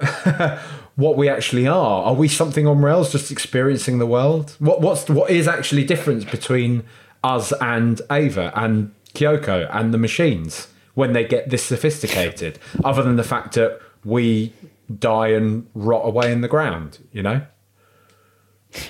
what 0.96 1.16
we 1.16 1.28
actually 1.28 1.68
are. 1.68 2.04
Are 2.04 2.14
we 2.14 2.26
something 2.26 2.66
on 2.66 2.80
rails 2.80 3.12
just 3.12 3.30
experiencing 3.30 3.98
the 3.98 4.06
world? 4.06 4.56
What 4.58 4.80
what's 4.80 5.08
what 5.08 5.30
is 5.30 5.46
actually 5.46 5.84
difference 5.84 6.24
between 6.24 6.82
us 7.22 7.52
and 7.60 8.00
Ava 8.10 8.50
and 8.56 8.92
Kyoko 9.14 9.68
and 9.70 9.94
the 9.94 9.98
machines? 9.98 10.68
when 10.94 11.12
they 11.12 11.24
get 11.24 11.50
this 11.50 11.64
sophisticated, 11.64 12.58
other 12.84 13.02
than 13.02 13.16
the 13.16 13.24
fact 13.24 13.54
that 13.54 13.80
we 14.04 14.52
die 14.98 15.28
and 15.28 15.66
rot 15.74 16.06
away 16.06 16.32
in 16.32 16.40
the 16.40 16.48
ground, 16.48 16.98
you 17.12 17.22
know? 17.22 17.42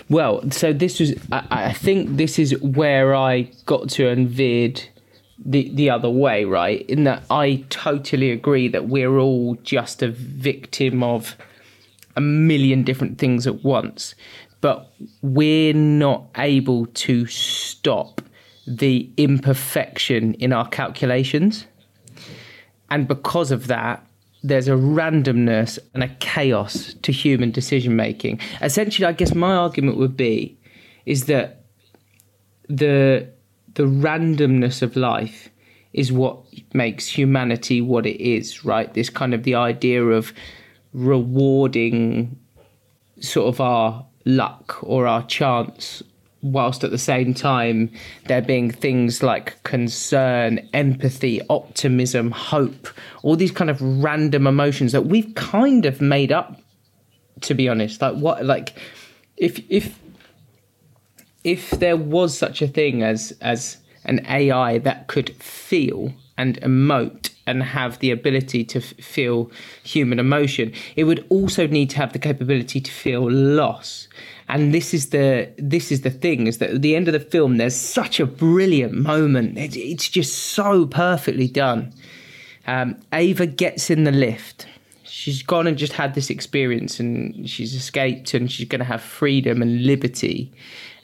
Well, 0.09 0.51
so 0.51 0.72
this 0.72 1.01
was, 1.01 1.14
I, 1.30 1.47
I 1.51 1.72
think 1.72 2.16
this 2.16 2.39
is 2.39 2.59
where 2.61 3.14
I 3.14 3.51
got 3.66 3.89
to 3.91 4.09
and 4.09 4.28
veered 4.28 4.82
the, 5.45 5.70
the 5.74 5.91
other 5.91 6.09
way, 6.09 6.45
right? 6.45 6.89
In 6.89 7.05
that 7.05 7.24
I 7.30 7.64
totally 7.68 8.30
agree 8.30 8.68
that 8.68 8.89
we're 8.89 9.18
all 9.18 9.57
just 9.62 10.03
a 10.03 10.11
victim 10.11 11.03
of 11.03 11.37
a 12.16 12.20
million 12.20 12.85
different 12.85 13.18
things 13.18 13.47
at 13.47 13.64
once, 13.64 14.14
but 14.61 14.93
we're 15.20 15.74
not 15.74 16.26
able 16.37 16.87
to 16.87 17.26
stop 17.26 18.20
the 18.66 19.11
imperfection 19.16 20.35
in 20.35 20.53
our 20.53 20.68
calculations. 20.68 21.66
And 22.89 23.07
because 23.07 23.51
of 23.51 23.66
that, 23.66 24.07
there's 24.45 24.68
a 24.68 24.72
randomness 24.72 25.78
and 25.95 26.05
a 26.05 26.09
chaos 26.20 26.95
to 27.03 27.11
human 27.11 27.51
decision 27.51 27.97
making. 27.97 28.38
Essentially, 28.61 29.07
I 29.07 29.12
guess 29.12 29.34
my 29.34 29.57
argument 29.57 29.97
would 29.97 30.16
be 30.16 30.57
is 31.07 31.24
that 31.24 31.64
the 32.68 33.28
the 33.74 33.84
randomness 33.84 34.82
of 34.82 34.97
life 34.97 35.49
is 35.95 36.12
what 36.12 36.38
makes 36.74 37.09
humanity 37.09 37.80
what 37.80 38.05
it 38.05 38.20
is, 38.22 38.64
right? 38.64 38.92
This 38.92 39.09
kind 39.09 39.32
of 39.32 39.45
the 39.45 39.55
idea 39.55 40.05
of 40.05 40.32
rewarding 40.92 42.38
sort 43.20 43.49
of 43.49 43.61
our 43.61 44.07
luck 44.26 44.76
or 44.82 45.07
our 45.07 45.24
chance 45.26 46.03
whilst 46.45 46.84
at 46.84 46.90
the 46.90 46.99
same 46.99 47.32
time 47.32 47.90
there 48.26 48.42
being 48.42 48.70
things 48.70 49.22
like 49.22 49.61
concern, 49.64 50.68
empathy, 50.74 51.40
optimism, 51.49 52.30
hope, 52.30 52.88
all 53.22 53.34
these 53.34 53.51
kind 53.51 53.70
of 53.70 53.80
random 53.80 54.47
emotions 54.47 54.92
that 54.92 55.07
we've 55.07 55.34
kind 55.34 55.86
of 55.86 56.01
made 56.01 56.30
up 56.30 56.61
to 57.40 57.55
be 57.55 57.68
honest. 57.68 58.01
Like 58.01 58.14
what 58.16 58.45
like 58.45 58.78
if 59.36 59.61
if 59.68 59.99
if 61.42 61.70
there 61.70 61.97
was 61.97 62.36
such 62.36 62.62
a 62.62 62.68
thing 62.68 63.03
as 63.03 63.32
as 63.40 63.78
an 64.05 64.24
AI 64.28 64.78
that 64.78 65.07
could 65.07 65.30
feel 65.36 66.12
and 66.36 66.61
emote 66.61 67.30
and 67.47 67.62
have 67.62 67.99
the 68.01 68.11
ability 68.11 68.64
to 68.64 68.78
f- 68.80 68.95
feel 68.97 69.51
human 69.82 70.18
emotion, 70.18 70.72
it 70.97 71.05
would 71.05 71.24
also 71.28 71.66
need 71.66 71.90
to 71.90 71.97
have 71.97 72.12
the 72.12 72.18
capability 72.18 72.80
to 72.80 72.90
feel 72.90 73.30
loss 73.30 74.09
And 74.55 74.72
this 74.72 74.94
is 74.94 75.11
the 75.11 75.52
this 75.59 75.90
is 75.90 76.02
the 76.02 76.11
thing 76.11 76.46
is 76.46 76.59
that 76.59 76.70
at 76.70 76.82
the 76.82 76.94
end 76.94 77.09
of 77.09 77.12
the 77.12 77.18
film, 77.18 77.57
there's 77.57 77.74
such 77.74 78.20
a 78.20 78.24
brilliant 78.24 78.94
moment. 78.94 79.59
It, 79.59 79.76
it's 79.76 80.09
just 80.09 80.32
so 80.32 80.86
perfectly 80.86 81.48
done. 81.48 81.92
Um, 82.68 82.94
Ava 83.12 83.46
gets 83.46 83.90
in 83.90 84.05
the 84.05 84.12
lift. 84.12 84.68
She's 85.02 85.42
gone 85.42 85.66
and 85.66 85.76
just 85.76 85.94
had 85.94 86.14
this 86.14 86.30
experience, 86.30 87.00
and 87.00 87.50
she's 87.50 87.74
escaped, 87.74 88.32
and 88.32 88.50
she's 88.50 88.68
going 88.68 88.78
to 88.78 88.84
have 88.84 89.02
freedom 89.02 89.61
and 89.61 89.84
liberty. 89.84 90.52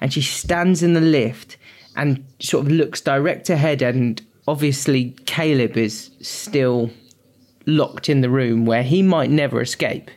And 0.00 0.12
she 0.12 0.22
stands 0.22 0.80
in 0.84 0.94
the 0.94 1.00
lift 1.00 1.56
and 1.96 2.24
sort 2.38 2.66
of 2.66 2.70
looks 2.70 3.00
direct 3.00 3.50
ahead, 3.50 3.82
and 3.82 4.22
obviously 4.46 5.16
Caleb 5.26 5.76
is 5.76 6.12
still 6.20 6.88
locked 7.66 8.08
in 8.08 8.20
the 8.20 8.30
room 8.30 8.64
where 8.64 8.84
he 8.84 9.02
might 9.02 9.30
never 9.30 9.60
escape. 9.60 10.08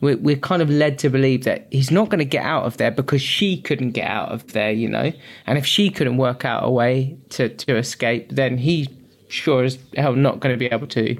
We're, 0.00 0.16
we're 0.16 0.36
kind 0.36 0.60
of 0.60 0.68
led 0.68 0.98
to 1.00 1.08
believe 1.08 1.44
that 1.44 1.66
he's 1.70 1.90
not 1.90 2.08
going 2.08 2.18
to 2.18 2.24
get 2.24 2.44
out 2.44 2.64
of 2.64 2.76
there 2.76 2.90
because 2.90 3.22
she 3.22 3.60
couldn't 3.60 3.92
get 3.92 4.08
out 4.08 4.30
of 4.30 4.52
there, 4.52 4.70
you 4.70 4.88
know. 4.88 5.12
And 5.46 5.56
if 5.56 5.64
she 5.64 5.90
couldn't 5.90 6.16
work 6.16 6.44
out 6.44 6.64
a 6.64 6.70
way 6.70 7.16
to, 7.30 7.48
to 7.48 7.76
escape, 7.76 8.30
then 8.30 8.58
he 8.58 8.88
sure 9.28 9.64
as 9.64 9.78
hell 9.96 10.14
not 10.14 10.40
going 10.40 10.52
to 10.52 10.58
be 10.58 10.66
able 10.66 10.86
to. 10.88 11.16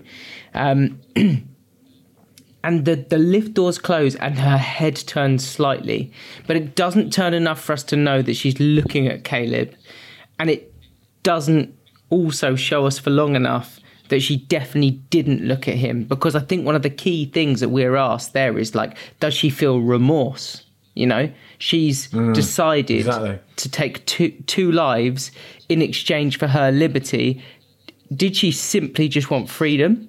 Um, 0.54 1.00
and 1.16 2.84
the, 2.84 2.96
the 2.96 3.18
lift 3.18 3.54
doors 3.54 3.78
close 3.78 4.14
and 4.16 4.38
her 4.38 4.58
head 4.58 4.96
turns 4.96 5.46
slightly, 5.46 6.12
but 6.46 6.56
it 6.56 6.74
doesn't 6.74 7.12
turn 7.12 7.34
enough 7.34 7.60
for 7.60 7.72
us 7.72 7.82
to 7.84 7.96
know 7.96 8.22
that 8.22 8.34
she's 8.34 8.58
looking 8.60 9.08
at 9.08 9.24
Caleb. 9.24 9.74
And 10.38 10.50
it 10.50 10.72
doesn't 11.22 11.74
also 12.10 12.54
show 12.54 12.86
us 12.86 12.98
for 12.98 13.10
long 13.10 13.34
enough 13.34 13.80
that 14.08 14.20
she 14.20 14.36
definitely 14.36 14.92
didn't 15.10 15.42
look 15.42 15.66
at 15.66 15.76
him 15.76 16.04
because 16.04 16.36
I 16.36 16.40
think 16.40 16.66
one 16.66 16.74
of 16.74 16.82
the 16.82 16.90
key 16.90 17.26
things 17.26 17.60
that 17.60 17.70
we're 17.70 17.96
asked 17.96 18.32
there 18.32 18.58
is 18.58 18.74
like, 18.74 18.96
does 19.20 19.34
she 19.34 19.50
feel 19.50 19.80
remorse? 19.80 20.64
You 20.94 21.06
know, 21.06 21.32
she's 21.58 22.08
mm, 22.08 22.32
decided 22.34 22.98
exactly. 22.98 23.40
to 23.56 23.68
take 23.68 24.06
two 24.06 24.30
two 24.46 24.70
lives 24.70 25.32
in 25.68 25.82
exchange 25.82 26.38
for 26.38 26.46
her 26.46 26.70
liberty. 26.70 27.42
Did 28.14 28.36
she 28.36 28.52
simply 28.52 29.08
just 29.08 29.28
want 29.28 29.48
freedom, 29.48 30.08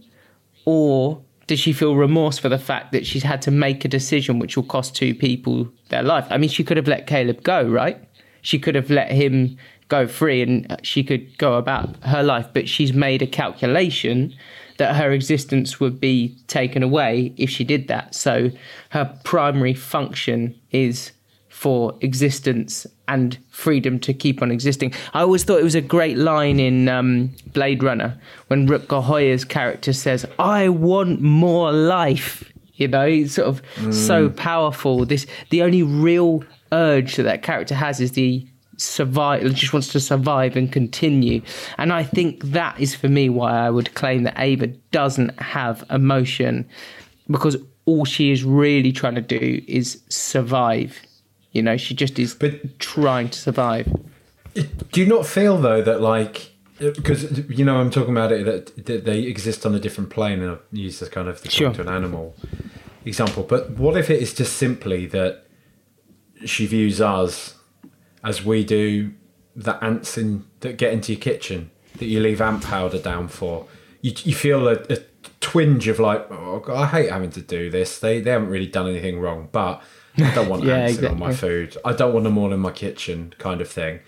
or 0.66 1.24
does 1.48 1.60
she 1.60 1.74
feel 1.74 1.96
remorse 1.96 2.38
for 2.38 2.50
the 2.50 2.60
fact 2.60 2.92
that 2.92 3.06
she's 3.06 3.24
had 3.24 3.42
to 3.44 3.52
make 3.52 3.84
a 3.84 3.88
decision 3.88 4.38
which 4.38 4.56
will 4.56 4.64
cost 4.64 4.96
two 4.96 5.16
people 5.16 5.70
their 5.90 6.04
life? 6.04 6.28
I 6.30 6.38
mean, 6.38 6.50
she 6.50 6.64
could 6.64 6.78
have 6.78 6.88
let 6.88 7.08
Caleb 7.08 7.42
go, 7.42 7.64
right? 7.64 7.98
She 8.42 8.60
could 8.60 8.76
have 8.76 8.92
let 8.92 9.12
him 9.12 9.58
go 9.88 10.08
free 10.08 10.42
and 10.42 10.80
she 10.84 11.04
could 11.04 11.38
go 11.38 11.56
about 11.56 11.96
her 12.04 12.24
life. 12.24 12.48
But 12.54 12.68
she's 12.70 12.94
made 12.94 13.22
a 13.22 13.28
calculation 13.28 14.34
that 14.78 14.96
her 14.96 15.12
existence 15.12 15.80
would 15.80 16.00
be 16.00 16.38
taken 16.48 16.84
away 16.84 17.34
if 17.38 17.50
she 17.50 17.64
did 17.64 17.88
that. 17.88 18.14
So 18.14 18.52
her 18.90 19.18
primary 19.24 19.74
function 19.74 20.60
is 20.72 21.12
for 21.50 21.98
existence 22.02 22.86
and 23.08 23.38
freedom 23.50 23.98
to 23.98 24.14
keep 24.14 24.42
on 24.42 24.52
existing. 24.52 24.94
I 25.14 25.22
always 25.22 25.44
thought 25.46 25.60
it 25.60 25.64
was 25.64 25.76
a 25.76 25.82
great 25.82 26.18
line 26.18 26.60
in 26.60 26.90
um, 26.90 27.34
Blade 27.54 27.82
Runner 27.82 28.20
when 28.48 28.68
Rutger 28.68 29.02
Hauer's 29.02 29.46
character 29.46 29.94
says, 29.94 30.26
I 30.38 30.68
want 30.70 31.22
more 31.22 31.72
life. 31.72 32.52
You 32.74 32.90
know, 32.90 33.06
it's 33.06 33.36
sort 33.36 33.48
of 33.48 33.62
mm. 33.76 33.94
so 33.94 34.30
powerful. 34.30 35.06
This 35.06 35.26
the 35.50 35.62
only 35.62 35.82
real 35.82 36.44
urge 36.74 37.16
that 37.16 37.24
that 37.24 37.42
character 37.42 37.74
has 37.74 38.02
is 38.02 38.12
the 38.12 38.46
survive 38.78 39.54
just 39.54 39.74
wants 39.74 39.90
to 39.90 40.00
survive 40.00 40.56
and 40.56 40.72
continue. 40.72 41.42
And 41.78 41.94
i 41.94 42.04
think 42.04 42.44
that 42.44 42.80
is 42.80 42.96
for 42.96 43.08
me 43.08 43.30
why 43.30 43.52
i 43.66 43.70
would 43.70 43.94
claim 43.96 44.24
that 44.24 44.36
ava 44.38 44.68
doesn't 44.92 45.40
have 45.40 45.84
emotion 45.90 46.68
because 47.30 47.58
all 47.86 48.06
she 48.06 48.32
is 48.32 48.44
really 48.44 48.92
trying 48.92 49.16
to 49.16 49.22
do 49.22 49.64
is 49.68 50.02
survive. 50.10 51.00
You 51.52 51.62
know 51.62 51.78
she 51.78 51.94
just 51.94 52.20
is 52.20 52.34
but 52.34 52.80
trying 52.80 53.30
to 53.30 53.40
survive. 53.40 53.88
Do 54.54 55.02
you 55.02 55.06
not 55.06 55.26
feel 55.26 55.58
though 55.58 55.82
that 55.82 56.02
like 56.02 56.52
because 56.78 57.48
you 57.50 57.64
know 57.64 57.78
i'm 57.78 57.90
talking 57.90 58.12
about 58.12 58.34
it 58.34 58.44
that, 58.44 58.86
that 58.86 59.06
they 59.06 59.20
exist 59.22 59.66
on 59.66 59.74
a 59.74 59.80
different 59.80 60.10
plane 60.10 60.42
and 60.42 60.52
i 60.52 60.58
use 60.74 61.00
this 61.00 61.08
kind 61.08 61.30
of 61.30 61.42
the 61.42 61.50
sure. 61.50 61.72
to 61.72 61.80
an 61.80 61.88
animal 61.88 62.36
example. 63.06 63.44
But 63.44 63.72
what 63.72 63.96
if 63.98 64.10
it 64.10 64.22
is 64.22 64.34
just 64.34 64.58
simply 64.58 65.06
that 65.08 65.46
she 66.44 66.66
views 66.66 67.00
us 67.00 67.55
as 68.26 68.44
we 68.44 68.66
do 68.66 69.14
the 69.56 69.82
ants 69.84 70.18
in 70.18 70.46
that 70.60 70.78
get 70.78 70.92
into 70.92 71.14
your 71.14 71.22
kitchen 71.22 71.72
that 71.98 72.06
you 72.06 72.20
leave 72.20 72.42
ant 72.42 72.64
powder 72.64 73.00
down 73.00 73.30
for. 73.30 73.68
You, 74.02 74.14
you 74.24 74.36
feel 74.36 74.68
a, 74.68 74.74
a 74.90 74.98
twinge 75.40 75.88
of 75.88 76.00
like, 76.00 76.28
oh, 76.30 76.60
God, 76.60 76.82
I 76.82 76.88
hate 76.88 77.12
having 77.12 77.30
to 77.32 77.42
do 77.42 77.70
this. 77.70 78.00
They 78.00 78.20
they 78.20 78.32
haven't 78.32 78.50
really 78.50 78.68
done 78.68 78.88
anything 78.88 79.20
wrong, 79.20 79.48
but 79.52 79.82
I 80.18 80.34
don't 80.34 80.50
want 80.50 80.64
yeah, 80.66 80.78
ants 80.78 80.96
exactly. 80.96 81.14
on 81.14 81.20
my 81.20 81.34
food. 81.34 81.78
I 81.86 81.94
don't 81.94 82.14
want 82.14 82.26
them 82.26 82.38
all 82.38 82.52
in 82.52 82.60
my 82.60 82.72
kitchen, 82.72 83.34
kind 83.38 83.62
of 83.62 83.70
thing. 83.70 84.02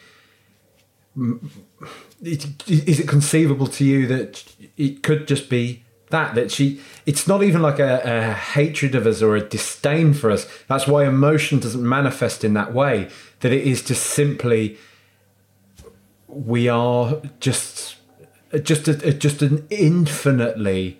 Is 2.21 2.99
it 2.99 3.07
conceivable 3.07 3.67
to 3.67 3.85
you 3.85 4.07
that 4.07 4.43
it 4.75 5.01
could 5.03 5.27
just 5.27 5.49
be 5.49 5.83
that 6.09 6.35
that 6.35 6.51
she 6.51 6.79
it's 7.05 7.27
not 7.27 7.43
even 7.43 7.61
like 7.61 7.79
a, 7.79 8.01
a, 8.03 8.33
hatred 8.33 8.95
of 8.95 9.05
us 9.05 9.21
or 9.21 9.35
a 9.35 9.41
disdain 9.41 10.13
for 10.13 10.31
us 10.31 10.47
that's 10.67 10.87
why 10.87 11.05
emotion 11.05 11.59
doesn't 11.59 11.87
manifest 11.87 12.43
in 12.43 12.53
that 12.53 12.73
way 12.73 13.09
that 13.41 13.51
it 13.51 13.65
is 13.65 13.83
just 13.83 14.05
simply 14.05 14.77
we 16.27 16.67
are 16.67 17.21
just 17.39 17.97
just 18.63 18.87
a, 18.87 19.13
just 19.13 19.41
an 19.41 19.65
infinitely 19.69 20.99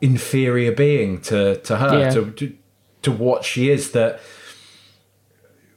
inferior 0.00 0.72
being 0.72 1.20
to 1.20 1.56
to 1.60 1.76
her 1.76 1.98
yeah. 1.98 2.10
to, 2.10 2.30
to 2.32 2.56
to 3.02 3.12
what 3.12 3.44
she 3.44 3.70
is 3.70 3.92
that 3.92 4.20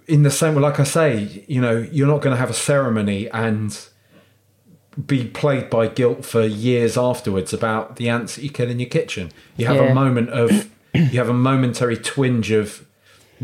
in 0.07 0.23
the 0.23 0.31
same 0.31 0.55
way 0.55 0.61
like 0.61 0.79
i 0.79 0.83
say 0.83 1.45
you 1.47 1.61
know 1.61 1.77
you're 1.91 2.07
not 2.07 2.21
going 2.21 2.33
to 2.33 2.39
have 2.39 2.49
a 2.49 2.53
ceremony 2.53 3.29
and 3.31 3.87
be 5.05 5.25
plagued 5.25 5.69
by 5.69 5.87
guilt 5.87 6.25
for 6.25 6.43
years 6.43 6.97
afterwards 6.97 7.53
about 7.53 7.97
the 7.97 8.09
ants 8.09 8.35
that 8.35 8.43
you 8.43 8.49
kill 8.49 8.69
in 8.69 8.79
your 8.79 8.89
kitchen. 8.89 9.31
You 9.55 9.67
have 9.67 9.75
yeah. 9.75 9.91
a 9.91 9.93
moment 9.93 10.29
of, 10.29 10.69
you 10.93 11.19
have 11.19 11.29
a 11.29 11.33
momentary 11.33 11.97
twinge 11.97 12.51
of 12.51 12.85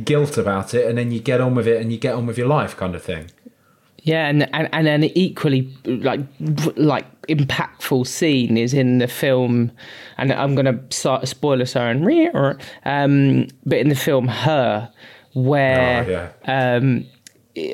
guilt 0.03 0.37
about 0.37 0.73
it, 0.73 0.87
and 0.87 0.97
then 0.97 1.11
you 1.11 1.19
get 1.19 1.41
on 1.41 1.55
with 1.55 1.67
it 1.67 1.81
and 1.81 1.91
you 1.91 1.97
get 1.97 2.15
on 2.15 2.25
with 2.25 2.37
your 2.37 2.47
life, 2.47 2.75
kind 2.75 2.95
of 2.95 3.03
thing. 3.03 3.29
Yeah, 4.03 4.27
and 4.27 4.53
and 4.53 4.67
and 4.73 4.87
an 4.87 5.03
equally 5.15 5.73
like 5.85 6.19
like 6.75 7.05
impactful 7.27 8.05
scene 8.05 8.57
is 8.57 8.73
in 8.73 8.97
the 8.97 9.07
film, 9.07 9.71
and 10.17 10.33
I'm 10.33 10.55
going 10.55 10.65
to 10.65 11.25
spoil 11.25 11.61
a 11.61 11.65
siren, 11.65 12.59
um, 12.83 13.47
but 13.65 13.77
in 13.77 13.87
the 13.87 13.95
film 13.95 14.27
Her, 14.27 14.91
where 15.33 16.03
oh, 16.05 16.31
yeah. 16.45 16.75
um, 16.75 17.05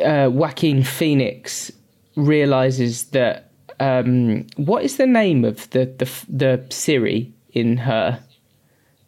uh, 0.05 0.29
Joaquin 0.29 0.83
Phoenix 0.83 1.71
realizes 2.15 3.05
that 3.05 3.48
um, 3.79 4.47
what 4.57 4.83
is 4.83 4.97
the 4.97 5.07
name 5.07 5.45
of 5.45 5.69
the 5.71 5.85
the 5.85 6.09
the 6.27 6.65
Siri 6.69 7.31
in 7.51 7.77
her? 7.77 8.19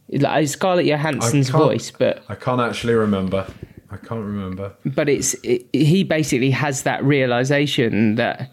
Like 0.10 0.48
Scarlett 0.48 0.88
Johansson's 0.88 1.50
voice, 1.50 1.92
but 1.92 2.24
I 2.28 2.36
can't 2.36 2.60
actually 2.60 2.94
remember. 2.94 3.48
I 3.90 3.98
can't 3.98 4.26
remember. 4.26 4.74
But 4.86 5.10
it's 5.10 5.34
it, 5.44 5.68
he 5.74 6.04
basically 6.04 6.52
has 6.52 6.84
that 6.84 7.04
realization 7.04 8.16
that 8.16 8.50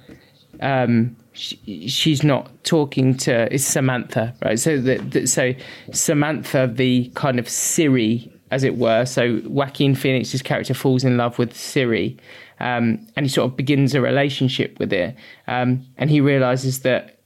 um, 0.60 1.16
she, 1.32 1.88
she's 1.88 2.22
not 2.22 2.50
talking 2.64 3.16
to 3.18 3.52
it's 3.52 3.64
Samantha, 3.64 4.34
right? 4.44 4.58
So 4.58 4.80
that 4.80 5.28
so 5.28 5.54
Samantha, 5.92 6.70
the 6.72 7.10
kind 7.14 7.38
of 7.38 7.48
Siri, 7.48 8.30
as 8.50 8.64
it 8.64 8.76
were. 8.76 9.04
So 9.04 9.40
Joaquin 9.44 9.94
Phoenix's 9.94 10.42
character 10.42 10.74
falls 10.74 11.04
in 11.04 11.16
love 11.16 11.38
with 11.38 11.56
Siri, 11.56 12.16
um, 12.60 13.06
and 13.16 13.26
he 13.26 13.28
sort 13.28 13.50
of 13.50 13.56
begins 13.56 13.94
a 13.94 14.00
relationship 14.00 14.78
with 14.78 14.92
it. 14.92 15.16
Um, 15.46 15.86
and 15.96 16.10
he 16.10 16.20
realizes 16.20 16.80
that 16.80 17.18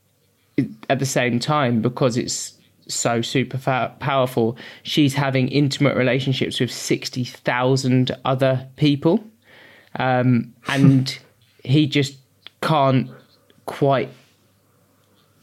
at 0.91 0.99
the 0.99 1.07
same 1.07 1.39
time, 1.39 1.81
because 1.81 2.17
it's 2.17 2.55
so 2.89 3.23
super 3.23 3.59
fa- 3.59 3.95
powerful, 4.01 4.57
she's 4.83 5.15
having 5.15 5.49
intimate 5.49 5.97
relationships 5.97 6.61
with 6.61 6.71
60,000 6.71 8.17
other 8.25 8.69
people. 8.77 9.25
Um, 9.99 10.55
and 10.69 11.19
he 11.65 11.87
just 11.87 12.17
can't 12.61 13.11
quite 13.67 14.11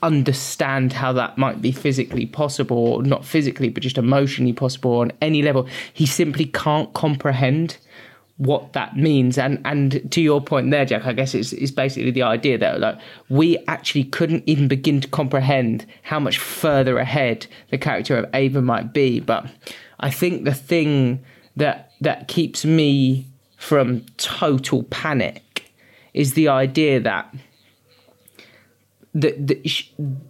understand 0.01 0.93
how 0.93 1.11
that 1.11 1.37
might 1.37 1.61
be 1.61 1.71
physically 1.71 2.25
possible, 2.25 2.77
or 2.77 3.03
not 3.03 3.25
physically, 3.25 3.69
but 3.69 3.83
just 3.83 3.97
emotionally 3.97 4.53
possible 4.53 4.99
on 4.99 5.11
any 5.21 5.41
level. 5.41 5.67
He 5.93 6.05
simply 6.05 6.45
can't 6.45 6.93
comprehend 6.93 7.77
what 8.39 8.71
that 8.73 8.95
means. 8.95 9.37
And 9.37 9.61
and 9.65 10.11
to 10.11 10.21
your 10.21 10.41
point 10.41 10.71
there 10.71 10.85
jack 10.85 11.05
i 11.05 11.13
guess 11.13 11.35
it's, 11.35 11.53
it's 11.53 11.71
basically 11.71 12.09
the 12.09 12.23
idea 12.23 12.57
that 12.57 12.79
like 12.79 12.97
we 13.27 13.57
actually 13.67 14.05
couldn't 14.05 14.43
even 14.47 14.67
begin 14.67 15.01
to 15.01 15.07
comprehend 15.09 15.85
how 16.03 16.19
much 16.19 16.39
further 16.39 16.97
ahead 16.97 17.45
the 17.69 17.77
character 17.77 18.17
of 18.17 18.25
ava 18.33 18.61
might 18.61 18.93
be. 18.93 19.19
But 19.19 19.45
i 19.99 20.09
think 20.09 20.45
the 20.45 20.53
thing 20.53 21.23
that 21.57 21.91
that 22.01 22.27
keeps 22.27 22.65
me 22.65 23.27
from 23.57 24.05
total 24.17 24.83
panic 24.83 25.71
is 26.13 26.33
the 26.33 26.47
idea 26.47 26.99
that 27.01 27.33
that 29.13 29.47
that, 29.47 29.83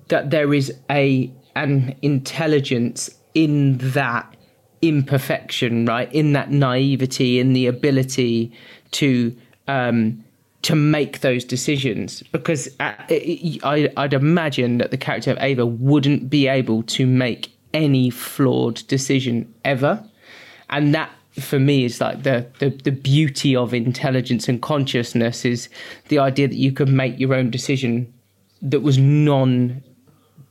that 0.08 0.32
there 0.32 0.54
is 0.54 0.74
a 0.90 1.32
an 1.56 1.96
intelligence 2.02 3.10
in 3.36 3.78
that 3.78 4.36
imperfection, 4.82 5.86
right? 5.86 6.12
In 6.14 6.34
that 6.34 6.52
naivety, 6.52 7.40
in 7.40 7.54
the 7.54 7.68
ability 7.68 8.52
to 8.92 9.36
um, 9.68 10.24
to 10.62 10.76
make 10.76 11.22
those 11.22 11.46
decisions. 11.46 12.22
Because 12.32 12.68
uh, 12.80 12.94
I, 13.10 13.92
I'd 13.96 14.14
imagine 14.14 14.78
that 14.80 14.92
the 14.92 14.98
character 14.98 15.32
of 15.32 15.38
Ava 15.40 15.66
wouldn't 15.66 16.30
be 16.30 16.48
able 16.48 16.84
to 16.84 17.06
make 17.06 17.54
any 17.74 18.10
flawed 18.10 18.86
decision 18.88 19.54
ever, 19.64 20.04
and 20.70 20.94
that 20.94 21.12
for 21.34 21.60
me 21.60 21.86
is 21.86 22.02
like 22.02 22.24
the, 22.24 22.46
the 22.60 22.70
the 22.70 22.92
beauty 22.92 23.56
of 23.56 23.74
intelligence 23.74 24.48
and 24.48 24.62
consciousness 24.62 25.46
is 25.46 25.70
the 26.10 26.20
idea 26.20 26.48
that 26.48 26.56
you 26.58 26.72
can 26.72 26.96
make 26.96 27.20
your 27.20 27.34
own 27.34 27.50
decision 27.50 28.12
that 28.62 28.82
was 28.82 28.98
non 28.98 29.82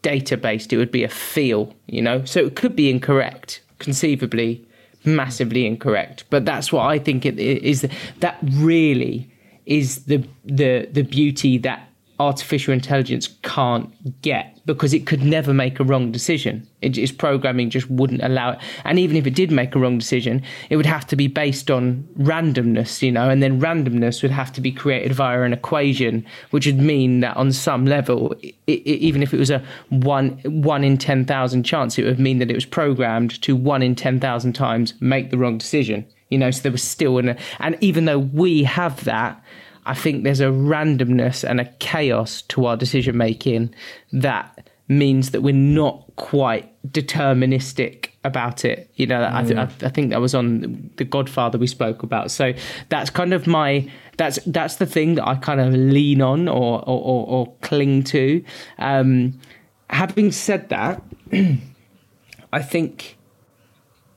data 0.02 0.36
based 0.36 0.72
it 0.72 0.76
would 0.76 0.92
be 0.92 1.02
a 1.02 1.08
feel 1.08 1.74
you 1.86 2.00
know 2.00 2.24
so 2.24 2.40
it 2.40 2.54
could 2.56 2.76
be 2.76 2.88
incorrect 2.88 3.60
conceivably 3.78 4.64
massively 5.04 5.66
incorrect. 5.66 6.24
But 6.30 6.44
that's 6.44 6.72
what 6.72 6.86
i 6.86 6.98
think 6.98 7.24
it 7.24 7.38
is. 7.38 7.86
That 8.20 8.38
really 8.42 9.30
is 9.66 10.04
the 10.04 10.26
the 10.44 10.88
the 10.92 11.02
beauty 11.02 11.58
that 11.58 11.87
artificial 12.20 12.74
intelligence 12.74 13.28
can't 13.42 13.90
get 14.22 14.58
because 14.66 14.92
it 14.92 15.06
could 15.06 15.22
never 15.22 15.54
make 15.54 15.80
a 15.80 15.84
wrong 15.84 16.12
decision. 16.12 16.66
It, 16.82 16.98
its 16.98 17.12
programming 17.12 17.70
just 17.70 17.88
wouldn't 17.90 18.22
allow 18.22 18.52
it. 18.52 18.58
And 18.84 18.98
even 18.98 19.16
if 19.16 19.26
it 19.26 19.34
did 19.34 19.50
make 19.50 19.74
a 19.74 19.78
wrong 19.78 19.98
decision, 19.98 20.42
it 20.68 20.76
would 20.76 20.86
have 20.86 21.06
to 21.06 21.16
be 21.16 21.26
based 21.26 21.70
on 21.70 22.06
randomness, 22.18 23.00
you 23.00 23.10
know, 23.10 23.30
and 23.30 23.42
then 23.42 23.60
randomness 23.60 24.20
would 24.22 24.30
have 24.30 24.52
to 24.52 24.60
be 24.60 24.70
created 24.72 25.12
via 25.12 25.42
an 25.42 25.52
equation, 25.52 26.26
which 26.50 26.66
would 26.66 26.78
mean 26.78 27.20
that 27.20 27.36
on 27.36 27.52
some 27.52 27.86
level, 27.86 28.32
it, 28.42 28.54
it, 28.66 28.82
even 28.86 29.22
if 29.22 29.32
it 29.32 29.38
was 29.38 29.50
a 29.50 29.62
one 29.88 30.30
one 30.44 30.84
in 30.84 30.98
ten 30.98 31.24
thousand 31.24 31.62
chance, 31.62 31.98
it 31.98 32.04
would 32.04 32.20
mean 32.20 32.38
that 32.38 32.50
it 32.50 32.54
was 32.54 32.66
programmed 32.66 33.40
to 33.42 33.56
one 33.56 33.82
in 33.82 33.94
ten 33.94 34.20
thousand 34.20 34.52
times 34.52 34.92
make 35.00 35.30
the 35.30 35.38
wrong 35.38 35.56
decision. 35.56 36.04
You 36.30 36.36
know, 36.36 36.50
so 36.50 36.60
there 36.60 36.72
was 36.72 36.82
still 36.82 37.16
an 37.16 37.38
and 37.58 37.78
even 37.80 38.04
though 38.04 38.18
we 38.18 38.64
have 38.64 39.04
that 39.04 39.42
I 39.88 39.94
think 39.94 40.22
there's 40.22 40.40
a 40.40 40.48
randomness 40.48 41.48
and 41.48 41.60
a 41.60 41.64
chaos 41.78 42.42
to 42.42 42.66
our 42.66 42.76
decision 42.76 43.16
making 43.16 43.74
that 44.12 44.68
means 44.86 45.30
that 45.30 45.40
we're 45.40 45.54
not 45.54 46.04
quite 46.16 46.70
deterministic 46.90 48.10
about 48.22 48.66
it. 48.66 48.90
You 48.96 49.06
know, 49.06 49.20
mm. 49.20 49.32
I, 49.32 49.42
th- 49.42 49.82
I, 49.82 49.88
think 49.88 50.10
that 50.10 50.20
was 50.20 50.34
on 50.34 50.90
the 50.96 51.04
Godfather 51.04 51.56
we 51.56 51.66
spoke 51.66 52.02
about. 52.02 52.30
So 52.30 52.52
that's 52.90 53.08
kind 53.08 53.32
of 53.32 53.46
my 53.46 53.90
that's 54.18 54.38
that's 54.44 54.76
the 54.76 54.86
thing 54.86 55.14
that 55.14 55.26
I 55.26 55.36
kind 55.36 55.60
of 55.60 55.72
lean 55.72 56.20
on 56.20 56.48
or 56.48 56.80
or, 56.80 57.00
or, 57.02 57.26
or 57.26 57.54
cling 57.62 58.04
to. 58.04 58.44
Um, 58.78 59.40
having 59.88 60.32
said 60.32 60.68
that, 60.68 61.02
I 62.52 62.60
think 62.60 63.16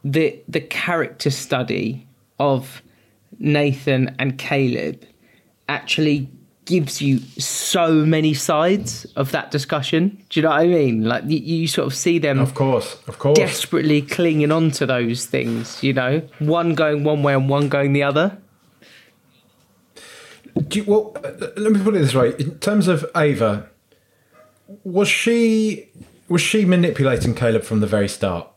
the 0.03 0.37
the 0.49 0.61
character 0.61 1.29
study 1.29 2.07
of 2.39 2.81
Nathan 3.39 4.15
and 4.19 4.37
Caleb 4.37 5.05
actually 5.71 6.29
gives 6.65 7.01
you 7.01 7.19
so 7.37 7.91
many 8.05 8.33
sides 8.33 9.05
of 9.15 9.31
that 9.31 9.51
discussion. 9.51 10.23
Do 10.29 10.39
you 10.39 10.43
know 10.43 10.51
what 10.51 10.59
I 10.59 10.67
mean? 10.67 11.05
Like 11.05 11.23
you, 11.25 11.37
you, 11.37 11.67
sort 11.67 11.87
of 11.87 11.95
see 11.95 12.19
them, 12.19 12.39
of 12.39 12.53
course, 12.53 12.97
of 13.07 13.17
course, 13.17 13.37
desperately 13.37 14.01
clinging 14.01 14.51
on 14.51 14.71
to 14.71 14.85
those 14.85 15.25
things. 15.25 15.81
You 15.83 15.93
know, 15.93 16.21
one 16.39 16.75
going 16.75 17.03
one 17.03 17.23
way 17.23 17.33
and 17.33 17.49
one 17.49 17.69
going 17.69 17.93
the 17.93 18.03
other. 18.03 18.37
You, 20.71 20.83
well, 20.85 21.15
let 21.57 21.71
me 21.71 21.81
put 21.81 21.95
it 21.95 21.99
this 21.99 22.13
way: 22.13 22.35
in 22.37 22.59
terms 22.59 22.87
of 22.87 23.09
Ava, 23.15 23.69
was 24.83 25.07
she 25.07 25.89
was 26.27 26.41
she 26.41 26.65
manipulating 26.65 27.33
Caleb 27.35 27.63
from 27.63 27.79
the 27.79 27.87
very 27.87 28.07
start? 28.07 28.47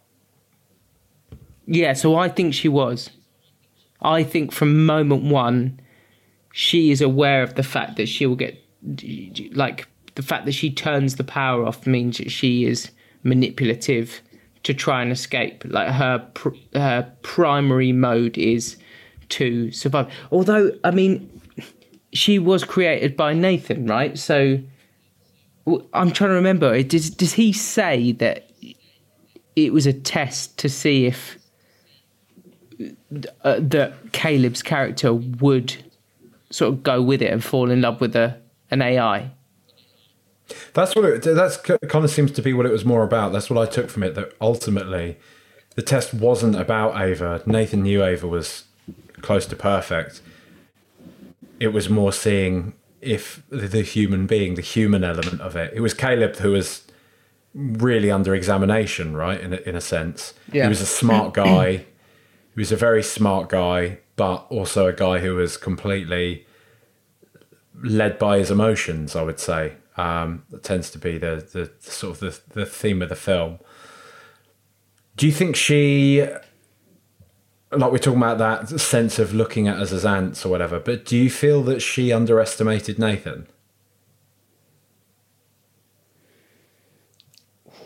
Yeah, 1.66 1.94
so 1.94 2.16
I 2.16 2.28
think 2.28 2.54
she 2.54 2.68
was. 2.68 3.10
I 4.02 4.22
think 4.22 4.52
from 4.52 4.84
moment 4.84 5.24
one, 5.24 5.80
she 6.56 6.92
is 6.92 7.00
aware 7.00 7.42
of 7.42 7.56
the 7.56 7.64
fact 7.64 7.96
that 7.96 8.08
she 8.08 8.26
will 8.26 8.36
get 8.36 8.56
like 9.54 9.88
the 10.14 10.22
fact 10.22 10.44
that 10.44 10.52
she 10.52 10.70
turns 10.70 11.16
the 11.16 11.24
power 11.24 11.66
off 11.66 11.84
means 11.84 12.18
that 12.18 12.30
she 12.30 12.64
is 12.64 12.92
manipulative 13.24 14.20
to 14.62 14.72
try 14.72 15.02
and 15.02 15.10
escape. 15.10 15.64
Like 15.66 15.88
her 15.88 16.20
pr- 16.34 16.54
her 16.74 17.12
primary 17.22 17.90
mode 17.90 18.38
is 18.38 18.76
to 19.30 19.72
survive. 19.72 20.12
Although 20.30 20.70
I 20.84 20.92
mean, 20.92 21.28
she 22.12 22.38
was 22.38 22.62
created 22.62 23.16
by 23.16 23.34
Nathan, 23.34 23.88
right? 23.88 24.16
So 24.16 24.60
I'm 25.92 26.12
trying 26.12 26.30
to 26.30 26.36
remember. 26.36 26.80
Does 26.84 27.10
does 27.10 27.32
he 27.32 27.52
say 27.52 28.12
that 28.12 28.48
it 29.56 29.72
was 29.72 29.86
a 29.86 29.92
test 29.92 30.56
to 30.58 30.68
see 30.68 31.06
if 31.06 31.36
uh, 33.42 33.56
that 33.58 34.12
Caleb's 34.12 34.62
character 34.62 35.12
would 35.12 35.82
sort 36.54 36.72
of 36.72 36.82
go 36.84 37.02
with 37.02 37.20
it 37.20 37.32
and 37.32 37.42
fall 37.42 37.68
in 37.68 37.80
love 37.80 38.00
with 38.00 38.14
a 38.14 38.40
an 38.70 38.80
AI. 38.80 39.30
That's 40.72 40.94
what 40.94 41.04
it. 41.04 41.22
That's 41.22 41.56
kind 41.56 42.04
of 42.04 42.10
seems 42.10 42.30
to 42.32 42.42
be 42.42 42.52
what 42.52 42.64
it 42.66 42.72
was 42.72 42.84
more 42.84 43.02
about. 43.02 43.32
That's 43.32 43.50
what 43.50 43.66
I 43.66 43.70
took 43.70 43.90
from 43.90 44.04
it. 44.04 44.14
That 44.14 44.32
ultimately, 44.40 45.16
the 45.74 45.82
test 45.82 46.14
wasn't 46.14 46.54
about 46.54 47.00
Ava. 47.00 47.42
Nathan 47.44 47.82
knew 47.82 48.04
Ava 48.04 48.28
was 48.28 48.64
close 49.20 49.46
to 49.46 49.56
perfect. 49.56 50.22
It 51.58 51.68
was 51.68 51.88
more 51.88 52.12
seeing 52.12 52.74
if 53.00 53.42
the 53.48 53.82
human 53.82 54.26
being, 54.26 54.54
the 54.54 54.62
human 54.62 55.02
element 55.02 55.40
of 55.40 55.56
it. 55.56 55.72
It 55.74 55.80
was 55.80 55.92
Caleb 55.92 56.36
who 56.36 56.52
was 56.52 56.86
really 57.54 58.10
under 58.10 58.34
examination, 58.34 59.16
right? 59.16 59.40
In 59.40 59.54
a, 59.54 59.56
in 59.68 59.74
a 59.74 59.80
sense, 59.80 60.34
yeah. 60.52 60.64
he 60.64 60.68
was 60.68 60.80
a 60.80 60.86
smart 60.86 61.34
guy. 61.34 61.86
He 62.54 62.60
was 62.60 62.72
a 62.72 62.76
very 62.76 63.02
smart 63.02 63.48
guy 63.48 63.98
but 64.16 64.46
also 64.48 64.86
a 64.86 64.92
guy 64.92 65.18
who 65.18 65.34
was 65.34 65.56
completely 65.56 66.46
led 67.82 68.18
by 68.18 68.38
his 68.38 68.50
emotions. 68.50 69.16
I 69.16 69.22
would 69.22 69.40
say 69.40 69.74
um, 69.96 70.44
that 70.50 70.62
tends 70.62 70.90
to 70.90 70.98
be 70.98 71.18
the, 71.18 71.46
the, 71.52 71.70
the 71.84 71.90
sort 71.90 72.12
of 72.14 72.20
the, 72.20 72.60
the 72.60 72.66
theme 72.66 73.02
of 73.02 73.08
the 73.08 73.16
film. 73.16 73.58
Do 75.16 75.26
you 75.26 75.32
think 75.32 75.56
she, 75.56 76.26
like 77.70 77.92
we're 77.92 77.98
talking 77.98 78.18
about 78.18 78.38
that 78.38 78.80
sense 78.80 79.18
of 79.18 79.32
looking 79.32 79.68
at 79.68 79.78
us 79.78 79.92
as 79.92 80.04
ants 80.04 80.44
or 80.44 80.48
whatever, 80.48 80.80
but 80.80 81.04
do 81.04 81.16
you 81.16 81.30
feel 81.30 81.62
that 81.64 81.80
she 81.80 82.12
underestimated 82.12 82.98
Nathan? 82.98 83.46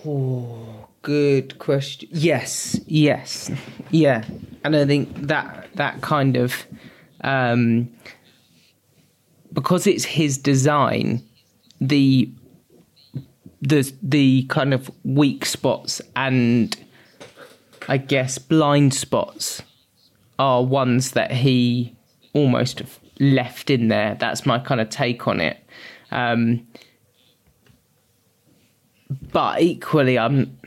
Oh, 0.07 0.89
good 1.03 1.59
question. 1.59 2.09
Yes, 2.12 2.81
yes, 2.87 3.51
yeah, 3.91 4.25
and 4.64 4.76
I 4.76 4.84
think 4.86 5.14
that 5.26 5.68
that 5.74 6.00
kind 6.00 6.36
of 6.36 6.66
um, 7.22 7.90
because 9.52 9.86
it's 9.86 10.04
his 10.04 10.38
design, 10.38 11.22
the 11.80 12.30
the 13.61 13.92
the 14.02 14.44
kind 14.44 14.72
of 14.72 14.90
weak 15.04 15.44
spots 15.44 16.00
and 16.14 16.76
I 17.88 17.96
guess 17.96 18.38
blind 18.38 18.94
spots 18.94 19.62
are 20.38 20.62
ones 20.62 21.12
that 21.12 21.32
he 21.32 21.96
almost 22.34 22.82
left 23.18 23.70
in 23.70 23.88
there. 23.88 24.16
That's 24.20 24.46
my 24.46 24.59
kind 24.59 24.80
of 24.80 24.90
take 24.90 25.26
on 25.26 25.40
it. 25.40 25.59
Um, 26.11 26.66
but 29.32 29.61
equally, 29.62 30.18
I'm 30.18 30.59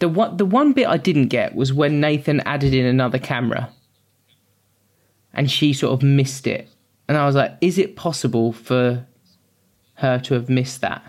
the 0.00 0.08
one 0.08 0.36
the 0.36 0.44
one 0.44 0.72
bit 0.72 0.88
I 0.88 0.96
didn't 0.96 1.28
get 1.28 1.54
was 1.54 1.72
when 1.72 2.00
Nathan 2.00 2.40
added 2.40 2.74
in 2.74 2.84
another 2.84 3.18
camera, 3.18 3.70
and 5.32 5.50
she 5.50 5.72
sort 5.72 5.92
of 5.92 6.02
missed 6.02 6.46
it, 6.46 6.68
and 7.08 7.16
I 7.16 7.26
was 7.26 7.36
like, 7.36 7.56
is 7.60 7.78
it 7.78 7.96
possible 7.96 8.52
for 8.52 9.06
her 9.94 10.18
to 10.18 10.34
have 10.34 10.48
missed 10.48 10.80
that? 10.80 11.02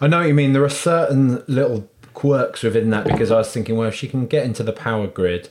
I 0.00 0.06
know 0.06 0.18
what 0.18 0.28
you 0.28 0.34
mean. 0.34 0.52
There 0.52 0.64
are 0.64 0.68
certain 0.68 1.42
little 1.48 1.88
quirks 2.12 2.62
within 2.62 2.90
that 2.90 3.04
because 3.04 3.30
I 3.30 3.38
was 3.38 3.50
thinking, 3.50 3.76
well, 3.76 3.88
if 3.88 3.94
she 3.94 4.06
can 4.06 4.26
get 4.26 4.44
into 4.44 4.62
the 4.62 4.72
power 4.72 5.06
grid, 5.06 5.48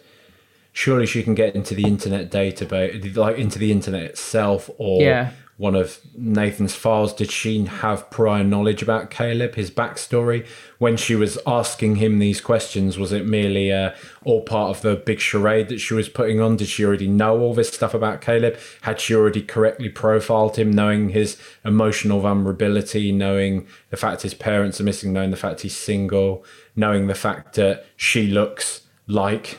surely 0.72 1.08
she 1.08 1.24
can 1.24 1.34
get 1.34 1.56
into 1.56 1.74
the 1.74 1.86
internet 1.86 2.30
database, 2.30 3.16
like 3.16 3.38
into 3.38 3.58
the 3.58 3.72
internet 3.72 4.04
itself, 4.04 4.70
or 4.78 5.01
yeah 5.01 5.32
one 5.58 5.76
of 5.76 5.99
Nathan's 6.16 6.76
files. 6.76 7.14
Did 7.14 7.32
she 7.32 7.64
have 7.66 8.10
prior 8.10 8.43
knowledge 8.43 8.82
about 8.82 9.10
Caleb, 9.10 9.56
his 9.56 9.70
backstory? 9.70 10.47
When 10.80 10.97
she 10.97 11.16
was 11.16 11.38
asking 11.45 11.97
him 11.97 12.20
these 12.20 12.41
questions, 12.41 12.97
was 12.97 13.12
it 13.12 13.26
merely 13.26 13.72
uh, 13.72 13.91
all 14.26 14.41
part 14.41 14.76
of 14.76 14.82
the 14.82 14.95
big 14.95 15.20
charade 15.20 15.70
that 15.70 15.80
she 15.80 15.93
was 15.93 16.10
putting 16.10 16.41
on? 16.41 16.58
Did 16.58 16.68
she 16.68 16.84
already 16.84 17.08
know 17.08 17.39
all 17.39 17.54
this 17.54 17.70
stuff 17.70 17.93
about 17.93 18.22
Caleb? 18.22 18.58
Had 18.82 18.99
she 18.99 19.16
already 19.16 19.41
correctly 19.41 19.89
profiled 19.89 20.58
him, 20.58 20.72
knowing 20.72 21.10
his 21.10 21.38
emotional 21.64 22.20
vulnerability, 22.20 23.12
knowing 23.12 23.68
the 23.89 23.97
fact 23.97 24.24
his 24.24 24.34
parents 24.34 24.82
are 24.82 24.86
missing, 24.86 25.14
knowing 25.14 25.32
the 25.32 25.38
fact 25.38 25.62
he's 25.62 25.78
single, 25.78 26.43
knowing 26.76 27.08
the 27.08 27.16
fact 27.16 27.56
that 27.56 27.86
she 27.95 28.28
looks 28.28 28.82
like 29.08 29.58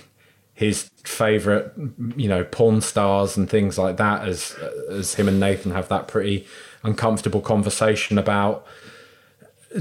his 0.54 0.90
favorite, 1.02 1.72
you 2.16 2.28
know, 2.28 2.44
porn 2.44 2.80
stars 2.80 3.36
and 3.36 3.50
things 3.50 3.76
like 3.76 3.96
that, 3.96 4.26
as 4.26 4.56
as 4.90 5.14
him 5.14 5.28
and 5.28 5.40
Nathan 5.40 5.72
have 5.72 5.88
that 5.88 6.08
pretty 6.08 6.46
uncomfortable 6.82 7.40
conversation 7.40 8.18
about 8.18 8.66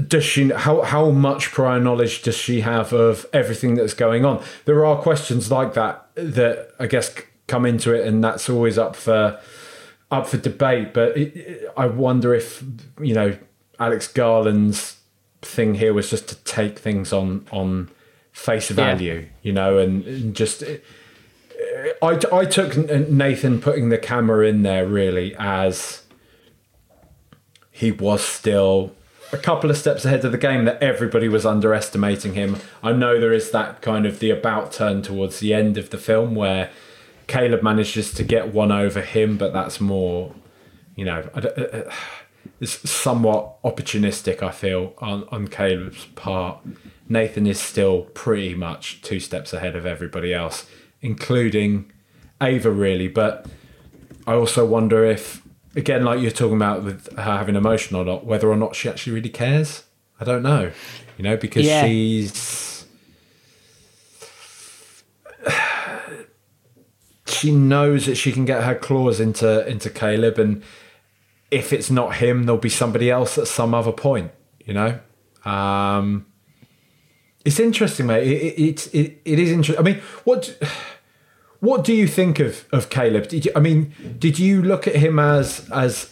does 0.08 0.24
she 0.24 0.48
how 0.50 0.82
how 0.82 1.10
much 1.10 1.52
prior 1.52 1.78
knowledge 1.78 2.22
does 2.22 2.36
she 2.36 2.62
have 2.62 2.92
of 2.92 3.26
everything 3.32 3.74
that's 3.74 3.94
going 3.94 4.24
on? 4.24 4.42
There 4.64 4.84
are 4.84 5.00
questions 5.00 5.50
like 5.50 5.74
that 5.74 6.08
that 6.16 6.70
I 6.78 6.86
guess 6.86 7.14
come 7.46 7.64
into 7.64 7.94
it, 7.94 8.06
and 8.06 8.22
that's 8.22 8.50
always 8.50 8.76
up 8.76 8.96
for 8.96 9.38
up 10.10 10.26
for 10.26 10.36
debate. 10.36 10.92
But 10.92 11.16
it, 11.16 11.36
it, 11.36 11.72
I 11.76 11.86
wonder 11.86 12.34
if 12.34 12.64
you 13.00 13.14
know 13.14 13.38
Alex 13.78 14.08
Garland's 14.08 14.98
thing 15.42 15.74
here 15.74 15.92
was 15.92 16.10
just 16.10 16.28
to 16.28 16.36
take 16.36 16.78
things 16.78 17.12
on 17.12 17.46
on 17.52 17.90
face 18.34 18.68
value, 18.68 19.14
yeah. 19.14 19.26
you 19.42 19.52
know, 19.52 19.78
and, 19.78 20.04
and 20.04 20.36
just. 20.36 20.62
It, 20.62 20.84
I, 22.02 22.18
I 22.32 22.44
took 22.44 22.76
Nathan 22.76 23.60
putting 23.60 23.88
the 23.88 23.96
camera 23.96 24.46
in 24.46 24.62
there 24.62 24.86
really 24.86 25.34
as 25.38 26.02
he 27.70 27.90
was 27.90 28.22
still 28.22 28.92
a 29.32 29.38
couple 29.38 29.70
of 29.70 29.76
steps 29.76 30.04
ahead 30.04 30.24
of 30.24 30.32
the 30.32 30.38
game 30.38 30.64
that 30.64 30.82
everybody 30.82 31.28
was 31.28 31.46
underestimating 31.46 32.34
him. 32.34 32.56
I 32.82 32.92
know 32.92 33.18
there 33.18 33.32
is 33.32 33.50
that 33.50 33.82
kind 33.82 34.06
of 34.06 34.18
the 34.18 34.30
about 34.30 34.72
turn 34.72 35.02
towards 35.02 35.40
the 35.40 35.54
end 35.54 35.76
of 35.78 35.90
the 35.90 35.98
film 35.98 36.34
where 36.34 36.70
Caleb 37.26 37.62
manages 37.62 38.12
to 38.14 38.22
get 38.22 38.52
one 38.52 38.70
over 38.70 39.00
him, 39.00 39.38
but 39.38 39.52
that's 39.52 39.80
more, 39.80 40.34
you 40.94 41.04
know, 41.04 41.28
uh, 41.34 41.40
uh, 41.40 41.92
it's 42.60 42.88
somewhat 42.88 43.60
opportunistic. 43.62 44.42
I 44.42 44.50
feel 44.50 44.94
on 44.98 45.24
on 45.30 45.48
Caleb's 45.48 46.04
part. 46.14 46.60
Nathan 47.08 47.46
is 47.46 47.60
still 47.60 48.02
pretty 48.14 48.54
much 48.54 49.02
two 49.02 49.20
steps 49.20 49.52
ahead 49.52 49.76
of 49.76 49.84
everybody 49.84 50.32
else, 50.32 50.66
including 51.02 51.92
Ava, 52.42 52.70
really. 52.70 53.08
But 53.08 53.46
I 54.26 54.34
also 54.34 54.64
wonder 54.64 55.04
if, 55.04 55.42
again, 55.76 56.04
like 56.04 56.20
you're 56.20 56.30
talking 56.30 56.56
about 56.56 56.82
with 56.82 57.14
her 57.16 57.36
having 57.36 57.56
emotion 57.56 57.96
or 57.96 58.04
not, 58.04 58.24
whether 58.24 58.48
or 58.48 58.56
not 58.56 58.74
she 58.74 58.88
actually 58.88 59.12
really 59.14 59.30
cares. 59.30 59.84
I 60.20 60.24
don't 60.24 60.42
know, 60.42 60.70
you 61.18 61.24
know, 61.24 61.36
because 61.36 61.66
yeah. 61.66 61.84
she's 61.84 62.86
she 67.26 67.50
knows 67.50 68.06
that 68.06 68.14
she 68.14 68.32
can 68.32 68.44
get 68.44 68.62
her 68.64 68.74
claws 68.74 69.20
into 69.20 69.66
into 69.66 69.90
Caleb, 69.90 70.38
and 70.38 70.62
if 71.50 71.72
it's 71.72 71.90
not 71.90 72.16
him, 72.16 72.44
there'll 72.44 72.60
be 72.60 72.70
somebody 72.70 73.10
else 73.10 73.36
at 73.36 73.48
some 73.48 73.74
other 73.74 73.92
point. 73.92 74.30
You 74.64 74.72
know, 74.72 75.00
um, 75.44 76.26
it's 77.44 77.60
interesting, 77.60 78.06
mate. 78.06 78.26
It, 78.26 78.58
it, 78.58 78.94
it, 78.94 79.20
it 79.24 79.38
is 79.38 79.50
interesting. 79.50 79.78
I 79.78 79.82
mean, 79.82 80.02
what 80.24 80.56
what 81.60 81.84
do 81.84 81.92
you 81.94 82.06
think 82.08 82.40
of 82.40 82.66
of 82.72 82.90
Caleb? 82.90 83.28
Did 83.28 83.46
you, 83.46 83.52
I 83.54 83.60
mean, 83.60 83.94
did 84.18 84.38
you 84.38 84.62
look 84.62 84.86
at 84.86 84.96
him 84.96 85.18
as 85.18 85.68
as 85.70 86.10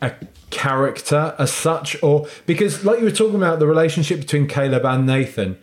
a 0.00 0.12
character 0.50 1.34
as 1.38 1.52
such, 1.52 2.02
or 2.02 2.26
because 2.46 2.84
like 2.84 2.98
you 2.98 3.04
were 3.04 3.10
talking 3.10 3.36
about 3.36 3.58
the 3.58 3.66
relationship 3.66 4.20
between 4.20 4.46
Caleb 4.46 4.84
and 4.84 5.06
Nathan? 5.06 5.58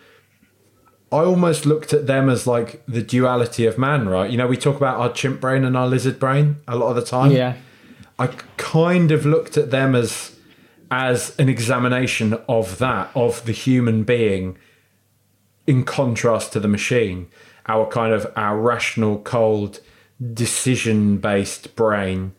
I 1.14 1.26
almost 1.26 1.66
looked 1.66 1.92
at 1.92 2.08
them 2.08 2.30
as 2.30 2.48
like 2.48 2.82
the 2.88 3.02
duality 3.02 3.66
of 3.66 3.78
man, 3.78 4.08
right? 4.08 4.32
You 4.32 4.38
know, 4.38 4.48
we 4.48 4.56
talk 4.56 4.78
about 4.78 4.98
our 4.98 5.12
chimp 5.12 5.42
brain 5.42 5.66
and 5.66 5.76
our 5.76 5.86
lizard 5.86 6.20
brain 6.20 6.62
a 6.70 6.78
lot 6.78 6.88
of 6.88 6.96
the 6.96 7.02
time. 7.02 7.32
Yeah. 7.32 7.56
I 8.18 8.28
kind 8.56 9.12
of 9.12 9.26
looked 9.26 9.58
at 9.58 9.72
them 9.72 9.94
as 9.94 10.38
as 10.90 11.38
an 11.38 11.50
examination 11.50 12.38
of 12.48 12.78
that, 12.78 13.10
of 13.16 13.46
the 13.46 13.52
human 13.52 14.04
being 14.04 14.58
in 15.68 15.84
contrast 15.84 16.54
to 16.54 16.60
the 16.60 16.68
machine. 16.68 17.28
Our 17.68 17.88
kind 17.88 18.14
of 18.14 18.32
our 18.36 18.60
rational, 18.60 19.20
cold, 19.20 19.80
decision 20.34 21.18
based 21.18 21.76
brain 21.76 22.34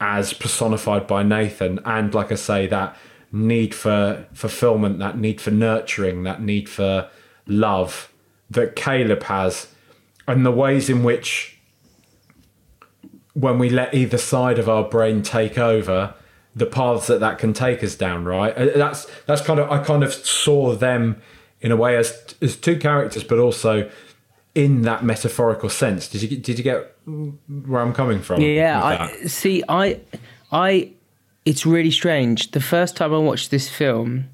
as 0.00 0.32
personified 0.32 1.06
by 1.06 1.22
Nathan. 1.22 1.80
And 1.84 2.12
like 2.14 2.32
I 2.32 2.36
say, 2.36 2.66
that 2.66 2.96
need 3.30 3.74
for 3.74 4.26
fulfillment, 4.32 4.98
that 4.98 5.16
need 5.16 5.40
for 5.40 5.50
nurturing, 5.50 6.24
that 6.24 6.42
need 6.42 6.68
for 6.68 7.08
love 7.46 8.12
that 8.50 8.76
Caleb 8.76 9.22
has 9.24 9.68
and 10.28 10.44
the 10.44 10.50
ways 10.50 10.88
in 10.88 11.02
which 11.02 11.58
when 13.34 13.58
we 13.58 13.70
let 13.70 13.94
either 13.94 14.18
side 14.18 14.58
of 14.58 14.68
our 14.68 14.84
brain 14.84 15.22
take 15.22 15.58
over 15.58 16.14
the 16.54 16.66
paths 16.66 17.06
that 17.06 17.20
that 17.20 17.38
can 17.38 17.54
take 17.54 17.82
us 17.82 17.94
down 17.94 18.26
right 18.26 18.56
uh, 18.58 18.68
that's 18.76 19.06
that's 19.26 19.40
kind 19.40 19.58
of 19.58 19.70
I 19.70 19.82
kind 19.82 20.04
of 20.04 20.12
saw 20.12 20.74
them 20.74 21.20
in 21.62 21.72
a 21.72 21.76
way 21.76 21.96
as 21.96 22.34
as 22.42 22.56
two 22.56 22.76
characters 22.78 23.24
but 23.24 23.38
also 23.38 23.90
in 24.54 24.82
that 24.82 25.02
metaphorical 25.02 25.70
sense 25.70 26.08
did 26.08 26.22
you 26.22 26.36
did 26.36 26.58
you 26.58 26.64
get 26.64 26.94
where 27.66 27.80
I'm 27.80 27.94
coming 27.94 28.20
from 28.20 28.40
yeah 28.42 28.82
I 28.82 29.26
see 29.26 29.64
I 29.68 30.00
I 30.52 30.92
it's 31.44 31.64
really 31.64 31.90
strange 31.90 32.50
the 32.50 32.60
first 32.60 32.96
time 32.96 33.14
I 33.14 33.18
watched 33.18 33.50
this 33.50 33.68
film 33.68 34.28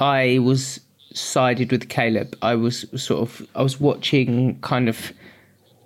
I 0.00 0.38
was 0.40 0.80
sided 1.14 1.70
with 1.70 1.88
Caleb. 1.88 2.36
I 2.42 2.54
was 2.54 2.86
sort 2.96 3.20
of 3.20 3.46
I 3.54 3.62
was 3.62 3.80
watching 3.80 4.58
kind 4.60 4.88
of 4.88 5.12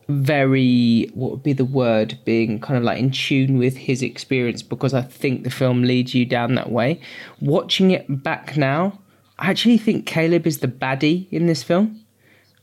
very 0.09 1.11
what 1.15 1.33
would 1.33 1.43
be 1.43 1.53
the 1.53 1.65
word 1.65 2.17
being 2.25 2.61
kind 2.61 2.79
of 2.79 2.85
like 2.85 2.99
in 2.99 3.11
tune 3.11 3.59
with 3.59 3.77
his 3.77 4.03
experience 4.03 4.63
because 4.63 4.95
I 4.95 5.03
think 5.03 5.43
the 5.43 5.51
film 5.51 5.83
leads 5.83 6.15
you 6.15 6.25
down 6.25 6.55
that 6.55 6.71
way. 6.71 7.01
Watching 7.41 7.91
it 7.91 8.23
back 8.23 8.57
now, 8.57 8.99
I 9.39 9.51
actually 9.51 9.79
think 9.79 10.07
Caleb 10.07 10.47
is 10.47 10.59
the 10.59 10.69
baddie 10.69 11.29
in 11.31 11.47
this 11.47 11.63
film. 11.63 12.03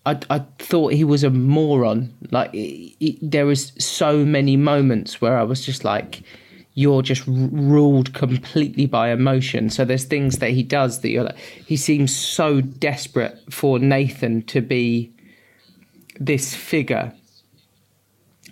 I, 0.05 0.19
I 0.29 0.39
thought 0.59 0.93
he 0.93 1.03
was 1.03 1.23
a 1.23 1.29
moron. 1.29 2.13
Like 2.31 2.51
there 3.21 3.45
was 3.45 3.71
so 3.77 4.25
many 4.25 4.57
moments 4.57 5.21
where 5.21 5.37
I 5.37 5.43
was 5.43 5.65
just 5.65 5.83
like, 5.83 6.23
you're 6.75 7.03
just 7.03 7.23
ruled 7.27 8.13
completely 8.13 8.87
by 8.87 9.11
emotion. 9.11 9.69
So 9.69 9.85
there's 9.85 10.05
things 10.05 10.39
that 10.39 10.49
he 10.49 10.63
does 10.63 11.01
that 11.01 11.09
you're 11.09 11.25
like, 11.25 11.37
he 11.37 11.77
seems 11.77 12.15
so 12.15 12.61
desperate 12.61 13.37
for 13.49 13.77
Nathan 13.77 14.41
to 14.43 14.59
be 14.61 15.13
this 16.19 16.55
figure. 16.55 17.13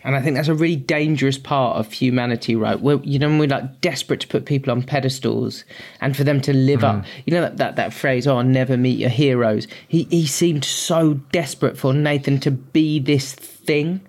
And 0.04 0.16
I 0.16 0.22
think 0.22 0.36
that's 0.36 0.48
a 0.48 0.56
really 0.56 0.76
dangerous 0.76 1.38
part 1.38 1.78
of 1.78 1.92
humanity, 1.92 2.56
right? 2.56 2.80
Where 2.80 2.98
you 3.04 3.20
know 3.20 3.38
we're 3.38 3.48
like 3.48 3.82
desperate 3.82 4.22
to 4.22 4.28
put 4.28 4.46
people 4.46 4.72
on 4.72 4.84
pedestals 4.84 5.64
and 6.00 6.18
for 6.18 6.24
them 6.24 6.42
to 6.42 6.54
live 6.54 6.82
mm. 6.82 7.00
up. 7.00 7.06
You 7.26 7.34
know 7.34 7.42
that, 7.42 7.58
that 7.58 7.76
that 7.76 7.94
phrase, 7.94 8.28
"Oh, 8.28 8.42
never 8.42 8.78
meet 8.78 8.98
your 8.98 9.10
heroes." 9.10 9.68
He 9.88 10.04
he 10.10 10.26
seemed 10.26 10.66
so 10.66 11.16
desperate 11.32 11.78
for 11.78 11.94
Nathan 11.94 12.40
to 12.42 12.52
be 12.52 13.00
this 13.00 13.34
thing, 13.34 14.02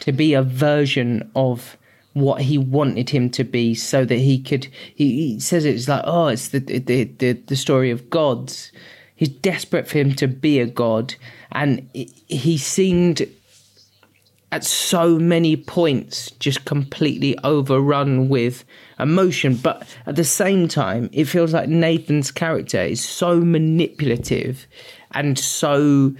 to 0.00 0.12
be 0.12 0.34
a 0.34 0.42
version 0.42 1.30
of 1.34 1.78
what 2.14 2.42
he 2.42 2.58
wanted 2.58 3.10
him 3.10 3.30
to 3.30 3.44
be 3.44 3.74
so 3.74 4.04
that 4.04 4.16
he 4.16 4.40
could 4.40 4.66
he, 4.94 5.34
he 5.34 5.40
says 5.40 5.64
it's 5.64 5.88
like 5.88 6.02
oh 6.04 6.26
it's 6.26 6.48
the, 6.48 6.58
the 6.58 7.04
the 7.04 7.32
the 7.32 7.56
story 7.56 7.90
of 7.90 8.10
gods 8.10 8.72
he's 9.14 9.28
desperate 9.28 9.86
for 9.86 9.98
him 9.98 10.12
to 10.14 10.26
be 10.26 10.58
a 10.58 10.66
god 10.66 11.14
and 11.52 11.88
he 11.92 12.58
seemed 12.58 13.26
at 14.50 14.64
so 14.64 15.18
many 15.18 15.56
points 15.56 16.30
just 16.32 16.64
completely 16.64 17.36
overrun 17.44 18.28
with 18.28 18.64
emotion 18.98 19.54
but 19.56 19.86
at 20.06 20.16
the 20.16 20.24
same 20.24 20.66
time 20.66 21.08
it 21.12 21.24
feels 21.24 21.52
like 21.52 21.68
Nathan's 21.68 22.30
character 22.30 22.80
is 22.80 23.04
so 23.04 23.40
manipulative 23.40 24.66
and 25.12 25.38
so 25.38 26.14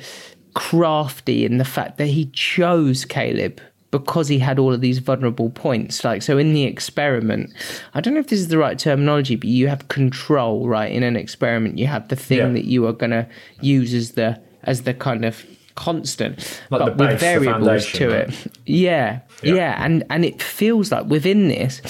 crafty 0.54 1.44
in 1.44 1.58
the 1.58 1.64
fact 1.64 1.98
that 1.98 2.06
he 2.06 2.26
chose 2.26 3.04
Caleb 3.04 3.60
because 3.90 4.28
he 4.28 4.38
had 4.38 4.58
all 4.58 4.74
of 4.74 4.80
these 4.80 4.98
vulnerable 4.98 5.50
points. 5.50 6.04
Like, 6.04 6.22
so 6.22 6.36
in 6.36 6.52
the 6.52 6.64
experiment, 6.64 7.52
I 7.94 8.00
don't 8.00 8.14
know 8.14 8.20
if 8.20 8.26
this 8.26 8.40
is 8.40 8.48
the 8.48 8.58
right 8.58 8.78
terminology, 8.78 9.36
but 9.36 9.48
you 9.48 9.68
have 9.68 9.88
control, 9.88 10.68
right? 10.68 10.92
In 10.92 11.02
an 11.02 11.16
experiment, 11.16 11.78
you 11.78 11.86
have 11.86 12.08
the 12.08 12.16
thing 12.16 12.38
yeah. 12.38 12.48
that 12.48 12.64
you 12.64 12.86
are 12.86 12.92
going 12.92 13.10
to 13.10 13.26
use 13.60 13.94
as 13.94 14.12
the 14.12 14.40
as 14.64 14.82
the 14.82 14.92
kind 14.92 15.24
of 15.24 15.46
constant, 15.78 16.60
like 16.70 16.80
but 16.80 16.96
base, 16.96 17.12
with 17.12 17.20
variables 17.20 17.86
to 17.92 18.08
right? 18.08 18.28
it. 18.28 18.52
Yeah, 18.66 19.20
yeah, 19.42 19.54
yeah, 19.54 19.84
and 19.84 20.04
and 20.10 20.24
it 20.24 20.42
feels 20.42 20.90
like 20.90 21.06
within 21.06 21.46
this, 21.48 21.80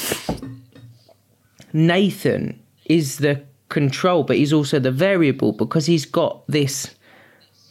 Nathan 1.72 2.60
is 2.84 3.16
the 3.16 3.42
control, 3.70 4.24
but 4.24 4.36
he's 4.36 4.52
also 4.52 4.78
the 4.78 4.92
variable 4.92 5.52
because 5.52 5.86
he's 5.86 6.04
got 6.04 6.46
this 6.48 6.94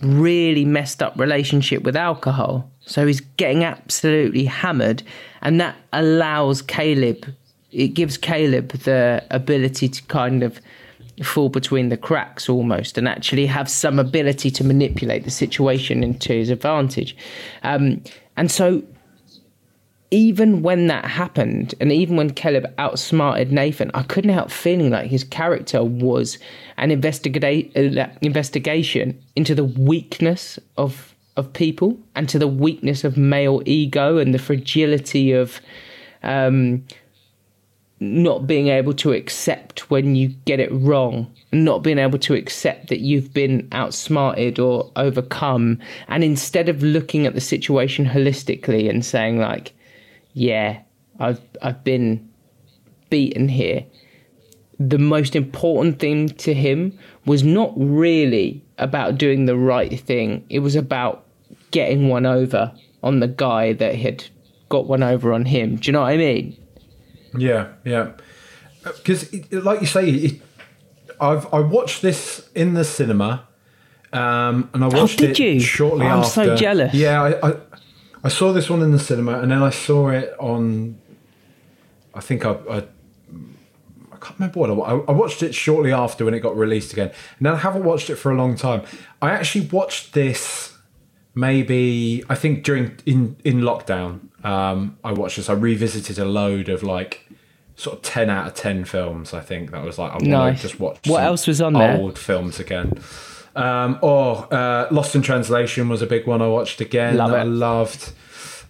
really 0.01 0.65
messed 0.65 1.01
up 1.03 1.13
relationship 1.17 1.83
with 1.83 1.95
alcohol. 1.95 2.69
So 2.81 3.05
he's 3.05 3.21
getting 3.21 3.63
absolutely 3.63 4.45
hammered, 4.45 5.03
and 5.41 5.61
that 5.61 5.75
allows 5.93 6.63
Caleb, 6.63 7.27
it 7.71 7.89
gives 7.89 8.17
Caleb 8.17 8.69
the 8.69 9.23
ability 9.29 9.89
to 9.89 10.01
kind 10.03 10.41
of 10.41 10.59
fall 11.23 11.49
between 11.49 11.89
the 11.89 11.97
cracks 11.97 12.47
almost 12.47 12.97
and 12.97 13.07
actually 13.07 13.47
have 13.47 13.69
some 13.69 13.97
ability 13.99 14.51
to 14.51 14.63
manipulate 14.63 15.23
the 15.23 15.31
situation 15.31 16.03
into 16.03 16.33
his 16.33 16.49
advantage. 16.49 17.15
Um, 17.63 18.03
and 18.35 18.51
so 18.51 18.83
even 20.11 20.61
when 20.61 20.87
that 20.87 21.05
happened, 21.05 21.75
and 21.81 21.91
even 21.91 22.15
when 22.15 22.29
Caleb 22.29 22.73
outsmarted 22.77 23.51
Nathan, 23.51 23.91
I 23.93 24.03
couldn't 24.03 24.31
help 24.31 24.51
feeling 24.51 24.91
like 24.91 25.09
his 25.09 25.23
character 25.23 25.83
was 25.83 26.37
an 26.77 26.91
investigate 26.91 27.75
uh, 27.75 28.07
investigation 28.21 29.21
into 29.35 29.53
the 29.53 29.65
weakness 29.65 30.59
of 30.77 31.13
of 31.35 31.53
people 31.53 31.97
and 32.15 32.27
to 32.29 32.39
the 32.39 32.47
weakness 32.47 33.03
of 33.03 33.15
male 33.15 33.61
ego 33.65 34.17
and 34.17 34.33
the 34.33 34.39
fragility 34.39 35.31
of 35.33 35.61
um, 36.23 36.83
not 37.99 38.45
being 38.45 38.67
able 38.67 38.93
to 38.93 39.11
accept 39.11 39.89
when 39.89 40.15
you 40.15 40.29
get 40.45 40.59
it 40.59 40.71
wrong, 40.71 41.31
not 41.51 41.81
being 41.81 41.97
able 41.97 42.19
to 42.19 42.35
accept 42.35 42.89
that 42.89 42.99
you've 42.99 43.33
been 43.33 43.67
outsmarted 43.71 44.59
or 44.59 44.91
overcome, 44.95 45.79
and 46.07 46.23
instead 46.23 46.69
of 46.69 46.83
looking 46.83 47.25
at 47.25 47.33
the 47.33 47.41
situation 47.41 48.05
holistically 48.05 48.89
and 48.89 49.03
saying 49.03 49.39
like, 49.39 49.73
"Yeah, 50.33 50.79
I've 51.19 51.41
I've 51.61 51.83
been 51.83 52.29
beaten 53.09 53.49
here," 53.49 53.85
the 54.79 54.99
most 54.99 55.35
important 55.35 55.99
thing 55.99 56.29
to 56.29 56.53
him 56.53 56.97
was 57.25 57.43
not 57.43 57.73
really 57.75 58.63
about 58.77 59.17
doing 59.17 59.45
the 59.45 59.57
right 59.57 59.99
thing. 59.99 60.45
It 60.49 60.59
was 60.59 60.75
about 60.75 61.25
getting 61.71 62.09
one 62.09 62.25
over 62.25 62.71
on 63.01 63.19
the 63.19 63.27
guy 63.27 63.73
that 63.73 63.95
had 63.95 64.23
got 64.69 64.87
one 64.87 65.01
over 65.01 65.33
on 65.33 65.45
him. 65.45 65.77
Do 65.77 65.87
you 65.87 65.93
know 65.93 66.01
what 66.01 66.09
I 66.09 66.17
mean? 66.17 66.57
Yeah, 67.35 67.69
yeah. 67.83 68.11
Because, 68.83 69.33
like 69.51 69.81
you 69.81 69.87
say, 69.87 70.09
it, 70.09 70.41
I've 71.19 71.51
I 71.53 71.59
watched 71.59 72.01
this 72.01 72.49
in 72.55 72.73
the 72.73 72.83
cinema, 72.83 73.47
um, 74.13 74.69
and 74.73 74.83
I 74.83 74.87
watched 74.87 75.19
did 75.19 75.31
it 75.31 75.39
you? 75.39 75.59
shortly 75.59 76.05
Oh, 76.05 76.09
I'm 76.09 76.19
after. 76.19 76.45
so 76.45 76.55
jealous. 76.55 76.93
Yeah, 76.93 77.21
I, 77.21 77.49
I 77.49 77.55
I 78.23 78.29
saw 78.29 78.53
this 78.53 78.69
one 78.69 78.81
in 78.81 78.91
the 78.91 78.99
cinema, 78.99 79.39
and 79.39 79.51
then 79.51 79.61
I 79.61 79.69
saw 79.71 80.09
it 80.09 80.33
on. 80.39 80.97
I 82.13 82.19
think 82.21 82.45
I. 82.45 82.51
I 82.69 82.83
I 84.11 84.19
can't 84.19 84.39
remember 84.39 84.59
what 84.59 84.69
I, 84.71 84.73
I 84.73 84.95
I 85.09 85.11
watched 85.11 85.43
it 85.43 85.53
shortly 85.53 85.91
after 85.93 86.25
when 86.25 86.33
it 86.33 86.39
got 86.39 86.57
released 86.57 86.91
again, 86.93 87.11
and 87.39 87.47
I 87.47 87.55
haven't 87.55 87.83
watched 87.83 88.09
it 88.09 88.15
for 88.15 88.31
a 88.31 88.35
long 88.35 88.55
time. 88.55 88.81
I 89.21 89.31
actually 89.31 89.67
watched 89.67 90.13
this 90.13 90.76
maybe 91.37 92.23
I 92.29 92.35
think 92.35 92.63
during 92.63 92.97
in 93.05 93.37
in 93.45 93.61
lockdown. 93.61 94.21
Um, 94.43 94.97
I 95.03 95.11
watched 95.13 95.37
this. 95.37 95.49
I 95.49 95.53
revisited 95.53 96.17
a 96.19 96.25
load 96.25 96.69
of 96.69 96.83
like 96.83 97.27
sort 97.75 97.97
of 97.97 98.01
ten 98.01 98.29
out 98.29 98.47
of 98.47 98.53
ten 98.55 98.85
films. 98.85 99.33
I 99.33 99.41
think 99.41 99.71
that 99.71 99.83
was 99.83 99.97
like 99.97 100.11
I 100.11 100.15
want 100.15 100.27
Nice. 100.27 100.61
to 100.61 100.67
just 100.67 100.79
watch. 100.79 100.99
What 101.07 101.23
else 101.23 101.47
was 101.47 101.61
on 101.61 101.73
there? 101.73 101.97
Old 101.97 102.17
films 102.17 102.59
again. 102.59 102.93
Um, 103.55 103.97
or 104.01 104.47
uh, 104.53 104.87
Lost 104.91 105.15
in 105.15 105.21
Translation 105.21 105.89
was 105.89 106.01
a 106.01 106.07
big 106.07 106.27
one 106.27 106.41
I 106.41 106.47
watched 106.47 106.79
again. 106.81 107.17
Love 107.17 107.31
that 107.31 107.39
I 107.39 107.43
loved. 107.43 108.13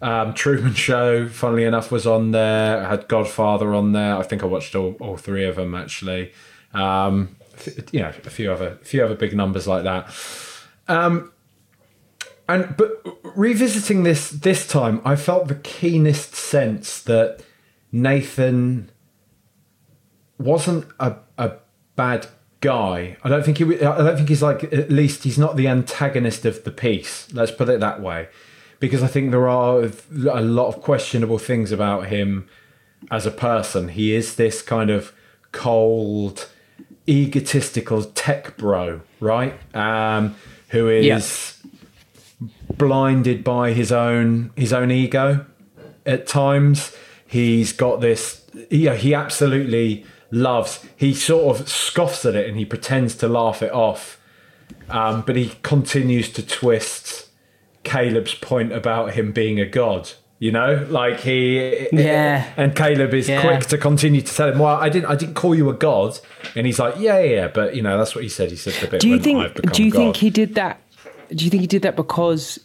Um, 0.02 0.34
Truman 0.34 0.74
Show, 0.76 1.28
funnily 1.28 1.64
enough, 1.66 1.92
was 1.92 2.06
on 2.08 2.32
there. 2.32 2.86
I 2.86 2.90
had 2.90 3.08
Godfather 3.08 3.74
on 3.74 3.92
there. 3.94 4.16
I 4.16 4.24
think 4.24 4.44
I 4.44 4.46
watched 4.46 4.76
all, 4.76 4.96
all 5.00 5.18
three 5.18 5.46
of 5.46 5.56
them 5.58 5.74
actually. 5.76 6.32
Um, 6.74 7.36
you 7.92 8.00
know, 8.02 8.10
a 8.10 8.30
few 8.30 8.52
other, 8.52 8.78
a 8.82 8.86
few 8.86 9.04
other 9.04 9.16
big 9.16 9.36
numbers 9.36 9.68
like 9.68 9.84
that. 9.84 10.10
Um, 10.88 11.32
and 12.48 12.76
but 12.78 13.04
revisiting 13.36 14.04
this 14.04 14.30
this 14.30 14.68
time, 14.68 15.02
I 15.04 15.16
felt 15.16 15.48
the 15.48 15.56
keenest 15.56 16.36
sense 16.36 17.02
that 17.04 17.42
Nathan 17.92 18.90
wasn't 20.38 20.86
a, 21.00 21.16
a 21.38 21.54
bad 21.96 22.28
guy. 22.60 23.18
I 23.24 23.30
don't 23.30 23.44
think 23.44 23.58
he. 23.58 23.66
I 23.66 23.98
don't 23.98 24.16
think 24.16 24.30
he's 24.30 24.44
like. 24.44 24.64
At 24.74 24.92
least 24.92 25.24
he's 25.24 25.38
not 25.38 25.56
the 25.56 25.68
antagonist 25.68 26.46
of 26.46 26.64
the 26.64 26.72
piece. 26.72 27.32
Let's 27.34 27.52
put 27.52 27.70
it 27.70 27.80
that 27.80 28.02
way, 28.02 28.30
because 28.80 29.04
I 29.04 29.08
think 29.08 29.32
there 29.32 29.48
are 29.48 29.84
a 30.32 30.42
lot 30.42 30.68
of 30.68 30.82
questionable 30.82 31.38
things 31.38 31.72
about 31.72 32.08
him 32.08 32.48
as 33.12 33.26
a 33.26 33.32
person. 33.32 33.90
He 33.90 34.14
is 34.14 34.36
this 34.36 34.62
kind 34.62 34.90
of 34.90 35.14
cold, 35.52 36.50
egotistical 37.08 38.04
tech 38.04 38.58
bro, 38.58 39.02
right? 39.20 39.54
Um, 39.76 40.36
who 40.70 40.90
is 40.90 41.57
blinded 42.78 43.44
by 43.44 43.72
his 43.74 43.92
own 43.92 44.52
his 44.56 44.74
own 44.74 44.92
ego 44.92 45.46
at 46.06 46.28
times. 46.28 46.96
He's 47.26 47.74
got 47.74 48.02
this. 48.02 48.46
Yeah, 48.70 48.96
he 48.96 49.14
absolutely 49.14 50.06
loves. 50.32 50.86
He 50.96 51.14
sort 51.14 51.60
of 51.60 51.68
scoffs 51.68 52.26
at 52.26 52.36
it 52.36 52.48
and 52.48 52.58
he 52.58 52.66
pretends 52.66 53.16
to 53.16 53.28
laugh 53.28 53.62
it 53.62 53.72
off, 53.72 54.20
um, 54.90 55.24
but 55.26 55.36
he 55.36 55.54
continues 55.64 56.32
to 56.34 56.46
twist 56.46 57.28
Caleb's 57.84 58.36
point 58.36 58.72
about 58.72 59.14
him 59.14 59.32
being 59.32 59.60
a 59.60 59.66
god. 59.66 60.12
You 60.40 60.52
know, 60.52 60.86
like 60.92 61.22
he, 61.22 61.88
Yeah. 61.92 62.46
and 62.58 62.76
Caleb 62.76 63.12
is 63.16 63.28
Yeah. 63.28 63.42
quick 63.42 63.62
to 63.70 63.78
continue 63.78 64.22
to 64.22 64.34
tell 64.36 64.50
him, 64.50 64.60
"Well, 64.60 64.76
I 64.76 64.88
didn't, 64.88 65.08
I 65.10 65.16
didn't 65.16 65.34
call 65.34 65.56
you 65.56 65.68
a 65.70 65.74
god," 65.74 66.20
and 66.56 66.68
he's 66.68 66.78
like, 66.78 66.94
"Yeah, 67.00 67.20
yeah, 67.20 67.34
yeah," 67.36 67.48
but 67.48 67.76
you 67.76 67.82
know, 67.82 67.98
that's 67.98 68.14
what 68.14 68.24
he 68.24 68.30
said. 68.30 68.52
He 68.52 68.56
said 68.56 68.74
the 68.74 68.88
bit 68.88 69.00
Do 69.02 69.10
you 69.10 69.18
think? 69.20 69.72
Do 69.74 69.84
you 69.84 69.90
god. 69.92 69.98
think 69.98 70.16
he 70.18 70.30
did 70.30 70.54
that? 70.54 70.80
Do 71.34 71.44
you 71.46 71.52
think 71.52 71.62
he 71.62 71.68
did 71.68 71.82
that 71.84 71.96
because 71.96 72.60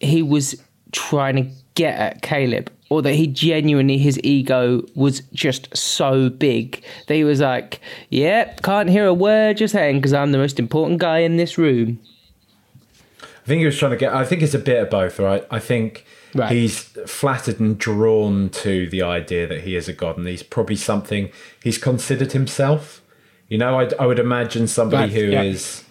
he 0.00 0.22
was 0.22 0.60
trying 0.92 1.36
to 1.36 1.50
get 1.74 1.98
at 1.98 2.22
Caleb, 2.22 2.70
or 2.90 3.00
that 3.02 3.14
he 3.14 3.26
genuinely 3.26 3.96
his 3.98 4.20
ego 4.22 4.82
was 4.94 5.20
just 5.32 5.74
so 5.76 6.28
big 6.28 6.82
that 7.06 7.14
he 7.14 7.24
was 7.24 7.40
like, 7.40 7.80
"Yep, 8.10 8.62
can't 8.62 8.90
hear 8.90 9.06
a 9.06 9.14
word 9.14 9.60
you're 9.60 9.68
saying 9.68 9.96
because 9.98 10.12
I'm 10.12 10.32
the 10.32 10.38
most 10.38 10.58
important 10.58 10.98
guy 11.00 11.18
in 11.18 11.36
this 11.36 11.56
room." 11.58 11.98
I 13.22 13.46
think 13.46 13.60
he 13.60 13.66
was 13.66 13.76
trying 13.78 13.90
to 13.92 13.96
get. 13.96 14.12
I 14.14 14.24
think 14.24 14.42
it's 14.42 14.54
a 14.54 14.58
bit 14.58 14.80
of 14.82 14.90
both, 14.90 15.18
right? 15.18 15.44
I 15.50 15.58
think 15.58 16.04
Right. 16.34 16.50
he's 16.50 16.84
flattered 17.06 17.60
and 17.60 17.76
drawn 17.76 18.48
to 18.50 18.88
the 18.88 19.02
idea 19.02 19.46
that 19.46 19.62
he 19.62 19.76
is 19.76 19.86
a 19.88 19.92
god, 19.92 20.16
and 20.16 20.26
he's 20.26 20.42
probably 20.42 20.76
something 20.76 21.30
he's 21.62 21.76
considered 21.76 22.32
himself. 22.32 23.02
You 23.48 23.58
know, 23.58 23.78
I, 23.78 23.90
I 24.00 24.06
would 24.06 24.18
imagine 24.18 24.66
somebody 24.66 25.12
Right, 25.12 25.12
who 25.12 25.30
yeah. 25.30 25.42
is 25.42 25.84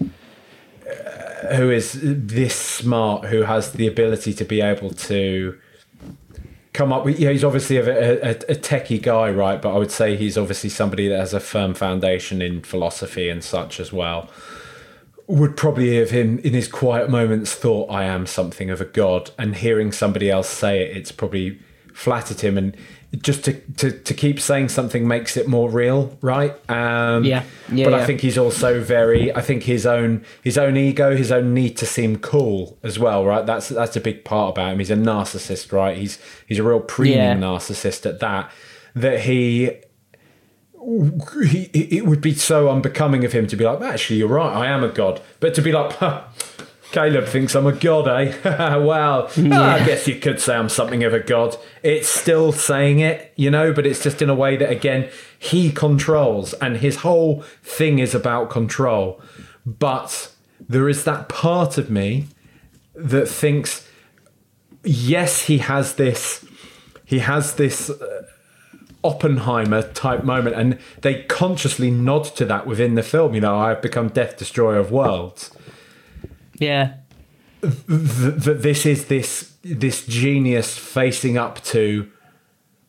uh, 0.89 1.30
who 1.55 1.69
is 1.69 1.99
this 2.01 2.55
smart, 2.55 3.25
who 3.25 3.43
has 3.43 3.71
the 3.73 3.87
ability 3.87 4.33
to 4.33 4.45
be 4.45 4.61
able 4.61 4.91
to 4.91 5.57
come 6.73 6.93
up 6.93 7.05
with. 7.05 7.17
He's 7.17 7.43
obviously 7.43 7.77
a, 7.77 8.23
a, 8.23 8.31
a 8.31 8.55
techie 8.55 9.01
guy, 9.01 9.29
right? 9.29 9.61
But 9.61 9.75
I 9.75 9.77
would 9.77 9.91
say 9.91 10.15
he's 10.15 10.37
obviously 10.37 10.69
somebody 10.69 11.07
that 11.07 11.19
has 11.19 11.33
a 11.33 11.39
firm 11.39 11.73
foundation 11.73 12.41
in 12.41 12.61
philosophy 12.61 13.29
and 13.29 13.43
such 13.43 13.79
as 13.79 13.91
well 13.91 14.29
would 15.27 15.55
probably 15.55 15.95
have 15.95 16.09
him 16.09 16.39
in 16.39 16.53
his 16.53 16.67
quiet 16.67 17.09
moments 17.09 17.53
thought 17.53 17.89
I 17.89 18.03
am 18.03 18.25
something 18.25 18.69
of 18.69 18.81
a 18.81 18.85
god 18.85 19.31
and 19.37 19.55
hearing 19.55 19.93
somebody 19.93 20.29
else 20.29 20.49
say 20.49 20.81
it 20.81 20.97
it's 20.97 21.11
probably 21.11 21.57
flattered 21.93 22.41
him 22.41 22.57
and 22.57 22.75
just 23.17 23.43
to, 23.43 23.53
to, 23.77 23.91
to 23.91 24.13
keep 24.13 24.39
saying 24.39 24.69
something 24.69 25.05
makes 25.05 25.35
it 25.35 25.45
more 25.47 25.69
real 25.69 26.17
right 26.21 26.53
um 26.69 27.25
Yeah. 27.25 27.43
Yeah, 27.71 27.85
but 27.85 27.93
I 27.93 28.05
think 28.05 28.21
he's 28.21 28.37
also 28.37 28.81
very 28.81 29.35
I 29.35 29.41
think 29.41 29.63
his 29.63 29.85
own 29.85 30.23
his 30.43 30.57
own 30.57 30.77
ego 30.77 31.15
his 31.15 31.31
own 31.31 31.53
need 31.53 31.75
to 31.77 31.85
seem 31.85 32.17
cool 32.19 32.77
as 32.83 32.97
well 32.99 33.25
right 33.25 33.45
that's 33.45 33.67
that's 33.69 33.97
a 33.97 34.01
big 34.01 34.23
part 34.23 34.53
about 34.55 34.71
him 34.71 34.79
he's 34.79 34.91
a 34.91 34.95
narcissist 34.95 35.73
right 35.73 35.97
he's 35.97 36.19
he's 36.47 36.59
a 36.59 36.63
real 36.63 36.79
preening 36.79 37.17
Yeah. 37.17 37.35
narcissist 37.35 38.05
at 38.05 38.21
that 38.21 38.49
that 38.95 39.19
he 39.21 39.71
he, 41.45 41.69
it 41.73 42.05
would 42.05 42.21
be 42.21 42.33
so 42.33 42.69
unbecoming 42.69 43.23
of 43.23 43.33
him 43.33 43.45
to 43.47 43.55
be 43.55 43.63
like, 43.63 43.81
actually, 43.81 44.17
you're 44.17 44.27
right, 44.27 44.51
I 44.51 44.65
am 44.65 44.83
a 44.83 44.87
god. 44.89 45.21
But 45.39 45.53
to 45.53 45.61
be 45.61 45.71
like, 45.71 45.91
"Huh, 45.97 46.23
Caleb 46.91 47.25
thinks 47.25 47.55
I'm 47.55 47.65
a 47.65 47.71
god, 47.71 48.07
eh? 48.07 48.35
well, 48.77 49.29
I 49.37 49.83
guess 49.85 50.07
you 50.07 50.15
could 50.15 50.39
say 50.39 50.55
I'm 50.55 50.69
something 50.69 51.03
of 51.03 51.13
a 51.13 51.19
god. 51.19 51.57
It's 51.83 52.09
still 52.09 52.51
saying 52.51 52.99
it, 52.99 53.33
you 53.35 53.49
know, 53.49 53.73
but 53.73 53.85
it's 53.85 54.03
just 54.03 54.21
in 54.21 54.29
a 54.29 54.35
way 54.35 54.57
that, 54.57 54.69
again, 54.69 55.09
he 55.37 55.71
controls, 55.71 56.53
and 56.55 56.77
his 56.77 56.97
whole 56.97 57.43
thing 57.63 57.99
is 57.99 58.13
about 58.13 58.49
control. 58.49 59.21
But 59.65 60.31
there 60.59 60.89
is 60.89 61.03
that 61.05 61.29
part 61.29 61.77
of 61.77 61.89
me 61.89 62.27
that 62.93 63.27
thinks, 63.27 63.87
yes, 64.83 65.43
he 65.43 65.59
has 65.59 65.95
this, 65.95 66.45
he 67.05 67.19
has 67.19 67.55
this. 67.55 67.89
Uh, 67.89 68.23
Oppenheimer 69.03 69.81
type 69.81 70.23
moment, 70.23 70.55
and 70.55 70.77
they 71.01 71.23
consciously 71.23 71.89
nod 71.89 72.23
to 72.35 72.45
that 72.45 72.67
within 72.67 72.93
the 72.93 73.01
film. 73.01 73.33
You 73.33 73.41
know, 73.41 73.57
I've 73.57 73.81
become 73.81 74.09
Death 74.09 74.37
Destroyer 74.37 74.77
of 74.77 74.91
Worlds. 74.91 75.49
Yeah, 76.61 76.93
That 77.61 78.59
this 78.61 78.85
is 78.85 79.05
this 79.05 79.55
this 79.63 80.05
genius 80.05 80.77
facing 80.77 81.37
up 81.37 81.63
to 81.65 82.09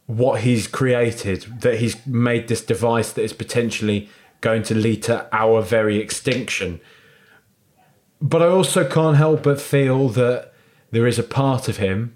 what 0.07 0.43
he's 0.43 0.67
created. 0.67 1.63
That 1.63 1.79
he's 1.79 2.07
made 2.07 2.49
this 2.49 2.63
device 2.63 3.13
that 3.13 3.23
is 3.23 3.33
potentially 3.33 4.11
going 4.43 4.63
to 4.65 4.75
lead 4.75 5.03
to 5.05 5.27
our 5.33 5.63
very 5.63 5.97
extinction. 5.97 6.83
But 8.21 8.43
I 8.43 8.47
also 8.47 8.87
can't 8.87 9.17
help 9.17 9.43
but 9.43 9.61
feel 9.61 10.09
that 10.11 10.53
there 10.91 11.07
is 11.07 11.19
a 11.19 11.23
part 11.23 11.67
of 11.67 11.79
him 11.79 12.15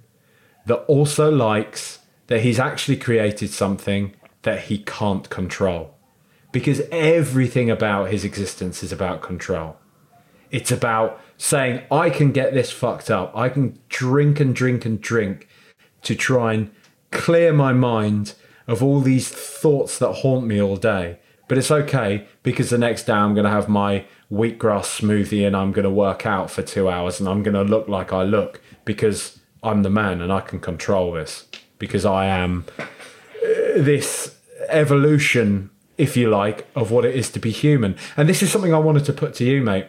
that 0.66 0.80
also 0.84 1.30
likes 1.30 2.00
that 2.26 2.42
he's 2.42 2.58
actually 2.58 2.98
created 2.98 3.50
something 3.50 4.12
that 4.42 4.64
he 4.64 4.78
can't 4.78 5.30
control. 5.30 5.94
Because 6.52 6.82
everything 6.92 7.70
about 7.70 8.10
his 8.10 8.24
existence 8.24 8.82
is 8.82 8.92
about 8.92 9.22
control. 9.22 9.76
It's 10.50 10.70
about 10.70 11.20
saying, 11.38 11.82
I 11.90 12.10
can 12.10 12.32
get 12.32 12.54
this 12.54 12.70
fucked 12.70 13.10
up. 13.10 13.36
I 13.36 13.48
can 13.48 13.78
drink 13.88 14.40
and 14.40 14.54
drink 14.54 14.84
and 14.84 15.00
drink 15.00 15.48
to 16.02 16.14
try 16.14 16.54
and 16.54 16.70
clear 17.10 17.52
my 17.52 17.72
mind 17.72 18.34
of 18.66 18.82
all 18.82 19.00
these 19.00 19.28
thoughts 19.28 19.98
that 19.98 20.12
haunt 20.12 20.46
me 20.46 20.60
all 20.60 20.76
day. 20.76 21.18
But 21.48 21.58
it's 21.58 21.70
okay 21.70 22.26
because 22.42 22.70
the 22.70 22.78
next 22.78 23.04
day 23.04 23.12
I'm 23.12 23.34
going 23.34 23.44
to 23.44 23.50
have 23.50 23.68
my 23.68 24.04
wheatgrass 24.30 25.00
smoothie 25.00 25.46
and 25.46 25.56
I'm 25.56 25.72
going 25.72 25.84
to 25.84 25.90
work 25.90 26.26
out 26.26 26.50
for 26.50 26.62
two 26.62 26.88
hours 26.88 27.20
and 27.20 27.28
I'm 27.28 27.42
going 27.42 27.54
to 27.54 27.62
look 27.62 27.88
like 27.88 28.12
I 28.12 28.24
look 28.24 28.60
because 28.84 29.38
I'm 29.62 29.82
the 29.82 29.90
man 29.90 30.20
and 30.20 30.32
I 30.32 30.40
can 30.40 30.58
control 30.58 31.12
this 31.12 31.46
because 31.78 32.04
I 32.04 32.26
am 32.26 32.64
uh, 32.78 32.84
this 33.76 34.36
evolution, 34.68 35.70
if 35.96 36.16
you 36.16 36.28
like, 36.28 36.66
of 36.74 36.90
what 36.90 37.04
it 37.04 37.14
is 37.14 37.30
to 37.30 37.38
be 37.38 37.50
human. 37.50 37.96
And 38.16 38.28
this 38.28 38.42
is 38.42 38.50
something 38.50 38.74
I 38.74 38.78
wanted 38.78 39.04
to 39.04 39.12
put 39.12 39.34
to 39.34 39.44
you, 39.44 39.62
mate, 39.62 39.86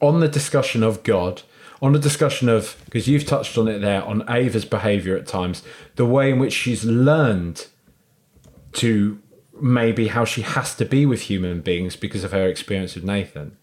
on 0.00 0.20
the 0.20 0.28
discussion 0.28 0.82
of 0.82 1.02
God. 1.02 1.42
On 1.80 1.92
the 1.92 1.98
discussion 1.98 2.48
of, 2.48 2.76
because 2.86 3.06
you've 3.06 3.26
touched 3.26 3.56
on 3.56 3.68
it 3.68 3.78
there, 3.78 4.02
on 4.02 4.24
Ava's 4.28 4.64
behavior 4.64 5.16
at 5.16 5.28
times, 5.28 5.62
the 5.94 6.04
way 6.04 6.30
in 6.30 6.40
which 6.40 6.52
she's 6.52 6.84
learned 6.84 7.68
to 8.72 9.20
maybe 9.60 10.08
how 10.08 10.24
she 10.24 10.42
has 10.42 10.74
to 10.74 10.84
be 10.84 11.06
with 11.06 11.22
human 11.22 11.60
beings 11.60 11.96
because 11.96 12.24
of 12.24 12.32
her 12.32 12.48
experience 12.48 12.94
with 12.94 13.04
Nathan. 13.04 13.56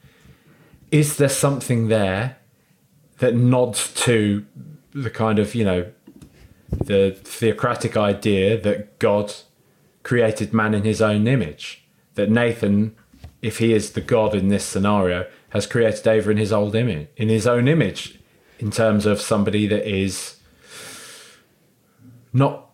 Is 0.92 1.18
there 1.18 1.30
something 1.30 1.88
there 1.88 2.38
that 3.20 3.36
nods 3.36 3.94
to 4.04 4.46
the 4.94 5.10
kind 5.10 5.40
of, 5.40 5.56
you 5.56 5.66
know, 5.66 5.92
the 6.70 7.18
theocratic 7.24 7.98
idea 7.98 8.60
that 8.62 8.98
God 9.00 9.34
created 10.04 10.54
man 10.54 10.74
in 10.74 10.84
his 10.84 11.02
own 11.02 11.28
image? 11.28 11.86
That 12.16 12.30
Nathan, 12.30 12.96
if 13.42 13.58
he 13.58 13.74
is 13.74 13.92
the 13.92 14.02
God 14.02 14.34
in 14.36 14.48
this 14.48 14.64
scenario, 14.64 15.28
has 15.56 15.66
created 15.66 16.06
Ava 16.06 16.32
in 16.32 16.38
his 16.38 16.52
old 16.52 16.76
image, 16.76 17.08
in 17.16 17.30
his 17.30 17.48
own 17.48 17.70
image, 17.70 18.20
in 18.60 18.72
terms 18.72 19.06
of 19.06 19.22
somebody 19.22 19.66
that 19.68 19.90
is 19.90 20.36
not 22.34 22.72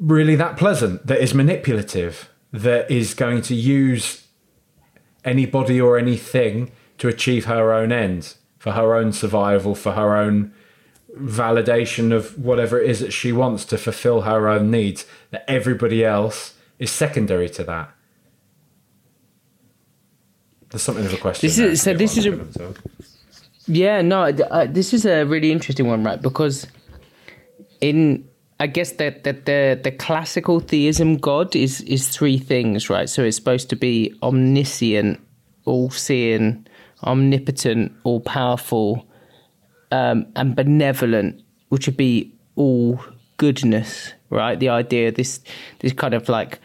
really 0.00 0.34
that 0.34 0.56
pleasant, 0.56 1.06
that 1.06 1.20
is 1.20 1.34
manipulative, 1.34 2.28
that 2.52 2.90
is 2.90 3.14
going 3.14 3.40
to 3.42 3.54
use 3.54 4.26
anybody 5.24 5.80
or 5.80 5.96
anything 5.96 6.72
to 6.98 7.06
achieve 7.06 7.44
her 7.44 7.72
own 7.72 7.92
ends, 7.92 8.38
for 8.58 8.72
her 8.72 8.96
own 8.96 9.12
survival, 9.12 9.76
for 9.76 9.92
her 9.92 10.16
own 10.16 10.52
validation 11.16 12.12
of 12.12 12.36
whatever 12.36 12.80
it 12.80 12.90
is 12.90 12.98
that 12.98 13.12
she 13.12 13.30
wants 13.30 13.64
to 13.64 13.78
fulfill 13.78 14.22
her 14.22 14.48
own 14.48 14.68
needs, 14.68 15.06
that 15.30 15.44
everybody 15.48 16.04
else 16.04 16.54
is 16.80 16.90
secondary 16.90 17.48
to 17.48 17.62
that. 17.62 17.94
There's 20.70 20.82
something 20.82 21.04
of 21.04 21.12
a 21.12 21.16
question. 21.16 21.46
This 21.46 21.58
is 21.58 21.82
so. 21.82 21.94
This 21.94 22.16
is 22.16 22.26
a. 22.26 22.74
Yeah, 23.66 24.02
no. 24.02 24.22
Uh, 24.22 24.66
this 24.66 24.92
is 24.92 25.04
a 25.04 25.24
really 25.24 25.52
interesting 25.52 25.86
one, 25.86 26.04
right? 26.04 26.20
Because 26.20 26.66
in 27.80 28.28
I 28.60 28.66
guess 28.66 28.92
that 28.92 29.24
that 29.24 29.46
the 29.46 29.80
the 29.82 29.90
classical 29.90 30.60
theism 30.60 31.16
God 31.16 31.56
is 31.56 31.80
is 31.82 32.10
three 32.10 32.38
things, 32.38 32.90
right? 32.90 33.08
So 33.08 33.24
it's 33.24 33.36
supposed 33.36 33.70
to 33.70 33.76
be 33.76 34.14
omniscient, 34.22 35.18
all 35.64 35.90
seeing, 35.90 36.66
omnipotent, 37.02 37.92
all 38.04 38.20
powerful, 38.20 39.06
um, 39.90 40.26
and 40.36 40.54
benevolent, 40.54 41.42
which 41.70 41.86
would 41.86 41.96
be 41.96 42.32
all 42.54 43.00
goodness, 43.38 44.12
right? 44.28 44.60
The 44.60 44.68
idea 44.68 45.10
this 45.10 45.40
this 45.78 45.94
kind 45.94 46.12
of 46.12 46.28
like 46.28 46.60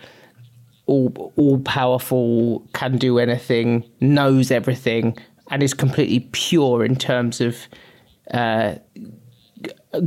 all 0.87 1.33
all 1.35 1.59
powerful, 1.59 2.67
can 2.73 2.97
do 2.97 3.19
anything, 3.19 3.89
knows 3.99 4.51
everything, 4.51 5.17
and 5.49 5.63
is 5.63 5.73
completely 5.73 6.27
pure 6.31 6.83
in 6.85 6.95
terms 6.95 7.41
of 7.41 7.57
uh, 8.31 8.75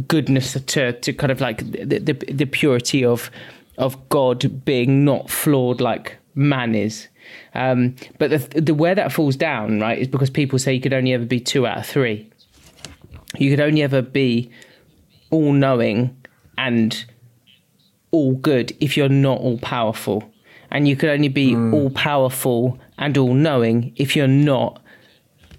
goodness 0.06 0.52
to 0.52 0.92
to 0.92 1.12
kind 1.12 1.32
of 1.32 1.40
like 1.40 1.58
the, 1.70 1.98
the 1.98 2.12
the 2.12 2.46
purity 2.46 3.04
of 3.04 3.30
of 3.76 4.08
God 4.08 4.64
being 4.64 5.04
not 5.04 5.30
flawed 5.30 5.80
like 5.80 6.16
man 6.34 6.74
is. 6.74 7.08
Um, 7.54 7.94
but 8.18 8.30
the, 8.30 8.60
the 8.60 8.74
where 8.74 8.94
that 8.94 9.12
falls 9.12 9.36
down, 9.36 9.80
right, 9.80 9.98
is 9.98 10.08
because 10.08 10.30
people 10.30 10.58
say 10.58 10.74
you 10.74 10.80
could 10.80 10.92
only 10.92 11.12
ever 11.12 11.24
be 11.24 11.40
two 11.40 11.66
out 11.66 11.78
of 11.78 11.86
three. 11.86 12.30
You 13.36 13.50
could 13.50 13.60
only 13.60 13.82
ever 13.82 14.00
be 14.00 14.50
all 15.30 15.52
knowing 15.52 16.16
and 16.56 17.04
all 18.10 18.34
good 18.34 18.74
if 18.80 18.96
you're 18.96 19.08
not 19.08 19.40
all 19.40 19.58
powerful. 19.58 20.32
And 20.70 20.86
you 20.86 20.96
could 20.96 21.10
only 21.10 21.28
be 21.28 21.52
mm. 21.52 21.72
all 21.72 21.90
powerful 21.90 22.78
and 22.98 23.16
all 23.16 23.34
knowing 23.34 23.92
if 23.96 24.14
you're 24.14 24.26
not 24.26 24.82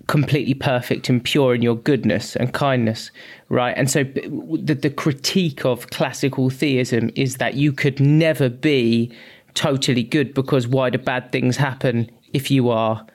completely 0.09 0.55
perfect 0.55 1.07
and 1.07 1.23
pure 1.23 1.53
in 1.53 1.61
your 1.61 1.75
goodness 1.75 2.35
and 2.35 2.51
kindness, 2.51 3.11
right? 3.49 3.77
And 3.77 3.91
so 3.91 4.03
the, 4.03 4.73
the 4.73 4.89
critique 4.89 5.63
of 5.65 5.91
classical 5.91 6.49
theism 6.49 7.11
is 7.15 7.37
that 7.37 7.53
you 7.53 7.71
could 7.71 7.99
never 7.99 8.49
be 8.49 9.11
totally 9.53 10.01
good 10.01 10.33
because 10.33 10.67
why 10.67 10.89
do 10.89 10.97
bad 10.97 11.31
things 11.31 11.57
happen 11.57 12.09
if 12.33 12.49
you 12.49 12.69
are 12.69 13.05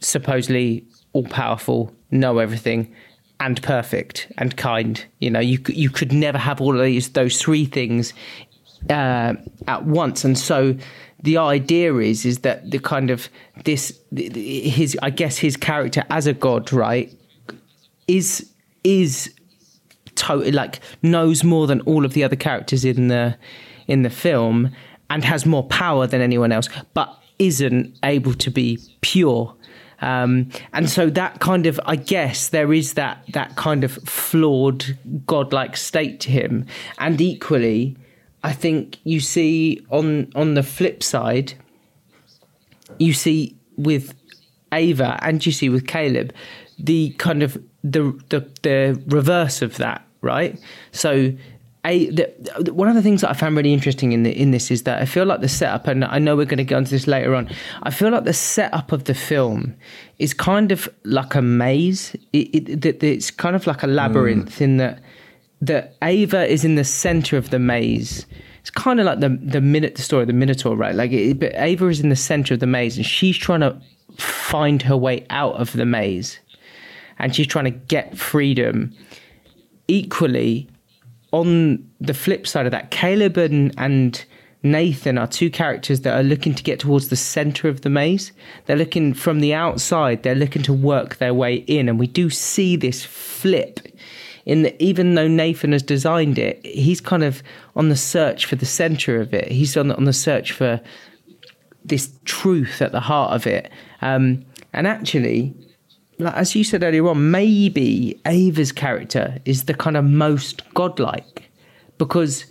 supposedly 0.00 0.82
all 1.12 1.24
powerful, 1.24 1.94
know 2.10 2.38
everything, 2.38 2.90
and 3.38 3.62
perfect 3.62 4.32
and 4.38 4.56
kind? 4.56 5.04
You 5.18 5.28
know, 5.28 5.40
you 5.40 5.58
you 5.68 5.90
could 5.90 6.10
never 6.10 6.38
have 6.38 6.62
all 6.62 6.74
of 6.74 6.82
these 6.82 7.10
those 7.10 7.38
three 7.38 7.66
things 7.66 8.14
uh, 8.88 9.34
at 9.66 9.84
once, 9.84 10.24
and 10.24 10.38
so 10.38 10.74
the 11.22 11.36
idea 11.36 11.94
is 11.96 12.24
is 12.24 12.40
that 12.40 12.70
the 12.70 12.78
kind 12.78 13.10
of 13.10 13.28
this 13.64 13.98
his 14.14 14.96
I 15.02 15.10
guess 15.10 15.38
his 15.38 15.56
character 15.56 16.04
as 16.10 16.26
a 16.26 16.32
god, 16.32 16.72
right, 16.72 17.12
is 18.08 18.50
is 18.84 19.32
totally 20.14 20.52
like 20.52 20.80
knows 21.02 21.44
more 21.44 21.66
than 21.66 21.80
all 21.82 22.04
of 22.04 22.12
the 22.12 22.24
other 22.24 22.36
characters 22.36 22.84
in 22.84 23.08
the 23.08 23.36
in 23.86 24.02
the 24.02 24.10
film 24.10 24.70
and 25.08 25.24
has 25.24 25.44
more 25.44 25.66
power 25.66 26.06
than 26.06 26.20
anyone 26.20 26.52
else, 26.52 26.68
but 26.94 27.20
isn't 27.38 27.98
able 28.04 28.34
to 28.34 28.50
be 28.50 28.78
pure. 29.00 29.54
Um, 30.02 30.48
and 30.72 30.88
so 30.88 31.10
that 31.10 31.40
kind 31.40 31.66
of, 31.66 31.78
I 31.84 31.96
guess, 31.96 32.48
there 32.48 32.72
is 32.72 32.94
that 32.94 33.22
that 33.32 33.56
kind 33.56 33.84
of 33.84 33.92
flawed 33.92 34.96
godlike 35.26 35.76
state 35.76 36.20
to 36.20 36.30
him, 36.30 36.66
and 36.98 37.20
equally, 37.20 37.96
I 38.42 38.52
think 38.52 38.98
you 39.04 39.20
see 39.20 39.84
on 39.90 40.32
on 40.34 40.54
the 40.54 40.62
flip 40.62 41.02
side, 41.02 41.54
you 42.98 43.12
see 43.12 43.56
with 43.76 44.14
Ava 44.72 45.18
and 45.22 45.44
you 45.44 45.52
see 45.52 45.68
with 45.68 45.86
Caleb, 45.86 46.32
the 46.78 47.10
kind 47.18 47.42
of 47.42 47.62
the 47.84 48.12
the, 48.28 48.40
the 48.62 49.02
reverse 49.06 49.62
of 49.62 49.76
that, 49.76 50.04
right? 50.22 50.58
So 50.92 51.32
a, 51.84 52.10
the, 52.10 52.74
one 52.74 52.88
of 52.88 52.94
the 52.94 53.02
things 53.02 53.22
that 53.22 53.30
I 53.30 53.32
found 53.32 53.56
really 53.56 53.72
interesting 53.72 54.12
in 54.12 54.22
the, 54.22 54.38
in 54.38 54.50
this 54.50 54.70
is 54.70 54.82
that 54.82 55.00
I 55.00 55.06
feel 55.06 55.24
like 55.24 55.40
the 55.40 55.48
setup, 55.48 55.86
and 55.86 56.04
I 56.04 56.18
know 56.18 56.36
we're 56.36 56.44
going 56.44 56.58
to 56.58 56.64
go 56.64 56.76
into 56.76 56.90
this 56.90 57.06
later 57.06 57.34
on. 57.34 57.48
I 57.82 57.90
feel 57.90 58.10
like 58.10 58.24
the 58.24 58.34
setup 58.34 58.92
of 58.92 59.04
the 59.04 59.14
film 59.14 59.74
is 60.18 60.34
kind 60.34 60.72
of 60.72 60.88
like 61.04 61.34
a 61.34 61.40
maze. 61.40 62.14
It, 62.34 62.84
it, 62.84 63.02
it's 63.02 63.30
kind 63.30 63.56
of 63.56 63.66
like 63.66 63.82
a 63.82 63.86
labyrinth 63.86 64.58
mm. 64.58 64.60
in 64.60 64.76
that 64.76 65.00
that 65.60 65.96
Ava 66.02 66.46
is 66.46 66.64
in 66.64 66.74
the 66.74 66.84
center 66.84 67.36
of 67.36 67.50
the 67.50 67.58
maze. 67.58 68.26
It's 68.60 68.70
kind 68.70 69.00
of 69.00 69.06
like 69.06 69.20
the 69.20 69.28
the 69.28 69.60
minute 69.60 69.94
the 69.94 70.02
story, 70.02 70.24
the 70.24 70.32
Minotaur, 70.32 70.76
right? 70.76 70.94
Like, 70.94 71.12
it, 71.12 71.38
but 71.38 71.52
Ava 71.54 71.88
is 71.88 72.00
in 72.00 72.08
the 72.08 72.16
center 72.16 72.54
of 72.54 72.60
the 72.60 72.66
maze, 72.66 72.96
and 72.96 73.06
she's 73.06 73.36
trying 73.36 73.60
to 73.60 73.80
find 74.16 74.82
her 74.82 74.96
way 74.96 75.26
out 75.30 75.54
of 75.54 75.72
the 75.72 75.86
maze, 75.86 76.38
and 77.18 77.34
she's 77.34 77.46
trying 77.46 77.64
to 77.64 77.70
get 77.70 78.18
freedom. 78.18 78.94
Equally, 79.88 80.68
on 81.32 81.90
the 82.00 82.14
flip 82.14 82.46
side 82.46 82.66
of 82.66 82.72
that, 82.72 82.90
Caleb 82.90 83.36
and, 83.36 83.74
and 83.76 84.24
Nathan 84.62 85.18
are 85.18 85.26
two 85.26 85.50
characters 85.50 86.02
that 86.02 86.14
are 86.14 86.22
looking 86.22 86.54
to 86.54 86.62
get 86.62 86.80
towards 86.80 87.08
the 87.08 87.16
center 87.16 87.68
of 87.68 87.80
the 87.80 87.90
maze. 87.90 88.32
They're 88.66 88.76
looking 88.76 89.14
from 89.14 89.40
the 89.40 89.54
outside, 89.54 90.22
they're 90.22 90.34
looking 90.34 90.62
to 90.62 90.72
work 90.72 91.16
their 91.16 91.34
way 91.34 91.56
in. 91.56 91.88
And 91.88 91.98
we 91.98 92.06
do 92.06 92.30
see 92.30 92.76
this 92.76 93.04
flip 93.04 93.80
in 94.46 94.62
that 94.62 94.80
even 94.82 95.14
though 95.14 95.28
Nathan 95.28 95.72
has 95.72 95.82
designed 95.82 96.38
it, 96.38 96.64
he's 96.64 97.00
kind 97.00 97.24
of 97.24 97.42
on 97.76 97.88
the 97.88 97.96
search 97.96 98.46
for 98.46 98.56
the 98.56 98.66
center 98.66 99.20
of 99.20 99.34
it. 99.34 99.50
He's 99.50 99.76
on, 99.76 99.90
on 99.92 100.04
the 100.04 100.12
search 100.12 100.52
for 100.52 100.80
this 101.84 102.10
truth 102.24 102.82
at 102.82 102.92
the 102.92 103.00
heart 103.00 103.32
of 103.32 103.46
it. 103.46 103.70
Um, 104.02 104.44
and 104.72 104.86
actually, 104.86 105.54
like, 106.18 106.34
as 106.34 106.54
you 106.54 106.64
said 106.64 106.82
earlier 106.82 107.06
on, 107.08 107.30
maybe 107.30 108.20
Ava's 108.26 108.72
character 108.72 109.38
is 109.44 109.64
the 109.64 109.74
kind 109.74 109.96
of 109.96 110.04
most 110.04 110.62
godlike 110.74 111.50
because 111.98 112.44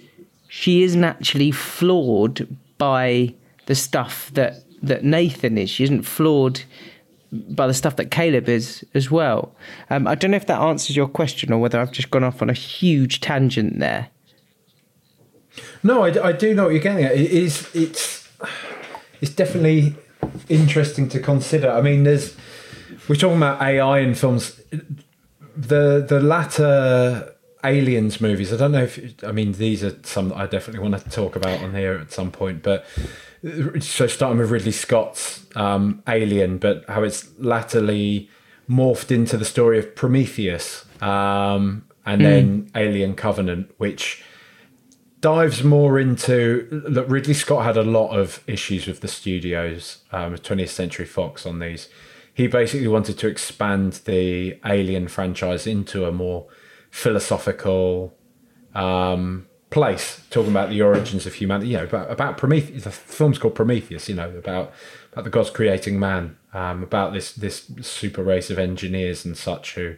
she 0.47 0.83
isn't 0.83 1.03
actually 1.03 1.51
flawed 1.51 2.47
by 2.77 3.33
the 3.67 3.75
stuff 3.75 4.31
that 4.33 4.63
that 4.81 5.03
Nathan 5.03 5.57
is. 5.57 5.69
She 5.69 5.83
isn't 5.83 6.03
flawed 6.03 6.61
by 7.31 7.67
the 7.67 7.73
stuff 7.73 7.95
that 7.97 8.11
Caleb 8.11 8.49
is 8.49 8.83
as 8.93 9.11
well. 9.11 9.55
Um, 9.89 10.07
I 10.07 10.15
don't 10.15 10.31
know 10.31 10.37
if 10.37 10.47
that 10.47 10.59
answers 10.59 10.95
your 10.95 11.07
question 11.07 11.53
or 11.53 11.59
whether 11.59 11.79
I've 11.79 11.91
just 11.91 12.09
gone 12.09 12.23
off 12.23 12.41
on 12.41 12.49
a 12.49 12.53
huge 12.53 13.21
tangent 13.21 13.79
there. 13.79 14.09
No, 15.83 16.03
I, 16.03 16.29
I 16.29 16.31
do 16.31 16.53
know 16.53 16.65
what 16.65 16.73
you're 16.73 16.81
getting 16.81 17.05
at. 17.05 17.13
It 17.13 17.31
is 17.31 17.69
it's 17.75 18.27
it's 19.21 19.33
definitely 19.33 19.95
interesting 20.47 21.09
to 21.09 21.19
consider. 21.19 21.69
I 21.69 21.81
mean, 21.81 22.03
there's 22.03 22.35
we're 23.07 23.15
talking 23.15 23.37
about 23.37 23.61
AI 23.61 23.99
in 23.99 24.15
films. 24.15 24.61
The 25.55 26.05
the 26.07 26.19
latter 26.21 27.35
aliens 27.63 28.21
movies. 28.21 28.53
I 28.53 28.57
don't 28.57 28.71
know 28.71 28.83
if 28.83 29.23
I 29.23 29.31
mean 29.31 29.53
these 29.53 29.83
are 29.83 29.95
some 30.03 30.33
I 30.33 30.47
definitely 30.47 30.87
want 30.87 31.01
to 31.03 31.09
talk 31.09 31.35
about 31.35 31.61
on 31.61 31.75
here 31.75 31.93
at 31.93 32.11
some 32.11 32.31
point, 32.31 32.63
but 32.63 32.85
so 33.79 34.07
starting 34.07 34.39
with 34.39 34.51
Ridley 34.51 34.71
Scott's 34.71 35.45
um, 35.55 36.03
Alien, 36.07 36.57
but 36.57 36.83
how 36.87 37.03
it's 37.03 37.29
latterly 37.39 38.29
morphed 38.69 39.11
into 39.11 39.37
the 39.37 39.45
story 39.45 39.79
of 39.79 39.95
Prometheus 39.95 40.85
um, 41.01 41.85
and 42.05 42.21
mm. 42.21 42.23
then 42.23 42.71
Alien 42.75 43.15
Covenant, 43.15 43.71
which 43.77 44.23
dives 45.21 45.63
more 45.63 45.99
into 45.99 46.67
look 46.71 47.09
ridley 47.09 47.33
scott 47.33 47.65
had 47.65 47.75
a 47.75 47.83
lot 47.83 48.09
of 48.11 48.41
issues 48.47 48.87
with 48.87 49.01
the 49.01 49.07
studios 49.07 49.97
um, 50.11 50.33
20th 50.35 50.69
century 50.69 51.05
fox 51.05 51.45
on 51.45 51.59
these 51.59 51.89
he 52.33 52.47
basically 52.47 52.87
wanted 52.87 53.17
to 53.17 53.27
expand 53.27 53.93
the 54.05 54.57
alien 54.65 55.09
franchise 55.09 55.67
into 55.67 56.05
a 56.05 56.11
more 56.11 56.47
philosophical 56.89 58.15
um, 58.73 59.45
place 59.69 60.21
talking 60.31 60.49
about 60.49 60.69
the 60.69 60.81
origins 60.81 61.27
of 61.27 61.35
humanity 61.35 61.69
you 61.69 61.77
know 61.77 61.83
about, 61.83 62.09
about 62.09 62.37
prometheus 62.37 62.85
the 62.85 62.91
film's 62.91 63.37
called 63.37 63.53
prometheus 63.53 64.09
you 64.09 64.15
know 64.15 64.29
about 64.31 64.71
about 65.11 65.23
the 65.23 65.29
gods 65.29 65.51
creating 65.51 65.99
man 65.99 66.35
um, 66.53 66.81
about 66.81 67.13
this 67.13 67.31
this 67.33 67.71
super 67.81 68.23
race 68.23 68.49
of 68.49 68.57
engineers 68.57 69.25
and 69.25 69.37
such 69.37 69.75
who 69.75 69.95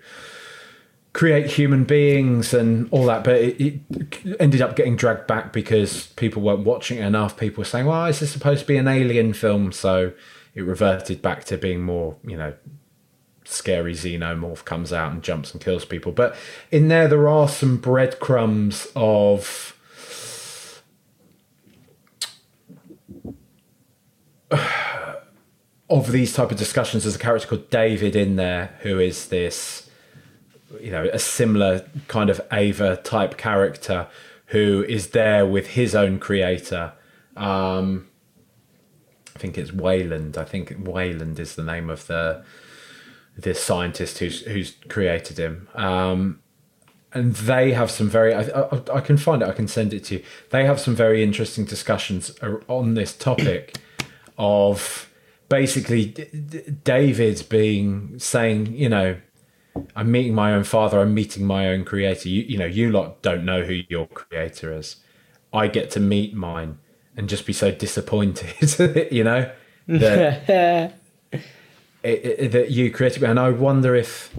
create 1.14 1.48
human 1.48 1.84
beings 1.84 2.54
and 2.54 2.88
all 2.92 3.06
that, 3.06 3.24
but 3.24 3.36
it, 3.36 3.62
it, 3.62 4.38
ended 4.40 4.62
up 4.62 4.76
getting 4.76 4.96
dragged 4.96 5.28
back 5.28 5.52
because 5.52 6.08
people 6.08 6.42
weren't 6.42 6.64
watching 6.64 7.00
it 7.00 7.06
enough. 7.06 7.38
People 7.38 7.62
were 7.62 7.66
saying, 7.66 7.86
"Well, 7.86 8.06
is 8.06 8.20
this 8.20 8.32
supposed 8.32 8.62
to 8.62 8.68
be 8.68 8.78
an 8.78 8.88
alien 8.88 9.34
film?" 9.34 9.72
So 9.72 10.14
it 10.56 10.62
reverted 10.62 11.22
back 11.22 11.44
to 11.46 11.58
being 11.58 11.82
more, 11.82 12.16
you 12.24 12.38
know, 12.38 12.54
scary 13.52 13.94
xenomorph 13.94 14.66
comes 14.66 14.92
out 14.94 15.12
and 15.12 15.22
jumps 15.24 15.52
and 15.52 15.62
kills 15.62 15.86
people. 15.86 16.12
But 16.12 16.36
in 16.72 16.88
there, 16.88 17.08
there 17.08 17.30
are 17.30 17.48
some 17.48 17.78
breadcrumbs 17.78 18.88
of. 18.96 19.78
of 25.90 26.12
these 26.14 26.34
type 26.34 26.52
of 26.52 26.58
discussions 26.58 27.04
there's 27.04 27.18
a 27.18 27.20
character 27.20 27.50
called 27.50 27.70
david 27.70 28.16
in 28.16 28.38
there 28.38 28.78
who 28.80 28.98
is 28.98 29.28
this 29.28 29.90
you 30.80 30.92
know 30.92 31.10
a 31.12 31.20
similar 31.20 31.86
kind 32.08 32.30
of 32.30 32.40
Ava 32.52 32.98
type 32.98 33.38
character 33.38 34.08
who 34.48 34.86
is 34.88 35.10
there 35.10 35.46
with 35.46 35.68
his 35.68 35.96
own 35.96 36.20
creator. 36.20 36.92
Um, 37.38 38.10
I 39.36 39.40
think 39.40 39.58
it's 39.58 39.72
Weyland 39.72 40.38
I 40.38 40.44
think 40.44 40.76
Weyland 40.80 41.40
is 41.40 41.56
the 41.56 41.64
name 41.64 41.90
of 41.90 42.08
the 42.08 42.44
the 43.38 43.54
scientist 43.54 44.20
who's 44.20 44.42
who's 44.42 44.76
created 44.90 45.38
him. 45.38 45.68
Um, 45.76 46.42
and 47.14 47.36
they 47.36 47.74
have 47.74 47.92
some 47.92 48.10
very 48.10 48.34
I, 48.34 48.42
I, 48.42 48.82
I, 48.94 49.02
can 49.02 49.18
find 49.18 49.42
it 49.42 49.50
i 49.50 49.52
can 49.52 49.68
send 49.68 49.94
it 49.94 50.06
to 50.06 50.16
you 50.16 50.24
they 50.52 50.66
have 50.66 50.80
some 50.80 50.96
very 50.96 51.22
interesting 51.22 51.66
discussions 51.66 52.32
on 52.70 52.94
this 52.94 53.14
topic 53.14 53.76
of 54.38 55.10
basically 55.50 56.06
david 56.86 57.46
being 57.50 58.18
saying 58.18 58.68
you 58.68 58.88
know 58.88 59.18
I'm 59.96 60.12
meeting 60.12 60.34
my 60.34 60.54
own 60.54 60.64
father. 60.64 61.00
I'm 61.00 61.14
meeting 61.14 61.46
my 61.46 61.68
own 61.68 61.86
creator. 61.86 62.30
You, 62.30 62.44
you 62.44 62.58
know, 62.58 62.66
you 62.66 62.92
lot 62.92 63.22
don't 63.22 63.46
know 63.46 63.64
who 63.64 63.82
your 63.90 64.08
creator 64.08 64.74
is. 64.74 64.98
I 65.54 65.68
get 65.68 65.92
to 65.92 66.00
meet 66.00 66.34
mine 66.34 66.80
and 67.16 67.28
just 67.30 67.46
be 67.46 67.54
so 67.54 67.72
disappointed, 67.72 69.10
you 69.12 69.24
know, 69.24 69.52
that, 69.88 70.94
it, 72.04 72.26
it, 72.26 72.52
that 72.52 72.72
you 72.72 72.92
created. 72.92 73.24
And 73.24 73.40
I 73.40 73.50
wonder 73.50 73.96
if 73.96 74.34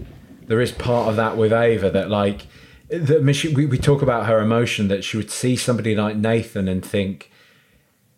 there 0.47 0.61
is 0.61 0.71
part 0.71 1.09
of 1.09 1.15
that 1.15 1.37
with 1.37 1.53
Ava 1.53 1.89
that, 1.91 2.09
like, 2.09 2.47
that 2.89 3.23
we, 3.55 3.65
we 3.65 3.77
talk 3.77 4.01
about 4.01 4.25
her 4.27 4.39
emotion 4.39 4.87
that 4.89 5.03
she 5.03 5.17
would 5.17 5.31
see 5.31 5.55
somebody 5.55 5.95
like 5.95 6.15
Nathan 6.15 6.67
and 6.67 6.85
think, 6.85 7.31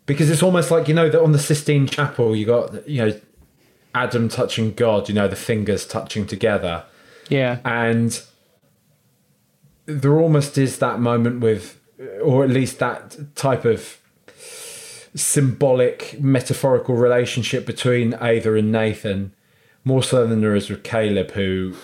because 0.05 0.29
it's 0.29 0.43
almost 0.43 0.71
like, 0.71 0.87
you 0.87 0.93
know, 0.93 1.09
that 1.09 1.21
on 1.21 1.31
the 1.31 1.39
Sistine 1.39 1.87
Chapel, 1.87 2.35
you 2.35 2.45
got, 2.45 2.87
you 2.87 3.05
know, 3.05 3.19
Adam 3.93 4.27
touching 4.27 4.73
God, 4.73 5.07
you 5.07 5.15
know, 5.15 5.27
the 5.27 5.35
fingers 5.35 5.87
touching 5.87 6.25
together 6.25 6.83
yeah. 7.29 7.59
And 7.65 8.21
there 9.85 10.17
almost 10.17 10.57
is 10.57 10.79
that 10.79 10.99
moment 10.99 11.41
with, 11.41 11.79
or 12.21 12.43
at 12.43 12.49
least 12.49 12.79
that 12.79 13.35
type 13.35 13.65
of 13.65 13.99
symbolic, 15.15 16.19
metaphorical 16.19 16.95
relationship 16.95 17.65
between 17.65 18.15
Ava 18.21 18.53
and 18.55 18.71
Nathan, 18.71 19.33
more 19.83 20.03
so 20.03 20.27
than 20.27 20.41
there 20.41 20.55
is 20.55 20.69
with 20.69 20.83
Caleb, 20.83 21.31
who, 21.31 21.75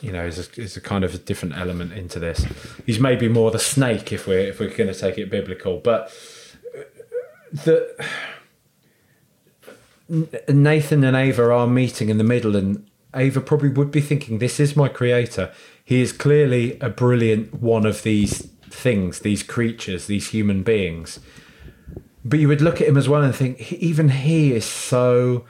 you 0.00 0.12
know, 0.12 0.26
is 0.26 0.38
a, 0.38 0.60
is 0.60 0.76
a 0.76 0.80
kind 0.80 1.02
of 1.02 1.14
a 1.14 1.18
different 1.18 1.56
element 1.56 1.92
into 1.94 2.18
this. 2.18 2.44
He's 2.86 3.00
maybe 3.00 3.28
more 3.28 3.50
the 3.50 3.58
snake 3.58 4.12
if 4.12 4.26
we're 4.26 4.40
if 4.40 4.60
we're 4.60 4.74
going 4.74 4.92
to 4.92 4.98
take 4.98 5.18
it 5.18 5.30
biblical, 5.30 5.78
but 5.78 6.12
uh, 6.76 6.82
the. 7.52 8.06
Nathan 10.48 11.04
and 11.04 11.16
Ava 11.16 11.52
are 11.52 11.68
meeting 11.68 12.08
in 12.08 12.18
the 12.18 12.24
middle, 12.24 12.56
and 12.56 12.84
Ava 13.14 13.40
probably 13.40 13.68
would 13.68 13.92
be 13.92 14.00
thinking, 14.00 14.38
This 14.38 14.58
is 14.58 14.74
my 14.74 14.88
creator. 14.88 15.52
He 15.84 16.02
is 16.02 16.12
clearly 16.12 16.78
a 16.80 16.88
brilliant 16.88 17.54
one 17.54 17.86
of 17.86 18.02
these 18.02 18.48
things, 18.68 19.20
these 19.20 19.44
creatures, 19.44 20.06
these 20.06 20.30
human 20.30 20.64
beings. 20.64 21.20
But 22.24 22.38
you 22.38 22.48
would 22.48 22.60
look 22.60 22.80
at 22.80 22.88
him 22.88 22.96
as 22.96 23.08
well 23.08 23.22
and 23.22 23.34
think, 23.34 23.72
even 23.72 24.08
he 24.10 24.52
is 24.52 24.64
so. 24.64 25.46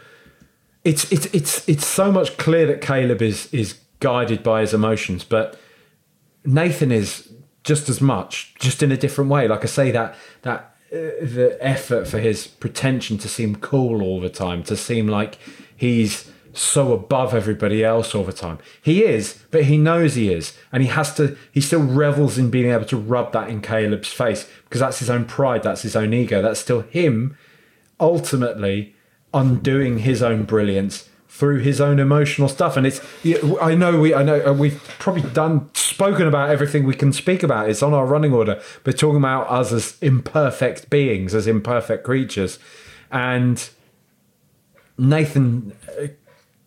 It's 0.85 1.11
it's 1.13 1.27
it's 1.27 1.69
it's 1.69 1.87
so 1.87 2.11
much 2.11 2.37
clear 2.37 2.67
that 2.67 2.81
Caleb 2.81 3.21
is 3.21 3.53
is 3.53 3.79
guided 3.99 4.43
by 4.43 4.63
his 4.63 4.73
emotions, 4.73 5.25
but 5.25 5.59
Nathan 6.45 6.91
is 6.91 7.33
just 7.65 7.89
as 7.89 8.01
much, 8.01 8.55
just 8.59 8.83
in 8.83 8.91
a 8.91 8.97
different 8.97 9.31
way. 9.31 9.47
Like 9.47 9.63
I 9.63 9.67
say, 9.67 9.91
that 9.91 10.15
that 10.43 10.75
uh, 10.93 10.97
the 11.23 11.59
effort 11.61 12.09
for 12.09 12.19
his 12.19 12.47
pretension 12.47 13.19
to 13.19 13.29
seem 13.29 13.57
cool 13.57 14.03
all 14.03 14.21
the 14.21 14.31
time, 14.31 14.63
to 14.65 14.77
seem 14.77 15.07
like 15.07 15.39
he's 15.77 16.31
so 16.53 16.93
above 16.93 17.35
everybody 17.35 17.85
else 17.85 18.15
all 18.15 18.25
the 18.25 18.33
time. 18.33 18.59
He 18.83 19.05
is, 19.05 19.43
but 19.51 19.65
he 19.65 19.77
knows 19.77 20.15
he 20.15 20.33
is. 20.33 20.57
And 20.73 20.83
he 20.83 20.89
has 20.89 21.15
to, 21.15 21.37
he 21.53 21.61
still 21.61 21.83
revels 21.83 22.39
in 22.39 22.51
being 22.51 22.71
able 22.71 22.87
to 22.87 22.97
rub 22.97 23.33
that 23.33 23.49
in 23.49 23.61
Caleb's 23.61 24.13
face 24.13 24.49
because 24.65 24.81
that's 24.81 24.99
his 24.99 25.11
own 25.11 25.25
pride, 25.25 25.63
that's 25.63 25.83
his 25.83 25.97
own 25.97 26.13
ego, 26.13 26.43
that's 26.43 26.61
still 26.61 26.83
him 26.83 27.37
ultimately 27.99 28.95
undoing 29.33 29.99
his 29.99 30.23
own 30.23 30.45
brilliance 30.45 31.09
through 31.29 31.61
his 31.61 31.81
own 31.81 31.99
emotional 31.99 32.49
stuff. 32.49 32.77
And 32.77 32.87
it's, 32.87 33.01
I 33.63 33.75
know 33.75 34.01
we, 34.01 34.15
I 34.15 34.23
know 34.23 34.53
we've 34.53 34.83
probably 34.99 35.23
done, 35.31 35.71
spoken 35.75 36.27
about 36.27 36.51
everything 36.51 36.85
we 36.85 36.95
can 36.95 37.13
speak 37.13 37.43
about. 37.43 37.71
It's 37.71 37.83
on 37.83 37.95
our 37.95 38.05
running 38.05 38.33
order, 38.33 38.61
but 38.83 38.99
talking 38.99 39.19
about 39.19 39.49
us 39.49 39.71
as 39.73 39.97
imperfect 40.01 40.91
beings, 40.91 41.35
as 41.35 41.47
imperfect 41.47 42.05
creatures. 42.05 42.59
And 43.13 43.69
Nathan 44.99 45.73
uh, 45.99 46.09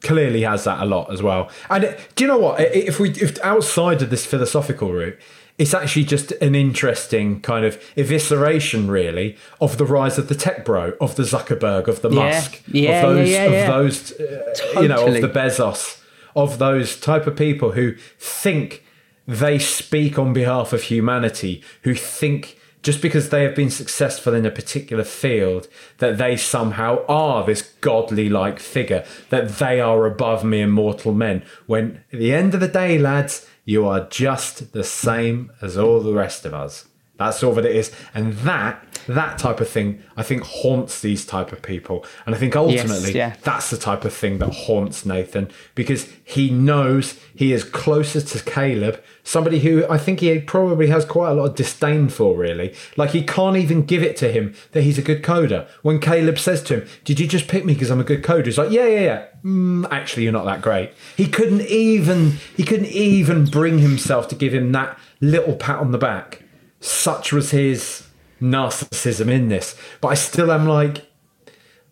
clearly 0.04 0.42
has 0.42 0.66
that 0.66 0.82
a 0.82 0.86
lot 0.86 1.12
as 1.12 1.24
well. 1.24 1.50
And 1.70 1.96
do 2.16 2.24
you 2.24 2.28
know 2.28 2.38
what? 2.38 2.60
If 2.60 3.00
we 3.00 3.12
if 3.12 3.40
outside 3.44 4.02
of 4.02 4.10
this 4.10 4.26
philosophical 4.26 4.92
route, 4.92 5.18
it's 5.58 5.74
actually 5.74 6.06
just 6.06 6.32
an 6.34 6.56
interesting 6.56 7.40
kind 7.42 7.66
of 7.66 7.80
evisceration, 7.96 8.90
really, 8.90 9.38
of 9.62 9.78
the 9.78 9.86
rise 9.86 10.18
of 10.18 10.28
the 10.28 10.36
tech 10.36 10.66
bro, 10.66 10.94
of 11.00 11.16
the 11.16 11.24
Zuckerberg, 11.24 11.88
of 11.88 12.02
the 12.02 12.10
yeah. 12.10 12.16
Musk, 12.16 12.64
yeah, 12.68 13.02
of 13.02 13.16
those, 13.16 13.30
yeah, 13.30 13.44
of 13.44 13.68
those, 13.68 14.12
uh, 14.14 14.54
totally. 14.58 14.82
you 14.84 14.88
know, 14.90 15.08
of 15.08 15.14
the 15.22 15.30
Bezos, 15.30 16.02
of 16.36 16.58
those 16.58 17.00
type 17.00 17.28
of 17.28 17.36
people 17.36 17.72
who 17.74 17.96
think 18.18 18.84
they 19.28 19.60
speak 19.60 20.18
on 20.18 20.34
behalf 20.34 20.74
of 20.74 20.84
humanity, 20.84 21.64
who 21.84 21.94
think 21.94 22.58
just 22.84 23.02
because 23.02 23.30
they 23.30 23.44
have 23.44 23.56
been 23.56 23.70
successful 23.72 24.34
in 24.34 24.46
a 24.46 24.52
particular 24.52 25.06
field, 25.06 25.68
that 25.98 26.18
they 26.18 26.36
somehow 26.36 27.04
are 27.08 27.46
this 27.46 27.62
godly 27.82 28.30
like 28.30 28.60
figure, 28.60 29.06
that 29.30 29.58
they 29.58 29.80
are 29.80 30.06
above 30.06 30.44
mere 30.44 30.68
mortal 30.68 31.14
men. 31.14 31.44
When 31.66 32.04
at 32.12 32.20
the 32.20 32.34
end 32.34 32.54
of 32.54 32.60
the 32.60 32.68
day, 32.68 33.00
lads, 33.00 33.48
you 33.66 33.88
are 33.88 34.08
just 34.10 34.74
the 34.74 34.84
same 34.84 35.52
as 35.62 35.78
all 35.78 36.02
the 36.02 36.14
rest 36.14 36.46
of 36.46 36.54
us. 36.54 36.86
That's 37.18 37.44
all 37.44 37.54
that 37.54 37.66
it 37.66 37.76
is. 37.76 37.92
And 38.14 38.34
that 38.40 38.84
that 39.08 39.38
type 39.38 39.60
of 39.60 39.68
thing 39.68 40.02
I 40.16 40.24
think 40.24 40.44
haunts 40.44 41.02
these 41.02 41.26
type 41.26 41.52
of 41.52 41.62
people. 41.62 42.06
And 42.26 42.34
I 42.34 42.38
think 42.38 42.56
ultimately 42.56 43.14
yes, 43.14 43.16
yeah. 43.16 43.36
that's 43.44 43.70
the 43.70 43.78
type 43.78 44.06
of 44.06 44.14
thing 44.14 44.40
that 44.40 44.54
haunts 44.54 45.06
Nathan 45.06 45.52
because 45.76 46.08
he 46.24 46.50
knows 46.50 47.20
he 47.36 47.52
is 47.54 47.64
closer 47.64 48.22
to 48.22 48.44
Caleb, 48.44 49.04
somebody 49.24 49.60
who 49.60 49.86
I 49.90 49.98
think 49.98 50.22
he 50.22 50.40
probably 50.40 50.88
has 50.88 51.06
quite 51.06 51.32
a 51.32 51.34
lot 51.34 51.50
of 51.50 51.56
disdain 51.56 52.10
for 52.10 52.36
really. 52.36 52.74
Like 52.98 53.12
he 53.12 53.24
can't 53.24 53.58
even 53.58 53.86
give 53.86 54.02
it 54.02 54.18
to 54.18 54.32
him 54.32 54.56
that 54.72 54.82
he's 54.82 54.98
a 54.98 55.04
good 55.04 55.22
coder. 55.22 55.68
When 55.82 56.00
Caleb 56.00 56.40
says 56.40 56.64
to 56.64 56.82
him, 56.82 56.88
"Did 57.04 57.20
you 57.20 57.28
just 57.28 57.48
pick 57.48 57.66
me 57.66 57.74
because 57.74 57.92
I'm 57.92 58.00
a 58.00 58.06
good 58.06 58.24
coder?" 58.24 58.46
He's 58.46 58.58
like, 58.58 58.72
"Yeah, 58.72 58.88
yeah, 58.88 59.02
yeah." 59.02 59.26
Mm, 59.44 59.88
actually, 59.92 60.24
you're 60.24 60.32
not 60.32 60.46
that 60.46 60.62
great. 60.62 60.94
He 61.18 61.28
couldn't 61.28 61.62
even 61.62 62.38
he 62.56 62.64
couldn't 62.64 62.88
even 62.88 63.46
bring 63.46 63.80
himself 63.80 64.28
to 64.30 64.36
give 64.36 64.54
him 64.54 64.72
that 64.72 64.98
little 65.20 65.56
pat 65.56 65.80
on 65.80 65.92
the 65.92 65.98
back 65.98 66.43
such 66.84 67.32
was 67.32 67.52
his 67.52 68.08
narcissism 68.42 69.30
in 69.30 69.48
this. 69.48 69.76
But 70.02 70.10
I 70.10 70.14
still 70.16 70.52
am 70.52 70.68
like, 70.68 71.06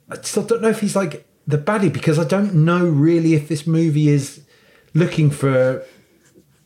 I 0.09 0.17
still 0.21 0.43
don't 0.43 0.61
know 0.61 0.69
if 0.69 0.81
he's 0.81 0.95
like 0.95 1.25
the 1.47 1.57
baddie 1.57 1.91
because 1.91 2.19
I 2.19 2.25
don't 2.25 2.53
know 2.53 2.85
really 2.85 3.33
if 3.33 3.47
this 3.47 3.65
movie 3.65 4.09
is 4.09 4.41
looking 4.93 5.29
for 5.29 5.85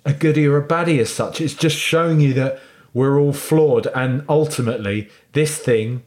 a 0.04 0.14
goodie 0.14 0.48
or 0.48 0.58
a 0.58 0.68
baddie 0.68 1.00
as 1.00 1.14
such. 1.14 1.40
It's 1.40 1.54
just 1.54 1.78
showing 1.78 2.20
you 2.20 2.34
that 2.34 2.60
we're 2.94 3.20
all 3.20 3.34
flawed, 3.34 3.88
and 3.88 4.24
ultimately, 4.30 5.10
this 5.34 5.58
thing, 5.58 6.04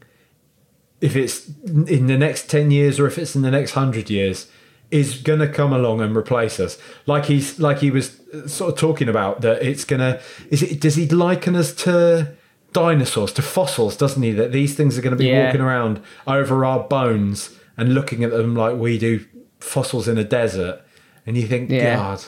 if 0.99 1.15
it's 1.15 1.47
in 1.63 2.07
the 2.07 2.17
next 2.17 2.49
10 2.49 2.71
years 2.71 2.99
or 2.99 3.05
if 3.05 3.17
it's 3.17 3.35
in 3.35 3.43
the 3.43 3.51
next 3.51 3.75
100 3.75 4.09
years, 4.09 4.47
is 4.91 5.21
going 5.21 5.39
to 5.39 5.47
come 5.47 5.71
along 5.71 6.01
and 6.01 6.15
replace 6.15 6.59
us 6.59 6.77
like 7.05 7.25
he's 7.25 7.59
like 7.59 7.77
he 7.79 7.91
was 7.91 8.19
uh, 8.33 8.47
sort 8.47 8.73
of 8.73 8.77
talking 8.79 9.07
about 9.07 9.41
that 9.41 9.61
it's 9.61 9.85
going 9.85 9.99
to 9.99 10.19
is 10.49 10.63
it 10.63 10.81
does 10.81 10.95
he 10.95 11.07
liken 11.07 11.55
us 11.55 11.73
to 11.73 12.35
dinosaurs, 12.73 13.33
to 13.33 13.41
fossils, 13.41 13.97
doesn't 13.97 14.21
he? 14.21 14.31
That 14.31 14.51
these 14.51 14.75
things 14.75 14.95
are 14.97 15.01
going 15.01 15.11
to 15.11 15.17
be 15.17 15.25
Yeah. 15.27 15.45
walking 15.45 15.61
around 15.61 16.01
over 16.27 16.63
our 16.63 16.81
bones 16.81 17.49
and 17.77 17.93
looking 17.95 18.23
at 18.23 18.31
them 18.31 18.55
like 18.55 18.75
we 18.75 18.97
do 18.97 19.25
fossils 19.59 20.07
in 20.07 20.17
a 20.17 20.23
desert. 20.23 20.81
And 21.25 21.37
you 21.37 21.47
think, 21.47 21.69
Yeah. 21.69 21.95
God, 21.95 22.23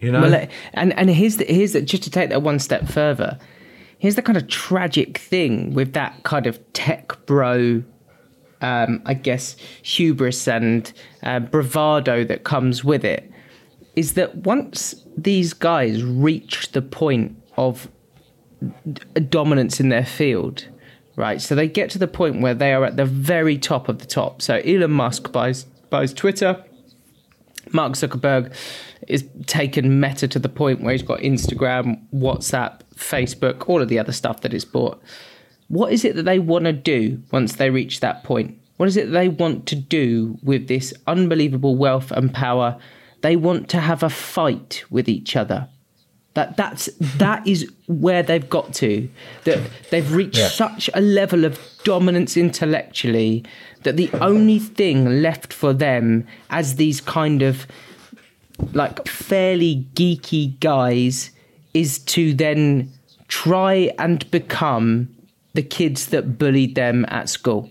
you 0.00 0.12
know? 0.12 0.20
Well, 0.20 0.34
uh, 0.34 0.46
and 0.74 0.92
and 0.98 1.10
here's 1.10 1.38
the, 1.38 1.44
here's 1.44 1.72
the, 1.72 1.82
just 1.82 2.04
to 2.04 2.10
take 2.10 2.30
that 2.30 2.42
one 2.42 2.58
step 2.58 2.88
further. 2.88 3.38
Here's 3.98 4.16
the 4.16 4.22
kind 4.22 4.36
of 4.36 4.48
tragic 4.48 5.18
thing 5.18 5.74
with 5.74 5.92
that 5.92 6.22
kind 6.24 6.46
of 6.46 6.60
tech 6.72 7.24
bro, 7.26 7.82
um, 8.62 9.02
I 9.04 9.14
guess 9.14 9.56
hubris 9.82 10.48
and 10.48 10.90
uh, 11.22 11.40
bravado 11.40 12.24
that 12.24 12.44
comes 12.44 12.82
with 12.82 13.04
it, 13.04 13.30
is 13.96 14.14
that 14.14 14.36
once 14.36 14.94
these 15.16 15.52
guys 15.52 16.02
reach 16.02 16.72
the 16.72 16.80
point 16.82 17.36
of 17.56 17.88
dominance 19.28 19.80
in 19.80 19.88
their 19.88 20.06
field, 20.06 20.66
right? 21.16 21.40
So 21.42 21.54
they 21.54 21.68
get 21.68 21.90
to 21.90 21.98
the 21.98 22.08
point 22.08 22.40
where 22.40 22.54
they 22.54 22.72
are 22.72 22.84
at 22.84 22.96
the 22.96 23.04
very 23.04 23.58
top 23.58 23.88
of 23.88 23.98
the 23.98 24.06
top. 24.06 24.40
So 24.40 24.56
Elon 24.56 24.92
Musk 24.92 25.32
buys 25.32 25.64
buys 25.90 26.14
Twitter. 26.14 26.64
Mark 27.72 27.92
Zuckerberg 27.92 28.54
is 29.08 29.28
taken 29.46 30.00
Meta 30.00 30.28
to 30.28 30.38
the 30.38 30.48
point 30.48 30.82
where 30.82 30.92
he's 30.92 31.02
got 31.02 31.20
Instagram, 31.20 32.02
WhatsApp, 32.12 32.80
Facebook, 32.96 33.68
all 33.68 33.80
of 33.82 33.88
the 33.88 33.98
other 33.98 34.12
stuff 34.12 34.40
that 34.42 34.52
it's 34.52 34.64
bought. 34.64 35.02
What 35.72 35.90
is 35.90 36.04
it 36.04 36.16
that 36.16 36.24
they 36.24 36.38
want 36.38 36.66
to 36.66 36.72
do 36.74 37.22
once 37.30 37.56
they 37.56 37.70
reach 37.70 38.00
that 38.00 38.24
point? 38.24 38.58
What 38.76 38.90
is 38.90 38.98
it 38.98 39.10
they 39.10 39.30
want 39.30 39.64
to 39.68 39.74
do 39.74 40.36
with 40.42 40.68
this 40.68 40.92
unbelievable 41.06 41.76
wealth 41.76 42.10
and 42.10 42.32
power? 42.32 42.76
They 43.22 43.36
want 43.36 43.70
to 43.70 43.80
have 43.80 44.02
a 44.02 44.10
fight 44.10 44.84
with 44.90 45.08
each 45.08 45.34
other. 45.34 45.68
That 46.34 46.58
that's 46.58 46.90
that 47.18 47.46
is 47.46 47.70
where 47.86 48.22
they've 48.22 48.50
got 48.50 48.74
to. 48.74 49.08
That 49.44 49.60
they've 49.90 50.12
reached 50.12 50.36
Yeah. 50.36 50.48
such 50.48 50.90
a 50.92 51.00
level 51.00 51.46
of 51.46 51.58
dominance 51.84 52.36
intellectually 52.36 53.42
that 53.84 53.96
the 53.96 54.10
only 54.20 54.58
thing 54.58 55.22
left 55.22 55.54
for 55.54 55.72
them 55.72 56.26
as 56.50 56.76
these 56.76 57.00
kind 57.00 57.40
of 57.40 57.66
like 58.74 59.08
fairly 59.08 59.86
geeky 59.94 60.60
guys 60.60 61.30
is 61.72 61.98
to 62.00 62.34
then 62.34 62.92
try 63.28 63.90
and 63.98 64.30
become 64.30 65.08
the 65.54 65.62
kids 65.62 66.06
that 66.06 66.38
bullied 66.38 66.74
them 66.74 67.04
at 67.08 67.28
school. 67.28 67.70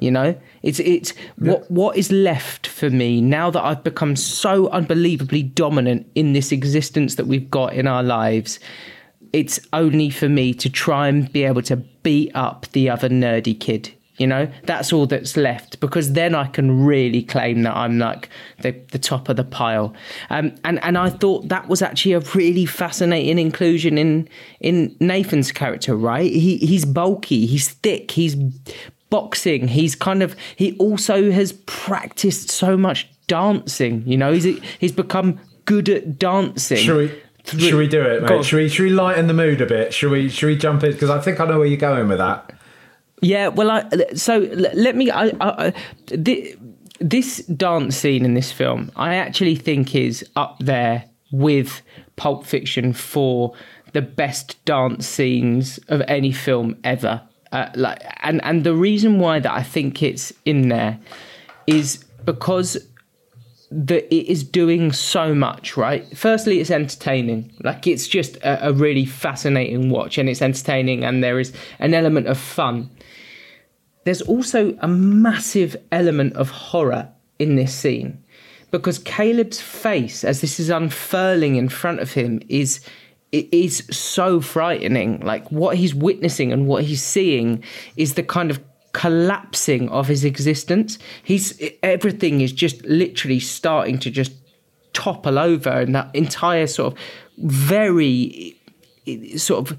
You 0.00 0.10
know, 0.10 0.40
it's 0.62 0.80
it's 0.80 1.12
what 1.36 1.70
what 1.70 1.96
is 1.96 2.10
left 2.10 2.66
for 2.66 2.88
me 2.88 3.20
now 3.20 3.50
that 3.50 3.62
I've 3.62 3.84
become 3.84 4.16
so 4.16 4.68
unbelievably 4.70 5.42
dominant 5.42 6.10
in 6.14 6.32
this 6.32 6.52
existence 6.52 7.16
that 7.16 7.26
we've 7.26 7.50
got 7.50 7.74
in 7.74 7.86
our 7.86 8.02
lives. 8.02 8.58
It's 9.32 9.60
only 9.72 10.08
for 10.08 10.28
me 10.28 10.54
to 10.54 10.70
try 10.70 11.08
and 11.08 11.30
be 11.30 11.44
able 11.44 11.62
to 11.62 11.76
beat 11.76 12.32
up 12.34 12.66
the 12.72 12.88
other 12.88 13.08
nerdy 13.10 13.58
kid. 13.58 13.92
You 14.20 14.26
know, 14.26 14.48
that's 14.64 14.92
all 14.92 15.06
that's 15.06 15.36
left 15.36 15.80
because 15.80 16.12
then 16.12 16.34
I 16.34 16.46
can 16.46 16.84
really 16.84 17.22
claim 17.22 17.62
that 17.62 17.74
I'm 17.74 17.98
like 17.98 18.28
the, 18.60 18.72
the 18.92 18.98
top 18.98 19.28
of 19.30 19.36
the 19.36 19.44
pile. 19.44 19.94
Um, 20.28 20.54
and 20.62 20.78
and 20.84 20.98
I 20.98 21.08
thought 21.08 21.48
that 21.48 21.68
was 21.68 21.80
actually 21.80 22.12
a 22.12 22.20
really 22.34 22.66
fascinating 22.66 23.38
inclusion 23.38 23.96
in 23.96 24.28
in 24.60 24.94
Nathan's 25.00 25.50
character. 25.52 25.96
Right? 25.96 26.30
He 26.30 26.58
he's 26.58 26.84
bulky, 26.84 27.46
he's 27.46 27.70
thick, 27.70 28.10
he's 28.10 28.36
boxing. 29.08 29.68
He's 29.68 29.94
kind 29.94 30.22
of 30.22 30.36
he 30.54 30.76
also 30.76 31.32
has 31.32 31.52
practiced 31.66 32.50
so 32.50 32.76
much 32.76 33.08
dancing. 33.26 34.02
You 34.06 34.18
know, 34.18 34.32
he's 34.32 34.44
he's 34.78 34.92
become 34.92 35.40
good 35.64 35.88
at 35.88 36.18
dancing. 36.18 36.76
Should 36.78 36.96
we, 36.96 37.20
through- 37.44 37.60
should 37.60 37.74
we 37.78 37.88
do 37.88 38.02
it, 38.02 38.22
mate? 38.22 38.44
Should 38.44 38.56
we, 38.56 38.68
should 38.68 38.82
we 38.84 38.90
lighten 38.90 39.28
the 39.28 39.34
mood 39.34 39.60
a 39.60 39.66
bit? 39.66 39.94
Should 39.94 40.10
we, 40.10 40.28
should 40.28 40.46
we 40.46 40.56
jump 40.56 40.82
in? 40.84 40.92
Because 40.92 41.10
I 41.10 41.20
think 41.20 41.40
I 41.40 41.46
know 41.46 41.58
where 41.58 41.66
you're 41.66 41.76
going 41.78 42.08
with 42.08 42.18
that. 42.18 42.52
Yeah, 43.20 43.48
well, 43.48 43.70
I, 43.70 43.88
so 44.14 44.38
let 44.38 44.96
me. 44.96 45.10
I, 45.10 45.32
I, 45.40 45.72
thi- 46.06 46.54
this 47.00 47.38
dance 47.46 47.96
scene 47.96 48.24
in 48.24 48.34
this 48.34 48.52
film, 48.52 48.90
I 48.96 49.16
actually 49.16 49.56
think 49.56 49.94
is 49.94 50.24
up 50.36 50.56
there 50.58 51.04
with 51.32 51.82
Pulp 52.16 52.46
Fiction 52.46 52.92
for 52.92 53.54
the 53.92 54.02
best 54.02 54.62
dance 54.64 55.06
scenes 55.06 55.78
of 55.88 56.02
any 56.08 56.32
film 56.32 56.76
ever. 56.84 57.22
Uh, 57.52 57.68
like, 57.74 58.00
and 58.22 58.42
and 58.44 58.64
the 58.64 58.74
reason 58.74 59.18
why 59.18 59.40
that 59.40 59.52
I 59.52 59.62
think 59.62 60.02
it's 60.02 60.32
in 60.44 60.68
there 60.68 60.98
is 61.66 62.04
because 62.24 62.76
that 63.72 64.12
it 64.14 64.30
is 64.30 64.42
doing 64.42 64.92
so 64.92 65.34
much, 65.34 65.76
right? 65.76 66.06
Firstly, 66.16 66.60
it's 66.60 66.70
entertaining. 66.70 67.52
Like 67.62 67.86
it's 67.86 68.08
just 68.08 68.36
a, 68.36 68.68
a 68.68 68.72
really 68.72 69.04
fascinating 69.04 69.90
watch, 69.90 70.18
and 70.18 70.28
it's 70.28 70.42
entertaining, 70.42 71.04
and 71.04 71.22
there 71.22 71.38
is 71.40 71.52
an 71.78 71.94
element 71.94 72.26
of 72.26 72.38
fun. 72.38 72.90
There's 74.04 74.22
also 74.22 74.76
a 74.80 74.88
massive 74.88 75.76
element 75.92 76.34
of 76.34 76.50
horror 76.50 77.10
in 77.38 77.56
this 77.56 77.74
scene 77.74 78.22
because 78.70 78.98
Caleb's 78.98 79.60
face, 79.60 80.24
as 80.24 80.40
this 80.40 80.60
is 80.60 80.70
unfurling 80.70 81.56
in 81.56 81.68
front 81.68 82.00
of 82.00 82.12
him, 82.12 82.40
is 82.48 82.80
it 83.32 83.52
is 83.52 83.84
so 83.90 84.40
frightening. 84.40 85.20
Like 85.20 85.50
what 85.50 85.76
he's 85.76 85.94
witnessing 85.94 86.52
and 86.52 86.66
what 86.66 86.84
he's 86.84 87.02
seeing 87.02 87.62
is 87.96 88.14
the 88.14 88.22
kind 88.22 88.50
of 88.50 88.60
collapsing 88.92 89.88
of 89.90 90.08
his 90.08 90.24
existence. 90.24 90.98
He's 91.22 91.60
everything 91.82 92.40
is 92.40 92.52
just 92.52 92.84
literally 92.84 93.40
starting 93.40 93.98
to 94.00 94.10
just 94.10 94.32
topple 94.92 95.38
over, 95.38 95.70
and 95.70 95.94
that 95.94 96.14
entire 96.14 96.66
sort 96.66 96.94
of 96.94 96.98
very 97.38 98.56
sort 99.36 99.70
of 99.70 99.78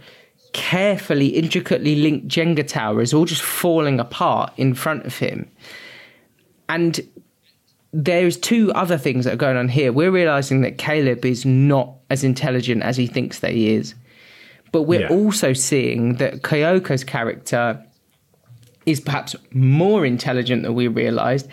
carefully, 0.53 1.27
intricately 1.27 1.95
linked 1.95 2.27
Jenga 2.27 2.67
tower 2.67 3.01
is 3.01 3.13
all 3.13 3.25
just 3.25 3.41
falling 3.41 3.99
apart 3.99 4.51
in 4.57 4.73
front 4.73 5.05
of 5.05 5.17
him. 5.17 5.49
And 6.69 6.99
there's 7.93 8.37
two 8.37 8.71
other 8.73 8.97
things 8.97 9.25
that 9.25 9.33
are 9.33 9.37
going 9.37 9.57
on 9.57 9.67
here. 9.67 9.91
We're 9.91 10.11
realizing 10.11 10.61
that 10.61 10.77
Caleb 10.77 11.25
is 11.25 11.45
not 11.45 11.93
as 12.09 12.23
intelligent 12.23 12.83
as 12.83 12.97
he 12.97 13.07
thinks 13.07 13.39
that 13.39 13.51
he 13.51 13.73
is. 13.73 13.95
But 14.71 14.83
we're 14.83 15.01
Yeah. 15.01 15.09
also 15.09 15.51
seeing 15.53 16.15
that 16.15 16.41
Kyoko's 16.43 17.03
character 17.03 17.83
is 18.85 19.01
perhaps 19.01 19.35
more 19.53 20.05
intelligent 20.05 20.63
than 20.63 20.73
we 20.73 20.87
realized. 20.87 21.47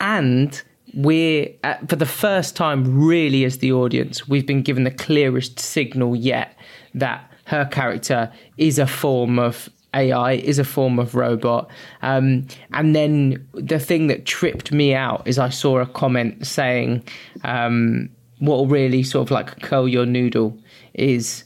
And 0.00 0.60
we're, 0.94 1.48
at, 1.64 1.88
for 1.88 1.96
the 1.96 2.06
first 2.06 2.54
time, 2.54 3.04
really, 3.04 3.44
as 3.44 3.58
the 3.58 3.72
audience, 3.72 4.28
we've 4.28 4.46
been 4.46 4.62
given 4.62 4.84
the 4.84 4.90
clearest 4.90 5.58
signal 5.58 6.14
yet 6.14 6.56
that 6.94 7.28
her 7.52 7.66
character 7.66 8.32
is 8.56 8.78
a 8.78 8.86
form 8.86 9.38
of 9.38 9.68
AI, 9.94 10.32
is 10.32 10.58
a 10.58 10.64
form 10.64 10.98
of 10.98 11.14
robot. 11.14 11.68
Um, 12.00 12.46
and 12.72 12.96
then 12.96 13.46
the 13.52 13.78
thing 13.78 14.06
that 14.06 14.24
tripped 14.24 14.72
me 14.72 14.94
out 14.94 15.28
is 15.28 15.38
I 15.38 15.50
saw 15.50 15.80
a 15.80 15.86
comment 15.86 16.46
saying, 16.46 17.04
um, 17.44 18.08
what 18.38 18.56
will 18.56 18.66
really 18.68 19.02
sort 19.02 19.26
of 19.26 19.30
like 19.30 19.60
curl 19.60 19.86
your 19.86 20.06
noodle 20.06 20.58
is 20.94 21.44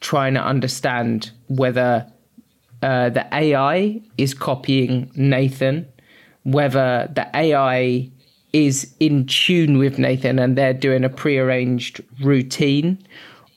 trying 0.00 0.34
to 0.34 0.42
understand 0.42 1.30
whether 1.46 2.04
uh, 2.82 3.10
the 3.10 3.24
AI 3.32 4.02
is 4.18 4.34
copying 4.34 5.08
Nathan, 5.14 5.86
whether 6.42 7.08
the 7.14 7.30
AI 7.32 8.10
is 8.52 8.92
in 8.98 9.26
tune 9.26 9.78
with 9.78 10.00
Nathan 10.00 10.40
and 10.40 10.58
they're 10.58 10.74
doing 10.74 11.04
a 11.04 11.08
prearranged 11.08 12.02
routine, 12.20 12.98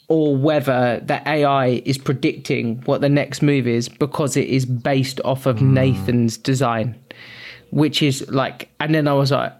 or 0.09 0.35
whether 0.35 1.01
the 1.05 1.27
AI 1.27 1.81
is 1.85 1.97
predicting 1.97 2.81
what 2.85 3.01
the 3.01 3.09
next 3.09 3.41
move 3.41 3.67
is 3.67 3.89
because 3.89 4.37
it 4.37 4.47
is 4.47 4.65
based 4.65 5.19
off 5.25 5.45
of 5.45 5.59
hmm. 5.59 5.73
Nathan's 5.73 6.37
design, 6.37 6.95
which 7.71 8.01
is 8.01 8.27
like, 8.29 8.69
and 8.79 8.95
then 8.95 9.07
I 9.07 9.13
was 9.13 9.31
like, 9.31 9.53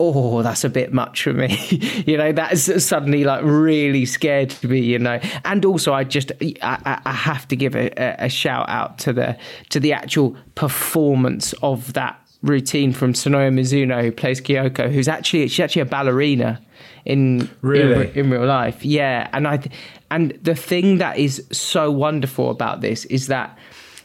oh, 0.00 0.42
that's 0.42 0.64
a 0.64 0.68
bit 0.68 0.92
much 0.92 1.22
for 1.22 1.32
me. 1.32 1.56
you 2.06 2.16
know, 2.16 2.32
that's 2.32 2.84
suddenly 2.84 3.22
like 3.22 3.44
really 3.44 4.04
scared 4.04 4.52
me, 4.64 4.80
you 4.80 4.98
know. 4.98 5.20
And 5.44 5.64
also, 5.64 5.92
I 5.92 6.02
just, 6.02 6.32
I, 6.40 7.00
I- 7.04 7.12
have 7.12 7.46
to 7.48 7.56
give 7.56 7.76
a, 7.76 7.88
a, 7.96 8.26
a 8.26 8.28
shout 8.28 8.68
out 8.68 8.98
to 9.00 9.12
the 9.12 9.38
to 9.70 9.78
the 9.78 9.92
actual 9.92 10.36
performance 10.56 11.52
of 11.62 11.92
that 11.92 12.18
routine 12.42 12.92
from 12.92 13.12
Sonoya 13.12 13.52
Mizuno, 13.52 14.02
who 14.02 14.10
plays 14.10 14.40
Kyoko, 14.40 14.90
who's 14.90 15.06
actually 15.06 15.46
she's 15.46 15.60
actually 15.60 15.82
a 15.82 15.86
ballerina 15.86 16.60
in 17.04 17.48
Really? 17.62 18.08
in, 18.10 18.26
in 18.26 18.30
real 18.30 18.46
life. 18.46 18.84
Yeah, 18.84 19.28
and 19.32 19.46
I 19.48 19.56
th- 19.58 19.74
and 20.10 20.38
the 20.42 20.54
thing 20.54 20.98
that 20.98 21.18
is 21.18 21.44
so 21.50 21.90
wonderful 21.90 22.50
about 22.50 22.80
this 22.80 23.04
is 23.06 23.26
that 23.28 23.56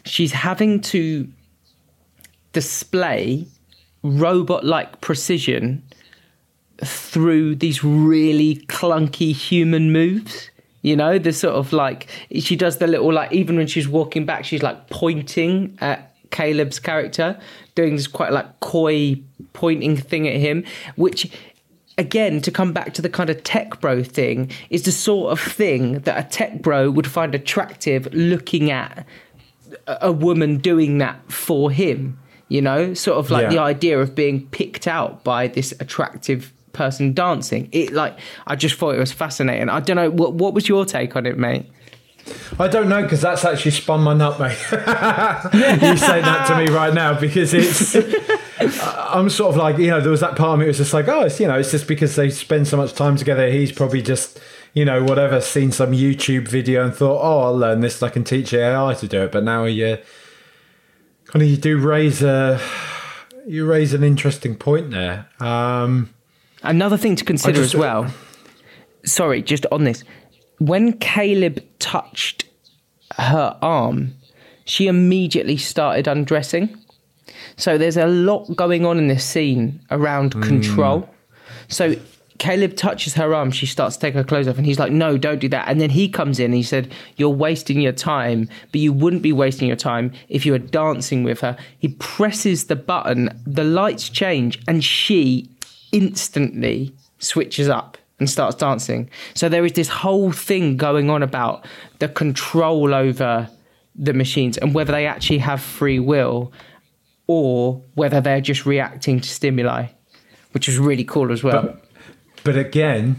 she's 0.05 0.31
having 0.31 0.79
to 0.81 1.27
display 2.53 3.45
robot 4.03 4.63
like 4.65 5.01
precision 5.01 5.83
through 6.83 7.55
these 7.55 7.83
really 7.83 8.57
clunky 8.67 9.33
human 9.33 9.91
moves. 9.91 10.49
You 10.81 10.95
know, 10.95 11.17
the 11.17 11.33
sort 11.33 11.55
of 11.55 11.73
like 11.73 12.07
she 12.39 12.55
does 12.55 12.77
the 12.77 12.87
little 12.87 13.11
like 13.11 13.31
even 13.31 13.57
when 13.57 13.67
she's 13.67 13.87
walking 13.87 14.25
back, 14.25 14.45
she's 14.45 14.63
like 14.63 14.89
pointing 14.89 15.77
at 15.81 16.13
Caleb's 16.31 16.79
character, 16.79 17.39
doing 17.75 17.95
this 17.95 18.07
quite 18.07 18.31
like 18.31 18.59
coy 18.59 19.19
pointing 19.53 19.97
thing 19.97 20.27
at 20.27 20.35
him, 20.35 20.63
which 20.95 21.31
again 21.97 22.41
to 22.41 22.51
come 22.51 22.73
back 22.73 22.93
to 22.93 23.01
the 23.01 23.09
kind 23.09 23.29
of 23.29 23.43
tech 23.43 23.79
bro 23.81 24.03
thing 24.03 24.51
is 24.69 24.83
the 24.83 24.91
sort 24.91 25.31
of 25.31 25.39
thing 25.39 25.99
that 25.99 26.17
a 26.25 26.27
tech 26.29 26.61
bro 26.61 26.89
would 26.91 27.07
find 27.07 27.33
attractive 27.33 28.07
looking 28.13 28.69
at 28.71 29.05
a 29.87 30.11
woman 30.11 30.57
doing 30.57 30.99
that 30.99 31.31
for 31.31 31.71
him. 31.71 32.19
You 32.49 32.61
know, 32.61 32.93
sort 32.93 33.17
of 33.17 33.29
like 33.29 33.43
Yeah. 33.43 33.49
the 33.49 33.59
idea 33.59 33.99
of 33.99 34.15
being 34.15 34.47
picked 34.47 34.87
out 34.87 35.23
by 35.25 35.47
this 35.47 35.73
attractive 35.81 36.53
person 36.71 37.13
dancing. 37.13 37.67
It 37.73 37.91
like 37.91 38.17
I 38.45 38.55
just 38.55 38.75
thought 38.75 38.95
it 38.95 38.99
was 38.99 39.11
fascinating. 39.11 39.67
I 39.67 39.79
don't 39.81 39.97
know 39.97 40.09
what 40.11 40.33
what 40.35 40.53
was 40.53 40.69
your 40.69 40.85
take 40.85 41.15
on 41.17 41.25
it, 41.25 41.37
mate. 41.37 41.65
I 42.59 42.67
don't 42.67 42.89
know 42.89 43.03
because 43.03 43.21
that's 43.21 43.45
actually 43.45 43.71
spun 43.71 44.01
my 44.01 44.13
nut, 44.13 44.39
mate. 44.39 44.57
you 44.71 45.97
say 45.97 46.21
that 46.21 46.45
to 46.47 46.57
me 46.57 46.67
right 46.73 46.93
now 46.93 47.19
because 47.19 47.53
it's. 47.53 47.95
I'm 48.59 49.29
sort 49.29 49.51
of 49.51 49.57
like 49.57 49.77
you 49.77 49.87
know 49.87 50.01
there 50.01 50.11
was 50.11 50.21
that 50.21 50.35
part 50.35 50.53
of 50.55 50.59
me 50.59 50.65
was 50.65 50.77
just 50.77 50.93
like 50.93 51.07
oh 51.07 51.21
it's 51.25 51.39
you 51.39 51.47
know 51.47 51.57
it's 51.59 51.69
just 51.71 51.87
because 51.87 52.15
they 52.15 52.29
spend 52.29 52.67
so 52.67 52.75
much 52.75 52.93
time 52.93 53.15
together 53.15 53.49
he's 53.49 53.71
probably 53.71 54.01
just 54.01 54.39
you 54.73 54.83
know 54.83 55.03
whatever 55.03 55.39
seen 55.41 55.71
some 55.71 55.91
YouTube 55.91 56.47
video 56.47 56.83
and 56.83 56.93
thought 56.93 57.21
oh 57.21 57.41
I'll 57.43 57.57
learn 57.57 57.81
this 57.81 58.01
I 58.01 58.09
can 58.09 58.23
teach 58.23 58.53
AI 58.53 58.93
to 58.95 59.07
do 59.07 59.21
it 59.23 59.31
but 59.31 59.43
now 59.43 59.65
you 59.65 59.99
kind 61.25 61.43
of 61.43 61.47
you 61.49 61.55
do 61.57 61.77
raise 61.77 62.23
a 62.23 62.59
you 63.45 63.65
raise 63.65 63.93
an 63.93 64.03
interesting 64.03 64.55
point 64.55 64.89
there 64.89 65.27
um 65.39 66.13
Another 66.63 66.97
thing 66.97 67.15
to 67.15 67.23
consider 67.23 67.61
just- 67.61 67.75
as 67.75 67.79
well. 67.79 68.07
Sorry, 69.05 69.41
just 69.41 69.65
on 69.71 69.83
this. 69.83 70.03
When 70.59 70.93
Caleb 70.93 71.63
touched 71.79 72.45
her 73.17 73.57
arm, 73.61 74.13
she 74.65 74.87
immediately 74.87 75.57
started 75.57 76.07
undressing. 76.07 76.75
So 77.55 77.77
there's 77.77 77.97
a 77.97 78.07
lot 78.07 78.55
going 78.55 78.85
on 78.85 78.97
in 78.97 79.07
this 79.07 79.23
scene 79.23 79.79
around 79.91 80.33
hmm. 80.33 80.41
control. 80.41 81.09
So 81.67 81.95
Caleb 82.37 82.75
touches 82.75 83.15
her 83.15 83.33
arm, 83.33 83.51
she 83.51 83.65
starts 83.65 83.95
to 83.95 84.01
take 84.01 84.13
her 84.13 84.23
clothes 84.23 84.47
off, 84.47 84.57
and 84.57 84.65
he's 84.65 84.79
like, 84.79 84.91
No, 84.91 85.17
don't 85.17 85.39
do 85.39 85.49
that. 85.49 85.67
And 85.67 85.81
then 85.81 85.89
he 85.89 86.07
comes 86.07 86.39
in 86.39 86.45
and 86.45 86.53
he 86.53 86.63
said, 86.63 86.91
You're 87.15 87.29
wasting 87.29 87.81
your 87.81 87.93
time, 87.93 88.49
but 88.71 88.81
you 88.81 88.93
wouldn't 88.93 89.23
be 89.23 89.33
wasting 89.33 89.67
your 89.67 89.77
time 89.77 90.13
if 90.29 90.45
you 90.45 90.51
were 90.51 90.59
dancing 90.59 91.23
with 91.23 91.41
her. 91.41 91.57
He 91.79 91.89
presses 91.89 92.65
the 92.65 92.75
button, 92.75 93.41
the 93.45 93.63
lights 93.63 94.09
change, 94.09 94.61
and 94.67 94.83
she 94.83 95.49
instantly 95.91 96.93
switches 97.19 97.69
up 97.69 97.97
and 98.19 98.29
starts 98.29 98.55
dancing. 98.55 99.09
So 99.35 99.49
there 99.49 99.65
is 99.65 99.73
this 99.73 99.87
whole 99.89 100.31
thing 100.31 100.77
going 100.77 101.09
on 101.09 101.21
about 101.23 101.65
the 101.99 102.07
control 102.09 102.93
over 102.93 103.49
the 103.95 104.13
machines 104.13 104.57
and 104.57 104.73
whether 104.73 104.91
they 104.91 105.05
actually 105.07 105.39
have 105.39 105.61
free 105.61 105.99
will 105.99 106.51
or 107.27 107.81
whether 107.95 108.21
they're 108.21 108.41
just 108.41 108.65
reacting 108.65 109.19
to 109.19 109.29
stimuli, 109.29 109.87
which 110.51 110.69
is 110.69 110.77
really 110.77 111.03
cool 111.03 111.31
as 111.31 111.43
well. 111.43 111.61
but 111.63 111.83
but 112.43 112.55
again 112.57 113.17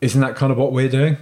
isn't 0.00 0.20
that 0.20 0.36
kind 0.36 0.52
of 0.52 0.58
what 0.58 0.72
we're 0.72 0.88
doing 0.88 1.16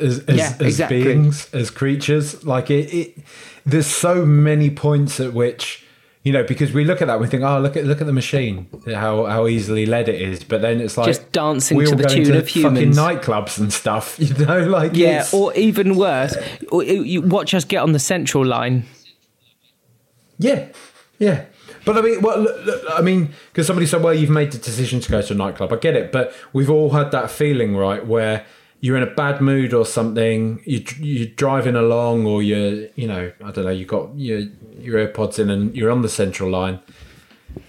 as, 0.00 0.18
as, 0.20 0.36
Yeah, 0.36 0.46
as 0.54 0.60
exactly. 0.60 1.04
beings 1.04 1.48
as 1.54 1.70
creatures 1.70 2.42
like 2.44 2.70
it, 2.70 2.92
it 2.92 3.18
there's 3.64 3.86
so 3.86 4.26
many 4.26 4.68
points 4.70 5.20
at 5.20 5.32
which 5.34 5.81
you 6.24 6.32
know 6.32 6.44
because 6.44 6.72
we 6.72 6.84
look 6.84 7.00
at 7.02 7.08
that 7.08 7.18
we 7.20 7.26
think 7.26 7.42
oh 7.42 7.58
look 7.58 7.76
at 7.76 7.84
look 7.84 8.00
at 8.00 8.06
the 8.06 8.12
machine 8.12 8.68
how 8.86 9.24
how 9.26 9.46
easily 9.46 9.86
led 9.86 10.08
it 10.08 10.20
is 10.20 10.44
but 10.44 10.60
then 10.62 10.80
it's 10.80 10.96
like 10.96 11.06
Just 11.06 11.32
dancing 11.32 11.76
we 11.76 11.84
to 11.86 11.96
the 11.96 12.04
tune 12.04 12.26
into 12.26 12.38
of 12.38 12.48
humans. 12.48 12.96
fucking 12.96 13.20
nightclubs 13.20 13.58
and 13.58 13.72
stuff 13.72 14.16
you 14.18 14.32
know 14.46 14.60
like 14.60 14.94
yeah, 14.94 15.26
or 15.32 15.52
even 15.54 15.96
worse, 15.96 16.36
you 16.70 16.82
you 17.02 17.22
watch 17.22 17.54
us 17.54 17.64
get 17.64 17.78
on 17.82 17.92
the 17.92 17.98
central 17.98 18.44
line. 18.46 18.84
Yeah, 20.38 20.68
yeah. 21.18 21.44
But 21.84 21.98
I 21.98 22.00
mean, 22.02 22.20
well, 22.22 22.38
look, 22.40 22.64
look, 22.64 22.82
I 22.90 23.00
mean, 23.00 23.30
because 23.50 23.66
somebody 23.66 23.86
said, 23.86 24.02
"Well, 24.02 24.14
you've 24.14 24.30
made 24.30 24.52
the 24.52 24.58
decision 24.58 25.00
to 25.00 25.10
go 25.10 25.20
to 25.22 25.32
a 25.32 25.36
nightclub." 25.36 25.72
I 25.72 25.76
get 25.76 25.96
it, 25.96 26.12
but 26.12 26.32
we've 26.52 26.70
all 26.70 26.90
had 26.90 27.10
that 27.10 27.30
feeling, 27.30 27.76
right, 27.76 28.06
where 28.06 28.44
you're 28.82 28.96
in 28.96 29.02
a 29.04 29.14
bad 29.14 29.40
mood 29.40 29.72
or 29.72 29.86
something. 29.86 30.60
You 30.66 30.84
you're 30.98 31.28
driving 31.28 31.76
along, 31.76 32.26
or 32.26 32.42
you're, 32.42 32.88
you 32.96 33.06
know, 33.06 33.32
I 33.42 33.50
don't 33.52 33.64
know, 33.64 33.70
you've 33.70 33.88
got 33.88 34.14
your 34.18 34.40
your 34.78 35.06
AirPods 35.06 35.38
in, 35.38 35.48
and 35.48 35.74
you're 35.74 35.90
on 35.90 36.02
the 36.02 36.08
central 36.10 36.50
line, 36.50 36.80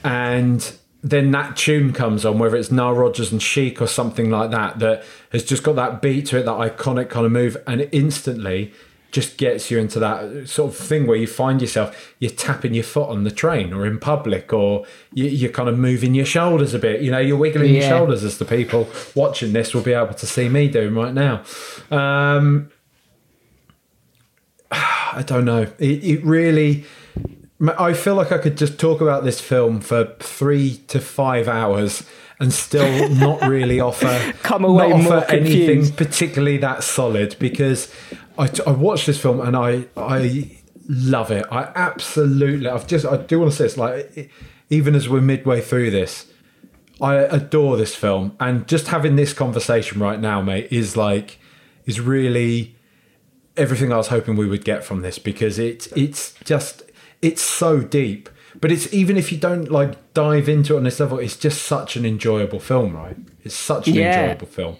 and 0.03 0.75
then 1.03 1.31
that 1.31 1.55
tune 1.55 1.93
comes 1.93 2.25
on, 2.25 2.39
whether 2.39 2.55
it's 2.55 2.71
Nile 2.71 2.93
Rodgers 2.93 3.31
and 3.31 3.41
Chic 3.41 3.81
or 3.81 3.87
something 3.87 4.31
like 4.31 4.51
that, 4.51 4.79
that 4.79 5.03
has 5.31 5.43
just 5.43 5.61
got 5.61 5.75
that 5.75 6.01
beat 6.01 6.25
to 6.27 6.39
it, 6.39 6.43
that 6.43 6.57
iconic 6.57 7.09
kind 7.09 7.25
of 7.25 7.31
move, 7.31 7.57
and 7.67 7.87
instantly 7.91 8.73
just 9.13 9.37
gets 9.37 9.69
you 9.69 9.77
into 9.77 9.99
that 9.99 10.49
sort 10.49 10.71
of 10.71 10.77
thing 10.77 11.05
where 11.05 11.15
you 11.15 11.27
find 11.27 11.61
yourself 11.61 12.15
you're 12.17 12.31
tapping 12.31 12.73
your 12.73 12.83
foot 12.83 13.09
on 13.09 13.23
the 13.23 13.31
train 13.31 13.71
or 13.71 13.85
in 13.85 13.99
public, 13.99 14.51
or 14.51 14.85
you, 15.13 15.25
you're 15.25 15.51
kind 15.51 15.69
of 15.69 15.77
moving 15.77 16.15
your 16.15 16.25
shoulders 16.25 16.73
a 16.73 16.79
bit. 16.79 17.01
You 17.01 17.11
know, 17.11 17.19
you're 17.19 17.37
wiggling 17.37 17.75
your 17.75 17.83
shoulders 17.83 18.23
as 18.23 18.39
the 18.39 18.45
people 18.45 18.89
watching 19.15 19.53
this 19.53 19.73
will 19.73 19.83
be 19.83 19.93
able 19.93 20.15
to 20.15 20.25
see 20.25 20.49
me 20.49 20.67
doing 20.67 20.95
right 20.95 21.13
now. 21.13 21.43
Um, 21.91 22.71
I 24.71 25.23
don't 25.25 25.45
know. 25.45 25.67
It, 25.77 26.03
it 26.03 26.25
really. 26.25 26.85
I 27.77 27.93
feel 27.93 28.15
like 28.15 28.31
I 28.31 28.39
could 28.39 28.57
just 28.57 28.77
talk 28.79 28.99
about 28.99 29.23
this 29.23 29.39
film 29.39 29.79
for 29.79 30.15
three 30.19 30.81
to 30.87 30.99
five 30.99 31.47
hours 31.47 32.03
and 32.39 32.51
still 32.51 33.09
not 33.09 33.41
really 33.47 33.79
offer 33.89 34.33
Come 34.43 34.65
away 34.65 34.89
not 34.89 35.05
offer 35.05 35.31
anything 35.31 35.91
particularly 35.95 36.57
that 36.57 36.83
solid 36.83 37.37
because 37.39 37.93
I, 38.37 38.49
I 38.65 38.71
watched 38.71 39.05
this 39.05 39.19
film 39.19 39.39
and 39.39 39.55
I 39.55 39.85
I 39.95 40.57
love 40.87 41.31
it. 41.31 41.45
I 41.51 41.71
absolutely. 41.75 42.67
I've 42.67 42.87
just 42.87 43.05
I 43.05 43.17
do 43.17 43.39
want 43.39 43.51
to 43.51 43.57
say 43.57 43.65
this 43.65 43.77
like 43.77 44.31
even 44.69 44.95
as 44.95 45.07
we're 45.07 45.21
midway 45.21 45.61
through 45.61 45.91
this, 45.91 46.31
I 47.01 47.15
adore 47.15 47.77
this 47.77 47.95
film 47.95 48.35
and 48.39 48.67
just 48.67 48.87
having 48.87 49.15
this 49.15 49.33
conversation 49.33 49.99
right 49.99 50.19
now, 50.19 50.41
mate, 50.41 50.67
is 50.71 50.97
like 50.97 51.39
is 51.85 51.99
really 51.99 52.75
everything 53.55 53.91
I 53.91 53.97
was 53.97 54.07
hoping 54.07 54.35
we 54.35 54.47
would 54.47 54.65
get 54.65 54.83
from 54.83 55.01
this 55.01 55.19
because 55.19 55.59
it's 55.59 55.87
it's 55.87 56.33
just 56.43 56.83
it's 57.21 57.41
so 57.41 57.81
deep. 57.81 58.29
But 58.61 58.71
it's 58.71 58.93
even 58.93 59.17
if 59.17 59.31
you 59.31 59.37
don't 59.37 59.71
like 59.71 60.13
dive 60.13 60.47
into 60.47 60.73
it 60.75 60.77
on 60.77 60.83
this 60.83 60.99
level, 60.99 61.19
it's 61.19 61.35
just 61.35 61.63
such 61.63 61.95
an 61.95 62.05
enjoyable 62.05 62.59
film, 62.59 62.95
right? 62.95 63.17
It's 63.43 63.55
such 63.55 63.87
an 63.87 63.95
Yeah. 63.95 64.19
enjoyable 64.21 64.47
film. 64.47 64.75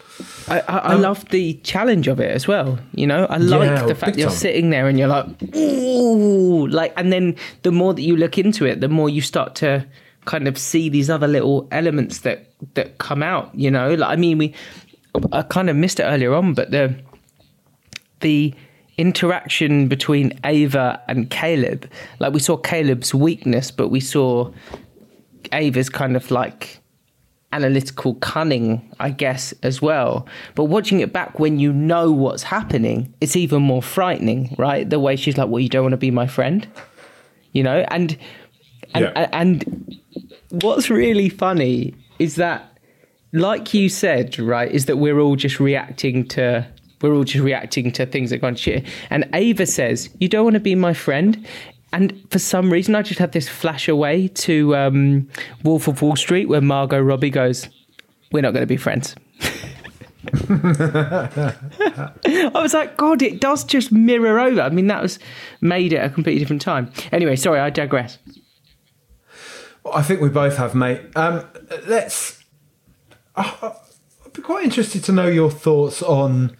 I, 0.47 0.59
I, 0.61 0.77
I 0.77 0.93
um, 0.93 1.01
love 1.01 1.27
the 1.29 1.55
challenge 1.63 2.07
of 2.07 2.19
it 2.19 2.31
as 2.31 2.47
well. 2.47 2.77
You 2.93 3.07
know, 3.07 3.25
I 3.29 3.37
like 3.37 3.67
Yeah, 3.69 3.85
the 3.85 3.95
fact 3.95 4.17
you're 4.17 4.27
time. 4.29 4.37
sitting 4.37 4.69
there 4.69 4.87
and 4.87 4.97
you're 4.99 5.07
like, 5.07 5.25
ooh, 5.55 6.67
like, 6.67 6.93
and 6.97 7.11
then 7.11 7.35
the 7.63 7.71
more 7.71 7.93
that 7.93 8.01
you 8.03 8.15
look 8.15 8.37
into 8.37 8.65
it, 8.65 8.79
the 8.79 8.89
more 8.89 9.09
you 9.09 9.21
start 9.21 9.55
to 9.55 9.85
kind 10.25 10.47
of 10.47 10.57
see 10.57 10.87
these 10.89 11.09
other 11.09 11.27
little 11.27 11.67
elements 11.71 12.19
that 12.19 12.51
that 12.75 12.97
come 12.99 13.21
out. 13.23 13.53
You 13.55 13.71
know, 13.71 13.93
like 13.95 14.09
I 14.11 14.15
mean, 14.15 14.37
we, 14.37 14.53
I 15.31 15.41
kind 15.41 15.69
of 15.69 15.75
missed 15.75 15.99
it 15.99 16.03
earlier 16.03 16.33
on, 16.33 16.53
but 16.53 16.71
the 16.71 16.95
the 18.21 18.53
interaction 18.97 19.87
between 19.87 20.39
Ava 20.45 21.01
and 21.07 21.29
Caleb, 21.29 21.89
like 22.19 22.33
we 22.33 22.39
saw 22.39 22.57
Caleb's 22.57 23.13
weakness, 23.13 23.71
but 23.71 23.89
we 23.89 23.99
saw 23.99 24.51
Ava's 25.51 25.89
kind 25.89 26.15
of 26.15 26.29
like 26.31 26.79
analytical 27.51 28.15
cunning, 28.15 28.81
I 28.99 29.11
guess, 29.11 29.53
as 29.61 29.81
well. 29.81 30.27
But 30.55 30.65
watching 30.65 30.99
it 31.01 31.13
back 31.13 31.39
when 31.39 31.59
you 31.59 31.71
know 31.71 32.11
what's 32.11 32.43
happening, 32.43 33.13
it's 33.21 33.35
even 33.35 33.61
more 33.61 33.81
frightening, 33.83 34.55
right? 34.57 34.89
The 34.89 34.99
way 34.99 35.15
she's 35.15 35.37
like, 35.37 35.49
"Well, 35.49 35.59
you 35.59 35.69
don't 35.69 35.83
want 35.83 35.93
to 35.93 35.97
be 35.97 36.11
my 36.11 36.25
friend," 36.27 36.67
you 37.51 37.63
know, 37.63 37.85
and 37.89 38.17
and 38.95 39.03
Yeah. 39.15 39.29
and 39.33 39.99
what's 40.49 40.89
really 40.89 41.29
funny 41.29 41.93
is 42.19 42.35
that, 42.35 42.77
like 43.31 43.73
you 43.73 43.89
said, 43.89 44.37
right, 44.39 44.71
is 44.71 44.85
that 44.85 44.97
we're 44.97 45.19
all 45.19 45.35
just 45.35 45.59
reacting 45.59 46.27
to. 46.29 46.65
We're 47.03 47.13
all 47.13 47.25
just 47.25 47.43
reacting 47.43 47.91
to 47.91 48.05
things 48.05 48.29
that 48.29 48.37
go 48.39 48.47
on 48.47 48.55
shit. 48.55 48.85
And 49.09 49.27
Ava 49.33 49.65
says, 49.65 50.09
You 50.21 50.29
don't 50.29 50.45
want 50.45 50.53
to 50.53 50.61
be 50.61 50.73
my 50.73 50.93
friend. 50.93 51.45
And 51.91 52.25
for 52.31 52.39
some 52.39 52.71
reason, 52.71 52.95
I 52.95 53.01
just 53.03 53.19
had 53.19 53.33
this 53.33 53.47
flash 53.49 53.89
away 53.89 54.29
to 54.29 54.73
um, 54.75 55.27
Wolf 55.63 55.87
of 55.89 56.01
Wall 56.01 56.15
Street 56.15 56.47
where 56.47 56.61
Margot 56.61 57.01
Robbie 57.01 57.29
goes, 57.29 57.67
We're 58.31 58.41
not 58.41 58.53
going 58.53 58.63
to 58.63 58.67
be 58.67 58.77
friends. 58.77 59.15
I 60.49 61.53
was 62.55 62.73
like, 62.73 62.95
God, 62.95 63.21
it 63.21 63.41
does 63.41 63.65
just 63.65 63.91
mirror 63.91 64.39
over. 64.39 64.61
I 64.61 64.69
mean, 64.69 64.87
that 64.87 65.01
was 65.01 65.19
made 65.59 65.93
at 65.93 66.05
a 66.05 66.09
completely 66.09 66.39
different 66.39 66.61
time. 66.61 66.89
Anyway, 67.11 67.35
sorry, 67.35 67.59
I 67.59 67.69
digress. 67.69 68.17
I 69.93 70.01
think 70.01 70.21
we 70.21 70.29
both 70.29 70.55
have, 70.55 70.73
mate. 70.73 71.01
Um, 71.17 71.45
let's. 71.85 72.41
I- 73.35 73.73
I'd 74.25 74.31
be 74.31 74.41
quite 74.41 74.63
interested 74.63 75.03
to 75.03 75.11
know 75.11 75.27
your 75.27 75.51
thoughts 75.51 76.01
on 76.01 76.55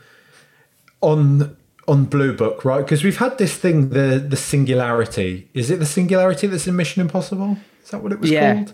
on 1.03 1.55
on 1.87 2.05
Blue 2.05 2.33
Book, 2.33 2.63
right? 2.65 2.81
Because 2.85 3.03
we've 3.03 3.17
had 3.25 3.37
this 3.37 3.53
thing, 3.55 3.89
the 3.89 4.25
the 4.33 4.37
singularity. 4.37 5.47
Is 5.53 5.69
it 5.69 5.79
the 5.79 5.85
singularity 5.85 6.47
that's 6.47 6.67
in 6.67 6.75
Mission 6.75 7.01
Impossible? 7.01 7.57
Is 7.83 7.89
that 7.91 8.01
what 8.03 8.11
it 8.13 8.19
was 8.19 8.29
Yeah. 8.31 8.53
called? 8.53 8.73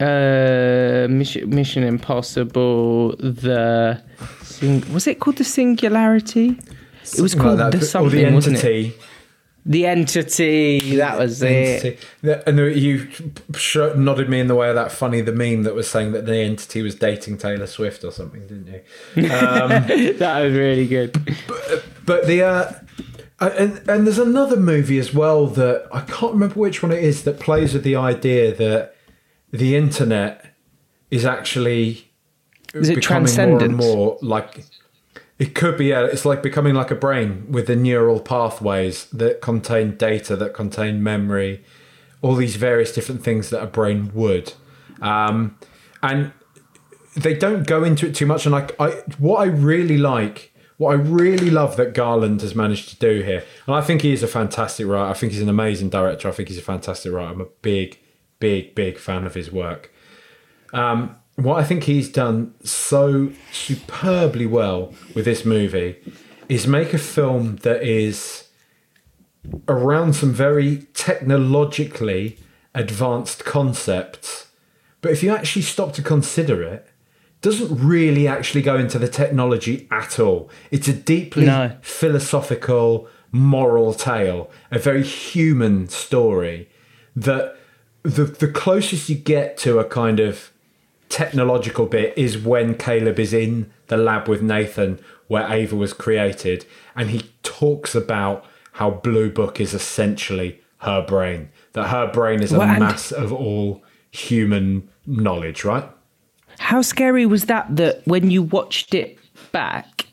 Uh, 0.00 1.06
Mission, 1.10 1.50
Mission 1.50 1.82
Impossible. 1.82 3.16
The 3.18 4.00
sing- 4.42 4.84
was 4.92 5.06
it 5.06 5.18
called 5.20 5.36
the 5.36 5.44
Singularity? 5.44 6.58
It 7.18 7.20
was 7.20 7.34
called 7.34 7.58
like 7.58 7.72
the 7.72 7.78
that. 7.78 7.86
something, 7.86 8.20
or 8.24 8.28
the 8.30 8.34
wasn't 8.34 8.58
it? 8.64 8.92
The 9.64 9.86
entity. 9.86 10.96
That 10.96 11.18
was 11.18 11.40
it. 11.42 11.48
entity. 11.84 11.98
The- 12.22 12.48
And 12.48 12.58
you 12.76 13.08
nodded 13.96 14.28
me 14.28 14.40
in 14.40 14.48
the 14.48 14.54
way 14.56 14.68
of 14.68 14.74
that 14.74 14.90
funny 14.92 15.20
the 15.20 15.32
meme 15.32 15.62
that 15.62 15.74
was 15.74 15.88
saying 15.88 16.12
that 16.12 16.26
the 16.26 16.36
entity 16.36 16.82
was 16.82 16.94
dating 16.96 17.38
Taylor 17.38 17.66
Swift 17.66 18.02
or 18.04 18.10
something, 18.10 18.40
didn't 18.46 18.66
you? 18.66 19.28
that 19.28 20.42
was 20.42 20.52
really 20.52 20.86
good. 20.88 21.12
but 22.06 22.26
the 22.26 22.42
uh, 22.42 22.72
Uh, 23.40 23.50
and 23.58 23.88
and 23.88 24.06
there's 24.06 24.18
another 24.20 24.56
movie 24.56 24.98
as 24.98 25.12
well 25.12 25.46
that 25.48 25.86
I 25.92 26.00
can't 26.02 26.32
remember 26.34 26.60
which 26.60 26.82
one 26.82 26.92
it 26.92 27.02
is 27.02 27.24
that 27.24 27.40
plays 27.40 27.72
with 27.74 27.82
the 27.82 27.96
idea 27.96 28.54
that 28.54 28.94
the 29.52 29.74
internet 29.76 30.54
is 31.10 31.24
actually 31.24 32.12
Is 32.74 32.88
it 32.88 32.94
becoming 32.96 33.34
more 33.34 33.62
and 33.64 33.76
more 33.76 34.18
like 34.22 34.64
it 35.42 35.56
could 35.56 35.76
be. 35.76 35.86
Yeah, 35.86 36.04
it's 36.04 36.24
like 36.24 36.40
becoming 36.40 36.74
like 36.74 36.92
a 36.92 36.94
brain 36.94 37.50
with 37.50 37.66
the 37.66 37.74
neural 37.74 38.20
pathways 38.20 39.06
that 39.06 39.40
contain 39.40 39.96
data, 39.96 40.36
that 40.36 40.54
contain 40.54 41.02
memory, 41.02 41.64
all 42.20 42.36
these 42.36 42.54
various 42.54 42.94
different 42.94 43.24
things 43.24 43.50
that 43.50 43.60
a 43.60 43.66
brain 43.66 44.12
would. 44.14 44.52
Um, 45.00 45.58
and 46.00 46.30
they 47.16 47.34
don't 47.34 47.66
go 47.66 47.82
into 47.82 48.06
it 48.06 48.14
too 48.14 48.24
much. 48.24 48.46
And 48.46 48.52
like, 48.52 48.80
I 48.80 49.02
what 49.18 49.40
I 49.40 49.46
really 49.46 49.98
like, 49.98 50.52
what 50.76 50.92
I 50.92 50.94
really 50.94 51.50
love 51.50 51.76
that 51.76 51.92
Garland 51.92 52.40
has 52.42 52.54
managed 52.54 52.90
to 52.90 52.96
do 52.96 53.22
here, 53.22 53.42
and 53.66 53.74
I 53.74 53.80
think 53.80 54.02
he 54.02 54.12
is 54.12 54.22
a 54.22 54.28
fantastic 54.28 54.86
writer. 54.86 55.10
I 55.10 55.14
think 55.14 55.32
he's 55.32 55.42
an 55.42 55.48
amazing 55.48 55.90
director. 55.90 56.28
I 56.28 56.30
think 56.30 56.50
he's 56.50 56.58
a 56.58 56.62
fantastic 56.62 57.12
writer. 57.12 57.32
I'm 57.32 57.40
a 57.40 57.46
big, 57.62 57.98
big, 58.38 58.76
big 58.76 58.96
fan 58.96 59.26
of 59.26 59.34
his 59.34 59.50
work. 59.50 59.92
Um, 60.72 61.16
what 61.36 61.58
I 61.58 61.64
think 61.64 61.84
he's 61.84 62.10
done 62.10 62.54
so 62.62 63.30
superbly 63.52 64.46
well 64.46 64.92
with 65.14 65.24
this 65.24 65.44
movie 65.44 65.96
is 66.48 66.66
make 66.66 66.92
a 66.92 66.98
film 66.98 67.56
that 67.62 67.82
is 67.82 68.48
around 69.68 70.14
some 70.14 70.32
very 70.32 70.86
technologically 70.94 72.38
advanced 72.74 73.44
concepts, 73.44 74.46
but 75.00 75.10
if 75.10 75.22
you 75.22 75.34
actually 75.34 75.62
stop 75.62 75.92
to 75.94 76.02
consider 76.02 76.62
it, 76.62 76.88
doesn't 77.40 77.76
really 77.84 78.28
actually 78.28 78.62
go 78.62 78.76
into 78.76 78.98
the 79.00 79.08
technology 79.08 79.88
at 79.90 80.20
all. 80.20 80.48
It's 80.70 80.86
a 80.86 80.92
deeply 80.92 81.46
No. 81.46 81.72
philosophical, 81.82 83.08
moral 83.32 83.94
tale, 83.94 84.48
a 84.70 84.78
very 84.78 85.02
human 85.02 85.88
story 85.88 86.68
that 87.16 87.56
the 88.04 88.24
the 88.24 88.46
closest 88.48 89.08
you 89.08 89.16
get 89.16 89.56
to 89.58 89.80
a 89.80 89.84
kind 89.84 90.20
of 90.20 90.51
technological 91.12 91.84
bit 91.86 92.16
is 92.16 92.38
when 92.38 92.74
Caleb 92.74 93.18
is 93.18 93.34
in 93.34 93.70
the 93.88 93.98
lab 93.98 94.28
with 94.28 94.40
Nathan 94.40 94.98
where 95.28 95.46
Ava 95.52 95.76
was 95.76 95.92
created 95.92 96.64
and 96.96 97.10
he 97.10 97.20
talks 97.42 97.94
about 97.94 98.46
how 98.72 98.90
Blue 98.90 99.30
Book 99.30 99.60
is 99.60 99.74
essentially 99.74 100.60
her 100.78 101.04
brain 101.06 101.50
that 101.74 101.88
her 101.88 102.10
brain 102.10 102.42
is 102.42 102.50
a 102.52 102.58
Well, 102.58 102.78
mass 102.80 103.12
of 103.12 103.30
all 103.32 103.82
human 104.10 104.88
knowledge 105.06 105.64
right 105.64 105.84
How 106.58 106.80
scary 106.82 107.26
was 107.26 107.44
that? 107.44 107.66
That 107.76 108.02
when 108.06 108.30
you 108.30 108.42
watched 108.42 108.94
it 108.94 109.18
back 109.52 110.06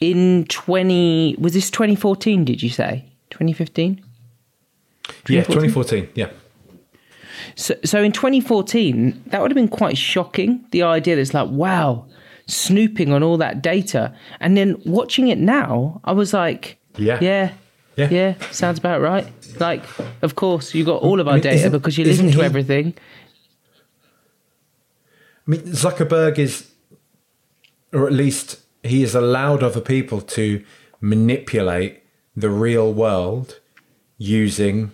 in 0.00 0.46
twenty 0.48 1.36
was 1.38 1.52
this 1.52 1.70
twenty 1.70 1.96
fourteen? 1.96 2.44
Did 2.46 2.62
you 2.62 2.70
say 2.70 3.04
twenty 3.28 3.52
fifteen? 3.52 4.02
yeah 5.28 5.42
2014 5.42 6.08
yeah 6.14 6.30
So, 7.56 7.74
so 7.84 8.02
in 8.02 8.12
2014, 8.12 9.24
that 9.26 9.40
would 9.42 9.50
have 9.50 9.56
been 9.56 9.68
quite 9.68 9.96
shocking. 9.98 10.64
The 10.70 10.82
idea 10.82 11.16
that 11.16 11.22
it's 11.22 11.34
like, 11.34 11.48
wow, 11.50 12.06
snooping 12.46 13.12
on 13.12 13.22
all 13.22 13.36
that 13.38 13.62
data, 13.62 14.14
and 14.40 14.56
then 14.56 14.80
watching 14.84 15.28
it 15.28 15.38
now, 15.38 16.00
I 16.04 16.12
was 16.12 16.32
like, 16.32 16.78
Yeah. 16.96 17.18
yeah, 17.20 17.52
Yeah. 17.96 18.08
yeah, 18.10 18.34
sounds 18.50 18.78
about 18.78 19.00
right. 19.00 19.26
Like, 19.58 19.82
of 20.22 20.34
course, 20.36 20.74
you 20.74 20.84
got 20.84 21.02
all 21.02 21.20
of 21.20 21.26
our 21.28 21.34
I 21.34 21.36
mean, 21.36 21.42
data 21.42 21.70
because 21.70 21.96
you 21.98 22.04
listen 22.04 22.30
to 22.32 22.38
he- 22.38 22.44
everything. 22.44 22.94
I 25.46 25.50
mean, 25.50 25.60
Zuckerberg 25.62 26.38
is, 26.38 26.70
or 27.92 28.06
at 28.06 28.12
least 28.12 28.60
he 28.82 29.00
has 29.02 29.14
allowed 29.14 29.62
other 29.62 29.80
people 29.80 30.20
to 30.20 30.62
manipulate 31.00 32.02
the 32.36 32.50
real 32.50 32.92
world 32.92 33.58
using 34.18 34.92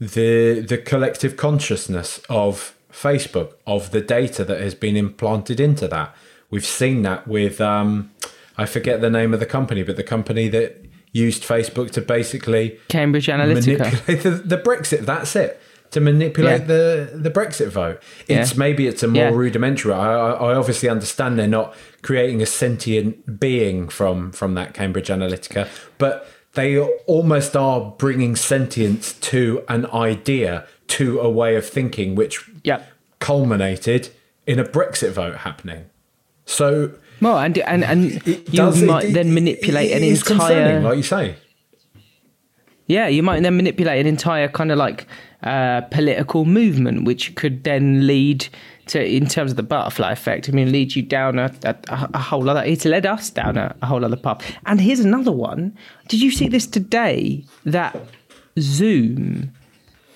the 0.00 0.60
the 0.60 0.78
collective 0.78 1.36
consciousness 1.36 2.20
of 2.28 2.74
Facebook, 2.92 3.54
of 3.66 3.90
the 3.90 4.00
data 4.00 4.44
that 4.44 4.60
has 4.60 4.74
been 4.74 4.96
implanted 4.96 5.60
into 5.60 5.88
that. 5.88 6.14
We've 6.50 6.64
seen 6.64 7.02
that 7.02 7.26
with 7.28 7.60
um, 7.60 8.10
I 8.56 8.64
forget 8.66 9.00
the 9.00 9.10
name 9.10 9.34
of 9.34 9.40
the 9.40 9.46
company, 9.46 9.82
but 9.82 9.96
the 9.96 10.02
company 10.04 10.48
that 10.48 10.84
used 11.12 11.42
Facebook 11.42 11.90
to 11.92 12.00
basically 12.00 12.78
Cambridge 12.88 13.26
Analytica. 13.26 13.78
manipulate 13.78 14.22
the, 14.22 14.30
the 14.30 14.58
Brexit. 14.58 15.00
That's 15.00 15.34
it. 15.36 15.60
To 15.92 16.00
manipulate 16.00 16.60
Yeah. 16.62 16.66
the 16.66 17.10
the 17.14 17.30
Brexit 17.30 17.68
vote. 17.68 18.00
It's 18.28 18.52
Yeah. 18.52 18.58
maybe 18.58 18.86
it's 18.86 19.02
a 19.02 19.08
more 19.08 19.22
Yeah. 19.30 19.30
rudimentary. 19.34 19.92
I, 19.94 20.06
I 20.06 20.30
I 20.50 20.54
obviously 20.54 20.88
understand 20.88 21.38
they're 21.38 21.46
not 21.48 21.74
creating 22.02 22.42
a 22.42 22.46
sentient 22.46 23.40
being 23.40 23.88
from 23.88 24.30
from 24.32 24.54
that 24.54 24.74
Cambridge 24.74 25.08
Analytica, 25.08 25.66
but 25.98 26.28
they 26.58 26.78
almost 27.06 27.56
are 27.56 27.80
bringing 28.04 28.34
sentience 28.36 29.12
to 29.30 29.62
an 29.68 29.86
idea, 30.10 30.66
to 30.88 31.20
a 31.20 31.30
way 31.30 31.56
of 31.56 31.64
thinking, 31.66 32.14
which 32.14 32.34
Yeah. 32.64 32.80
culminated 33.20 34.08
in 34.46 34.58
a 34.58 34.64
Brexit 34.64 35.12
vote 35.12 35.36
happening. 35.48 35.82
So 36.46 36.66
Well, 37.20 37.38
and 37.38 37.58
and 37.58 37.82
and 37.84 38.00
you 38.26 38.36
does- 38.52 38.82
might 38.82 39.04
it- 39.06 39.14
then 39.14 39.34
manipulate 39.34 39.90
it 39.90 39.96
an 39.98 40.02
is 40.04 40.22
concerning, 40.22 40.76
entire 40.76 40.80
like 40.88 40.96
you 40.96 41.02
say. 41.16 41.34
Yeah, 42.86 43.06
you 43.08 43.22
might 43.22 43.42
then 43.42 43.56
manipulate 43.56 44.00
an 44.00 44.06
entire 44.06 44.48
kind 44.48 44.72
of 44.72 44.78
like 44.78 45.06
uh, 45.42 45.82
political 45.82 46.44
movement, 46.44 47.04
which 47.04 47.34
could 47.36 47.62
then 47.64 48.06
lead 48.06 48.48
to, 48.88 49.04
in 49.04 49.26
terms 49.26 49.52
of 49.52 49.56
the 49.56 49.62
butterfly 49.62 50.12
effect, 50.12 50.48
I 50.48 50.52
mean, 50.52 50.72
lead 50.72 50.94
you 50.96 51.02
down 51.02 51.38
a, 51.38 51.52
a, 51.64 51.76
a 52.14 52.18
whole 52.18 52.48
other. 52.48 52.64
It's 52.64 52.84
led 52.84 53.06
us 53.06 53.30
down 53.30 53.56
a, 53.56 53.74
a 53.82 53.86
whole 53.86 54.04
other 54.04 54.16
path. 54.16 54.42
And 54.66 54.80
here's 54.80 55.00
another 55.00 55.32
one. 55.32 55.76
Did 56.08 56.20
you 56.20 56.30
see 56.30 56.48
this 56.48 56.66
today? 56.66 57.44
That 57.64 57.96
Zoom 58.58 59.52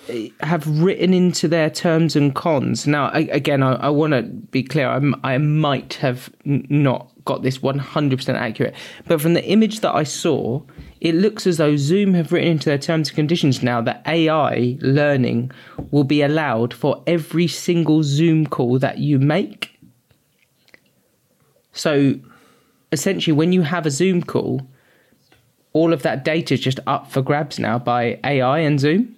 eh, 0.09 0.29
have 0.41 0.67
written 0.67 1.15
into 1.15 1.49
their 1.49 1.71
terms 1.71 2.17
and 2.17 2.35
cons. 2.35 2.87
Now, 2.87 3.07
I, 3.07 3.21
again, 3.31 3.63
I, 3.63 3.75
I 3.75 3.89
want 3.89 4.13
to 4.13 4.23
be 4.23 4.63
clear. 4.63 4.89
I'm, 4.89 5.15
I 5.25 5.39
might 5.39 5.95
have 5.95 6.31
n- 6.47 6.67
not 6.69 7.11
got 7.25 7.43
this 7.43 7.59
100% 7.59 8.35
accurate, 8.35 8.75
but 9.07 9.21
from 9.21 9.35
the 9.35 9.45
image 9.45 9.81
that 9.81 9.95
I 9.95 10.03
saw, 10.03 10.63
it 11.03 11.17
looks 11.17 11.49
as 11.49 11.57
though 11.57 11.75
Zoom 11.77 12.15
have 12.15 12.31
written 12.31 12.53
into 12.53 12.67
their 12.67 12.79
terms 12.79 13.09
and 13.09 13.17
conditions 13.17 13.61
now 13.61 13.81
that 13.81 14.05
AI 14.07 14.79
learning 14.81 15.51
will 15.91 16.05
be 16.05 16.23
allowed 16.23 16.73
for 16.73 17.03
every 17.09 17.49
single 17.49 18.05
Zoom 18.05 18.47
call 18.47 18.79
that 18.79 18.99
you 18.99 19.19
make. 19.19 19.77
So, 21.73 22.21
essentially, 22.93 23.37
when 23.37 23.53
you 23.53 23.63
have 23.63 23.85
a 23.85 23.91
Zoom 23.91 24.23
call, 24.23 24.63
all 25.73 25.93
of 25.93 26.03
that 26.03 26.25
data 26.25 26.55
is 26.55 26.61
just 26.61 26.79
up 26.87 27.11
for 27.11 27.21
grabs 27.21 27.59
now 27.59 27.81
by 27.81 28.21
AI 28.23 28.61
and 28.61 28.79
Zoom. 28.79 29.17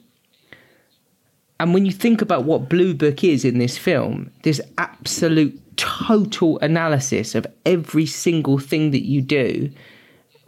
And 1.61 1.74
when 1.74 1.85
you 1.85 1.93
think 1.93 2.23
about 2.23 2.44
what 2.44 2.70
Blue 2.70 2.94
Book 2.94 3.23
is 3.23 3.44
in 3.44 3.59
this 3.59 3.77
film, 3.77 4.31
this 4.43 4.59
absolute 4.78 5.61
total 5.77 6.59
analysis 6.61 7.35
of 7.35 7.47
every 7.66 8.06
single 8.06 8.56
thing 8.56 8.90
that 8.93 9.05
you 9.05 9.20
do, 9.20 9.70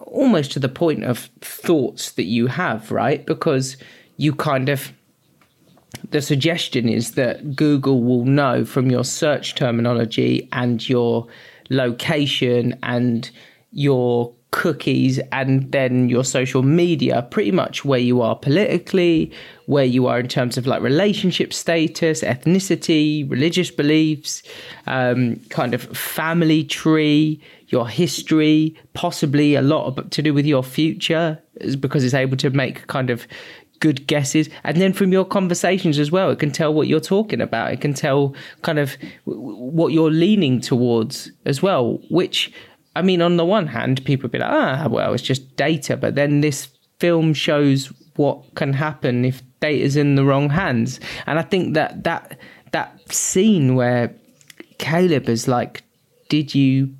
almost 0.06 0.52
to 0.52 0.58
the 0.58 0.68
point 0.68 1.04
of 1.04 1.30
thoughts 1.40 2.12
that 2.12 2.24
you 2.24 2.46
have, 2.46 2.90
right? 2.90 3.24
Because 3.26 3.76
you 4.16 4.34
kind 4.34 4.68
of 4.68 4.92
the 6.10 6.20
suggestion 6.20 6.88
is 6.88 7.12
that 7.12 7.56
Google 7.56 8.02
will 8.02 8.24
know 8.24 8.64
from 8.64 8.90
your 8.90 9.04
search 9.04 9.54
terminology 9.54 10.48
and 10.52 10.86
your 10.86 11.26
location 11.70 12.78
and 12.82 13.30
your 13.72 14.32
cookies 14.56 15.20
and 15.32 15.70
then 15.70 16.08
your 16.08 16.24
social 16.24 16.62
media 16.62 17.20
pretty 17.30 17.52
much 17.52 17.84
where 17.84 18.00
you 18.00 18.22
are 18.22 18.34
politically 18.34 19.30
where 19.66 19.84
you 19.84 20.06
are 20.06 20.18
in 20.18 20.26
terms 20.26 20.56
of 20.56 20.66
like 20.66 20.80
relationship 20.80 21.52
status 21.52 22.22
ethnicity 22.22 23.30
religious 23.30 23.70
beliefs 23.70 24.42
um, 24.86 25.36
kind 25.50 25.74
of 25.74 25.82
family 25.82 26.64
tree 26.64 27.38
your 27.68 27.86
history 27.86 28.74
possibly 28.94 29.54
a 29.54 29.60
lot 29.60 30.10
to 30.10 30.22
do 30.22 30.32
with 30.32 30.46
your 30.46 30.62
future 30.62 31.38
because 31.78 32.02
it's 32.02 32.14
able 32.14 32.38
to 32.38 32.48
make 32.48 32.86
kind 32.86 33.10
of 33.10 33.26
good 33.80 34.06
guesses. 34.06 34.48
And 34.64 34.80
then 34.80 34.94
from 34.94 35.12
your 35.12 35.26
conversations 35.26 35.98
as 35.98 36.10
well 36.10 36.30
it 36.30 36.38
can 36.38 36.50
tell 36.50 36.72
what 36.72 36.86
you're 36.86 36.98
talking 36.98 37.42
about. 37.42 37.74
It 37.74 37.82
can 37.82 37.92
tell 37.92 38.34
kind 38.62 38.78
of 38.78 38.96
what 39.26 39.92
you're 39.92 40.10
leaning 40.10 40.62
towards 40.62 41.30
as 41.44 41.60
well 41.60 42.00
which 42.08 42.50
i 42.96 43.02
mean 43.02 43.22
on 43.22 43.36
the 43.36 43.44
one 43.44 43.66
hand 43.66 44.04
people 44.04 44.28
be 44.28 44.38
like 44.38 44.50
ah 44.50 44.86
well 44.90 45.12
it's 45.12 45.22
just 45.22 45.56
data 45.56 45.96
but 45.96 46.14
then 46.14 46.40
this 46.40 46.68
film 46.98 47.34
shows 47.34 47.92
what 48.16 48.42
can 48.54 48.72
happen 48.72 49.24
if 49.24 49.42
data's 49.60 49.96
in 49.96 50.14
the 50.14 50.24
wrong 50.24 50.50
hands 50.50 50.98
and 51.26 51.38
i 51.38 51.42
think 51.42 51.74
that 51.74 52.04
that 52.04 52.38
that 52.72 53.00
scene 53.12 53.74
where 53.74 54.14
caleb 54.78 55.28
is 55.28 55.46
like 55.46 55.82
did 56.28 56.54
you 56.54 56.94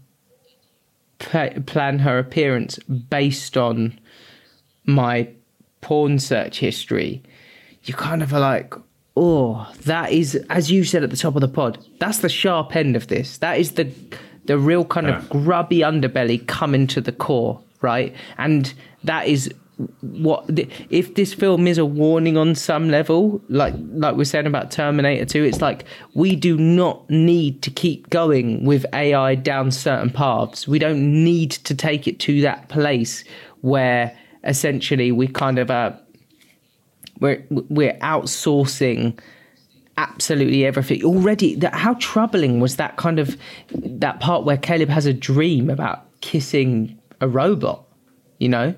pla 1.19 1.49
plan 1.67 1.99
her 2.01 2.19
appearance 2.19 2.79
based 3.11 3.57
on 3.57 3.99
my 4.87 5.29
porn 5.81 6.19
search 6.19 6.59
history, 6.59 7.23
you 7.85 7.95
kind 7.95 8.23
of 8.23 8.33
are 8.33 8.41
like, 8.41 8.75
oh, 9.17 9.71
that 9.85 10.13
is, 10.13 10.35
as 10.51 10.71
you 10.71 10.85
said 10.85 11.03
at 11.03 11.11
the 11.11 11.17
top 11.17 11.35
of 11.35 11.41
the 11.41 11.49
pod, 11.49 11.79
that's 12.01 12.19
the 12.19 12.29
sharp 12.29 12.75
end 12.75 12.97
of 12.97 13.09
this. 13.09 13.39
That 13.39 13.59
is 13.59 13.73
the 13.73 13.93
the 14.47 14.59
real 14.59 14.85
kind 14.85 15.09
of 15.09 15.29
grubby 15.29 15.79
underbelly 15.81 16.47
coming 16.47 16.87
to 16.89 17.01
the 17.01 17.13
core, 17.13 17.61
right? 17.81 18.15
And 18.39 18.73
that 19.05 19.27
is 19.27 19.53
what 20.01 20.49
if 20.89 21.15
this 21.17 21.35
film 21.35 21.67
is 21.67 21.77
a 21.77 21.85
warning 21.85 22.39
on 22.39 22.55
some 22.55 22.89
level 22.89 23.43
like 23.51 23.75
like 23.93 24.17
we're 24.17 24.25
saying 24.25 24.47
about 24.47 24.71
terminator 24.71 25.27
2 25.27 25.45
it's 25.45 25.61
like 25.61 25.85
we 26.15 26.35
do 26.35 26.57
not 26.57 27.09
need 27.11 27.61
to 27.61 27.69
keep 27.69 28.09
going 28.09 28.65
with 28.65 28.87
ai 28.95 29.35
down 29.35 29.71
certain 29.71 30.09
paths 30.09 30.67
we 30.67 30.79
don't 30.79 31.03
need 31.23 31.51
to 31.51 31.75
take 31.75 32.09
it 32.09 32.19
to 32.19 32.41
that 32.41 32.71
place 32.71 33.23
where 33.61 34.17
essentially 34.45 35.13
we 35.13 35.29
kind 35.29 35.59
of 35.59 35.71
uh 35.71 35.93
we're 37.21 37.45
we're 37.51 37.99
outsourcing 37.99 39.19
absolutely 39.99 40.67
everything 40.67 41.03
already 41.05 41.55
that 41.55 41.75
how 41.75 41.95
troubling 41.95 42.61
was 42.61 42.77
that 42.77 42.97
kind 42.97 43.19
of 43.19 43.37
that 43.71 44.21
part 44.21 44.45
where 44.45 44.57
caleb 44.57 44.89
has 44.89 45.07
a 45.07 45.13
dream 45.13 45.71
about 45.71 46.05
kissing 46.21 46.99
a 47.21 47.29
robot 47.29 47.83
you 48.39 48.49
know 48.49 48.75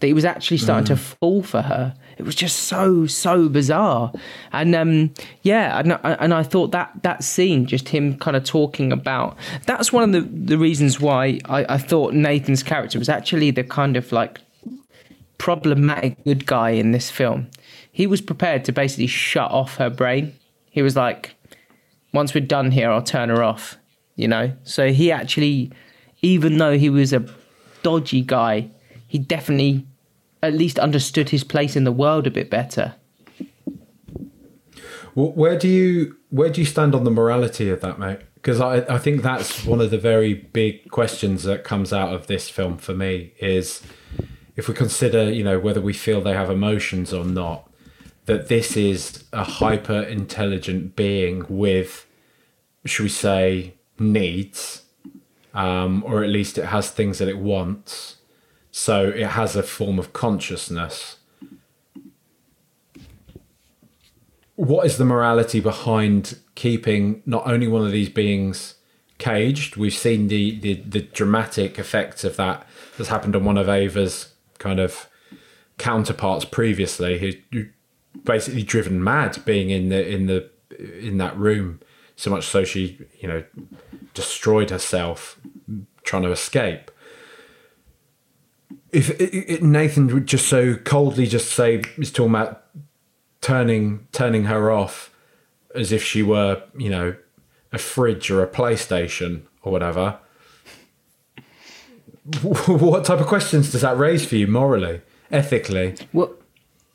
that 0.00 0.06
he 0.06 0.12
was 0.12 0.24
actually 0.24 0.58
starting 0.58 0.84
mm. 0.84 0.88
to 0.88 0.96
fall 0.96 1.42
for 1.42 1.62
her. 1.62 1.94
It 2.18 2.24
was 2.24 2.34
just 2.34 2.60
so 2.64 3.06
so 3.06 3.48
bizarre, 3.48 4.12
and 4.52 4.74
um, 4.74 5.14
yeah, 5.42 5.78
and, 5.78 5.98
and 6.02 6.34
I 6.34 6.42
thought 6.42 6.72
that 6.72 7.02
that 7.02 7.22
scene, 7.22 7.66
just 7.66 7.88
him 7.88 8.18
kind 8.18 8.36
of 8.36 8.44
talking 8.44 8.92
about, 8.92 9.36
that's 9.66 9.92
one 9.92 10.02
of 10.02 10.12
the 10.12 10.20
the 10.20 10.58
reasons 10.58 11.00
why 11.00 11.38
I, 11.44 11.74
I 11.74 11.78
thought 11.78 12.14
Nathan's 12.14 12.62
character 12.62 12.98
was 12.98 13.08
actually 13.08 13.50
the 13.52 13.62
kind 13.62 13.96
of 13.96 14.10
like 14.10 14.40
problematic 15.38 16.22
good 16.24 16.44
guy 16.46 16.70
in 16.70 16.90
this 16.90 17.10
film. 17.10 17.48
He 17.90 18.06
was 18.06 18.20
prepared 18.20 18.64
to 18.64 18.72
basically 18.72 19.06
shut 19.06 19.50
off 19.50 19.76
her 19.76 19.90
brain. 19.90 20.34
He 20.70 20.82
was 20.82 20.96
like, 20.96 21.34
once 22.12 22.34
we're 22.34 22.44
done 22.44 22.70
here, 22.70 22.90
I'll 22.90 23.02
turn 23.02 23.28
her 23.28 23.42
off. 23.42 23.76
You 24.16 24.26
know, 24.26 24.52
so 24.64 24.90
he 24.90 25.12
actually, 25.12 25.70
even 26.22 26.58
though 26.58 26.76
he 26.76 26.90
was 26.90 27.12
a 27.12 27.24
dodgy 27.82 28.20
guy 28.22 28.70
he 29.08 29.18
definitely 29.18 29.86
at 30.42 30.52
least 30.52 30.78
understood 30.78 31.30
his 31.30 31.42
place 31.42 31.74
in 31.74 31.82
the 31.82 31.90
world 31.90 32.26
a 32.26 32.30
bit 32.30 32.48
better. 32.48 32.94
Well, 35.14 35.32
where 35.32 35.58
do 35.58 35.66
you 35.66 36.16
where 36.28 36.50
do 36.50 36.60
you 36.60 36.66
stand 36.66 36.94
on 36.94 37.04
the 37.04 37.10
morality 37.10 37.70
of 37.70 37.80
that, 37.80 37.98
mate? 37.98 38.20
Because 38.34 38.60
I, 38.60 38.76
I 38.94 38.98
think 38.98 39.22
that's 39.22 39.64
one 39.64 39.80
of 39.80 39.90
the 39.90 39.98
very 39.98 40.34
big 40.34 40.90
questions 40.90 41.42
that 41.42 41.64
comes 41.64 41.92
out 41.92 42.14
of 42.14 42.28
this 42.28 42.48
film 42.48 42.76
for 42.76 42.94
me 42.94 43.32
is 43.40 43.82
if 44.54 44.68
we 44.68 44.74
consider, 44.74 45.32
you 45.32 45.42
know, 45.42 45.58
whether 45.58 45.80
we 45.80 45.92
feel 45.92 46.20
they 46.20 46.34
have 46.34 46.50
emotions 46.50 47.12
or 47.12 47.24
not, 47.24 47.67
that 48.28 48.48
this 48.48 48.76
is 48.76 49.24
a 49.32 49.42
hyper 49.42 50.02
intelligent 50.02 50.94
being 50.94 51.46
with, 51.48 52.06
should 52.84 53.04
we 53.04 53.08
say, 53.08 53.72
needs, 53.98 54.82
um, 55.54 56.04
or 56.06 56.22
at 56.22 56.28
least 56.28 56.58
it 56.58 56.66
has 56.66 56.90
things 56.90 57.16
that 57.18 57.28
it 57.28 57.38
wants 57.38 58.16
so 58.70 59.08
it 59.08 59.28
has 59.28 59.56
a 59.56 59.62
form 59.62 59.98
of 59.98 60.12
consciousness. 60.12 61.16
What 64.56 64.84
is 64.84 64.98
the 64.98 65.06
morality 65.06 65.60
behind 65.60 66.38
keeping 66.54 67.22
not 67.24 67.46
only 67.46 67.66
one 67.66 67.86
of 67.86 67.92
these 67.92 68.10
beings 68.10 68.74
caged? 69.16 69.76
We've 69.76 69.94
seen 69.94 70.28
the, 70.28 70.60
the, 70.60 70.74
the 70.74 71.00
dramatic 71.00 71.78
effects 71.78 72.24
of 72.24 72.36
that 72.36 72.66
that's 72.98 73.08
happened 73.08 73.34
on 73.34 73.46
one 73.46 73.56
of 73.56 73.70
Ava's 73.70 74.34
kind 74.58 74.78
of 74.78 75.08
counterparts 75.78 76.44
previously, 76.44 77.40
who 77.50 77.68
basically 78.24 78.62
driven 78.62 79.02
mad 79.02 79.42
being 79.44 79.70
in 79.70 79.88
the 79.88 80.08
in 80.08 80.26
the 80.26 80.50
in 80.98 81.18
that 81.18 81.36
room 81.36 81.80
so 82.16 82.30
much 82.30 82.46
so 82.46 82.64
she 82.64 82.98
you 83.20 83.28
know 83.28 83.44
destroyed 84.14 84.70
herself 84.70 85.38
trying 86.02 86.22
to 86.22 86.30
escape 86.30 86.90
if 88.90 89.10
it, 89.20 89.34
it, 89.34 89.62
Nathan 89.62 90.06
would 90.08 90.26
just 90.26 90.48
so 90.48 90.74
coldly 90.76 91.26
just 91.26 91.52
say 91.52 91.82
he's 91.96 92.10
talking 92.10 92.30
about 92.30 92.64
turning 93.40 94.06
turning 94.12 94.44
her 94.44 94.70
off 94.70 95.14
as 95.74 95.92
if 95.92 96.02
she 96.02 96.22
were 96.22 96.62
you 96.76 96.90
know 96.90 97.14
a 97.72 97.78
fridge 97.78 98.30
or 98.30 98.42
a 98.42 98.48
PlayStation 98.48 99.42
or 99.62 99.72
whatever. 99.72 100.18
what 102.42 103.04
type 103.04 103.20
of 103.20 103.26
questions 103.26 103.72
does 103.72 103.82
that 103.82 103.96
raise 103.96 104.24
for 104.26 104.36
you 104.36 104.46
morally, 104.46 105.00
ethically? 105.30 105.94
Well, 106.12 106.34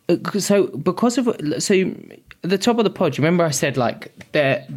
Uh, 0.09 0.39
so 0.39 0.67
because 0.67 1.17
of 1.17 1.25
so 1.63 1.93
the 2.41 2.57
top 2.57 2.77
of 2.77 2.83
the 2.83 2.89
pod, 2.89 3.17
remember 3.17 3.43
I 3.43 3.51
said 3.51 3.77
like 3.77 4.31
that 4.33 4.69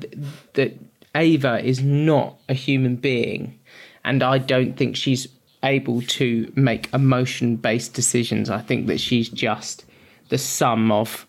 that 0.54 0.78
Ava 1.14 1.64
is 1.64 1.82
not 1.82 2.38
a 2.48 2.54
human 2.54 2.96
being, 2.96 3.58
and 4.04 4.22
I 4.22 4.38
don't 4.38 4.76
think 4.76 4.96
she's 4.96 5.26
able 5.62 6.02
to 6.02 6.52
make 6.54 6.92
emotion 6.92 7.56
based 7.56 7.94
decisions. 7.94 8.50
I 8.50 8.60
think 8.60 8.86
that 8.86 9.00
she's 9.00 9.28
just 9.28 9.84
the 10.28 10.38
sum 10.38 10.92
of 10.92 11.26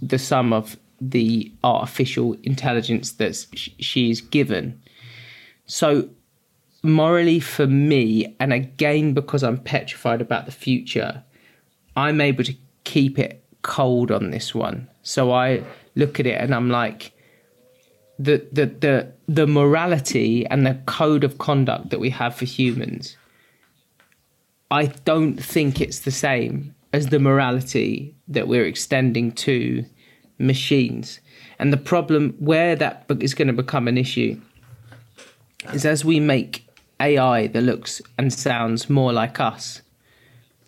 the 0.00 0.18
sum 0.18 0.52
of 0.52 0.76
the 1.00 1.50
artificial 1.64 2.34
intelligence 2.44 3.12
that 3.12 3.34
she's 3.56 4.20
given. 4.20 4.80
So 5.66 6.08
morally 6.82 7.40
for 7.40 7.66
me 7.66 8.36
and 8.40 8.52
again 8.52 9.14
because 9.14 9.42
I'm 9.42 9.58
petrified 9.58 10.20
about 10.20 10.46
the 10.46 10.52
future, 10.52 11.22
I'm 11.96 12.20
able 12.20 12.44
to 12.44 12.54
keep 12.84 13.18
it 13.18 13.44
cold 13.62 14.10
on 14.10 14.30
this 14.30 14.54
one. 14.54 14.88
So 15.02 15.32
I 15.32 15.62
look 15.94 16.20
at 16.20 16.26
it 16.26 16.40
and 16.40 16.54
I'm 16.54 16.70
like 16.70 17.12
the 18.18 18.46
the 18.52 18.66
the 18.66 19.12
the 19.28 19.46
morality 19.46 20.46
and 20.46 20.66
the 20.66 20.80
code 20.86 21.24
of 21.24 21.38
conduct 21.38 21.90
that 21.90 22.00
we 22.00 22.10
have 22.10 22.34
for 22.34 22.44
humans 22.44 23.16
I 24.72 24.86
don't 25.04 25.36
think 25.36 25.82
it's 25.82 25.98
the 25.98 26.10
same 26.10 26.74
as 26.94 27.08
the 27.08 27.18
morality 27.18 28.14
that 28.28 28.48
we're 28.48 28.64
extending 28.64 29.32
to 29.32 29.84
machines. 30.38 31.20
And 31.58 31.74
the 31.74 31.76
problem 31.76 32.34
where 32.38 32.74
that 32.76 33.04
is 33.20 33.34
going 33.34 33.48
to 33.48 33.52
become 33.52 33.86
an 33.86 33.98
issue 33.98 34.40
is 35.74 35.84
as 35.84 36.06
we 36.06 36.20
make 36.20 36.66
AI 37.00 37.48
that 37.48 37.60
looks 37.60 38.00
and 38.16 38.32
sounds 38.32 38.88
more 38.88 39.12
like 39.12 39.38
us, 39.40 39.82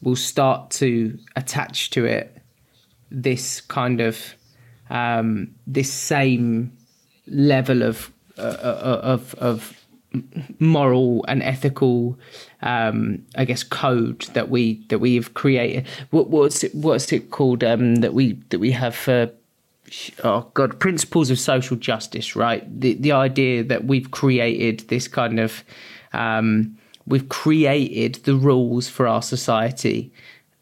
we'll 0.04 0.16
start 0.16 0.70
to 0.70 1.18
attach 1.34 1.90
to 1.90 2.04
it 2.04 2.36
this 3.10 3.60
kind 3.60 4.00
of 4.00 4.34
um, 4.90 5.54
this 5.66 5.92
same 5.92 6.72
level 7.26 7.82
of 7.82 8.12
uh, 8.38 8.42
uh 8.42 9.00
of 9.02 9.34
of 9.36 9.84
moral 10.60 11.24
and 11.26 11.42
ethical 11.42 12.18
um, 12.62 13.24
I 13.36 13.44
guess 13.44 13.62
code 13.62 14.22
that 14.34 14.50
we 14.50 14.84
that 14.88 15.00
we've 15.00 15.34
created. 15.34 15.86
What, 16.10 16.28
what's 16.28 16.62
it, 16.62 16.74
what's 16.74 17.12
it 17.12 17.30
called 17.30 17.64
um, 17.64 17.96
that 17.96 18.14
we 18.14 18.34
that 18.50 18.58
we 18.58 18.72
have 18.72 18.94
for 18.94 19.30
oh 20.24 20.50
god 20.54 20.80
principles 20.80 21.30
of 21.30 21.38
social 21.38 21.76
justice 21.76 22.36
right? 22.36 22.64
The 22.80 22.94
the 22.94 23.12
idea 23.12 23.64
that 23.64 23.84
we've 23.84 24.10
created 24.10 24.80
this 24.88 25.08
kind 25.08 25.40
of 25.40 25.64
um, 26.12 26.78
we've 27.06 27.28
created 27.28 28.16
the 28.24 28.34
rules 28.34 28.88
for 28.88 29.06
our 29.06 29.22
society 29.22 30.12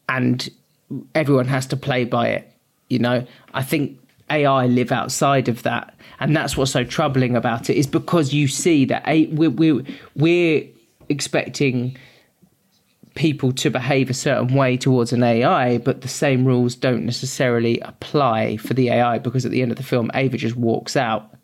and 0.09 0.49
everyone 1.15 1.47
has 1.47 1.65
to 1.65 1.77
play 1.77 2.03
by 2.05 2.27
it 2.27 2.51
you 2.89 2.99
know 2.99 3.25
I 3.53 3.63
think 3.63 3.99
AI 4.29 4.67
live 4.67 4.91
outside 4.91 5.47
of 5.47 5.63
that 5.63 5.93
and 6.19 6.35
that's 6.35 6.55
what's 6.55 6.71
so 6.71 6.83
troubling 6.83 7.35
about 7.35 7.69
it 7.69 7.77
is 7.77 7.87
because 7.87 8.33
you 8.33 8.47
see 8.47 8.85
that 8.85 9.07
a, 9.07 9.27
we're, 9.27 9.49
we're, 9.49 9.83
we're 10.15 10.67
expecting 11.09 11.97
people 13.15 13.51
to 13.51 13.69
behave 13.69 14.09
a 14.09 14.13
certain 14.13 14.55
way 14.55 14.77
towards 14.77 15.13
an 15.13 15.23
AI, 15.23 15.77
but 15.77 16.01
the 16.01 16.07
same 16.07 16.45
rules 16.45 16.75
don't 16.75 17.05
necessarily 17.05 17.79
apply 17.81 18.57
for 18.57 18.73
the 18.73 18.89
AI 18.89 19.19
because 19.19 19.45
at 19.45 19.51
the 19.51 19.61
end 19.61 19.71
of 19.71 19.77
the 19.77 19.83
film, 19.83 20.09
Ava 20.15 20.37
just 20.37 20.55
walks 20.55 20.95
out. 20.95 21.35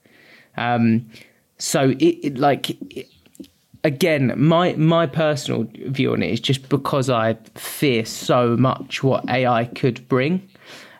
Um, 0.57 1.09
so 1.57 1.89
it, 1.91 2.03
it 2.03 2.37
like 2.37 2.69
it, 2.95 3.07
again, 3.83 4.33
my 4.35 4.73
my 4.73 5.05
personal 5.05 5.67
view 5.73 6.13
on 6.13 6.23
it 6.23 6.31
is 6.31 6.39
just 6.39 6.69
because 6.69 7.09
I 7.09 7.35
fear 7.55 8.05
so 8.05 8.57
much 8.57 9.03
what 9.03 9.29
AI 9.29 9.65
could 9.65 10.07
bring. 10.07 10.47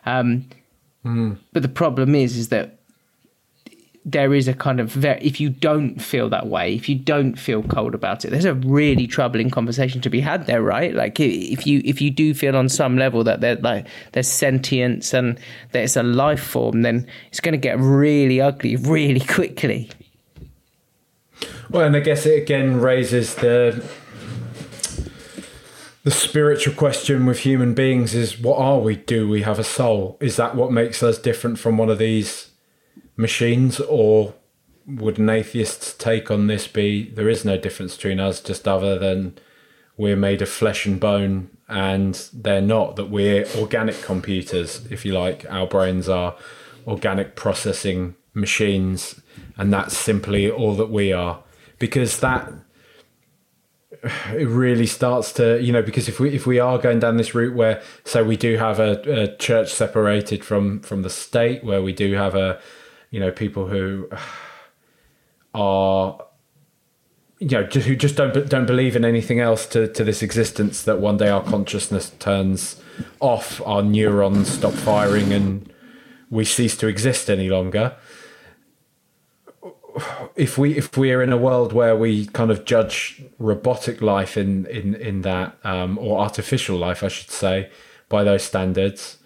Um, 0.06 0.46
mm. 1.04 1.38
But 1.52 1.62
the 1.62 1.68
problem 1.68 2.14
is, 2.14 2.36
is 2.36 2.48
that 2.48 2.80
there 4.04 4.32
is 4.32 4.48
a 4.48 4.54
kind 4.54 4.80
of 4.80 4.90
very, 4.90 5.20
if 5.20 5.40
you 5.40 5.50
don't 5.50 6.00
feel 6.00 6.30
that 6.30 6.46
way, 6.46 6.74
if 6.74 6.88
you 6.88 6.94
don't 6.94 7.38
feel 7.38 7.62
cold 7.64 7.94
about 7.94 8.24
it, 8.24 8.30
there's 8.30 8.46
a 8.46 8.54
really 8.54 9.06
troubling 9.06 9.50
conversation 9.50 10.00
to 10.00 10.08
be 10.08 10.20
had 10.20 10.46
there, 10.46 10.62
right? 10.62 10.94
Like 10.94 11.20
if 11.20 11.66
you 11.66 11.82
if 11.84 12.00
you 12.00 12.10
do 12.10 12.32
feel 12.32 12.56
on 12.56 12.68
some 12.68 12.96
level 12.96 13.22
that 13.24 13.40
there 13.40 13.56
like 13.56 13.86
there's 14.12 14.28
sentience 14.28 15.12
and 15.12 15.38
there's 15.72 15.96
a 15.96 16.02
life 16.02 16.42
form, 16.42 16.82
then 16.82 17.06
it's 17.28 17.40
going 17.40 17.52
to 17.52 17.58
get 17.58 17.78
really 17.78 18.40
ugly 18.40 18.76
really 18.76 19.20
quickly. 19.28 19.90
Well, 21.70 21.86
and 21.86 21.94
I 21.94 22.00
guess 22.00 22.26
it 22.26 22.42
again 22.42 22.80
raises 22.80 23.36
the 23.36 23.84
the 26.02 26.10
spiritual 26.10 26.74
question 26.74 27.26
with 27.26 27.40
human 27.40 27.74
beings 27.74 28.12
is 28.12 28.40
what 28.40 28.58
are 28.58 28.80
we? 28.80 28.96
Do 28.96 29.28
we 29.28 29.42
have 29.42 29.60
a 29.60 29.64
soul? 29.64 30.16
Is 30.20 30.34
that 30.34 30.56
what 30.56 30.72
makes 30.72 31.00
us 31.00 31.16
different 31.16 31.60
from 31.60 31.78
one 31.78 31.88
of 31.88 31.98
these 31.98 32.50
machines, 33.16 33.78
or 33.78 34.34
would 34.84 35.18
an 35.18 35.30
atheist's 35.30 35.94
take 35.94 36.28
on 36.28 36.48
this 36.48 36.66
be 36.66 37.08
there 37.10 37.28
is 37.28 37.44
no 37.44 37.56
difference 37.56 37.94
between 37.94 38.18
us, 38.18 38.40
just 38.40 38.66
other 38.66 38.98
than 38.98 39.38
we're 39.96 40.16
made 40.16 40.42
of 40.42 40.48
flesh 40.48 40.86
and 40.86 40.98
bone 40.98 41.50
and 41.68 42.28
they're 42.32 42.60
not, 42.60 42.96
that 42.96 43.10
we're 43.10 43.46
organic 43.56 44.02
computers, 44.02 44.84
if 44.90 45.04
you 45.04 45.12
like. 45.12 45.46
Our 45.48 45.68
brains 45.68 46.08
are 46.08 46.34
organic 46.84 47.36
processing 47.36 48.16
machines, 48.34 49.20
and 49.56 49.72
that's 49.72 49.96
simply 49.96 50.50
all 50.50 50.74
that 50.74 50.90
we 50.90 51.12
are. 51.12 51.44
Because 51.80 52.20
that 52.20 52.52
it 54.32 54.48
really 54.48 54.86
starts 54.86 55.32
to 55.34 55.60
you 55.60 55.72
know 55.72 55.82
because 55.82 56.08
if 56.08 56.18
we 56.18 56.30
if 56.34 56.46
we 56.46 56.58
are 56.58 56.78
going 56.78 56.98
down 56.98 57.16
this 57.16 57.34
route 57.34 57.54
where 57.54 57.82
so 58.04 58.24
we 58.24 58.36
do 58.36 58.56
have 58.56 58.78
a, 58.78 59.00
a 59.24 59.36
church 59.36 59.72
separated 59.72 60.44
from 60.44 60.80
from 60.80 61.02
the 61.02 61.10
state 61.10 61.62
where 61.62 61.82
we 61.82 61.92
do 61.92 62.14
have 62.14 62.34
a 62.34 62.58
you 63.10 63.20
know 63.20 63.30
people 63.30 63.66
who 63.66 64.08
are 65.54 66.18
you 67.38 67.48
know 67.48 67.64
just, 67.64 67.86
who 67.86 67.96
just 67.96 68.16
don't 68.16 68.48
don't 68.48 68.66
believe 68.66 68.96
in 68.96 69.04
anything 69.04 69.40
else 69.40 69.66
to 69.66 69.86
to 69.92 70.04
this 70.04 70.22
existence 70.22 70.82
that 70.82 71.00
one 71.00 71.16
day 71.16 71.28
our 71.28 71.42
consciousness 71.42 72.10
turns 72.18 72.80
off 73.20 73.60
our 73.66 73.82
neurons 73.82 74.48
stop 74.48 74.72
firing 74.72 75.32
and 75.32 75.72
we 76.30 76.44
cease 76.44 76.76
to 76.76 76.86
exist 76.86 77.28
any 77.28 77.48
longer 77.48 77.96
if 80.36 80.58
we 80.58 80.76
if 80.76 80.96
we 80.96 81.12
are 81.12 81.22
in 81.22 81.32
a 81.32 81.36
world 81.36 81.72
where 81.72 81.96
we 81.96 82.26
kind 82.26 82.50
of 82.50 82.64
judge 82.64 83.22
robotic 83.38 84.00
life 84.00 84.36
in 84.36 84.66
in 84.66 84.94
in 84.94 85.22
that 85.22 85.56
um, 85.64 85.98
or 85.98 86.18
artificial 86.18 86.76
life 86.76 87.02
I 87.02 87.08
should 87.08 87.30
say 87.30 87.70
by 88.08 88.24
those 88.24 88.42
standards 88.42 89.18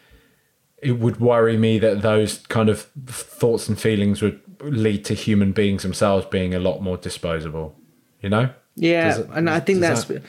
it 0.78 0.99
would 0.99 1.19
worry 1.19 1.57
me 1.57 1.78
that 1.78 2.03
those 2.03 2.39
kind 2.49 2.69
of 2.69 2.82
thoughts 3.07 3.69
and 3.69 3.81
feelings 3.81 4.20
would 4.20 4.41
lead 4.61 5.05
to 5.07 5.15
human 5.15 5.53
beings 5.53 5.82
themselves 5.82 6.27
being 6.27 6.55
a 6.55 6.59
lot 6.59 6.81
more 6.81 6.97
disposable 6.97 7.74
you 8.20 8.28
know? 8.28 8.51
Yeah 8.77 9.19
it, 9.19 9.28
and 9.32 9.49
i 9.51 9.61
think 9.61 9.81
that's 9.81 10.05
that... 10.05 10.23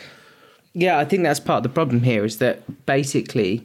yeah 0.73 0.99
i 0.99 1.05
think 1.05 1.23
that's 1.23 1.39
part 1.39 1.57
of 1.57 1.63
the 1.63 1.69
problem 1.69 2.01
here 2.03 2.25
is 2.25 2.37
that 2.37 2.85
basically 2.85 3.63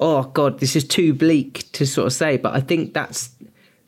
oh 0.00 0.22
god 0.22 0.60
this 0.60 0.76
is 0.76 0.84
too 0.84 1.12
bleak 1.12 1.70
to 1.72 1.86
sort 1.86 2.06
of 2.06 2.12
say 2.12 2.36
but 2.36 2.54
i 2.54 2.60
think 2.60 2.94
that's 2.94 3.30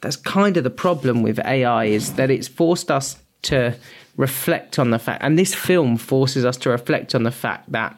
that's 0.01 0.17
kind 0.17 0.57
of 0.57 0.65
the 0.65 0.71
problem 0.71 1.23
with 1.23 1.39
ai 1.41 1.85
is 1.85 2.15
that 2.15 2.31
it's 2.31 2.49
forced 2.49 2.91
us 2.91 3.19
to 3.43 3.75
reflect 4.17 4.79
on 4.79 4.91
the 4.91 4.99
fact 4.99 5.23
and 5.23 5.39
this 5.39 5.55
film 5.55 5.97
forces 5.97 6.45
us 6.45 6.57
to 6.57 6.71
reflect 6.71 7.15
on 7.15 7.23
the 7.23 7.31
fact 7.31 7.71
that 7.71 7.97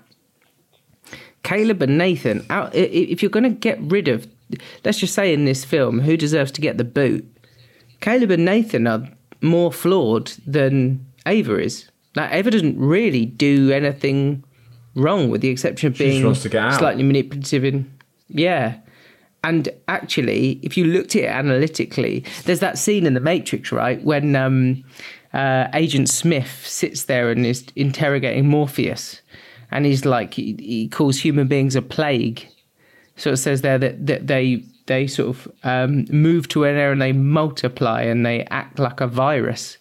caleb 1.42 1.82
and 1.82 1.98
nathan 1.98 2.44
if 2.72 3.22
you're 3.22 3.30
going 3.30 3.42
to 3.42 3.50
get 3.50 3.78
rid 3.80 4.08
of 4.08 4.26
let's 4.84 4.98
just 4.98 5.14
say 5.14 5.32
in 5.32 5.44
this 5.44 5.64
film 5.64 6.00
who 6.00 6.16
deserves 6.16 6.52
to 6.52 6.60
get 6.60 6.78
the 6.78 6.84
boot 6.84 7.24
caleb 8.00 8.30
and 8.30 8.44
nathan 8.44 8.86
are 8.86 9.08
more 9.42 9.72
flawed 9.72 10.28
than 10.46 11.04
Ava 11.26 11.58
is. 11.58 11.88
Like 12.14 12.32
Ava 12.32 12.50
doesn't 12.50 12.78
really 12.78 13.26
do 13.26 13.72
anything 13.72 14.44
wrong, 14.94 15.30
with 15.30 15.40
the 15.40 15.48
exception 15.48 15.88
of 15.88 15.98
being 15.98 16.34
slightly 16.34 17.02
manipulative. 17.02 17.64
In 17.64 17.92
yeah, 18.28 18.78
and 19.44 19.68
actually, 19.88 20.60
if 20.62 20.76
you 20.76 20.84
looked 20.84 21.16
at 21.16 21.22
it 21.22 21.30
analytically, 21.30 22.24
there's 22.44 22.60
that 22.60 22.78
scene 22.78 23.06
in 23.06 23.14
The 23.14 23.20
Matrix, 23.20 23.72
right, 23.72 24.02
when 24.04 24.36
um, 24.36 24.84
uh, 25.32 25.68
Agent 25.74 26.08
Smith 26.08 26.64
sits 26.64 27.04
there 27.04 27.30
and 27.30 27.44
is 27.44 27.64
interrogating 27.74 28.46
Morpheus, 28.46 29.20
and 29.70 29.84
he's 29.84 30.04
like, 30.04 30.34
he, 30.34 30.54
he 30.58 30.88
calls 30.88 31.18
human 31.18 31.48
beings 31.48 31.74
a 31.74 31.82
plague. 31.82 32.46
So 33.16 33.32
it 33.32 33.38
says 33.38 33.62
there 33.62 33.78
that, 33.78 34.06
that 34.06 34.26
they 34.26 34.64
they 34.86 35.06
sort 35.06 35.28
of 35.28 35.52
um, 35.62 36.06
move 36.10 36.48
to 36.48 36.64
an 36.64 36.76
area 36.76 36.92
and 36.92 37.00
they 37.00 37.12
multiply 37.12 38.02
and 38.02 38.26
they 38.26 38.44
act 38.46 38.78
like 38.78 39.00
a 39.00 39.06
virus. 39.06 39.78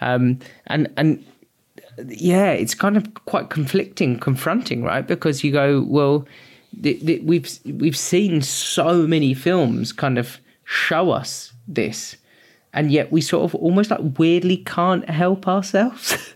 Um, 0.00 0.40
and 0.66 0.92
and 0.96 1.24
yeah, 2.08 2.50
it's 2.52 2.74
kind 2.74 2.96
of 2.96 3.14
quite 3.26 3.50
conflicting, 3.50 4.18
confronting, 4.18 4.82
right? 4.82 5.06
Because 5.06 5.44
you 5.44 5.52
go, 5.52 5.84
well, 5.88 6.26
the, 6.72 6.98
the, 7.02 7.20
we've 7.20 7.58
we've 7.64 7.96
seen 7.96 8.42
so 8.42 9.06
many 9.06 9.34
films 9.34 9.92
kind 9.92 10.18
of 10.18 10.38
show 10.64 11.10
us 11.10 11.52
this, 11.68 12.16
and 12.72 12.90
yet 12.90 13.12
we 13.12 13.20
sort 13.20 13.44
of 13.44 13.54
almost 13.54 13.90
like 13.90 14.00
weirdly 14.18 14.58
can't 14.58 15.08
help 15.08 15.46
ourselves. 15.46 16.34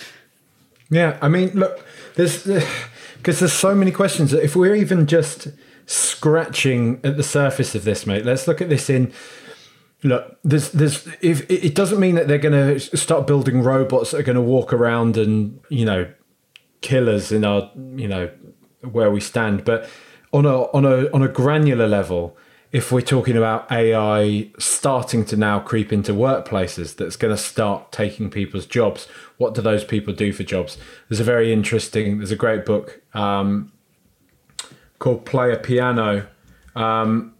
yeah, 0.90 1.18
I 1.22 1.28
mean, 1.28 1.50
look, 1.50 1.84
there's 2.16 2.46
uh, 2.46 2.66
because 3.16 3.38
there's 3.38 3.52
so 3.52 3.74
many 3.74 3.92
questions 3.92 4.30
that 4.32 4.42
if 4.42 4.56
we're 4.56 4.74
even 4.74 5.06
just 5.06 5.48
scratching 5.86 7.00
at 7.04 7.16
the 7.16 7.22
surface 7.22 7.74
of 7.74 7.84
this, 7.84 8.06
mate. 8.06 8.24
Let's 8.24 8.46
look 8.46 8.60
at 8.60 8.68
this 8.68 8.88
in. 8.88 9.12
Look, 10.02 10.38
there's, 10.42 10.70
there's. 10.72 11.06
If 11.20 11.48
it 11.50 11.74
doesn't 11.74 12.00
mean 12.00 12.16
that 12.16 12.28
they're 12.28 12.38
going 12.38 12.78
to 12.78 12.96
start 12.96 13.26
building 13.26 13.62
robots 13.62 14.10
that 14.10 14.20
are 14.20 14.24
going 14.24 14.36
to 14.36 14.42
walk 14.42 14.72
around 14.72 15.16
and 15.16 15.60
you 15.68 15.84
know, 15.84 16.10
kill 16.80 17.08
us 17.08 17.30
in 17.30 17.44
our, 17.44 17.70
you 17.94 18.08
know, 18.08 18.30
where 18.82 19.10
we 19.10 19.20
stand. 19.20 19.64
But 19.64 19.88
on 20.32 20.46
a 20.46 20.62
on 20.72 20.84
a 20.84 21.10
on 21.12 21.22
a 21.22 21.28
granular 21.28 21.86
level, 21.86 22.36
if 22.72 22.90
we're 22.90 23.02
talking 23.02 23.36
about 23.36 23.70
AI 23.70 24.50
starting 24.58 25.24
to 25.26 25.36
now 25.36 25.60
creep 25.60 25.92
into 25.92 26.12
workplaces, 26.12 26.96
that's 26.96 27.16
going 27.16 27.34
to 27.34 27.40
start 27.40 27.92
taking 27.92 28.30
people's 28.30 28.66
jobs. 28.66 29.06
What 29.36 29.54
do 29.54 29.60
those 29.60 29.84
people 29.84 30.14
do 30.14 30.32
for 30.32 30.42
jobs? 30.42 30.78
There's 31.08 31.20
a 31.20 31.24
very 31.24 31.52
interesting. 31.52 32.18
There's 32.18 32.30
a 32.30 32.36
great 32.36 32.64
book 32.64 33.02
um, 33.12 33.72
called 34.98 35.26
Player 35.26 35.56
Piano, 35.56 36.26
um, 36.74 37.34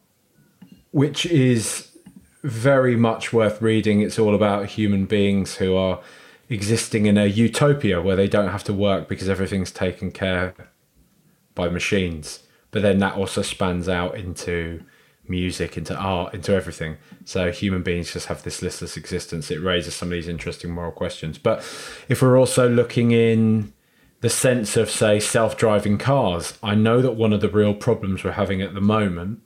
which 0.90 1.24
is 1.24 1.88
very 2.42 2.96
much 2.96 3.32
worth 3.32 3.62
reading. 3.62 4.00
It's 4.02 4.18
all 4.18 4.34
about 4.34 4.66
human 4.66 5.06
beings 5.06 5.56
who 5.56 5.76
are 5.76 6.00
existing 6.50 7.06
in 7.06 7.16
a 7.16 7.24
utopia 7.24 8.02
where 8.02 8.16
they 8.16 8.28
don't 8.28 8.50
have 8.50 8.64
to 8.64 8.74
work 8.74 9.08
because 9.08 9.28
everything's 9.30 9.72
taken 9.72 10.10
care 10.10 10.54
by 11.54 11.68
machines. 11.68 12.40
But 12.70 12.82
then 12.82 12.98
that 12.98 13.16
also 13.16 13.42
spans 13.42 13.88
out 13.88 14.16
into 14.16 14.82
music, 15.28 15.76
into 15.76 15.94
art, 15.96 16.34
into 16.34 16.54
everything. 16.54 16.96
So 17.24 17.52
human 17.52 17.82
beings 17.82 18.12
just 18.12 18.26
have 18.26 18.42
this 18.42 18.62
listless 18.62 18.96
existence. 18.96 19.50
It 19.50 19.60
raises 19.62 19.94
some 19.94 20.08
of 20.08 20.12
these 20.12 20.28
interesting 20.28 20.70
moral 20.70 20.92
questions. 20.92 21.38
But 21.38 21.58
if 22.08 22.22
we're 22.22 22.38
also 22.38 22.68
looking 22.68 23.12
in 23.12 23.72
the 24.22 24.30
sense 24.30 24.76
of, 24.76 24.88
say, 24.88 25.20
self 25.20 25.56
driving 25.58 25.98
cars. 25.98 26.56
I 26.62 26.74
know 26.74 27.02
that 27.02 27.12
one 27.12 27.32
of 27.32 27.40
the 27.40 27.48
real 27.48 27.74
problems 27.74 28.24
we're 28.24 28.32
having 28.32 28.62
at 28.62 28.72
the 28.72 28.80
moment 28.80 29.42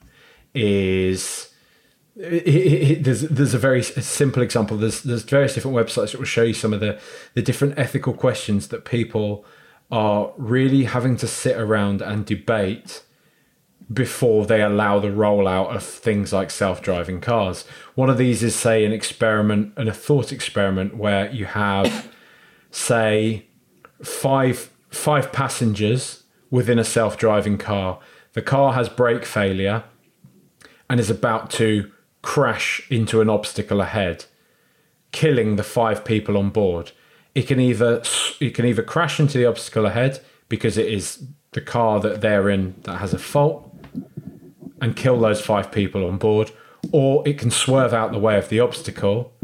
is. 0.55 1.53
It, 2.15 2.47
it, 2.47 2.91
it, 2.91 3.05
there's 3.05 3.23
there's 3.23 3.53
a 3.53 3.59
very 3.59 3.83
simple 3.83 4.43
example. 4.43 4.79
There's 4.79 5.03
there's 5.03 5.23
various 5.23 5.55
different 5.55 5.77
websites 5.77 6.13
that 6.13 6.19
will 6.19 6.25
show 6.25 6.45
you 6.45 6.55
some 6.55 6.73
of 6.73 6.81
the 6.81 6.99
the 7.35 7.43
different 7.43 7.79
ethical 7.79 8.15
questions 8.15 8.69
that 8.69 8.87
people 8.87 9.45
are 9.91 10.33
really 10.37 10.85
having 10.85 11.17
to 11.17 11.27
sit 11.27 11.57
around 11.57 12.03
and 12.03 12.27
debate 12.27 13.03
before 13.93 14.47
they 14.47 14.63
allow 14.63 14.99
the 14.99 15.09
rollout 15.09 15.75
of 15.75 15.83
things 15.83 16.33
like 16.33 16.51
self-driving 16.51 17.21
cars. 17.21 17.65
One 17.95 18.11
of 18.11 18.19
these 18.19 18.43
is 18.43 18.55
say 18.55 18.85
an 18.85 18.93
experiment 18.93 19.75
and 19.77 19.89
a 19.89 19.95
thought 19.95 20.33
experiment 20.33 20.97
where 20.97 21.31
you 21.31 21.45
have 21.45 22.09
say 22.71 23.47
five 24.03 24.71
five 24.91 25.31
passengers 25.33 26.25
within 26.51 26.79
a 26.79 26.85
self-driving 26.85 27.59
car. 27.59 28.01
The 28.33 28.43
car 28.43 28.73
has 28.73 28.89
brake 28.89 29.25
failure 29.25 29.85
and 30.89 30.99
is 30.99 31.11
about 31.11 31.51
to 31.51 31.91
crash 32.23 32.87
into 32.91 33.21
an 33.21 33.29
obstacle 33.29 33.81
ahead, 33.81 34.25
killing 35.13 35.57
the 35.57 35.63
five 35.63 36.05
people 36.05 36.37
on 36.37 36.51
board. 36.51 36.93
It 37.37 37.47
can 37.47 37.61
either 37.61 38.03
it 38.41 38.55
can 38.55 38.65
either 38.65 38.83
crash 38.83 39.21
into 39.21 39.37
the 39.37 39.45
obstacle 39.45 39.85
ahead 39.85 40.21
because 40.49 40.79
it 40.79 40.87
is 40.87 41.23
the 41.53 41.61
car 41.61 42.01
that 42.01 42.23
they're 42.23 42.49
in 42.49 42.75
that 42.85 42.97
has 42.97 43.13
a 43.13 43.19
fault 43.19 43.71
and 44.81 44.97
kill 44.97 45.21
those 45.21 45.43
five 45.43 45.71
people 45.71 46.07
on 46.07 46.17
board, 46.17 46.51
or 46.93 47.29
it 47.29 47.39
can 47.39 47.51
swerve 47.51 47.93
out 47.93 48.11
the 48.11 48.19
way 48.19 48.39
of 48.39 48.49
the 48.49 48.61
obstacle 48.61 49.35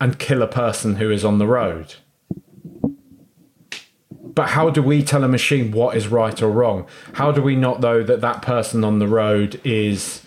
and 0.00 0.20
kill 0.20 0.40
a 0.40 0.46
person 0.46 0.96
who 0.96 1.10
is 1.10 1.24
on 1.24 1.38
the 1.38 1.48
road. 1.48 1.96
But 4.10 4.50
how 4.50 4.70
do 4.70 4.80
we 4.80 5.02
tell 5.02 5.24
a 5.24 5.28
machine 5.28 5.72
what 5.72 5.96
is 5.96 6.06
right 6.06 6.40
or 6.40 6.50
wrong? 6.50 6.86
How 7.14 7.32
do 7.32 7.42
we 7.42 7.56
not 7.56 7.80
know 7.80 8.04
that 8.04 8.20
that 8.20 8.42
person 8.42 8.84
on 8.84 9.00
the 9.00 9.08
road 9.08 9.60
is 9.64 10.21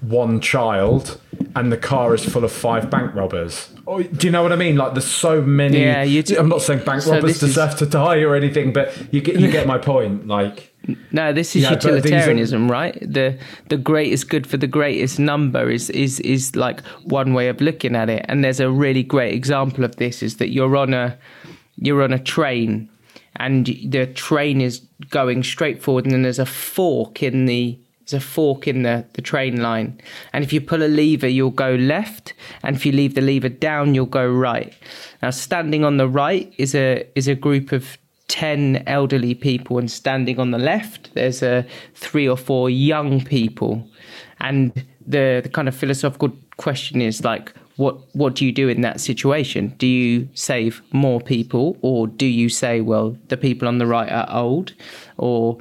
one 0.00 0.40
child 0.40 1.20
and 1.56 1.72
the 1.72 1.76
car 1.76 2.14
is 2.14 2.24
full 2.24 2.44
of 2.44 2.52
five 2.52 2.90
bank 2.90 3.14
robbers? 3.14 3.70
Or, 3.86 4.02
do 4.02 4.26
you 4.26 4.30
know 4.30 4.42
what 4.42 4.52
I 4.52 4.56
mean? 4.56 4.76
Like, 4.76 4.94
there's 4.94 5.06
so 5.06 5.42
many. 5.42 5.80
Yeah, 5.82 6.02
you 6.02 6.22
do, 6.22 6.38
I'm 6.38 6.48
not 6.48 6.62
saying 6.62 6.84
bank 6.84 7.02
so 7.02 7.12
robbers 7.12 7.38
deserve 7.38 7.70
is... 7.70 7.74
to 7.76 7.86
die 7.86 8.20
or 8.20 8.34
anything, 8.34 8.72
but 8.72 9.12
you 9.12 9.20
get 9.20 9.38
you 9.38 9.50
get 9.50 9.66
my 9.66 9.78
point. 9.78 10.26
Like. 10.26 10.70
No, 11.12 11.32
this 11.32 11.56
is 11.56 11.62
yeah, 11.62 11.70
utilitarianism, 11.70 12.66
are... 12.66 12.72
right? 12.72 12.98
The 13.00 13.38
the 13.70 13.78
greatest 13.78 14.28
good 14.28 14.46
for 14.46 14.58
the 14.58 14.66
greatest 14.66 15.18
number 15.18 15.70
is 15.70 15.88
is 15.88 16.20
is 16.20 16.54
like 16.56 16.84
one 17.04 17.32
way 17.32 17.48
of 17.48 17.62
looking 17.62 17.96
at 17.96 18.10
it. 18.10 18.26
And 18.28 18.44
there's 18.44 18.60
a 18.60 18.70
really 18.70 19.02
great 19.02 19.32
example 19.32 19.84
of 19.84 19.96
this 19.96 20.22
is 20.22 20.36
that 20.36 20.50
you're 20.50 20.76
on 20.76 20.92
a 20.92 21.16
you're 21.76 22.02
on 22.02 22.12
a 22.12 22.18
train 22.18 22.90
and 23.36 23.66
the 23.66 24.06
train 24.14 24.60
is 24.60 24.80
going 25.08 25.42
straight 25.42 25.82
forward 25.82 26.04
and 26.04 26.12
then 26.12 26.22
there's 26.22 26.38
a 26.38 26.46
fork 26.46 27.22
in 27.22 27.46
the 27.46 27.78
There's 28.06 28.22
a 28.22 28.26
fork 28.26 28.68
in 28.68 28.82
the, 28.82 29.04
the 29.14 29.22
train 29.22 29.62
line. 29.62 30.00
And 30.32 30.44
if 30.44 30.52
you 30.52 30.60
pull 30.60 30.82
a 30.82 30.88
lever, 30.88 31.28
you'll 31.28 31.50
go 31.50 31.74
left. 31.74 32.34
And 32.62 32.76
if 32.76 32.84
you 32.84 32.92
leave 32.92 33.14
the 33.14 33.20
lever 33.20 33.48
down, 33.48 33.94
you'll 33.94 34.06
go 34.06 34.28
right. 34.30 34.74
Now, 35.22 35.30
standing 35.30 35.84
on 35.84 35.96
the 35.96 36.08
right 36.08 36.52
is 36.58 36.74
a 36.74 37.06
is 37.14 37.28
a 37.28 37.34
group 37.34 37.72
of 37.72 37.96
10 38.28 38.82
elderly 38.86 39.34
people. 39.34 39.78
And 39.78 39.90
standing 39.90 40.38
on 40.38 40.50
the 40.50 40.58
left, 40.58 41.14
there's 41.14 41.42
a 41.42 41.66
three 41.94 42.28
or 42.28 42.36
four 42.36 42.68
young 42.68 43.24
people. 43.24 43.88
And 44.40 44.72
the, 45.06 45.40
the 45.42 45.48
kind 45.48 45.68
of 45.68 45.74
philosophical 45.74 46.32
question 46.56 47.00
is 47.00 47.24
like, 47.24 47.52
what 47.76 47.96
what 48.14 48.34
do 48.34 48.46
you 48.46 48.52
do 48.52 48.68
in 48.68 48.82
that 48.82 49.00
situation? 49.00 49.74
Do 49.78 49.86
you 49.86 50.28
save 50.34 50.80
more 50.92 51.20
people, 51.20 51.76
or 51.80 52.06
do 52.06 52.26
you 52.26 52.48
say, 52.48 52.80
well, 52.80 53.16
the 53.28 53.36
people 53.36 53.66
on 53.66 53.78
the 53.78 53.86
right 53.86 54.10
are 54.10 54.28
old, 54.30 54.74
or 55.16 55.58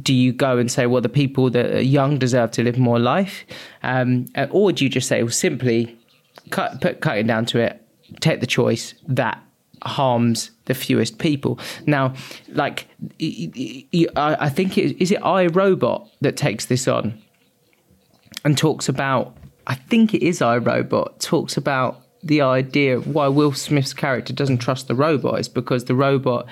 do 0.00 0.14
you 0.14 0.32
go 0.32 0.58
and 0.58 0.70
say, 0.70 0.86
well, 0.86 1.02
the 1.02 1.08
people 1.08 1.50
that 1.50 1.66
are 1.66 1.80
young 1.80 2.18
deserve 2.18 2.50
to 2.52 2.62
live 2.62 2.78
more 2.78 2.98
life? 2.98 3.44
Um, 3.82 4.26
uh, 4.34 4.46
or 4.50 4.72
do 4.72 4.84
you 4.84 4.90
just 4.90 5.08
say, 5.08 5.22
well, 5.22 5.30
simply 5.30 5.98
cut, 6.50 6.80
put, 6.80 7.00
cut 7.00 7.18
it 7.18 7.26
down 7.26 7.44
to 7.46 7.58
it, 7.58 7.84
take 8.20 8.40
the 8.40 8.46
choice 8.46 8.94
that 9.06 9.42
harms 9.82 10.50
the 10.64 10.74
fewest 10.74 11.18
people? 11.18 11.58
Now, 11.86 12.14
like, 12.48 12.88
I 13.20 14.48
think, 14.48 14.78
it, 14.78 15.02
is 15.02 15.10
it 15.10 15.20
iRobot 15.20 16.08
that 16.22 16.36
takes 16.38 16.66
this 16.66 16.88
on 16.88 17.20
and 18.44 18.56
talks 18.56 18.88
about, 18.88 19.36
I 19.66 19.74
think 19.74 20.14
it 20.14 20.22
is 20.22 20.40
iRobot, 20.40 21.18
talks 21.20 21.58
about 21.58 22.00
the 22.22 22.40
idea 22.40 22.96
of 22.96 23.08
why 23.08 23.28
Will 23.28 23.52
Smith's 23.52 23.92
character 23.92 24.32
doesn't 24.32 24.58
trust 24.58 24.88
the 24.88 24.94
robot 24.94 25.40
is 25.40 25.48
because 25.48 25.84
the 25.84 25.94
robot 25.94 26.46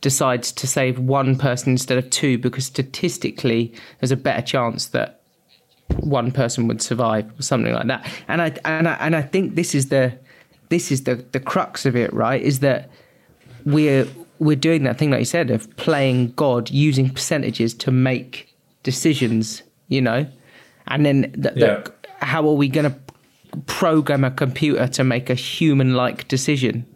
decides 0.00 0.52
to 0.52 0.66
save 0.66 0.98
one 0.98 1.36
person 1.36 1.72
instead 1.72 1.98
of 1.98 2.08
two 2.10 2.38
because 2.38 2.66
statistically 2.66 3.72
there's 4.00 4.12
a 4.12 4.16
better 4.16 4.42
chance 4.42 4.86
that 4.88 5.20
one 6.00 6.30
person 6.30 6.66
would 6.68 6.82
survive 6.82 7.30
or 7.38 7.42
something 7.42 7.72
like 7.72 7.86
that. 7.86 8.06
And 8.28 8.42
I 8.42 8.56
and 8.64 8.88
I 8.88 8.94
and 8.94 9.16
I 9.16 9.22
think 9.22 9.54
this 9.54 9.74
is 9.74 9.88
the 9.88 10.18
this 10.68 10.90
is 10.90 11.04
the 11.04 11.16
the 11.32 11.40
crux 11.40 11.86
of 11.86 11.96
it, 11.96 12.12
right? 12.12 12.42
Is 12.42 12.60
that 12.60 12.90
we're 13.64 14.06
we're 14.38 14.56
doing 14.56 14.84
that 14.84 14.98
thing 14.98 15.10
like 15.10 15.20
you 15.20 15.24
said 15.24 15.50
of 15.50 15.74
playing 15.76 16.32
God 16.32 16.70
using 16.70 17.08
percentages 17.10 17.74
to 17.74 17.90
make 17.90 18.54
decisions, 18.82 19.62
you 19.88 20.00
know, 20.00 20.26
and 20.88 21.06
then 21.06 21.32
the, 21.36 21.50
the, 21.50 21.60
yeah. 21.60 21.84
how 22.20 22.46
are 22.48 22.54
we 22.54 22.68
going 22.68 22.90
to 22.90 22.96
program 23.66 24.24
a 24.24 24.30
computer 24.30 24.86
to 24.86 25.04
make 25.04 25.30
a 25.30 25.34
human-like 25.34 26.28
decision? 26.28 26.86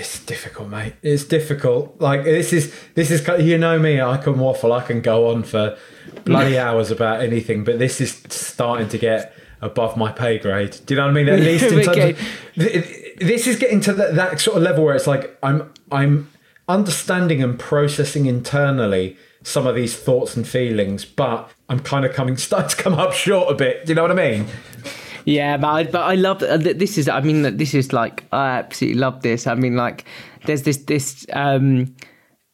it's 0.00 0.18
difficult, 0.30 0.68
mate. 0.68 0.94
It's 1.02 1.24
difficult. 1.24 2.00
Like 2.00 2.24
this 2.24 2.52
is 2.52 2.72
this 2.94 3.10
is 3.10 3.26
you 3.44 3.58
know 3.58 3.78
me. 3.78 4.00
I 4.00 4.16
can 4.16 4.38
waffle. 4.38 4.72
I 4.72 4.82
can 4.82 5.00
go 5.00 5.28
on 5.30 5.42
for 5.42 5.76
bloody 6.24 6.56
hours 6.56 6.90
about 6.90 7.20
anything. 7.20 7.64
But 7.64 7.78
this 7.78 8.00
is 8.00 8.22
starting 8.28 8.88
to 8.88 8.98
get 8.98 9.34
above 9.60 9.96
my 9.96 10.12
pay 10.12 10.38
grade. 10.38 10.78
Do 10.86 10.94
you 10.94 11.00
know 11.00 11.06
what 11.06 11.10
I 11.10 11.14
mean? 11.14 11.28
At 11.28 11.40
least 11.50 11.64
in 11.64 11.82
terms 11.82 11.98
of, 11.98 13.16
this 13.18 13.46
is 13.46 13.56
getting 13.56 13.80
to 13.80 13.92
that, 13.92 14.14
that 14.14 14.40
sort 14.40 14.56
of 14.56 14.62
level 14.62 14.84
where 14.84 14.94
it's 14.94 15.08
like 15.08 15.36
I'm 15.42 15.72
I'm 15.90 16.30
understanding 16.68 17.42
and 17.42 17.58
processing 17.58 18.26
internally 18.26 19.16
some 19.42 19.66
of 19.66 19.74
these 19.74 19.96
thoughts 19.96 20.36
and 20.36 20.46
feelings, 20.46 21.04
but 21.04 21.50
I'm 21.68 21.80
kind 21.80 22.04
of 22.04 22.14
coming 22.14 22.36
starting 22.46 22.70
to 22.70 22.76
come 22.76 22.94
up 22.94 23.12
short 23.12 23.50
a 23.50 23.54
bit. 23.54 23.84
Do 23.84 23.90
you 23.90 23.96
know 23.96 24.02
what 24.02 24.12
I 24.12 24.14
mean? 24.14 24.46
Yeah, 25.24 25.56
but 25.56 25.68
I, 25.68 25.84
but 25.84 26.02
I 26.02 26.14
love 26.14 26.42
uh, 26.42 26.56
this 26.56 26.98
is 26.98 27.08
I 27.08 27.20
mean 27.20 27.56
this 27.56 27.74
is 27.74 27.92
like 27.92 28.24
I 28.32 28.58
absolutely 28.58 29.00
love 29.00 29.22
this. 29.22 29.46
I 29.46 29.54
mean 29.54 29.76
like 29.76 30.04
there's 30.46 30.62
this 30.62 30.78
this 30.78 31.26
um 31.32 31.94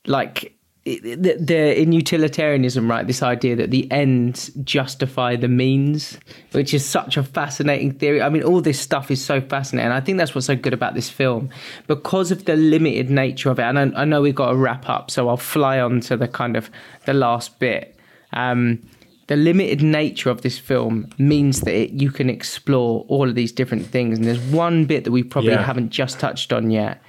like 0.07 0.53
the, 0.85 1.37
the 1.41 1.81
in 1.81 1.91
utilitarianism 1.91 2.89
right 2.89 3.05
this 3.07 3.21
idea 3.21 3.57
that 3.57 3.73
the 3.73 3.91
ends 3.91 4.51
justify 4.63 5.35
the 5.35 5.49
means 5.49 6.17
which 6.53 6.73
is 6.73 6.85
such 6.85 7.17
a 7.17 7.23
fascinating 7.23 7.93
theory. 7.93 8.23
I 8.23 8.29
mean 8.29 8.43
all 8.45 8.61
this 8.61 8.79
stuff 8.79 9.11
is 9.11 9.25
so 9.25 9.41
fascinating. 9.41 9.91
I 9.91 10.01
think 10.01 10.19
that's 10.19 10.35
what's 10.35 10.47
so 10.47 10.57
good 10.57 10.73
about 10.73 10.95
this 10.95 11.11
film. 11.11 11.51
Because 11.87 12.31
of 12.31 12.45
the 12.45 12.57
limited 12.57 13.11
nature 13.11 13.51
of 13.51 13.59
it 13.59 13.65
and 13.65 13.79
i, 13.79 14.03
I 14.03 14.05
know 14.05 14.23
we've 14.23 14.35
got 14.35 14.51
to 14.51 14.57
wrap 14.57 14.89
up 14.89 15.11
so 15.11 15.29
i'll 15.29 15.37
fly 15.37 15.81
on 15.81 16.01
to 16.03 16.17
the 16.17 16.29
kind 16.29 16.57
of 16.57 16.71
the 17.05 17.15
last 17.15 17.59
bit. 17.59 17.97
Um, 18.33 18.81
the 19.27 19.37
limited 19.37 19.83
nature 19.83 20.31
of 20.31 20.43
this 20.43 20.59
film 20.59 21.09
means 21.19 21.61
that 21.63 21.75
it, 21.75 21.91
you 21.91 22.11
can 22.11 22.31
explore 22.31 23.05
all 23.09 23.29
of 23.29 23.35
these 23.35 23.53
different 23.53 23.87
things. 23.87 24.19
And 24.19 24.27
there's 24.27 24.41
one 24.41 24.85
bit 24.85 25.05
that 25.05 25.11
we 25.11 25.23
probably 25.23 25.53
yeah. 25.53 25.65
haven't 25.65 25.91
just 25.91 26.21
touched 26.21 26.53
on 26.53 26.71
yet, 26.71 27.03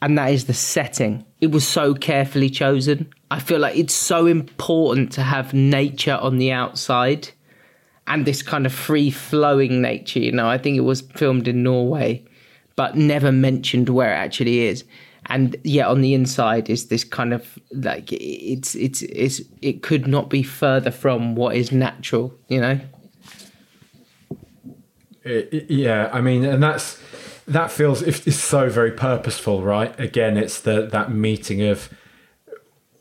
and 0.00 0.16
that 0.16 0.32
is 0.32 0.46
the 0.46 0.54
setting. 0.54 1.24
It 1.40 1.50
was 1.50 1.66
so 1.66 1.94
carefully 1.94 2.50
chosen. 2.50 3.12
I 3.30 3.40
feel 3.40 3.58
like 3.58 3.76
it's 3.76 3.94
so 3.94 4.26
important 4.26 5.12
to 5.12 5.22
have 5.22 5.52
nature 5.52 6.18
on 6.20 6.38
the 6.38 6.52
outside 6.52 7.30
and 8.06 8.26
this 8.26 8.42
kind 8.42 8.66
of 8.66 8.72
free 8.72 9.10
flowing 9.10 9.82
nature. 9.82 10.20
You 10.20 10.32
know, 10.32 10.48
I 10.48 10.58
think 10.58 10.76
it 10.76 10.82
was 10.82 11.00
filmed 11.00 11.48
in 11.48 11.62
Norway, 11.62 12.24
but 12.76 12.96
never 12.96 13.30
mentioned 13.30 13.88
where 13.88 14.12
it 14.12 14.16
actually 14.16 14.60
is 14.60 14.84
and 15.30 15.56
yet 15.64 15.86
on 15.86 16.00
the 16.02 16.12
inside 16.12 16.68
is 16.68 16.88
this 16.88 17.04
kind 17.04 17.32
of 17.32 17.58
like 17.72 18.12
it's 18.12 18.74
it's 18.74 19.02
it's 19.02 19.40
it 19.62 19.82
could 19.82 20.06
not 20.06 20.28
be 20.28 20.42
further 20.42 20.90
from 20.90 21.34
what 21.34 21.56
is 21.56 21.72
natural 21.72 22.34
you 22.48 22.60
know? 22.60 22.78
Uh, 25.24 25.44
it, 25.52 25.70
yeah 25.70 26.10
i 26.12 26.20
mean 26.20 26.44
and 26.44 26.62
that's 26.62 27.00
that 27.46 27.70
feels 27.70 28.02
it's 28.02 28.36
so 28.36 28.68
very 28.68 28.92
purposeful 28.92 29.62
right? 29.62 29.98
Again 29.98 30.36
it's 30.36 30.60
the 30.60 30.86
that 30.86 31.10
meeting 31.12 31.62
of 31.62 31.90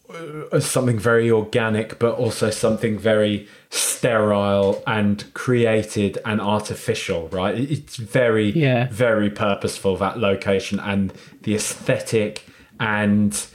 uh, 0.10 0.60
something 0.60 0.98
very 0.98 1.30
organic, 1.30 2.00
but 2.00 2.16
also 2.16 2.50
something 2.50 2.98
very 2.98 3.48
sterile 3.70 4.82
and 4.88 5.32
created 5.34 6.18
and 6.26 6.42
artificial, 6.42 7.28
right? 7.30 7.56
It's 7.56 7.96
very, 7.96 8.50
yeah. 8.50 8.88
very 8.90 9.30
purposeful, 9.30 9.98
that 9.98 10.18
location 10.18 10.80
and 10.80 11.14
the 11.44 11.54
aesthetic 11.54 12.46
and 12.80 13.46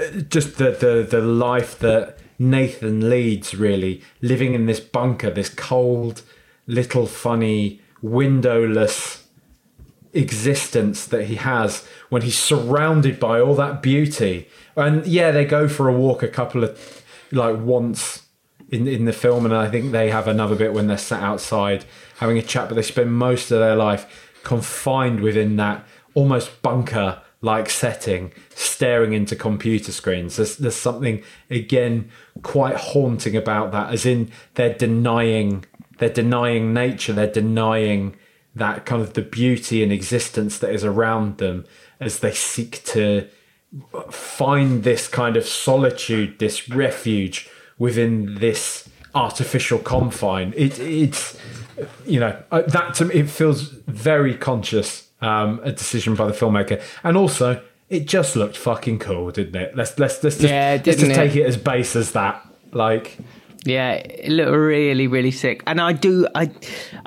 uh, 0.00 0.20
just 0.28 0.58
the, 0.58 0.70
the, 0.70 1.06
the 1.08 1.20
life 1.20 1.78
that 1.80 2.18
Nathan 2.38 3.10
leads, 3.10 3.54
really, 3.54 4.02
living 4.22 4.54
in 4.54 4.66
this 4.66 4.80
bunker, 4.80 5.30
this 5.30 5.48
cold, 5.48 6.22
little 6.66 7.06
funny, 7.06 7.80
windowless 8.00 9.26
existence 10.12 11.04
that 11.06 11.24
he 11.24 11.36
has 11.36 11.86
when 12.08 12.22
he's 12.22 12.38
surrounded 12.38 13.20
by 13.20 13.40
all 13.40 13.54
that 13.54 13.80
beauty 13.80 14.48
and 14.86 15.06
yeah, 15.06 15.30
they 15.30 15.44
go 15.44 15.68
for 15.68 15.88
a 15.88 15.92
walk 15.92 16.22
a 16.22 16.28
couple 16.28 16.64
of 16.64 17.04
like 17.32 17.58
once 17.58 18.26
in 18.70 18.86
in 18.86 19.04
the 19.04 19.12
film, 19.12 19.44
and 19.44 19.54
I 19.54 19.68
think 19.68 19.92
they 19.92 20.10
have 20.10 20.28
another 20.28 20.56
bit 20.56 20.72
when 20.72 20.86
they're 20.86 20.98
sat 20.98 21.22
outside 21.22 21.84
having 22.18 22.38
a 22.38 22.42
chat, 22.42 22.68
but 22.68 22.74
they 22.74 22.82
spend 22.82 23.12
most 23.12 23.50
of 23.50 23.58
their 23.58 23.76
life 23.76 24.32
confined 24.42 25.20
within 25.20 25.56
that 25.56 25.84
almost 26.14 26.62
bunker 26.62 27.22
like 27.42 27.70
setting, 27.70 28.32
staring 28.54 29.12
into 29.12 29.34
computer 29.34 29.92
screens. 29.92 30.36
There's, 30.36 30.58
there's 30.58 30.76
something 30.76 31.22
again 31.48 32.10
quite 32.42 32.76
haunting 32.76 33.34
about 33.34 33.72
that, 33.72 33.92
as 33.92 34.04
in 34.04 34.30
they're 34.54 34.74
denying 34.74 35.64
they're 35.98 36.08
denying 36.08 36.72
nature, 36.72 37.12
they're 37.12 37.30
denying 37.30 38.16
that 38.54 38.86
kind 38.86 39.02
of 39.02 39.12
the 39.12 39.22
beauty 39.22 39.82
and 39.82 39.92
existence 39.92 40.58
that 40.58 40.70
is 40.70 40.84
around 40.84 41.38
them 41.38 41.64
as 42.00 42.20
they 42.20 42.32
seek 42.32 42.82
to 42.84 43.28
find 44.10 44.82
this 44.82 45.08
kind 45.08 45.36
of 45.36 45.46
solitude, 45.46 46.38
this 46.38 46.68
refuge 46.68 47.48
within 47.78 48.36
this 48.36 48.88
artificial 49.14 49.78
confine. 49.78 50.52
It, 50.56 50.78
it's, 50.78 51.38
you 52.06 52.20
know, 52.20 52.40
uh, 52.50 52.62
that 52.62 52.94
to 52.94 53.06
me, 53.06 53.14
it 53.16 53.30
feels 53.30 53.62
very 53.62 54.34
conscious, 54.34 55.08
um, 55.20 55.60
a 55.62 55.72
decision 55.72 56.14
by 56.14 56.26
the 56.26 56.32
filmmaker. 56.32 56.82
And 57.02 57.16
also, 57.16 57.62
it 57.88 58.06
just 58.06 58.36
looked 58.36 58.56
fucking 58.56 58.98
cool, 59.00 59.30
didn't 59.30 59.56
it? 59.56 59.76
Let's, 59.76 59.98
let's, 59.98 60.22
let's 60.22 60.36
just, 60.36 60.52
yeah, 60.52 60.80
let's 60.84 61.00
just 61.00 61.14
take 61.14 61.34
it 61.36 61.44
as 61.44 61.56
base 61.56 61.96
as 61.96 62.12
that. 62.12 62.46
Like, 62.72 63.18
yeah, 63.64 63.92
it 63.92 64.30
looked 64.30 64.52
really, 64.52 65.06
really 65.06 65.30
sick. 65.30 65.62
And 65.66 65.80
I 65.80 65.92
do, 65.92 66.26
I, 66.34 66.50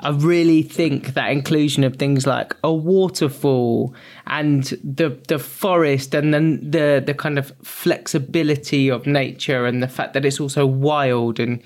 I 0.00 0.10
really 0.10 0.62
think 0.62 1.14
that 1.14 1.30
inclusion 1.30 1.82
of 1.82 1.96
things 1.96 2.26
like 2.26 2.54
a 2.62 2.72
waterfall 2.72 3.94
and 4.26 4.62
the 4.84 5.18
the 5.26 5.38
forest, 5.38 6.14
and 6.14 6.32
then 6.32 6.70
the 6.70 7.02
the 7.04 7.14
kind 7.14 7.38
of 7.38 7.52
flexibility 7.62 8.88
of 8.88 9.06
nature, 9.06 9.66
and 9.66 9.82
the 9.82 9.88
fact 9.88 10.14
that 10.14 10.24
it's 10.24 10.38
also 10.38 10.64
wild 10.64 11.40
and 11.40 11.60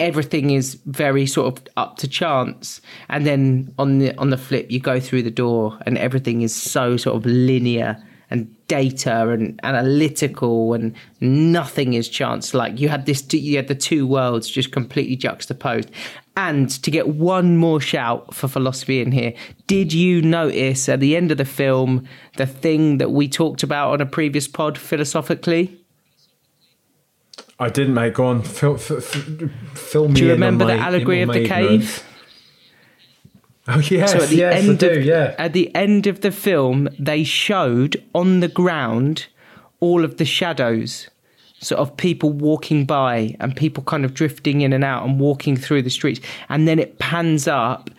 everything 0.00 0.50
is 0.50 0.74
very 0.86 1.26
sort 1.26 1.56
of 1.56 1.64
up 1.76 1.96
to 1.98 2.08
chance. 2.08 2.80
And 3.08 3.24
then 3.24 3.72
on 3.78 3.98
the 3.98 4.16
on 4.18 4.30
the 4.30 4.36
flip, 4.36 4.68
you 4.68 4.80
go 4.80 4.98
through 4.98 5.22
the 5.22 5.30
door, 5.30 5.78
and 5.86 5.96
everything 5.96 6.42
is 6.42 6.52
so 6.54 6.96
sort 6.96 7.16
of 7.16 7.24
linear 7.24 8.02
and 8.34 8.66
data 8.66 9.28
and 9.28 9.60
analytical 9.62 10.74
and 10.74 10.92
nothing 11.20 11.94
is 11.94 12.08
chance. 12.08 12.52
Like 12.52 12.80
you 12.80 12.88
had 12.88 13.06
this 13.06 13.32
you 13.32 13.56
had 13.56 13.68
the 13.68 13.76
two 13.76 14.06
worlds 14.06 14.48
just 14.50 14.72
completely 14.72 15.14
juxtaposed. 15.14 15.90
And 16.36 16.68
to 16.82 16.90
get 16.90 17.08
one 17.08 17.56
more 17.56 17.80
shout 17.80 18.34
for 18.34 18.48
philosophy 18.48 19.00
in 19.00 19.12
here 19.12 19.34
did 19.68 19.92
you 19.92 20.20
notice 20.20 20.88
at 20.88 20.98
the 20.98 21.16
end 21.16 21.30
of 21.30 21.38
the 21.38 21.44
film 21.44 22.08
the 22.36 22.46
thing 22.46 22.98
that 22.98 23.12
we 23.12 23.28
talked 23.28 23.62
about 23.62 23.92
on 23.92 24.00
a 24.00 24.06
previous 24.06 24.48
pod 24.48 24.76
philosophically? 24.76 25.80
I 27.60 27.68
didn't, 27.68 27.94
mate. 27.94 28.14
Go 28.14 28.26
on, 28.26 28.42
fill, 28.42 28.76
fill, 28.76 29.00
fill 29.00 30.08
me 30.08 30.14
Do 30.14 30.24
you 30.24 30.32
remember 30.32 30.64
the 30.64 30.72
allegory 30.72 31.22
of 31.22 31.32
the 31.32 31.46
cave? 31.46 32.04
Oh 33.66 33.78
yes, 33.78 34.12
So 34.12 34.18
at 34.22 34.28
the 34.28 34.36
yes, 34.36 34.62
end 34.62 34.70
I 34.70 34.74
do. 34.88 34.90
of 35.00 35.04
yeah, 35.04 35.34
at 35.38 35.52
the 35.54 35.74
end 35.74 36.06
of 36.06 36.20
the 36.20 36.30
film, 36.30 36.88
they 36.98 37.24
showed 37.24 38.02
on 38.14 38.40
the 38.40 38.48
ground 38.48 39.26
all 39.80 40.04
of 40.04 40.18
the 40.18 40.24
shadows, 40.26 41.08
sort 41.60 41.78
of 41.80 41.96
people 41.96 42.30
walking 42.30 42.84
by 42.84 43.36
and 43.40 43.56
people 43.56 43.82
kind 43.84 44.04
of 44.04 44.12
drifting 44.12 44.60
in 44.60 44.72
and 44.74 44.84
out 44.84 45.06
and 45.06 45.18
walking 45.18 45.56
through 45.56 45.82
the 45.82 45.90
streets, 45.90 46.20
and 46.48 46.68
then 46.68 46.78
it 46.78 46.98
pans 46.98 47.48
up. 47.48 47.90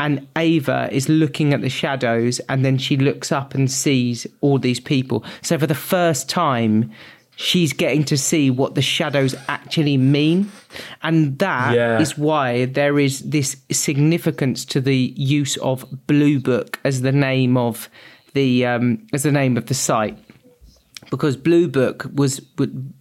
And 0.00 0.26
Ava 0.36 0.88
is 0.90 1.08
looking 1.08 1.54
at 1.54 1.60
the 1.60 1.68
shadows, 1.70 2.40
and 2.48 2.64
then 2.64 2.78
she 2.78 2.96
looks 2.96 3.30
up 3.30 3.54
and 3.54 3.70
sees 3.70 4.26
all 4.40 4.58
these 4.58 4.80
people. 4.80 5.24
So, 5.40 5.56
for 5.56 5.68
the 5.68 5.74
first 5.76 6.28
time, 6.28 6.90
she's 7.36 7.72
getting 7.72 8.04
to 8.04 8.16
see 8.16 8.50
what 8.50 8.74
the 8.74 8.82
shadows 8.82 9.34
actually 9.48 9.96
mean. 9.96 10.50
And 11.02 11.38
that 11.38 12.00
is 12.00 12.10
Yeah. 12.16 12.24
why 12.24 12.64
there 12.66 12.98
is 12.98 13.20
this 13.20 13.56
significance 13.70 14.64
to 14.66 14.80
the 14.80 15.12
use 15.16 15.56
of 15.58 15.84
Blue 16.06 16.38
Book 16.40 16.78
as 16.84 17.00
the 17.02 17.12
name 17.12 17.56
of 17.56 17.88
the 18.34 18.66
um, 18.66 19.06
as 19.12 19.22
the 19.22 19.32
name 19.32 19.56
of 19.56 19.66
the 19.66 19.74
site. 19.74 20.18
Because 21.10 21.36
Blue 21.36 21.68
Book 21.68 22.10
was 22.14 22.40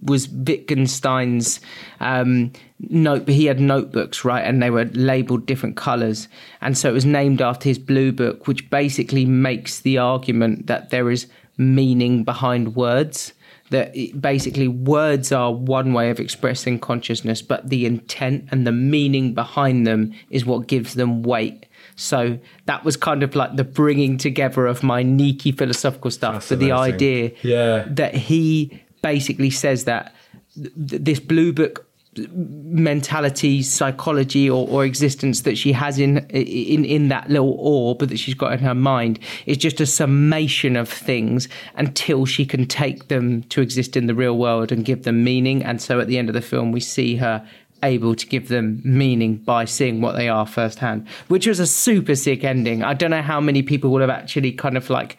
was 0.01 0.27
Wittgenstein's 0.30 1.60
um, 1.99 2.51
note. 2.80 3.27
He 3.30 3.45
had 3.45 3.60
notebooks, 3.60 4.26
right, 4.26 4.41
and 4.43 4.61
they 4.61 4.69
were 4.69 4.85
labelled 4.93 5.45
different 5.45 5.77
colours, 5.77 6.27
and 6.61 6.77
so 6.77 6.89
it 6.89 6.93
was 6.93 7.05
named 7.05 7.41
after 7.41 7.69
his 7.69 7.80
Blue 7.80 8.11
Book, 8.11 8.45
which 8.47 8.69
basically 8.69 9.26
makes 9.26 9.80
the 9.80 9.97
argument 9.97 10.68
that 10.68 10.89
there 10.89 11.10
is 11.10 11.27
meaning 11.57 12.23
behind 12.23 12.76
words 12.76 13.34
that 13.69 13.94
basically 14.19 14.68
words 14.68 15.31
are 15.31 15.52
one 15.52 15.94
way 15.94 16.10
of 16.10 16.19
expressing 16.19 16.77
consciousness, 16.80 17.41
but 17.41 17.69
the 17.69 17.85
intent 17.85 18.45
and 18.52 18.68
the 18.68 18.72
meaning 18.72 19.34
behind 19.34 19.88
them 19.88 20.14
is 20.30 20.45
what 20.45 20.68
gives 20.68 20.94
them 20.95 21.23
weight. 21.23 21.65
So 21.95 22.40
that 22.65 22.84
was 22.84 22.98
kind 22.98 23.23
of 23.23 23.35
like 23.35 23.56
the 23.56 23.64
bringing 23.64 24.18
together 24.18 24.65
of 24.68 24.84
my 24.84 25.02
Nietzsche 25.03 25.52
philosophical 25.52 26.11
stuff 26.11 26.45
for 26.45 26.56
the 26.56 26.72
idea 26.72 27.31
Yeah. 27.41 27.85
that 27.88 28.15
he 28.15 28.81
basically 29.02 29.49
says 29.49 29.85
that 29.85 30.14
th- 30.56 30.72
this 30.76 31.19
blue 31.19 31.52
book 31.53 31.88
mentality 32.18 33.64
psychology 33.64 34.49
or, 34.49 34.68
or 34.68 34.85
existence 34.85 35.41
that 35.41 35.57
she 35.57 35.72
has 35.72 35.98
in 35.98 36.19
in 36.30 36.85
in 36.85 37.07
that 37.07 37.30
little 37.30 37.56
orb 37.60 37.99
that 37.99 38.18
she's 38.18 38.35
got 38.35 38.53
in 38.53 38.60
her 38.60 38.76
mind 38.76 39.19
is 39.45 39.57
just 39.57 39.81
a 39.81 39.85
summation 39.85 40.76
of 40.76 40.88
things 40.88 41.48
until 41.76 42.26
she 42.26 42.45
can 42.45 42.65
take 42.68 43.07
them 43.07 43.44
to 43.44 43.61
exist 43.61 43.98
in 43.98 44.07
the 44.07 44.15
real 44.15 44.38
world 44.38 44.72
and 44.72 44.85
give 44.85 45.03
them 45.03 45.23
meaning. 45.23 45.64
And 45.64 45.81
so 45.81 45.99
at 45.99 46.07
the 46.07 46.18
end 46.18 46.30
of 46.30 46.34
the 46.34 46.41
film 46.41 46.72
we 46.72 46.80
see 46.80 47.15
her 47.15 47.48
able 47.84 48.15
to 48.15 48.26
give 48.26 48.47
them 48.47 48.81
meaning 48.84 49.38
by 49.38 49.65
seeing 49.65 50.01
what 50.01 50.14
they 50.14 50.30
are 50.30 50.45
firsthand, 50.47 51.07
which 51.27 51.45
was 51.45 51.60
a 51.60 51.68
super 51.68 52.15
sick 52.15 52.43
ending. 52.43 52.81
I 52.84 52.93
don't 52.93 53.11
know 53.11 53.22
how 53.22 53.39
many 53.39 53.61
people 53.61 53.91
would 53.91 54.01
have 54.01 54.10
actually 54.10 54.51
kind 54.53 54.77
of 54.77 54.89
like, 54.89 55.18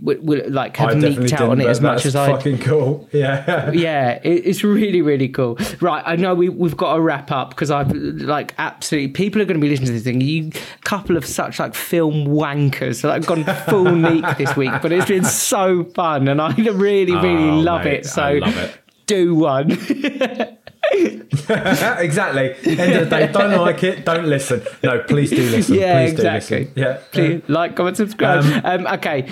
would, 0.00 0.26
would 0.26 0.52
like 0.52 0.76
have 0.78 0.90
neeked 0.96 1.32
out 1.34 1.50
on 1.50 1.60
it 1.60 1.66
as 1.66 1.80
much 1.80 2.04
as 2.06 2.16
I. 2.16 2.28
fucking 2.32 2.58
cool. 2.58 3.08
Yeah, 3.12 3.70
Yeah, 3.72 4.20
it, 4.24 4.46
it's 4.46 4.64
really 4.64 5.02
really 5.02 5.28
cool. 5.28 5.58
Right, 5.80 6.02
I 6.06 6.16
know 6.16 6.34
we 6.34 6.48
we've 6.48 6.76
got 6.76 6.94
to 6.94 7.00
wrap 7.00 7.30
up 7.30 7.50
because 7.50 7.70
I've 7.70 7.92
like 7.92 8.54
absolutely 8.58 9.08
people 9.08 9.40
are 9.40 9.44
going 9.44 9.60
to 9.60 9.62
be 9.64 9.68
listening 9.68 9.88
to 9.88 9.92
this 9.92 10.04
thing. 10.04 10.20
You 10.20 10.50
couple 10.82 11.16
of 11.16 11.24
such 11.24 11.58
like 11.58 11.74
film 11.74 12.26
wankers 12.26 13.02
that 13.02 13.12
have 13.12 13.26
gone 13.26 13.44
full 13.68 13.94
neek 13.94 14.24
this 14.38 14.56
week, 14.56 14.72
but 14.82 14.92
it's 14.92 15.06
been 15.06 15.24
so 15.24 15.84
fun 15.84 16.28
and 16.28 16.40
I 16.40 16.54
really 16.56 17.14
really 17.14 17.48
Oh, 17.50 17.60
love 17.60 17.84
mate, 17.84 18.00
it. 18.00 18.06
So 18.06 18.22
I 18.22 18.38
love 18.38 18.56
it. 18.56 18.78
do 19.06 19.34
one. 19.34 19.70
exactly. 20.92 22.54
End 22.78 22.94
of 22.94 23.10
the 23.10 23.16
day, 23.18 23.32
don't 23.32 23.60
like 23.60 23.82
it, 23.82 24.04
don't 24.04 24.26
listen. 24.26 24.62
No, 24.82 25.00
please 25.02 25.30
do 25.30 25.48
listen. 25.50 25.74
yeah, 25.74 26.04
please 26.04 26.12
exactly. 26.12 26.64
Do 26.64 26.64
listen. 26.64 26.82
Yeah, 26.82 26.98
Please 27.12 27.42
like, 27.48 27.76
comment, 27.76 27.96
subscribe. 27.96 28.44
Um, 28.64 28.86
okay, 28.86 29.28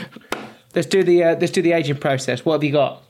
let's 0.75 0.87
do 0.87 1.03
the 1.03 1.25
uh, 1.25 1.37
let's 1.41 1.53
do 1.53 1.63
the 1.63 1.73
aging 1.73 1.97
process. 1.97 2.45
What 2.45 2.55
have 2.55 2.65
you 2.65 2.73
got? 2.73 3.03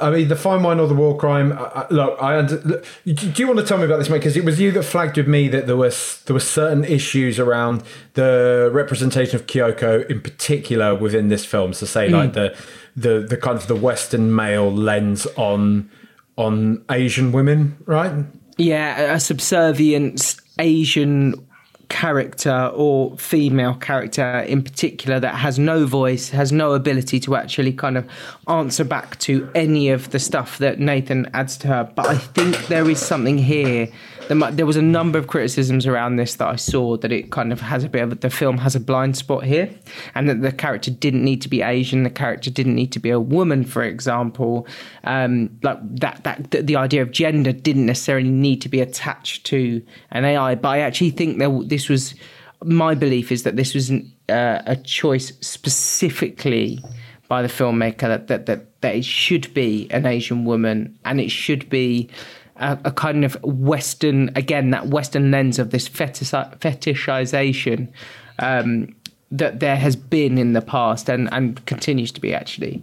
I 0.00 0.10
mean, 0.10 0.28
the 0.28 0.36
fine 0.36 0.62
wine 0.62 0.80
or 0.80 0.88
the 0.88 0.94
war 0.94 1.16
crime. 1.16 1.52
I, 1.52 1.56
I, 1.56 1.86
look, 1.90 2.20
I 2.20 2.38
under, 2.38 2.56
look, 2.60 2.86
do 3.04 3.14
do 3.14 3.42
you 3.42 3.46
want 3.46 3.60
to 3.60 3.64
tell 3.64 3.78
me 3.78 3.84
about 3.84 3.98
this, 3.98 4.08
mate? 4.08 4.18
Because 4.18 4.36
it 4.36 4.44
was 4.44 4.60
you 4.60 4.72
that 4.72 4.82
flagged 4.82 5.16
with 5.16 5.28
me 5.28 5.48
that 5.48 5.66
there 5.66 5.76
was 5.76 6.22
there 6.26 6.34
were 6.34 6.40
certain 6.40 6.84
issues 6.84 7.38
around 7.38 7.82
the 8.14 8.70
representation 8.72 9.36
of 9.36 9.46
Kyoko, 9.46 10.08
in 10.10 10.20
particular, 10.20 10.94
within 10.94 11.28
this 11.28 11.44
film. 11.44 11.72
So, 11.72 11.86
say 11.86 12.08
like 12.08 12.32
the 12.32 12.56
the 12.96 13.20
the 13.20 13.36
kind 13.36 13.56
of 13.56 13.66
the 13.68 13.76
Western 13.76 14.34
male 14.34 14.72
lens 14.72 15.26
on 15.36 15.90
on 16.36 16.84
Asian 16.90 17.32
women, 17.32 17.76
right? 17.86 18.24
Yeah, 18.56 19.14
a 19.14 19.20
subservient 19.20 20.36
Asian 20.58 21.34
character 21.88 22.72
or 22.74 23.16
female 23.18 23.74
character 23.74 24.40
in 24.40 24.62
particular 24.62 25.20
that 25.20 25.34
has 25.34 25.58
no 25.58 25.86
voice, 25.86 26.30
has 26.30 26.50
no 26.50 26.72
ability 26.72 27.20
to 27.20 27.36
actually 27.36 27.72
kind 27.72 27.96
of 27.96 28.08
answer 28.48 28.84
back 28.84 29.18
to 29.20 29.48
any 29.54 29.90
of 29.90 30.10
the 30.10 30.18
stuff 30.18 30.58
that 30.58 30.78
Nathan 30.78 31.30
adds 31.34 31.56
to 31.58 31.68
her. 31.68 31.84
But 31.94 32.06
I 32.06 32.18
think 32.18 32.66
there 32.66 32.88
is 32.88 33.00
something 33.00 33.38
here. 33.38 33.88
There, 34.28 34.66
was 34.66 34.76
a 34.76 34.82
number 34.82 35.18
of 35.18 35.26
criticisms 35.26 35.86
around 35.86 36.16
this 36.16 36.36
that 36.36 36.48
I 36.48 36.56
saw 36.56 36.96
that 36.98 37.12
it 37.12 37.30
kind 37.30 37.52
of 37.52 37.60
has 37.60 37.84
a 37.84 37.88
bit 37.88 38.02
of 38.02 38.20
the 38.20 38.30
film 38.30 38.58
has 38.58 38.74
a 38.74 38.80
blind 38.80 39.16
spot 39.16 39.44
here, 39.44 39.70
and 40.14 40.28
that 40.28 40.40
the 40.40 40.52
character 40.52 40.90
didn't 40.90 41.22
need 41.24 41.42
to 41.42 41.48
be 41.48 41.62
Asian, 41.62 42.02
the 42.02 42.10
character 42.10 42.50
didn't 42.50 42.74
need 42.74 42.92
to 42.92 42.98
be 42.98 43.10
a 43.10 43.20
woman, 43.20 43.64
for 43.64 43.82
example. 43.82 44.66
Um, 45.04 45.58
like 45.62 45.78
that, 46.00 46.24
that 46.24 46.66
the, 46.66 46.76
idea 46.76 47.02
of 47.02 47.12
gender 47.12 47.52
didn't 47.52 47.86
necessarily 47.86 48.30
need 48.30 48.60
to 48.62 48.68
be 48.68 48.80
attached 48.80 49.44
to 49.46 49.82
an 50.10 50.24
AI. 50.24 50.54
But 50.54 50.68
I 50.68 50.78
actually 50.80 51.10
think 51.10 51.38
that 51.38 51.68
this 51.68 51.88
was 51.88 52.14
my 52.64 52.94
belief 52.94 53.30
is 53.30 53.42
that 53.42 53.56
this 53.56 53.74
was 53.74 53.90
an, 53.90 54.12
uh, 54.28 54.62
a 54.66 54.76
choice 54.76 55.32
specifically 55.40 56.82
by 57.28 57.42
the 57.42 57.48
filmmaker 57.48 58.00
that, 58.00 58.26
that 58.28 58.46
that 58.46 58.80
that 58.80 58.94
it 58.94 59.04
should 59.04 59.52
be 59.54 59.88
an 59.90 60.06
Asian 60.06 60.44
woman 60.44 60.98
and 61.04 61.20
it 61.20 61.30
should 61.30 61.68
be 61.68 62.08
a, 62.56 62.78
a 62.84 62.92
kind 62.92 63.24
of 63.24 63.42
Western 63.42 64.30
again 64.36 64.70
that 64.70 64.88
Western 64.88 65.30
lens 65.30 65.58
of 65.58 65.70
this 65.70 65.88
fetish, 65.88 66.30
fetishization 66.30 67.88
um, 68.38 68.94
that 69.30 69.60
there 69.60 69.76
has 69.76 69.96
been 69.96 70.38
in 70.38 70.52
the 70.52 70.62
past 70.62 71.08
and 71.08 71.32
and 71.32 71.64
continues 71.66 72.12
to 72.12 72.20
be 72.20 72.34
actually. 72.34 72.82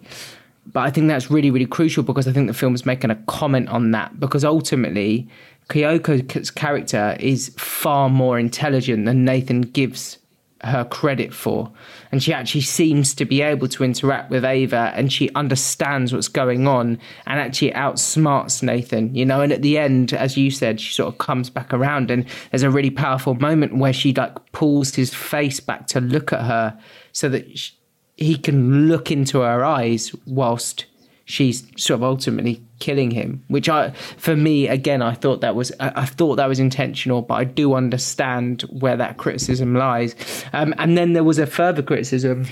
But 0.73 0.81
I 0.81 0.91
think 0.91 1.07
that's 1.07 1.31
really 1.31 1.52
really 1.52 1.65
crucial 1.65 2.03
because 2.03 2.27
I 2.27 2.34
think 2.34 2.48
the 2.48 2.53
film 2.53 2.76
is 2.76 2.85
making 2.85 3.11
a 3.11 3.15
comment 3.27 3.69
on 3.69 3.91
that 3.91 4.19
because 4.19 4.43
ultimately 4.43 5.27
Kyoko's 5.69 6.52
character 6.52 7.15
is 7.19 7.53
far 7.57 8.10
more 8.10 8.38
intelligent 8.38 9.06
than 9.06 9.23
Nathan 9.23 9.61
gives 9.61 10.18
her 10.63 10.85
credit 10.85 11.33
for. 11.33 11.71
And 12.11 12.21
she 12.21 12.33
actually 12.33 12.61
seems 12.61 13.13
to 13.15 13.25
be 13.25 13.41
able 13.41 13.67
to 13.69 13.83
interact 13.83 14.29
with 14.29 14.45
Ava 14.45 14.91
and 14.95 15.11
she 15.11 15.29
understands 15.33 16.13
what's 16.13 16.27
going 16.27 16.67
on 16.67 16.99
and 17.25 17.39
actually 17.39 17.71
outsmarts 17.71 18.61
Nathan, 18.61 19.13
you 19.15 19.25
know. 19.25 19.41
And 19.41 19.51
at 19.51 19.61
the 19.61 19.77
end, 19.77 20.13
as 20.13 20.38
you 20.38 20.51
said, 20.51 20.79
she 20.79 20.93
sort 20.93 21.13
of 21.13 21.17
comes 21.17 21.49
back 21.49 21.73
around 21.73 22.11
and 22.11 22.25
there's 22.51 22.63
a 22.63 22.69
really 22.69 22.91
powerful 22.91 23.35
moment 23.35 23.77
where 23.77 23.93
she 23.93 24.13
like 24.13 24.51
pulls 24.51 24.95
his 24.95 25.13
face 25.13 25.59
back 25.59 25.88
to 25.88 26.01
look 26.01 26.33
at 26.33 26.41
her 26.41 26.79
so 27.11 27.29
that 27.29 27.57
sh 27.57 27.71
he 28.17 28.38
can 28.38 28.88
look 28.88 29.09
into 29.09 29.39
her 29.39 29.65
eyes 29.65 30.13
whilst 30.27 30.85
she's 31.32 31.64
sort 31.78 31.99
of 31.99 32.03
ultimately 32.03 32.62
killing 32.80 33.12
him 33.12 33.44
which 33.48 33.70
i 33.70 33.91
for 34.18 34.36
me 34.36 34.68
again 34.68 35.02
i 35.02 35.14
thought 35.14 35.41
that 35.41 35.56
was 35.56 35.72
i, 35.80 35.91
I 36.02 36.06
thought 36.06 36.36
that 36.36 36.48
was 36.48 36.60
intentional 36.60 37.22
but 37.22 37.36
i 37.36 37.44
do 37.44 37.74
understand 37.74 38.64
where 38.64 38.98
that 38.98 39.18
criticism 39.18 39.74
lies 39.74 40.16
um, 40.53 40.74
and 40.78 40.98
then 40.98 41.14
there 41.14 41.24
was 41.24 41.40
a 41.40 41.48
further 41.48 41.82
criticism 41.82 42.48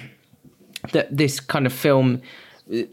that 0.94 1.16
this 1.16 1.40
kind 1.40 1.68
of 1.68 1.74
film 1.74 2.22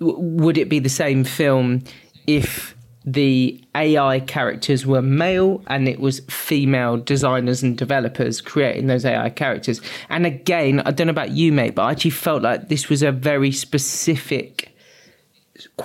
would 0.01 0.59
it 0.59 0.69
be 0.69 0.79
the 0.79 0.89
same 0.89 1.23
film 1.23 1.85
if 2.27 2.75
the 3.05 3.63
AI 3.77 4.19
characters 4.19 4.85
were 4.85 5.01
male 5.01 5.63
and 5.69 5.87
it 5.87 6.01
was 6.01 6.21
female 6.29 6.97
designers 6.97 7.63
and 7.63 7.79
developers 7.79 8.41
creating 8.41 8.89
those 8.89 9.05
AI 9.05 9.31
characters. 9.31 9.81
And 10.09 10.27
again, 10.27 10.81
I 10.81 10.91
don't 10.91 11.07
know 11.07 11.13
about 11.13 11.31
you, 11.31 11.53
mate, 11.53 11.77
but 11.77 11.83
I 11.83 11.93
actually 11.93 12.11
felt 12.11 12.43
like 12.43 12.69
this 12.69 12.89
was 12.89 13.05
a 13.05 13.13
very 13.13 13.53
specific 13.53 14.76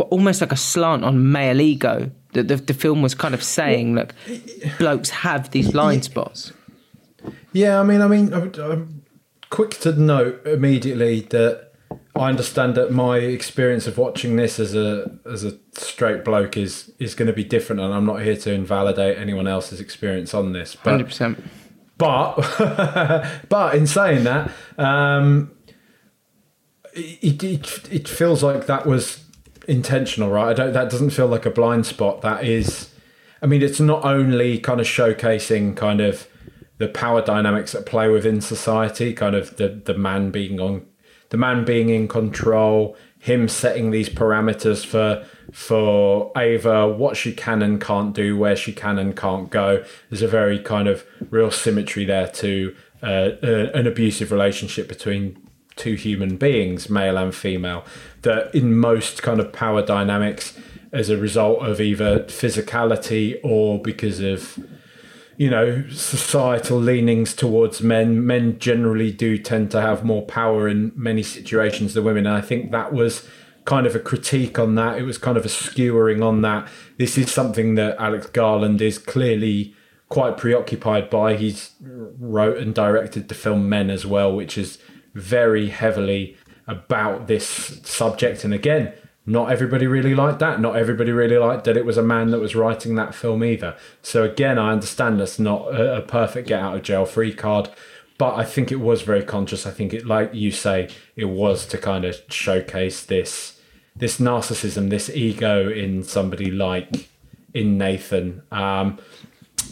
almost 0.09 0.41
like 0.41 0.51
a 0.51 0.57
slant 0.57 1.03
on 1.03 1.31
male 1.31 1.61
ego. 1.61 2.11
that 2.33 2.47
the, 2.47 2.55
the 2.55 2.73
film 2.73 3.01
was 3.01 3.15
kind 3.15 3.33
of 3.33 3.43
saying, 3.43 3.95
look, 3.95 4.13
blokes 4.77 5.09
have 5.09 5.51
these 5.51 5.71
blind 5.71 6.03
spots. 6.03 6.53
Yeah, 7.53 7.79
I 7.79 7.83
mean, 7.83 8.01
I 8.01 8.07
mean, 8.07 8.33
I'm, 8.33 8.51
I'm 8.59 9.03
quick 9.49 9.71
to 9.81 9.91
note 9.93 10.45
immediately 10.45 11.21
that 11.29 11.71
I 12.15 12.29
understand 12.29 12.75
that 12.75 12.91
my 12.91 13.17
experience 13.17 13.87
of 13.87 13.97
watching 13.97 14.35
this 14.35 14.59
as 14.59 14.75
a 14.75 15.19
as 15.25 15.43
a 15.43 15.57
straight 15.73 16.25
bloke 16.25 16.57
is 16.57 16.91
is 16.99 17.15
going 17.15 17.27
to 17.27 17.33
be 17.33 17.43
different, 17.43 17.81
and 17.81 17.93
I'm 17.93 18.05
not 18.05 18.21
here 18.21 18.35
to 18.35 18.53
invalidate 18.53 19.17
anyone 19.17 19.47
else's 19.47 19.79
experience 19.79 20.33
on 20.33 20.53
this. 20.53 20.75
But 20.75 21.01
100%. 21.01 21.41
but 21.97 22.35
but 23.49 23.75
in 23.75 23.87
saying 23.87 24.23
that, 24.25 24.51
um, 24.77 25.51
it, 26.93 27.43
it 27.43 27.89
it 27.91 28.07
feels 28.07 28.43
like 28.43 28.67
that 28.67 28.85
was 28.85 29.23
intentional, 29.67 30.29
right? 30.29 30.49
I 30.49 30.53
don't. 30.53 30.73
That 30.73 30.89
doesn't 30.89 31.11
feel 31.11 31.27
like 31.27 31.45
a 31.45 31.51
blind 31.51 31.85
spot. 31.85 32.21
That 32.21 32.43
is, 32.43 32.89
I 33.41 33.45
mean, 33.45 33.61
it's 33.61 33.79
not 33.79 34.03
only 34.05 34.59
kind 34.59 34.79
of 34.79 34.87
showcasing 34.87 35.75
kind 35.75 36.01
of 36.01 36.27
the 36.77 36.87
power 36.87 37.21
dynamics 37.21 37.75
at 37.75 37.85
play 37.85 38.09
within 38.09 38.41
society, 38.41 39.13
kind 39.13 39.35
of 39.35 39.57
the 39.57 39.69
the 39.69 39.93
man 39.93 40.31
being 40.31 40.59
on, 40.59 40.85
the 41.29 41.37
man 41.37 41.63
being 41.65 41.89
in 41.89 42.07
control, 42.07 42.95
him 43.19 43.47
setting 43.47 43.91
these 43.91 44.09
parameters 44.09 44.85
for 44.85 45.25
for 45.51 46.31
Ava, 46.37 46.87
what 46.87 47.17
she 47.17 47.33
can 47.33 47.61
and 47.61 47.81
can't 47.81 48.13
do, 48.13 48.37
where 48.37 48.55
she 48.55 48.71
can 48.73 48.97
and 48.97 49.15
can't 49.15 49.49
go. 49.49 49.83
There's 50.09 50.21
a 50.21 50.27
very 50.27 50.59
kind 50.59 50.87
of 50.87 51.05
real 51.29 51.51
symmetry 51.51 52.05
there 52.05 52.27
to 52.27 52.75
uh, 53.03 53.31
uh, 53.43 53.71
an 53.73 53.87
abusive 53.87 54.31
relationship 54.31 54.87
between 54.87 55.40
two 55.81 55.95
human 55.95 56.37
beings, 56.37 56.89
male 56.89 57.17
and 57.17 57.33
female, 57.33 57.83
that 58.21 58.53
in 58.53 58.75
most 58.75 59.21
kind 59.23 59.39
of 59.39 59.51
power 59.51 59.81
dynamics, 59.85 60.57
as 60.93 61.09
a 61.09 61.17
result 61.17 61.59
of 61.61 61.79
either 61.79 62.19
physicality 62.25 63.39
or 63.43 63.81
because 63.81 64.19
of 64.19 64.59
you 65.37 65.49
know 65.49 65.83
societal 65.89 66.77
leanings 66.77 67.33
towards 67.33 67.81
men. 67.81 68.25
Men 68.25 68.59
generally 68.59 69.11
do 69.11 69.37
tend 69.37 69.71
to 69.71 69.81
have 69.81 70.03
more 70.03 70.23
power 70.23 70.67
in 70.67 70.91
many 70.95 71.23
situations 71.23 71.93
than 71.93 72.03
women 72.03 72.27
and 72.27 72.35
i 72.35 72.41
think 72.41 72.71
that 72.71 72.93
was 72.93 73.27
kind 73.63 73.85
of 73.85 73.95
a 73.95 73.99
critique 73.99 74.57
on 74.57 74.73
that. 74.73 74.97
It 74.97 75.03
was 75.03 75.19
kind 75.19 75.37
of 75.37 75.45
a 75.45 75.49
skewering 75.49 76.23
on 76.23 76.41
that. 76.41 76.67
This 76.97 77.17
is 77.17 77.31
something 77.31 77.75
that 77.75 77.97
alex 77.99 78.27
garland 78.27 78.81
is 78.81 78.97
clearly 78.97 79.75
quite 80.09 80.37
preoccupied 80.37 81.09
by. 81.09 81.35
He's 81.35 81.71
wrote 81.81 82.57
and 82.57 82.75
directed 82.75 83.29
the 83.29 83.35
film 83.35 83.69
men 83.69 83.89
as 83.89 84.05
well 84.05 84.35
which 84.35 84.57
is 84.57 84.77
very 85.13 85.69
heavily 85.69 86.37
about 86.67 87.27
this 87.27 87.45
subject. 87.83 88.43
And 88.43 88.53
again, 88.53 88.93
not 89.25 89.51
everybody 89.51 89.85
really 89.87 90.15
liked 90.15 90.39
that. 90.39 90.59
Not 90.59 90.75
everybody 90.75 91.11
really 91.11 91.37
liked 91.37 91.65
that 91.65 91.77
it 91.77 91.85
was 91.85 91.97
a 91.97 92.03
man 92.03 92.31
that 92.31 92.39
was 92.39 92.55
writing 92.55 92.95
that 92.95 93.13
film 93.13 93.43
either. 93.43 93.75
So 94.01 94.23
again, 94.23 94.57
I 94.57 94.71
understand 94.71 95.19
that's 95.19 95.39
not 95.39 95.67
a, 95.73 96.01
perfect 96.01 96.47
get 96.47 96.59
out 96.59 96.75
of 96.75 96.83
jail 96.83 97.05
free 97.05 97.33
card, 97.33 97.69
but 98.17 98.35
I 98.35 98.43
think 98.43 98.71
it 98.71 98.79
was 98.79 99.03
very 99.03 99.23
conscious. 99.23 99.67
I 99.67 99.71
think 99.71 99.93
it, 99.93 100.05
like 100.05 100.33
you 100.33 100.51
say, 100.51 100.89
it 101.15 101.25
was 101.25 101.65
to 101.67 101.77
kind 101.77 102.05
of 102.05 102.15
showcase 102.29 103.05
this 103.05 103.57
this 103.93 104.19
narcissism, 104.19 104.89
this 104.89 105.09
ego 105.09 105.69
in 105.69 106.01
somebody 106.01 106.49
like 106.49 107.09
in 107.53 107.77
Nathan. 107.77 108.41
Um, 108.49 108.99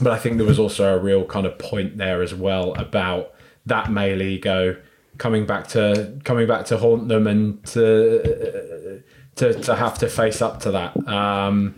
but 0.02 0.12
I 0.12 0.20
think 0.20 0.38
there 0.38 0.46
was 0.46 0.60
also 0.60 0.94
a 0.94 1.00
real 1.00 1.26
kind 1.26 1.46
of 1.46 1.58
point 1.58 1.98
there 1.98 2.22
as 2.22 2.34
well 2.34 2.74
about 2.74 3.34
that 3.66 3.92
male 3.92 4.22
ego 4.22 4.76
coming 5.20 5.46
back 5.46 5.68
to 5.68 6.18
coming 6.24 6.48
back 6.48 6.66
to 6.66 6.78
haunt 6.78 7.08
them 7.08 7.28
and 7.28 7.64
to 7.68 9.04
to, 9.36 9.54
to 9.54 9.76
have 9.76 10.00
to 10.00 10.10
face 10.10 10.42
up 10.42 10.62
to 10.62 10.72
that. 10.72 11.08
Um, 11.08 11.76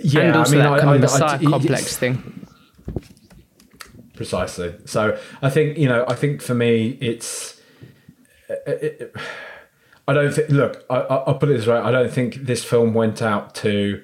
yeah, 0.00 0.20
and 0.22 0.36
also 0.36 0.58
I 0.58 0.62
mean, 0.62 0.72
that 0.72 0.80
kind 0.80 0.90
I, 0.90 0.94
of 0.94 1.00
Messiah 1.02 1.38
complex 1.38 1.96
thing. 1.96 2.46
Precisely. 4.16 4.74
So 4.86 5.18
I 5.42 5.50
think 5.50 5.76
you 5.76 5.88
know. 5.88 6.04
I 6.08 6.14
think 6.14 6.40
for 6.40 6.54
me, 6.54 6.98
it's. 7.00 7.60
It, 8.48 8.82
it, 9.00 9.16
I 10.08 10.14
don't 10.14 10.32
think. 10.32 10.48
Look, 10.48 10.84
I, 10.88 10.96
I'll 10.96 11.38
put 11.38 11.50
it 11.50 11.58
this 11.58 11.66
way. 11.66 11.76
I 11.76 11.90
don't 11.90 12.10
think 12.10 12.34
this 12.34 12.64
film 12.64 12.94
went 12.94 13.22
out 13.22 13.54
to 13.56 14.02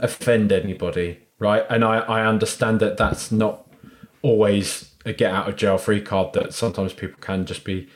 offend 0.00 0.52
anybody, 0.52 1.20
right? 1.38 1.66
And 1.68 1.84
I, 1.84 1.98
I 1.98 2.26
understand 2.26 2.80
that 2.80 2.96
that's 2.96 3.30
not 3.30 3.66
always 4.22 4.93
a 5.04 5.12
get 5.12 5.32
out 5.32 5.48
of 5.48 5.56
jail 5.56 5.78
free 5.78 6.00
card 6.00 6.32
that 6.32 6.54
sometimes 6.54 6.92
people 6.92 7.18
can 7.20 7.44
just 7.46 7.64
be 7.64 7.88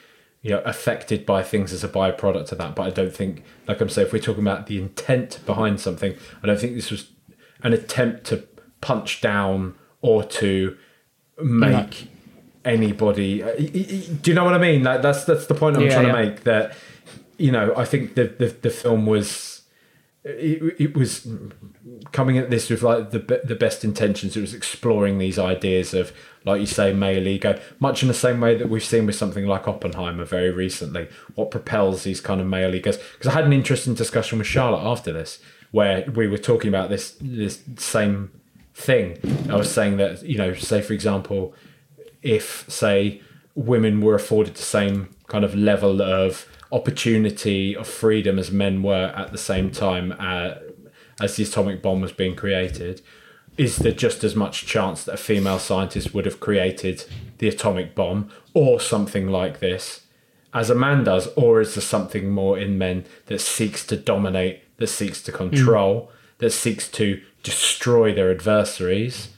you 0.43 0.51
know 0.51 0.61
affected 0.61 1.27
by 1.27 1.43
things 1.43 1.73
as 1.73 1.83
a 1.83 1.89
byproduct 1.89 2.53
of 2.53 2.59
that 2.59 2.75
but 2.75 2.83
i 2.83 2.91
don't 2.91 3.15
think 3.15 3.43
like 3.67 3.81
i'm 3.81 3.89
saying 3.89 4.07
if 4.07 4.13
we're 4.13 4.19
talking 4.19 4.43
about 4.43 4.67
the 4.67 4.79
intent 4.79 5.41
behind 5.47 5.81
something 5.81 6.15
i 6.43 6.47
don't 6.47 6.61
think 6.61 6.75
this 6.75 6.91
was 6.91 7.11
an 7.63 7.73
attempt 7.73 8.25
to 8.25 8.47
punch 8.81 9.21
down 9.21 9.75
or 10.01 10.23
to 10.23 10.77
make 11.43 12.09
no. 12.65 12.71
anybody 12.73 13.43
uh, 13.43 13.57
do 13.57 14.31
you 14.31 14.35
know 14.35 14.45
what 14.45 14.55
i 14.55 14.59
mean 14.59 14.83
like 14.83 15.03
that's 15.03 15.25
that's 15.25 15.47
the 15.47 15.55
point 15.55 15.77
i'm 15.77 15.83
yeah, 15.83 15.95
trying 15.95 16.07
yeah. 16.07 16.13
to 16.13 16.27
make 16.27 16.45
that 16.45 16.77
you 17.37 17.51
know 17.51 17.73
i 17.77 17.85
think 17.85 18.15
the 18.15 18.25
the, 18.25 18.47
the 18.63 18.71
film 18.71 19.07
was 19.07 19.58
it, 20.25 20.81
it 20.81 20.97
was 20.97 21.27
coming 22.13 22.39
at 22.39 22.51
this 22.51 22.69
with 22.71 22.83
like 22.83 23.11
the 23.11 23.41
the 23.45 23.55
best 23.55 23.85
intentions. 23.85 24.37
It 24.37 24.41
was 24.41 24.55
exploring 24.55 25.19
these 25.19 25.39
ideas 25.39 25.95
of, 25.95 26.13
like 26.45 26.61
you 26.61 26.67
say, 26.67 26.93
male 26.93 27.27
ego, 27.27 27.59
much 27.79 28.03
in 28.03 28.09
the 28.09 28.15
same 28.15 28.41
way 28.41 28.57
that 28.57 28.69
we've 28.69 28.85
seen 28.85 29.07
with 29.07 29.15
something 29.15 29.47
like 29.47 29.69
Oppenheimer 29.69 30.25
very 30.25 30.51
recently. 30.51 31.09
What 31.35 31.51
propels 31.51 32.03
these 32.03 32.21
kind 32.21 32.41
of 32.41 32.47
male 32.47 32.75
egos? 32.75 32.97
Because 32.97 33.29
I 33.29 33.33
had 33.33 33.45
an 33.45 33.53
interesting 33.53 33.95
discussion 33.95 34.39
with 34.39 34.47
Charlotte 34.47 34.85
after 34.85 35.13
this, 35.13 35.39
where 35.71 36.05
we 36.11 36.27
were 36.27 36.39
talking 36.39 36.69
about 36.69 36.91
this 36.91 37.17
this 37.21 37.63
same 37.77 38.31
thing. 38.75 39.19
I 39.49 39.57
was 39.57 39.73
saying 39.73 39.99
that 39.99 40.23
you 40.25 40.37
know, 40.37 40.53
say 40.55 40.83
for 40.83 40.93
example, 40.93 41.55
if 42.23 42.65
say 42.69 43.23
women 43.55 44.01
were 44.01 44.15
afforded 44.15 44.55
the 44.55 44.63
same 44.63 45.09
kind 45.27 45.45
of 45.45 45.55
level 45.55 46.03
of 46.03 46.47
opportunity 46.71 47.77
of 47.77 47.87
freedom 47.87 48.39
as 48.39 48.51
men 48.51 48.83
were 48.83 49.13
at 49.17 49.33
the 49.33 49.39
same 49.39 49.71
time 49.71 50.15
uh, 50.19 50.55
as 51.21 51.37
the 51.37 51.43
atomic 51.43 51.83
bomb 51.83 52.01
was 52.01 52.13
being 52.13 52.37
created, 52.37 53.01
is 53.57 53.77
there 53.79 53.93
just 53.93 54.23
as 54.23 54.37
much 54.37 54.67
chance 54.67 55.05
that 55.05 55.15
a 55.15 55.17
female 55.17 55.59
scientist 55.59 56.15
would 56.15 56.25
have 56.25 56.41
created 56.41 57.05
the 57.39 57.49
atomic 57.49 57.95
bomb 57.95 58.31
or 58.55 58.79
something 58.79 59.29
like 59.29 59.61
this 59.61 60.03
as 60.55 60.71
a 60.71 60.75
man 60.75 61.05
does, 61.05 61.29
or 61.37 61.61
is 61.61 61.75
there 61.75 61.83
something 61.83 62.31
more 62.31 62.59
in 62.59 62.79
men 62.79 63.05
that 63.27 63.41
seeks 63.41 63.87
to 63.87 63.97
dominate, 63.97 64.63
that 64.79 64.87
seeks 64.87 65.23
to 65.23 65.33
control, 65.33 66.03
mm. 66.03 66.39
that 66.39 66.51
seeks 66.51 66.89
to 66.93 67.21
destroy 67.43 68.15
their 68.15 68.31
adversaries? 68.31 69.29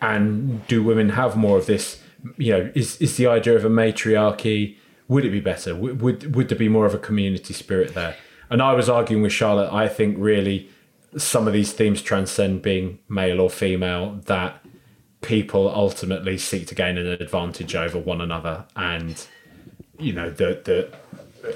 And 0.00 0.66
do 0.66 0.82
women 0.82 1.10
have 1.10 1.36
more 1.36 1.58
of 1.58 1.66
this? 1.66 2.02
You 2.36 2.52
know, 2.52 2.72
is 2.74 2.96
is 3.00 3.16
the 3.16 3.26
idea 3.26 3.54
of 3.56 3.64
a 3.64 3.70
matriarchy? 3.70 4.78
Would 5.08 5.24
it 5.24 5.30
be 5.30 5.40
better? 5.40 5.74
Would, 5.74 6.00
would 6.00 6.34
would 6.34 6.48
there 6.48 6.58
be 6.58 6.68
more 6.68 6.86
of 6.86 6.94
a 6.94 6.98
community 6.98 7.54
spirit 7.54 7.94
there? 7.94 8.16
And 8.50 8.62
I 8.62 8.72
was 8.72 8.88
arguing 8.88 9.22
with 9.22 9.32
Charlotte. 9.32 9.72
I 9.72 9.88
think 9.88 10.16
really 10.18 10.68
some 11.16 11.46
of 11.46 11.52
these 11.52 11.72
themes 11.72 12.02
transcend 12.02 12.62
being 12.62 12.98
male 13.08 13.40
or 13.40 13.50
female. 13.50 14.20
That 14.26 14.64
people 15.20 15.68
ultimately 15.68 16.38
seek 16.38 16.66
to 16.68 16.74
gain 16.74 16.98
an 16.98 17.06
advantage 17.06 17.74
over 17.74 17.98
one 17.98 18.20
another, 18.20 18.64
and 18.76 19.26
you 19.98 20.12
know 20.12 20.30
the 20.30 20.60
the 20.64 20.90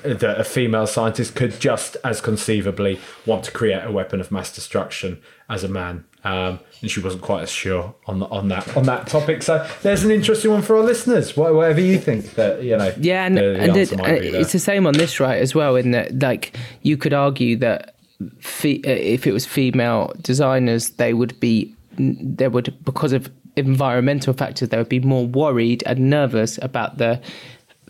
that 0.02 0.38
a 0.38 0.44
female 0.44 0.86
scientist 0.86 1.34
could 1.34 1.58
just 1.58 1.96
as 2.04 2.20
conceivably 2.20 3.00
want 3.24 3.44
to 3.44 3.50
create 3.50 3.82
a 3.84 3.90
weapon 3.90 4.20
of 4.20 4.30
mass 4.30 4.54
destruction 4.54 5.22
as 5.48 5.64
a 5.64 5.68
man. 5.68 6.04
Um, 6.28 6.60
and 6.82 6.90
she 6.90 7.00
wasn't 7.00 7.22
quite 7.22 7.42
as 7.42 7.50
sure 7.50 7.94
on 8.06 8.22
on 8.24 8.48
that 8.48 8.76
on 8.76 8.84
that 8.84 9.06
topic. 9.06 9.42
So 9.42 9.66
there's 9.82 10.04
an 10.04 10.10
interesting 10.10 10.50
one 10.50 10.62
for 10.62 10.76
our 10.76 10.84
listeners. 10.84 11.36
Whatever 11.36 11.80
you 11.80 11.98
think 11.98 12.34
that 12.34 12.62
you 12.62 12.76
know. 12.76 12.92
Yeah, 12.98 13.24
and, 13.24 13.36
the, 13.36 13.42
the 13.42 14.02
and 14.04 14.24
it, 14.24 14.34
it's 14.34 14.52
the 14.52 14.58
same 14.58 14.86
on 14.86 14.94
this, 14.94 15.18
right? 15.18 15.40
As 15.40 15.54
well, 15.54 15.74
in 15.76 15.92
that 15.92 16.18
like 16.20 16.56
you 16.82 16.96
could 16.96 17.14
argue 17.14 17.56
that 17.56 17.96
fe- 18.38 18.82
uh, 18.86 18.90
if 18.90 19.26
it 19.26 19.32
was 19.32 19.46
female 19.46 20.12
designers, 20.20 20.90
they 20.90 21.14
would 21.14 21.38
be 21.40 21.74
there 21.98 22.50
would 22.50 22.76
because 22.84 23.12
of 23.12 23.30
environmental 23.56 24.32
factors, 24.32 24.68
they 24.68 24.76
would 24.76 24.88
be 24.88 25.00
more 25.00 25.26
worried 25.26 25.82
and 25.86 26.10
nervous 26.10 26.58
about 26.62 26.98
the 26.98 27.20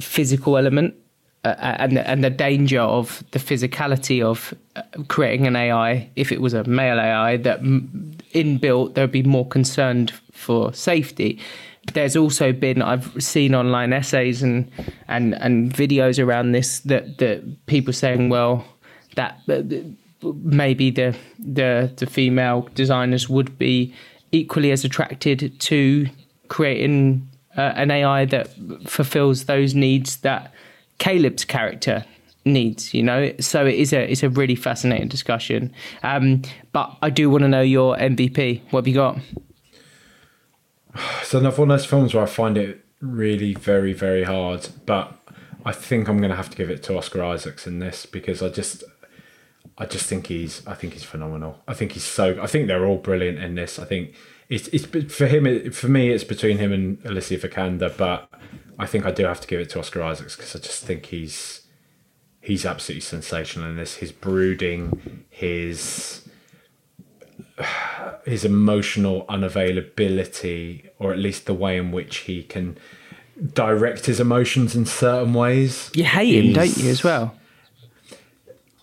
physical 0.01 0.56
element 0.56 0.94
uh, 1.59 1.77
and 1.79 1.97
the, 1.97 2.09
and 2.09 2.25
the 2.25 2.31
danger 2.31 2.81
of 2.81 3.25
the 3.33 3.39
physicality 3.39 4.23
of 4.23 4.55
uh, 4.77 4.83
creating 5.09 5.47
an 5.47 5.57
AI. 5.57 6.11
If 6.16 6.33
it 6.33 6.41
was 6.41 6.55
a 6.55 6.65
male 6.65 6.99
AI, 6.99 7.37
that 7.39 7.62
inbuilt 7.62 8.95
there 8.95 9.05
would 9.05 9.12
be 9.12 9.23
more 9.23 9.47
concerned 9.47 10.12
for 10.33 10.73
safety. 10.73 11.39
There's 11.95 12.16
also 12.16 12.53
been 12.53 12.83
I've 12.83 13.23
seen 13.23 13.55
online 13.55 13.93
essays 13.93 14.43
and 14.43 14.70
and 15.09 15.35
and 15.35 15.73
videos 15.73 16.23
around 16.23 16.53
this 16.53 16.81
that 16.81 17.19
that 17.19 17.66
people 17.66 17.93
saying, 17.93 18.29
well, 18.29 18.65
that 19.16 19.41
uh, 19.49 19.62
maybe 20.23 20.91
the 20.91 21.16
the 21.39 21.93
the 21.97 22.07
female 22.07 22.69
designers 22.75 23.29
would 23.29 23.59
be 23.59 23.95
equally 24.33 24.70
as 24.70 24.85
attracted 24.85 25.59
to 25.61 26.07
creating 26.49 27.29
uh, 27.57 27.73
an 27.75 27.91
AI 27.91 28.25
that 28.27 28.49
fulfills 28.87 29.45
those 29.45 29.75
needs 29.75 30.19
that 30.19 30.53
Caleb's 30.99 31.45
character 31.45 32.05
needs 32.45 32.95
you 32.95 33.03
know? 33.03 33.33
So 33.41 33.66
it 33.66 33.75
is 33.75 33.93
a 33.93 34.11
it's 34.11 34.23
a 34.23 34.29
really 34.29 34.55
fascinating 34.55 35.09
discussion. 35.09 35.73
Um, 36.03 36.43
but 36.73 36.97
i 37.03 37.11
do 37.11 37.31
want 37.31 37.43
to 37.43 37.49
know 37.49 37.61
your 37.61 37.97
mvp 37.97 38.61
what 38.70 38.81
have 38.81 38.89
you 38.89 38.95
got? 38.95 39.19
So 41.23 41.39
another 41.39 41.57
one 41.57 41.70
of 41.70 41.79
those 41.79 41.87
films 41.87 42.15
where 42.15 42.23
i 42.23 42.27
find 42.27 42.57
it 42.57 42.85
really 43.01 43.55
very 43.55 43.93
very 43.93 44.25
hard 44.25 44.69
but 44.85 45.16
i 45.65 45.73
think 45.73 46.09
i'm 46.09 46.19
going 46.19 46.31
to 46.31 46.37
have 46.37 46.51
to 46.51 46.57
give 46.57 46.69
it 46.69 46.83
to 46.83 46.97
oscar 46.97 47.23
isaacs 47.23 47.65
in 47.65 47.79
this 47.79 48.07
because 48.07 48.43
i 48.43 48.49
just 48.49 48.83
i 49.77 49.87
just 49.87 50.07
think 50.07 50.27
he's 50.27 50.66
i 50.66 50.75
think 50.75 50.95
he's 50.95 51.05
phenomenal. 51.05 51.62
I 51.69 51.75
think 51.75 51.93
he's 51.93 52.05
so 52.05 52.41
i 52.43 52.47
think 52.47 52.66
they're 52.66 52.87
all 52.87 52.99
brilliant 52.99 53.39
in 53.39 53.55
this. 53.55 53.79
I 53.79 53.85
think 53.85 54.15
it's 54.49 54.69
it's 54.69 54.87
for 55.15 55.27
him 55.27 55.70
for 55.70 55.89
me 55.89 56.11
it's 56.11 56.25
between 56.25 56.59
him 56.59 56.73
and 56.73 56.99
alicia 57.05 57.39
vikander 57.39 57.95
but 57.97 58.29
I 58.79 58.87
think 58.87 59.05
I 59.05 59.11
do 59.11 59.25
have 59.25 59.41
to 59.41 59.49
give 59.49 59.61
it 59.61 59.71
to 59.71 59.81
Oscar 59.81 60.03
Isaacs 60.03 60.37
because 60.37 60.55
I 60.55 60.61
just 60.61 60.85
think 60.85 61.07
he's 61.07 61.63
he's 62.41 62.65
absolutely 62.65 63.01
sensational 63.03 63.69
in 63.69 63.77
this. 63.77 63.97
His 63.97 64.13
brooding, 64.13 65.25
his 65.31 66.29
his 68.25 68.45
emotional 68.45 69.25
unavailability, 69.27 70.89
or 70.99 71.13
at 71.13 71.19
least 71.19 71.47
the 71.47 71.55
way 71.55 71.77
in 71.77 71.91
which 71.91 72.19
he 72.19 72.43
can 72.43 72.79
direct 73.55 74.07
his 74.07 74.21
emotions 74.21 74.75
in 74.75 74.87
certain 74.87 75.35
ways. 75.35 75.91
You 75.95 76.05
hate 76.05 76.45
him, 76.45 76.53
don't 76.53 76.77
you, 76.77 76.91
as 76.91 77.05
well? 77.05 77.35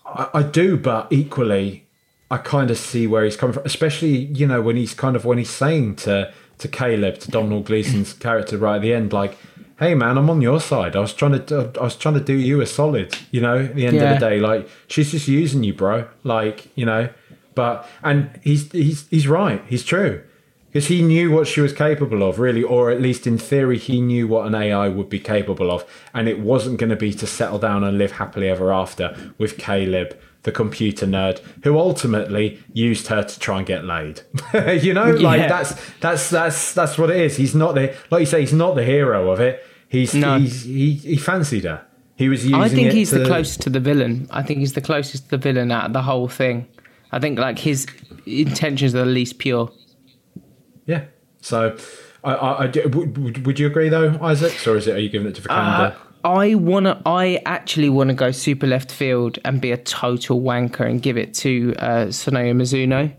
I, 0.04 0.28
I 0.34 0.42
do, 0.42 0.76
but 0.76 1.08
equally, 1.10 1.86
I 2.30 2.38
kind 2.38 2.70
of 2.70 2.78
see 2.78 3.06
where 3.06 3.24
he's 3.24 3.36
coming 3.36 3.54
from. 3.54 3.64
Especially, 3.64 4.16
you 4.26 4.46
know, 4.46 4.60
when 4.60 4.76
he's 4.76 4.94
kind 4.94 5.16
of 5.16 5.24
when 5.24 5.38
he's 5.38 5.50
saying 5.50 5.96
to 5.96 6.32
to 6.58 6.68
Caleb, 6.68 7.18
to 7.18 7.30
Domhnall 7.30 7.62
Gleeson's 7.62 8.14
character 8.14 8.56
right 8.56 8.76
at 8.76 8.82
the 8.82 8.94
end, 8.94 9.12
like, 9.12 9.36
"Hey, 9.78 9.94
man, 9.94 10.16
I'm 10.18 10.30
on 10.30 10.40
your 10.42 10.60
side. 10.60 10.96
I 10.96 11.00
was 11.00 11.12
trying 11.12 11.44
to, 11.46 11.72
I 11.80 11.84
was 11.84 11.96
trying 11.96 12.14
to 12.14 12.20
do 12.20 12.34
you 12.34 12.60
a 12.60 12.66
solid. 12.66 13.14
You 13.30 13.40
know, 13.42 13.58
at 13.58 13.74
the 13.74 13.86
end 13.86 13.96
Yeah. 13.96 14.14
of 14.14 14.20
the 14.20 14.26
day, 14.28 14.40
like, 14.40 14.68
she's 14.88 15.10
just 15.12 15.28
using 15.28 15.62
you, 15.64 15.74
bro. 15.74 16.06
Like, 16.24 16.68
you 16.74 16.86
know." 16.86 17.08
But 17.54 17.88
and 18.04 18.28
he's 18.42 18.70
he's 18.72 19.08
he's 19.08 19.26
right. 19.26 19.62
He's 19.66 19.82
true 19.82 20.20
because 20.68 20.88
he 20.88 21.00
knew 21.00 21.30
what 21.30 21.46
she 21.46 21.62
was 21.62 21.72
capable 21.72 22.22
of, 22.22 22.38
really, 22.38 22.62
or 22.62 22.90
at 22.90 23.00
least 23.00 23.26
in 23.26 23.38
theory, 23.38 23.78
he 23.78 23.98
knew 23.98 24.28
what 24.28 24.46
an 24.46 24.54
AI 24.54 24.88
would 24.88 25.08
be 25.08 25.18
capable 25.18 25.70
of, 25.70 25.82
and 26.12 26.28
it 26.28 26.38
wasn't 26.40 26.78
going 26.78 26.90
to 26.90 26.96
be 26.96 27.14
to 27.14 27.26
settle 27.26 27.58
down 27.58 27.82
and 27.82 27.96
live 27.96 28.12
happily 28.12 28.50
ever 28.50 28.70
after 28.70 29.16
with 29.38 29.56
Caleb, 29.56 30.14
the 30.46 30.52
computer 30.52 31.06
nerd, 31.06 31.40
who 31.64 31.76
ultimately 31.78 32.58
used 32.72 33.08
her 33.08 33.22
to 33.22 33.38
try 33.38 33.58
and 33.58 33.66
get 33.66 33.84
laid. 33.84 34.22
you 34.82 34.94
know, 34.94 35.10
like 35.10 35.40
Yeah. 35.40 35.48
that's 35.48 35.90
that's 36.00 36.30
that's 36.30 36.72
that's 36.72 36.96
what 36.96 37.10
it 37.10 37.16
is. 37.20 37.36
He's 37.36 37.54
not 37.54 37.74
the 37.74 37.94
like 38.10 38.20
you 38.20 38.26
say, 38.26 38.40
he's 38.40 38.52
not 38.54 38.76
the 38.76 38.84
hero 38.84 39.30
of 39.30 39.40
it. 39.40 39.62
He's 39.88 40.14
No. 40.14 40.38
he's 40.38 40.62
he, 40.62 40.92
he 40.94 41.16
fancied 41.16 41.64
her. 41.64 41.84
He 42.16 42.28
was 42.30 42.44
using. 42.44 42.60
I 42.62 42.68
think 42.68 42.92
he's 42.92 43.10
to, 43.10 43.18
the 43.18 43.26
closest 43.26 43.60
to 43.62 43.70
the 43.70 43.80
villain. 43.80 44.26
I 44.30 44.42
think 44.42 44.60
he's 44.60 44.72
the 44.72 44.80
closest 44.80 45.24
to 45.24 45.30
the 45.32 45.38
villain 45.38 45.70
out 45.70 45.84
of 45.86 45.92
the 45.92 46.02
whole 46.02 46.28
thing. 46.28 46.66
I 47.12 47.18
think 47.18 47.38
like 47.38 47.58
his 47.58 47.86
intentions 48.24 48.94
are 48.94 48.98
the 49.04 49.04
least 49.06 49.38
pure. 49.38 49.70
Yeah. 50.86 51.04
So, 51.40 51.76
I, 52.24 52.32
I, 52.34 52.64
I 52.64 52.66
would, 52.86 53.18
would- 53.18 53.46
would 53.46 53.58
you 53.58 53.66
agree 53.66 53.88
though, 53.88 54.16
Isaac, 54.22 54.66
or 54.66 54.76
is 54.76 54.86
it 54.86 54.94
are 54.96 54.98
you 55.00 55.08
giving 55.08 55.28
it 55.28 55.34
to 55.36 55.42
Vikander? 55.42 55.92
Uh, 55.92 55.96
I 56.26 56.54
wanna. 56.56 57.00
I 57.06 57.40
actually 57.46 57.88
want 57.88 58.08
to 58.08 58.14
go 58.14 58.32
super 58.32 58.66
left 58.66 58.90
field 58.90 59.38
and 59.44 59.60
be 59.60 59.70
a 59.70 59.76
total 59.76 60.40
wanker 60.40 60.80
and 60.88 61.00
give 61.00 61.16
it 61.16 61.32
to 61.34 61.74
uh, 61.78 62.06
Sonoya 62.06 62.52
Mizuno. 62.54 63.12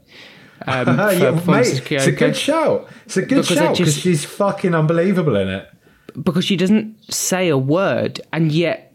Um, 0.67 0.97
yeah, 1.19 1.41
mate, 1.47 1.81
it's 1.91 2.07
a 2.07 2.11
good 2.11 2.35
shout. 2.35 2.87
It's 3.05 3.15
a 3.17 3.21
good 3.21 3.43
Because 3.43 3.47
shout 3.57 3.77
because 3.77 3.97
she's 3.97 4.25
fucking 4.25 4.75
unbelievable 4.75 5.35
in 5.37 5.47
it. 5.47 5.69
because 6.21 6.43
she 6.45 6.57
doesn't 6.57 6.95
say 7.13 7.47
a 7.47 7.57
word 7.57 8.19
and 8.33 8.51
yet 8.51 8.86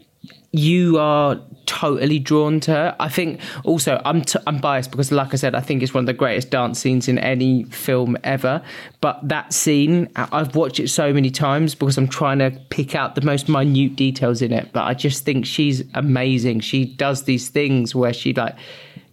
you 0.53 0.99
are 0.99 1.39
totally 1.65 2.19
drawn 2.19 2.59
to 2.59 2.71
her. 2.71 2.95
I 2.99 3.09
think 3.09 3.41
also 3.63 3.99
I'm 4.05 4.21
t- 4.21 4.39
I'm 4.45 4.59
biased 4.59 4.91
because 4.91 5.11
like 5.11 5.33
I 5.33 5.37
said 5.37 5.55
I 5.55 5.61
think 5.61 5.81
it's 5.81 5.93
one 5.93 6.03
of 6.03 6.05
the 6.05 6.13
greatest 6.13 6.51
dance 6.51 6.79
scenes 6.79 7.07
in 7.07 7.17
any 7.17 7.63
film 7.65 8.15
ever. 8.23 8.61
But 9.01 9.27
that 9.27 9.51
scene 9.51 10.09
I've 10.15 10.55
watched 10.55 10.79
it 10.79 10.89
so 10.89 11.11
many 11.11 11.31
times 11.31 11.73
because 11.73 11.97
I'm 11.97 12.07
trying 12.07 12.37
to 12.39 12.51
pick 12.69 12.93
out 12.93 13.15
the 13.15 13.21
most 13.21 13.49
minute 13.49 13.95
details 13.95 14.43
in 14.43 14.53
it. 14.53 14.71
But 14.73 14.83
I 14.83 14.93
just 14.93 15.25
think 15.25 15.47
she's 15.47 15.83
amazing. 15.95 16.59
She 16.59 16.85
does 16.85 17.23
these 17.23 17.49
things 17.49 17.95
where 17.95 18.13
she 18.13 18.31
like 18.33 18.55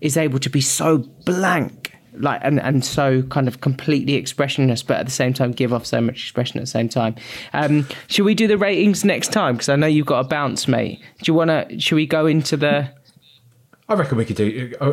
is 0.03 0.19
able 0.19 0.39
to 0.41 0.51
be 0.51 0.61
so 0.61 0.99
blank 1.25 1.80
like 2.15 2.41
and, 2.43 2.61
and 2.61 2.85
so 2.85 3.23
kind 3.23 3.47
of 3.49 3.61
completely 3.61 4.15
expressionless 4.15 4.83
but 4.83 4.99
at 4.99 5.07
the 5.07 5.13
same 5.13 5.33
time 5.33 5.53
give 5.53 5.73
off 5.73 5.87
so 5.87 6.01
much 6.01 6.17
expression 6.17 6.59
at 6.59 6.63
the 6.63 6.67
same 6.67 6.89
time 6.89 7.15
um 7.53 7.87
should 8.09 8.25
we 8.25 8.35
do 8.35 8.47
the 8.47 8.59
ratings 8.59 9.05
next 9.05 9.33
time 9.33 9.55
because 9.55 9.69
i 9.69 9.77
know 9.77 9.87
you've 9.87 10.07
got 10.07 10.21
a 10.21 10.29
bounce 10.29 10.67
mate 10.69 11.01
do 11.23 11.31
you 11.31 11.35
want 11.35 11.49
to 11.49 11.79
should 11.81 11.97
we 11.97 12.07
go 12.07 12.27
into 12.27 12.57
the 12.57 12.89
I 13.89 13.95
reckon 13.95 14.19
we 14.19 14.25
could 14.25 14.37
do. 14.37 14.73
Uh, 14.81 14.93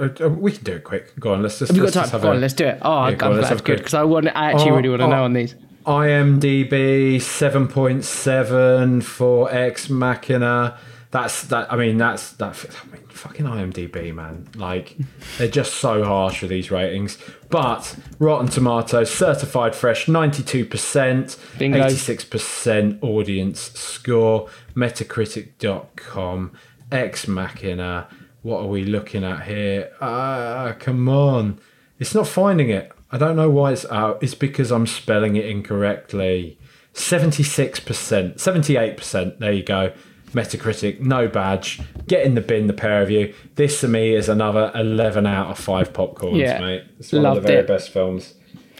uh, 0.00 0.08
uh, 0.24 0.28
we 0.30 0.52
can 0.52 0.64
do 0.64 0.72
it 0.76 0.82
quick. 0.82 1.14
Go 1.20 1.34
on. 1.34 1.42
Let's 1.42 1.58
just. 1.58 1.68
have 1.68 1.76
you 1.76 1.82
got 1.82 1.84
let's 1.88 1.94
time 1.96 2.02
just 2.04 2.12
have 2.12 2.22
go 2.22 2.28
a- 2.28 2.34
on 2.34 2.40
let's 2.40 2.54
do 2.54 2.64
it 2.64 2.78
oh 2.80 2.90
Yeah, 2.90 2.96
I'm 2.98 3.12
on, 3.12 3.18
glad 3.18 3.44
that's 3.44 3.60
good 3.60 3.76
because 3.76 3.92
i 3.92 4.02
want 4.04 4.28
i 4.28 4.52
actually 4.52 4.70
Oh, 4.70 4.76
really 4.76 4.88
want 4.88 5.00
to 5.00 5.04
oh. 5.04 5.10
know 5.10 5.24
on 5.24 5.34
these 5.34 5.54
IMDb 5.84 7.20
seven 7.20 7.66
point 7.68 8.04
seven 8.04 9.00
for 9.00 9.50
Ex 9.52 9.88
Machina. 9.88 10.78
That's 11.10 11.44
that. 11.44 11.72
I 11.72 11.76
mean, 11.76 11.96
that's 11.96 12.32
that. 12.32 12.66
I 12.82 12.86
mean, 12.92 13.02
fucking 13.18 13.46
IMDb, 13.46 14.14
man. 14.14 14.48
Like 14.54 14.96
they're 15.36 15.48
just 15.48 15.74
so 15.74 16.04
harsh 16.04 16.40
with 16.40 16.50
these 16.50 16.70
ratings. 16.70 17.18
But 17.50 17.96
Rotten 18.18 18.48
Tomatoes 18.48 19.10
certified 19.10 19.74
fresh, 19.74 20.08
ninety 20.08 20.42
two 20.42 20.64
percent, 20.64 21.36
Bingo. 21.58 21.84
eighty 21.84 21.96
six 21.96 22.24
percent 22.24 23.02
audience 23.02 23.60
score. 23.72 24.48
Metacritic.com. 24.74 26.52
Ex 26.90 27.28
Machina. 27.28 28.08
What 28.42 28.60
are 28.60 28.66
we 28.68 28.84
looking 28.84 29.24
at 29.24 29.42
here? 29.42 29.90
Ah, 30.00 30.74
come 30.78 31.08
on. 31.08 31.58
It's 31.98 32.14
not 32.14 32.28
finding 32.28 32.70
it. 32.70 32.92
I 33.10 33.18
don't 33.18 33.36
know 33.36 33.50
why 33.50 33.72
it's 33.72 33.84
out. 33.86 34.22
It's 34.22 34.34
because 34.34 34.70
I'm 34.70 34.86
spelling 34.86 35.36
it 35.36 35.46
incorrectly. 35.46 36.58
76%, 36.94 38.34
78%. 38.36 39.38
There 39.38 39.52
you 39.52 39.62
go. 39.62 39.92
Metacritic, 40.32 41.00
no 41.00 41.26
badge. 41.28 41.80
Get 42.06 42.24
in 42.26 42.34
the 42.34 42.40
bin, 42.40 42.66
the 42.66 42.72
pair 42.72 43.02
of 43.02 43.10
you. 43.10 43.34
This 43.54 43.80
to 43.80 43.88
me 43.88 44.14
is 44.14 44.28
another 44.28 44.70
11 44.74 45.26
out 45.26 45.50
of 45.50 45.58
5 45.58 45.92
popcorns, 45.92 46.38
Yeah. 46.38 46.60
mate. 46.60 46.84
It's 46.98 47.12
one 47.12 47.24
of 47.26 47.34
the 47.36 47.40
very 47.40 47.60
it. 47.60 47.66
best 47.66 47.90
films 47.90 48.34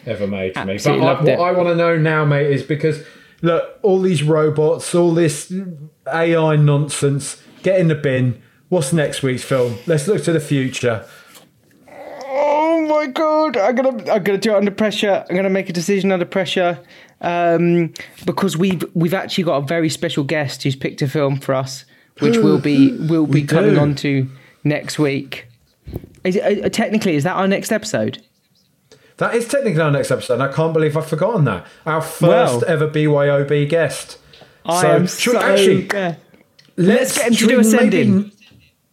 ever 0.06 0.26
made 0.26 0.54
for 0.54 0.60
me. 0.60 0.66
But 0.66 0.74
Absolutely 0.74 1.06
I, 1.06 1.10
loved 1.10 1.20
what 1.24 1.32
it. 1.32 1.40
I 1.40 1.52
want 1.52 1.68
to 1.68 1.74
know 1.74 1.96
now, 1.96 2.24
mate, 2.24 2.50
is 2.50 2.62
because 2.62 3.02
look, 3.42 3.78
all 3.82 4.00
these 4.00 4.22
robots, 4.22 4.94
all 4.94 5.12
this 5.14 5.52
AI 6.12 6.56
nonsense, 6.56 7.42
get 7.62 7.80
in 7.80 7.88
the 7.88 7.94
bin. 7.94 8.42
What's 8.68 8.92
next 8.92 9.22
week's 9.22 9.44
film? 9.44 9.78
Let's 9.86 10.06
look 10.06 10.22
to 10.24 10.32
the 10.32 10.40
future. 10.40 11.04
Oh 12.30 12.86
my 12.86 13.06
god! 13.06 13.56
I'm 13.56 13.74
gonna 13.74 14.12
I'm 14.12 14.22
gonna 14.22 14.38
do 14.38 14.52
it 14.52 14.56
under 14.56 14.70
pressure. 14.70 15.24
I'm 15.28 15.34
gonna 15.36 15.48
make 15.50 15.68
a 15.68 15.72
decision 15.72 16.12
under 16.12 16.24
pressure 16.26 16.78
um, 17.20 17.92
because 18.26 18.56
we've 18.56 18.84
we've 18.94 19.14
actually 19.14 19.44
got 19.44 19.56
a 19.62 19.66
very 19.66 19.88
special 19.88 20.24
guest 20.24 20.62
who's 20.62 20.76
picked 20.76 21.02
a 21.02 21.08
film 21.08 21.36
for 21.38 21.54
us, 21.54 21.84
which 22.20 22.36
will 22.36 22.58
be 22.60 22.92
will 23.08 23.26
be 23.26 23.42
coming 23.42 23.74
do. 23.74 23.80
on 23.80 23.94
to 23.96 24.28
next 24.64 24.98
week. 24.98 25.46
Is 26.24 26.36
it, 26.36 26.64
uh, 26.64 26.68
technically, 26.68 27.14
is 27.16 27.24
that 27.24 27.36
our 27.36 27.48
next 27.48 27.72
episode? 27.72 28.22
That 29.18 29.34
is 29.34 29.48
technically 29.48 29.80
our 29.80 29.90
next 29.90 30.10
episode. 30.10 30.34
and 30.34 30.42
I 30.44 30.52
can't 30.52 30.72
believe 30.72 30.96
I've 30.96 31.06
forgotten 31.08 31.44
that. 31.46 31.66
Our 31.86 32.00
first 32.02 32.22
Well. 32.22 32.64
ever 32.66 32.86
BYOB 32.88 33.68
guest. 33.68 34.18
I 34.64 34.82
So, 34.82 34.88
am 34.90 35.06
should 35.08 35.32
so 35.32 35.38
actually- 35.40 35.86
yeah. 35.92 36.14
Let's 36.76 37.16
get 37.18 37.26
him 37.28 37.34
to 37.34 37.46
do 37.48 37.54
we 37.56 37.60
Ascending. 37.62 38.14
maybe- 38.16 38.32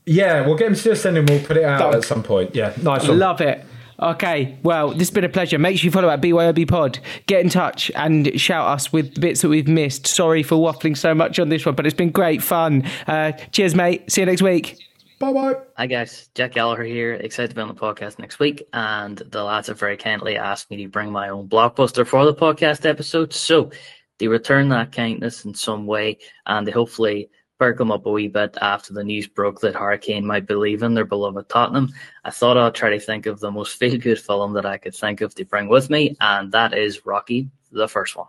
Yeah, 0.08 0.46
we'll 0.48 0.56
get 0.56 0.68
him 0.70 0.76
to 0.76 0.82
do 0.84 0.92
ascending. 0.92 1.26
We'll 1.28 1.44
put 1.44 1.58
it 1.58 1.64
out 1.64 1.94
at 1.94 2.04
some 2.04 2.24
point. 2.24 2.56
Yeah, 2.56 2.74
nice 2.82 3.08
one. 3.08 3.20
Love 3.20 3.42
it. 3.42 3.64
Okay, 4.00 4.58
well, 4.64 4.90
this 4.90 5.08
has 5.08 5.12
been 5.12 5.24
a 5.24 5.30
pleasure. 5.30 5.58
Make 5.58 5.78
sure 5.78 5.86
you 5.86 5.92
follow 5.92 6.10
at 6.10 6.22
BYOB 6.22 6.68
Pod. 6.68 7.00
Get 7.28 7.42
in 7.42 7.50
touch 7.50 7.90
and 7.96 8.40
shout 8.40 8.68
us 8.68 8.92
with 8.92 9.16
the 9.16 9.22
bits 9.22 9.42
that 9.42 9.50
we've 9.50 9.68
missed. 9.68 10.06
Sorry 10.08 10.44
for 10.44 10.56
waffling 10.56 10.98
so 10.98 11.16
much 11.16 11.40
on 11.40 11.50
this 11.50 11.66
one, 11.66 11.76
but 11.76 11.86
it's 11.86 11.96
been 11.96 12.12
great 12.12 12.44
fun. 12.44 12.84
Uh, 13.08 13.32
cheers, 13.52 13.74
mate. 13.74 14.12
See 14.12 14.22
you 14.22 14.26
next 14.26 14.42
week. 14.42 14.78
Bye 15.18 15.32
bye. 15.32 15.56
Hi 15.78 15.88
guys, 15.88 16.30
Jack 16.36 16.52
Gallagher 16.52 16.84
here. 16.84 17.14
Excited 17.14 17.48
to 17.52 17.56
be 17.56 17.62
on 17.62 17.70
the 17.70 17.74
podcast 17.74 18.20
next 18.20 18.38
week, 18.38 18.68
and 18.74 19.18
the 19.18 19.44
lads 19.44 19.68
have 19.68 19.80
very 19.80 19.96
kindly 19.96 20.36
asked 20.36 20.70
me 20.70 20.84
to 20.84 20.90
bring 20.90 21.10
my 21.10 21.30
own 21.30 21.48
blockbuster 21.48 22.06
for 22.06 22.26
the 22.26 22.34
podcast 22.34 22.86
episode. 22.86 23.32
So 23.32 23.72
they 24.20 24.28
return 24.28 24.68
that 24.70 24.92
kindness 24.92 25.46
in 25.46 25.54
some 25.54 25.86
way, 25.86 26.18
and 26.46 26.68
they 26.68 26.72
hopefully 26.72 27.30
perk 27.58 27.78
them 27.78 27.92
up 27.92 28.06
a 28.06 28.12
wee 28.12 28.28
bit 28.28 28.58
after 28.62 28.94
the 28.94 29.04
news 29.04 29.28
broke 29.28 29.62
that 29.62 29.76
Harry 29.76 29.98
Kane 29.98 30.26
might 30.26 30.48
be 30.48 30.56
leaving 30.56 30.94
their 30.94 31.06
beloved 31.06 31.48
Tottenham. 31.50 31.94
I 32.24 32.32
thought 32.32 32.58
I'd 32.58 32.76
try 32.76 32.90
to 32.90 33.00
think 33.00 33.26
of 33.26 33.40
the 33.40 33.52
most 33.52 33.76
feel-good 33.80 34.20
film 34.20 34.54
that 34.54 34.66
I 34.66 34.78
could 34.78 34.96
think 34.96 35.22
of 35.22 35.34
to 35.36 35.46
bring 35.46 35.68
with 35.68 35.90
me, 35.90 36.16
and 36.20 36.52
that 36.52 36.74
is 36.74 37.06
Rocky, 37.06 37.50
the 37.72 37.88
first 37.88 38.16
one. 38.16 38.28